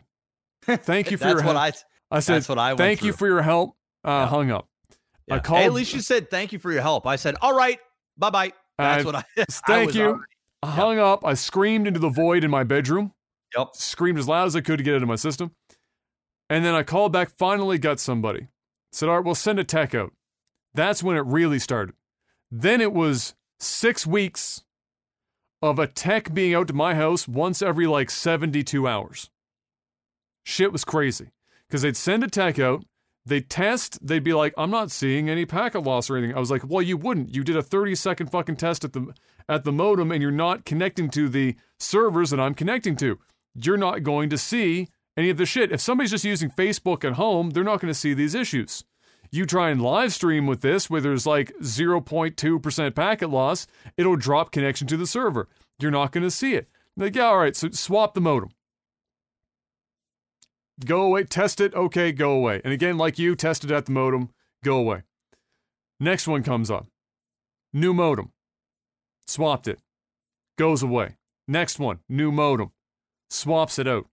[0.83, 1.75] Thank you for That's your what help.
[2.11, 2.17] I.
[2.17, 3.75] I said, that's what I thank you for your help.
[4.05, 4.27] Uh, Yeah.
[4.27, 4.69] Hung up.
[5.29, 5.59] I called.
[5.59, 7.05] Hey, at least you said thank you for your help.
[7.05, 7.79] I said, all right,
[8.17, 8.53] bye bye.
[8.77, 9.23] That's I- what I.
[9.37, 10.05] I Thank was you.
[10.05, 10.23] already-
[10.63, 11.25] I hung up.
[11.25, 13.11] I screamed into the void in my bedroom.
[13.57, 13.69] Yep.
[13.73, 15.51] Screamed as loud as I could to get it out of my system.
[16.49, 18.47] And then I called back, finally got somebody.
[18.93, 20.13] Said, all right, we'll send a tech out.
[20.73, 21.93] That's when it really started.
[22.49, 24.63] Then it was six weeks
[25.61, 29.29] of a tech being out to my house once every like 72 hours.
[30.43, 31.31] Shit was crazy.
[31.67, 32.85] Because they'd send a tech out,
[33.25, 36.35] they'd test, they'd be like, I'm not seeing any packet loss or anything.
[36.35, 37.35] I was like, well, you wouldn't.
[37.35, 39.13] You did a 30 second fucking test at the
[39.49, 43.19] at the modem and you're not connecting to the servers that I'm connecting to.
[43.55, 44.87] You're not going to see
[45.17, 45.71] any of the shit.
[45.71, 48.83] If somebody's just using Facebook at home, they're not going to see these issues.
[49.31, 54.51] You try and live stream with this where there's like 0.2% packet loss, it'll drop
[54.51, 55.47] connection to the server.
[55.79, 56.69] You're not going to see it.
[56.95, 58.49] Like, yeah, all right, so swap the modem.
[60.85, 62.61] Go away, test it, okay, go away.
[62.63, 64.29] And again, like you, test it at the modem,
[64.63, 65.03] go away.
[65.99, 66.87] Next one comes up.
[67.73, 68.31] New modem.
[69.27, 69.79] Swapped it.
[70.57, 71.17] Goes away.
[71.47, 72.71] Next one, new modem.
[73.29, 74.07] Swaps it out.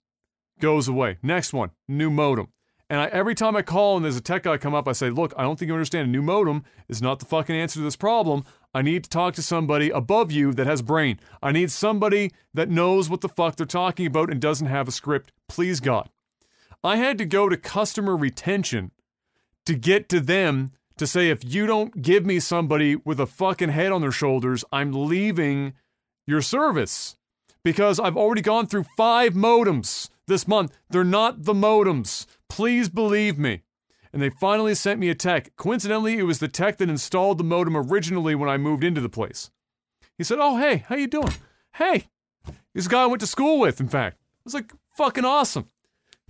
[0.60, 1.18] Goes away.
[1.22, 2.48] Next one, new modem.
[2.90, 5.08] And I, every time I call and there's a tech guy come up, I say,
[5.10, 6.08] look, I don't think you understand.
[6.08, 8.44] A new modem is not the fucking answer to this problem.
[8.74, 11.18] I need to talk to somebody above you that has brain.
[11.42, 14.92] I need somebody that knows what the fuck they're talking about and doesn't have a
[14.92, 15.32] script.
[15.48, 16.10] Please, God.
[16.82, 18.90] I had to go to customer retention
[19.64, 23.70] to get to them to say, if you don't give me somebody with a fucking
[23.70, 25.72] head on their shoulders, I'm leaving
[26.26, 27.16] your service
[27.64, 30.76] because I've already gone through five modems this month.
[30.90, 32.26] They're not the modems.
[32.48, 33.62] Please believe me.
[34.12, 35.56] And they finally sent me a tech.
[35.56, 39.08] Coincidentally, it was the tech that installed the modem originally when I moved into the
[39.08, 39.50] place.
[40.16, 41.34] He said, "Oh, hey, how you doing?
[41.74, 42.06] Hey,
[42.72, 43.80] he's a guy I went to school with.
[43.80, 45.66] In fact, I was like, fucking awesome."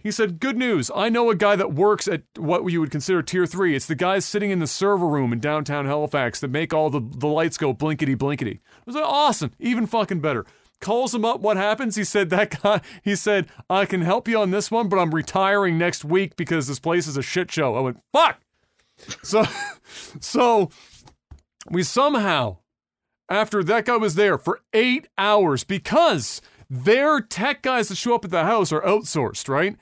[0.05, 0.91] He said, Good news.
[0.95, 3.75] I know a guy that works at what you would consider tier three.
[3.75, 7.01] It's the guys sitting in the server room in downtown Halifax that make all the,
[7.01, 8.61] the lights go blinkety blinkety.
[8.61, 9.53] I was like, Awesome.
[9.59, 10.45] Even fucking better.
[10.85, 11.41] Calls him up.
[11.41, 11.97] What happens?
[11.97, 15.15] He said, That guy, he said, I can help you on this one, but I'm
[15.15, 17.75] retiring next week because this place is a shit show.
[17.75, 18.43] I went, Fuck.
[19.23, 19.45] So,
[20.21, 20.69] so
[21.71, 22.59] we somehow,
[23.31, 28.27] after that guy was there for eight hours, because their tech guys that show up
[28.27, 29.77] at the house are outsourced, right?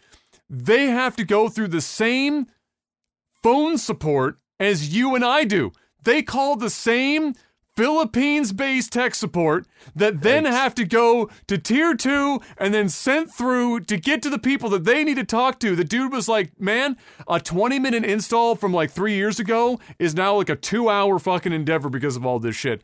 [0.48, 2.46] They have to go through the same
[3.42, 5.72] phone support as you and I do.
[6.04, 7.34] They call the same
[7.76, 10.50] Philippines based tech support that then Yikes.
[10.50, 14.68] have to go to tier two and then sent through to get to the people
[14.70, 15.74] that they need to talk to.
[15.74, 20.14] The dude was like, man, a 20 minute install from like three years ago is
[20.14, 22.82] now like a two hour fucking endeavor because of all this shit.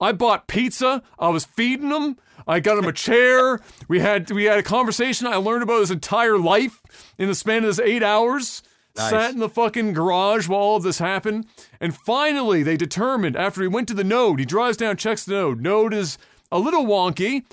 [0.00, 1.02] I bought pizza.
[1.18, 2.16] I was feeding him.
[2.46, 3.60] I got him a chair.
[3.88, 5.26] We had we had a conversation.
[5.26, 6.82] I learned about his entire life
[7.18, 8.62] in the span of this eight hours.
[8.96, 9.10] Nice.
[9.10, 11.46] Sat in the fucking garage while all of this happened.
[11.80, 15.32] And finally, they determined after he went to the node, he drives down, checks the
[15.32, 15.60] node.
[15.60, 16.16] Node is
[16.52, 17.44] a little wonky.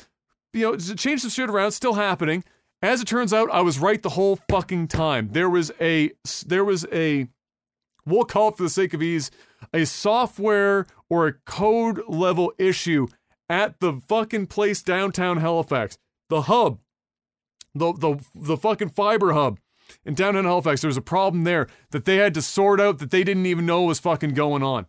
[0.54, 2.44] You know, changed some shit around, still happening.
[2.84, 5.30] As it turns out, I was right the whole fucking time.
[5.32, 6.12] There was a
[6.46, 7.28] there was a
[8.06, 9.32] we'll call it for the sake of ease,
[9.74, 13.08] a software or a code level issue
[13.50, 15.98] at the fucking place downtown Halifax.
[16.30, 16.80] The hub.
[17.74, 19.60] The the the fucking fiber hub
[20.06, 20.82] in downtown Halifax.
[20.82, 23.66] There was a problem there that they had to sort out that they didn't even
[23.66, 24.88] know was fucking going on.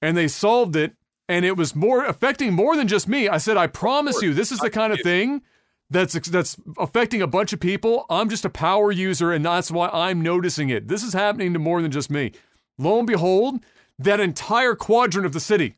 [0.00, 0.94] And they solved it
[1.28, 3.28] and it was more affecting more than just me.
[3.28, 5.42] I said, I promise you, this is the kind of thing
[5.90, 8.04] that's that's affecting a bunch of people.
[8.10, 10.88] I'm just a power user, and that's why I'm noticing it.
[10.88, 12.32] This is happening to more than just me.
[12.78, 13.60] Lo and behold,
[13.98, 15.76] that entire quadrant of the city,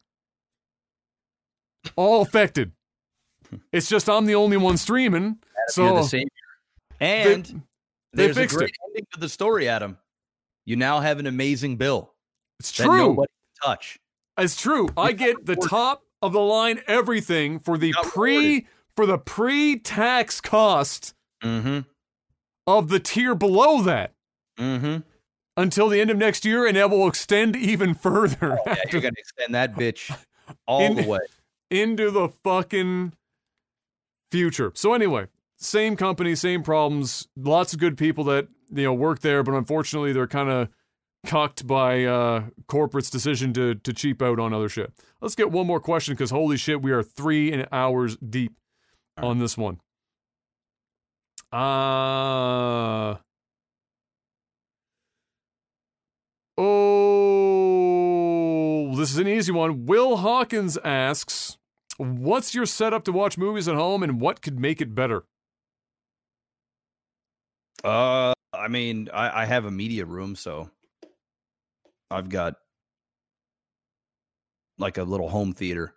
[1.94, 2.72] all affected.
[3.72, 5.38] It's just I'm the only one streaming.
[5.68, 5.84] So.
[6.98, 7.54] And they,
[8.16, 8.76] they there's fixed a great it.
[8.88, 9.98] ending to the story, Adam.
[10.64, 12.12] You now have an amazing bill
[12.58, 13.24] It's that true.
[13.64, 13.98] touch.
[14.38, 14.88] It's true.
[14.96, 21.14] I get the top of the line everything for the pre for the pre-tax cost
[21.44, 21.80] Mm-hmm.
[22.66, 24.14] of the tier below that.
[24.58, 24.98] Mm-hmm.
[25.58, 29.02] until the end of next year, and it will extend even further Oh, Yeah, you're
[29.02, 30.10] gonna extend that bitch
[30.66, 31.18] all In- the way.
[31.70, 33.12] into the fucking
[34.32, 34.72] future.
[34.74, 37.28] So anyway, same company, same problems.
[37.36, 40.68] Lots of good people that you know work there, but unfortunately, they're kind of
[41.26, 44.92] cucked by uh, corporate's decision to to cheap out on other shit.
[45.20, 48.54] Let's get one more question because holy shit, we are three and hours deep
[49.16, 49.80] on this one.
[51.52, 53.16] Uh
[56.58, 57.76] Oh,
[58.96, 59.84] this is an easy one.
[59.84, 61.58] Will Hawkins asks,
[61.98, 65.24] "What's your setup to watch movies at home, and what could make it better?"
[67.84, 70.70] Uh, I mean, I, I have a media room, so
[72.10, 72.54] I've got
[74.78, 75.94] like a little home theater.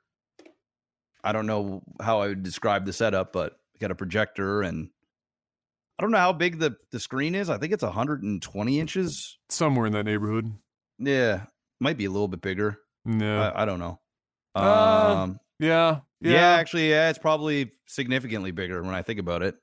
[1.24, 4.90] I don't know how I would describe the setup, but I got a projector and
[5.98, 7.50] I don't know how big the, the screen is.
[7.50, 9.38] I think it's 120 inches.
[9.50, 10.54] Somewhere in that neighborhood.
[10.98, 11.42] Yeah,
[11.82, 12.80] might be a little bit bigger.
[13.04, 13.42] No.
[13.42, 14.00] I, I don't know.
[14.56, 16.00] Uh, Um, yeah.
[16.22, 16.32] yeah.
[16.34, 16.52] Yeah.
[16.52, 19.56] actually, yeah, it's probably significantly bigger when I think about it.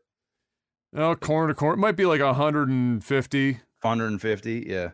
[0.97, 1.75] Oh, corner to corner.
[1.75, 3.53] It might be like 150.
[3.83, 4.91] 150 yeah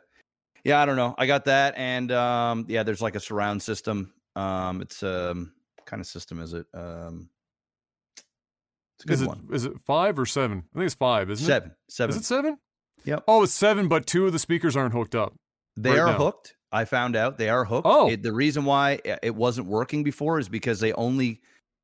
[0.65, 4.13] yeah i don't know i got that and um yeah there's like a surround system
[4.37, 5.53] um it's um
[5.87, 7.31] kind of system is it um
[8.17, 10.65] it's a good Is it one is it five or seven?
[10.75, 11.77] I think it's five, isn't seven it?
[11.89, 12.59] seven Is it seven?
[13.05, 13.25] Yep.
[13.27, 15.35] Oh, it's seven, but two of the speakers aren't hooked up.
[15.77, 16.19] they right are now?
[16.19, 18.11] hooked i found out they are hooked Oh.
[18.11, 21.41] It- the reason why it wasn't working before is because they only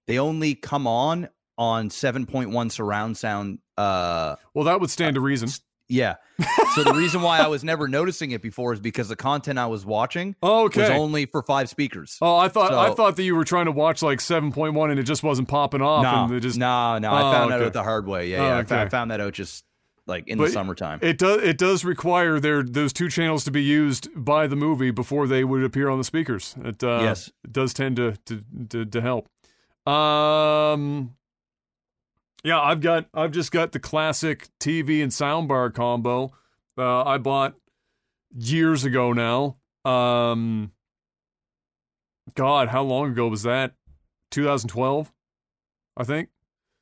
[0.06, 5.48] they only come on on 7.1 surround sound uh Well, that would stand to reason.
[5.88, 6.16] yeah
[6.74, 9.66] so the reason why i was never noticing it before is because the content i
[9.66, 13.34] was watching Oh, was only for five speakers Oh, I thought I thought that you
[13.34, 16.58] were trying to watch like 7.1 and it just wasn't popping off No, and just
[16.58, 17.10] no, no.
[17.10, 17.64] Oh, I found okay.
[17.64, 18.28] out the hard way.
[18.28, 18.58] Yeah, Oh, yeah.
[18.58, 19.64] I, fo- I found that out just
[20.06, 20.98] like in But the summertime.
[21.02, 24.90] it does it does require their those two channels to be used by the movie
[24.90, 26.54] before they would appear on the speakers.
[26.64, 27.28] It uh, Yes.
[27.44, 29.28] it does tend to to to, to help.
[29.86, 31.14] Um
[32.44, 36.32] yeah, I've got I've just got the classic TV and soundbar combo.
[36.76, 37.54] Uh, I bought
[38.36, 39.56] years ago now.
[39.84, 40.72] Um
[42.34, 43.74] God, how long ago was that?
[44.30, 45.12] 2012,
[45.96, 46.28] I think.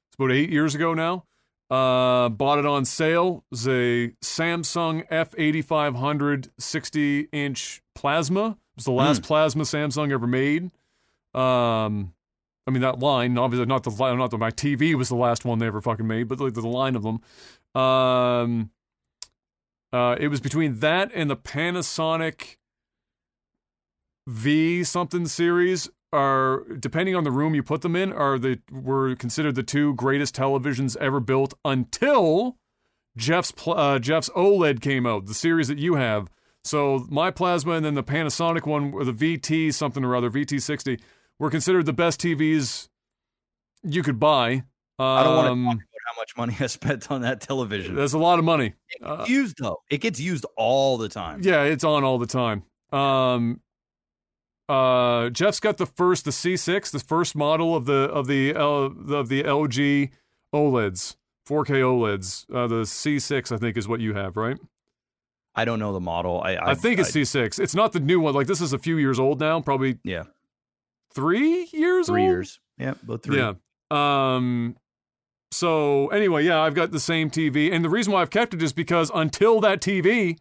[0.09, 1.25] It's about eight years ago now.
[1.70, 3.44] Uh, bought it on sale.
[3.51, 8.51] It was a Samsung F8500 60 inch plasma.
[8.51, 10.70] It was the last plasma Samsung ever made.
[11.35, 12.12] Um,
[12.67, 15.59] I mean that line, obviously not the not the my TV was the last one
[15.59, 17.20] they ever fucking made, but the, the line of them.
[17.81, 18.70] Um,
[19.93, 22.57] uh, it was between that and the Panasonic
[24.27, 29.15] V something series are depending on the room you put them in are the were
[29.15, 32.57] considered the two greatest televisions ever built until
[33.17, 36.28] Jeff's uh, Jeff's OLED came out, the series that you have.
[36.65, 41.01] So my plasma and then the Panasonic one or the VT something or other VT60
[41.39, 42.89] were considered the best TVs
[43.82, 44.65] you could buy.
[44.98, 47.94] Um, I don't want to talk about how much money I spent on that television.
[47.94, 48.74] That's a lot of money.
[49.02, 49.82] Uh, used though.
[49.90, 51.40] It gets used all the time.
[51.42, 52.65] Yeah, it's on all the time.
[52.92, 53.60] Um,
[54.68, 58.86] uh, Jeff's got the first, the C6, the first model of the of the L,
[58.86, 60.10] of the LG
[60.55, 61.16] OLEDs,
[61.48, 62.47] 4K OLEDs.
[62.52, 64.58] Uh, the C6, I think, is what you have, right?
[65.55, 66.42] I don't know the model.
[66.42, 67.58] I I, I, think it's C6.
[67.58, 68.34] It's not the new one.
[68.34, 70.24] Like this is a few years old now, probably yeah,
[71.17, 72.31] three years three old.
[72.31, 72.61] years.
[72.78, 73.39] Yeah, about three.
[73.39, 73.55] Yeah.
[73.91, 74.77] Um.
[75.51, 78.62] So anyway, yeah, I've got the same TV, and the reason why I've kept it
[78.62, 80.36] is because until that TV,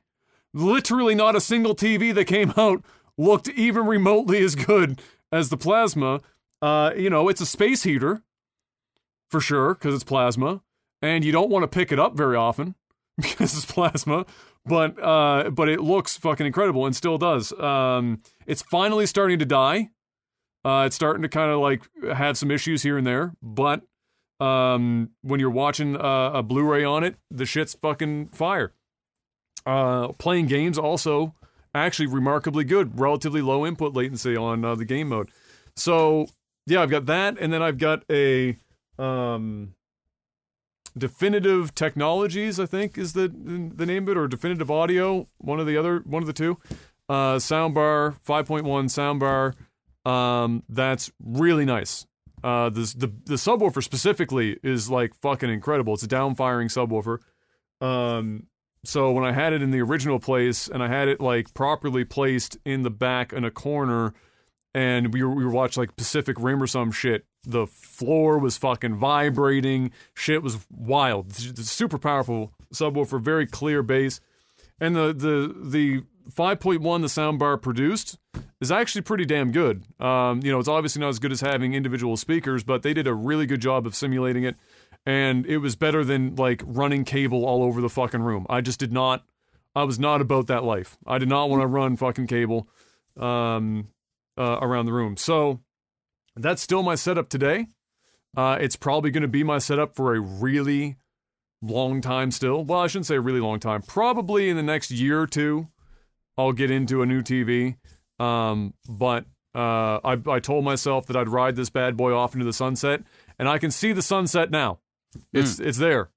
[0.54, 2.84] literally not a single TV that came out
[3.18, 6.22] looked even remotely as good as the plasma.
[6.62, 8.24] Uh, you know, it's a space heater
[9.32, 10.62] for sure because it's plasma,
[11.02, 12.76] and you don't want to pick it up very often
[13.18, 14.26] because it's plasma.
[14.66, 17.54] But uh, but it looks fucking incredible and still does.
[17.54, 19.92] Um, it's finally starting to die.
[20.66, 21.84] Uh, it's starting to kind of like
[22.16, 23.84] have some issues here and there, but
[24.40, 28.74] um, when you're watching uh, a Blu-ray on it, the shit's fucking fire.
[29.66, 31.35] Uh, playing games also
[31.76, 35.30] actually remarkably good, relatively low input latency on uh, the game mode.
[35.76, 36.27] So
[36.66, 38.58] yeah, I've got that, and then I've got a
[38.98, 39.76] um,
[40.98, 45.68] Definitive Technologies, I think is the the name of it, or Definitive Audio, one of
[45.68, 46.58] the other, one of the two.
[47.08, 49.53] Uh, soundbar, 5.1 soundbar.
[50.06, 52.06] Um, that's really nice.
[52.43, 55.95] Uh, the, the the subwoofer specifically is like fucking incredible.
[55.95, 57.17] It's a downfiring subwoofer.
[57.82, 58.48] Um,
[58.84, 62.06] so when I had it in the original place and I had it like properly
[62.06, 64.14] placed in the back in a corner,
[64.75, 68.58] and we were, we were watching like Pacific Rim or some shit, the floor was
[68.58, 69.92] fucking vibrating.
[70.14, 71.34] Shit was wild.
[71.34, 74.19] Super powerful subwoofer, very clear bass,
[74.80, 78.18] and the the the 5.1 the soundbar produced
[78.62, 79.84] is actually pretty damn good.
[80.00, 83.08] Um, you know, it's obviously not as good as having individual speakers, but they did
[83.08, 84.56] a really good job of simulating it,
[85.06, 88.45] and it was better than like running cable all over the fucking room.
[88.50, 89.24] I just did not.
[89.76, 90.98] I was not about that life.
[91.06, 92.68] I did not want to run fucking cable
[93.20, 93.90] um,
[94.38, 95.18] uh, around the room.
[95.18, 95.60] So
[96.36, 97.68] that's still my setup today.
[98.36, 100.95] Uh, it's probably going to be my setup for a really
[101.62, 102.64] long time still.
[102.64, 103.82] Well, I shouldn't say a really long time.
[103.82, 105.68] Probably in the next year or two,
[106.38, 107.77] I'll get into a new TV.
[108.19, 112.45] Um, but uh, I, I told myself that I'd ride this bad boy off into
[112.45, 113.03] the sunset,
[113.39, 114.80] and I can see the sunset now.
[115.33, 116.09] It's it's there.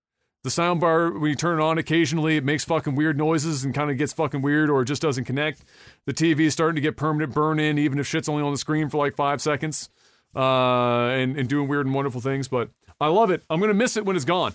[0.44, 3.90] The soundbar, when you turn it on occasionally, it makes fucking weird noises and kind
[3.90, 5.64] of gets fucking weird or it just doesn't connect.
[6.06, 8.58] The TV is starting to get permanent burn in, even if shit's only on the
[8.58, 9.90] screen for like five seconds
[10.36, 12.46] uh, and, and doing weird and wonderful things.
[12.46, 13.42] But I love it.
[13.50, 14.54] I'm going to miss it when it's gone.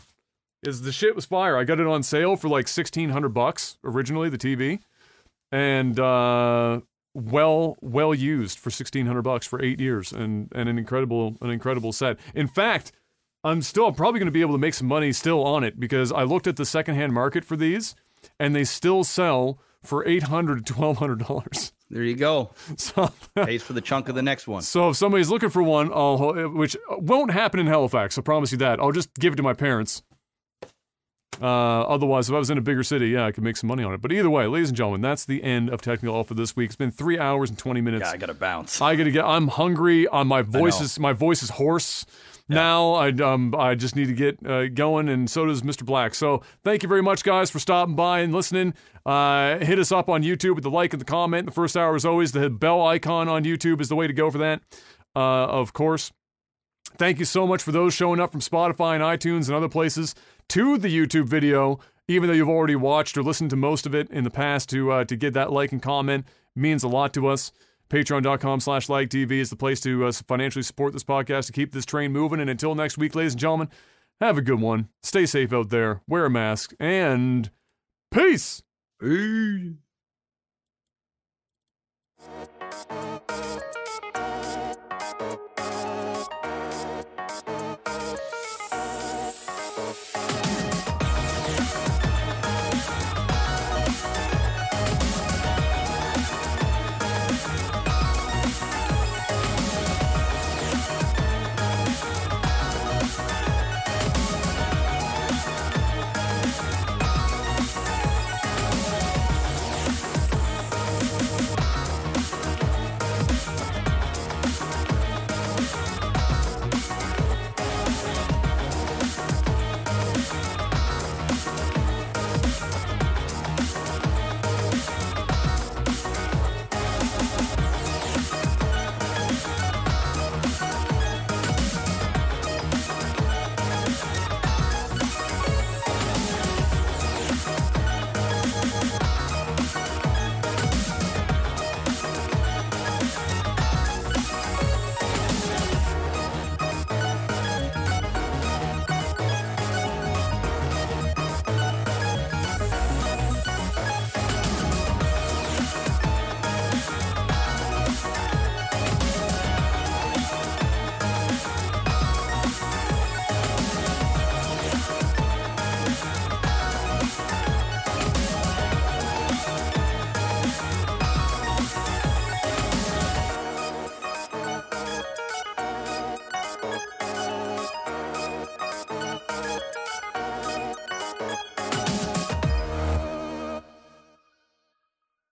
[0.64, 1.58] Is the shit was fire.
[1.58, 4.80] I got it on sale for like 1600 bucks originally, the TV.
[5.54, 6.82] And uh,
[7.14, 11.92] well well used for 1600 bucks for 8 years and and an incredible an incredible
[11.94, 12.18] set.
[12.34, 12.92] In fact,
[13.44, 16.12] I'm still probably going to be able to make some money still on it because
[16.12, 17.94] I looked at the secondhand market for these
[18.40, 21.72] and they still sell for 800 to 1200 dollars.
[21.92, 22.50] There you go.
[22.78, 24.64] So Pays for the chunk of the next one.
[24.64, 28.58] so if somebody's looking for one, I'll which won't happen in Halifax, I promise you
[28.58, 28.80] that.
[28.80, 30.02] I'll just give it to my parents.
[31.44, 33.84] Uh, otherwise, if I was in a bigger city, yeah, I could make some money
[33.84, 34.02] on it.
[34.02, 36.68] But either way, ladies and gentlemen, that's the end of Technical Alpha this week.
[36.68, 38.06] It's been three hours and twenty minutes.
[38.06, 38.80] Yeah, I gotta bounce.
[38.80, 39.26] I gotta get.
[39.26, 40.08] I'm hungry.
[40.08, 42.06] Uh, my voice is my voice is hoarse.
[42.48, 45.86] Now I um I just need to get uh, going, and so does Mr.
[45.86, 46.16] Black.
[46.16, 48.74] So thank you very much, guys, for stopping by and listening.
[49.06, 51.46] Uh, hit us up on YouTube with the like and the comment.
[51.48, 54.32] The first hour, as always, the bell icon on YouTube is the way to go
[54.32, 54.62] for that.
[55.14, 56.14] Uh, of course.
[56.98, 60.14] Thank you so much for those showing up from Spotify and iTunes and other places
[60.50, 64.10] to the YouTube video, even though you've already watched or listened to most of it
[64.10, 67.28] in the past, to uh, to get that like and comment means a lot to
[67.28, 67.52] us.
[67.90, 71.74] Patreon.com slash like TV is the place to uh, financially support this podcast to keep
[71.74, 72.40] this train moving.
[72.40, 73.70] And until next week, ladies and gentlemen,
[74.20, 74.90] have a good one.
[75.04, 77.52] Stay safe out there, wear a mask, and
[78.12, 78.64] peace.
[79.00, 79.74] Peace.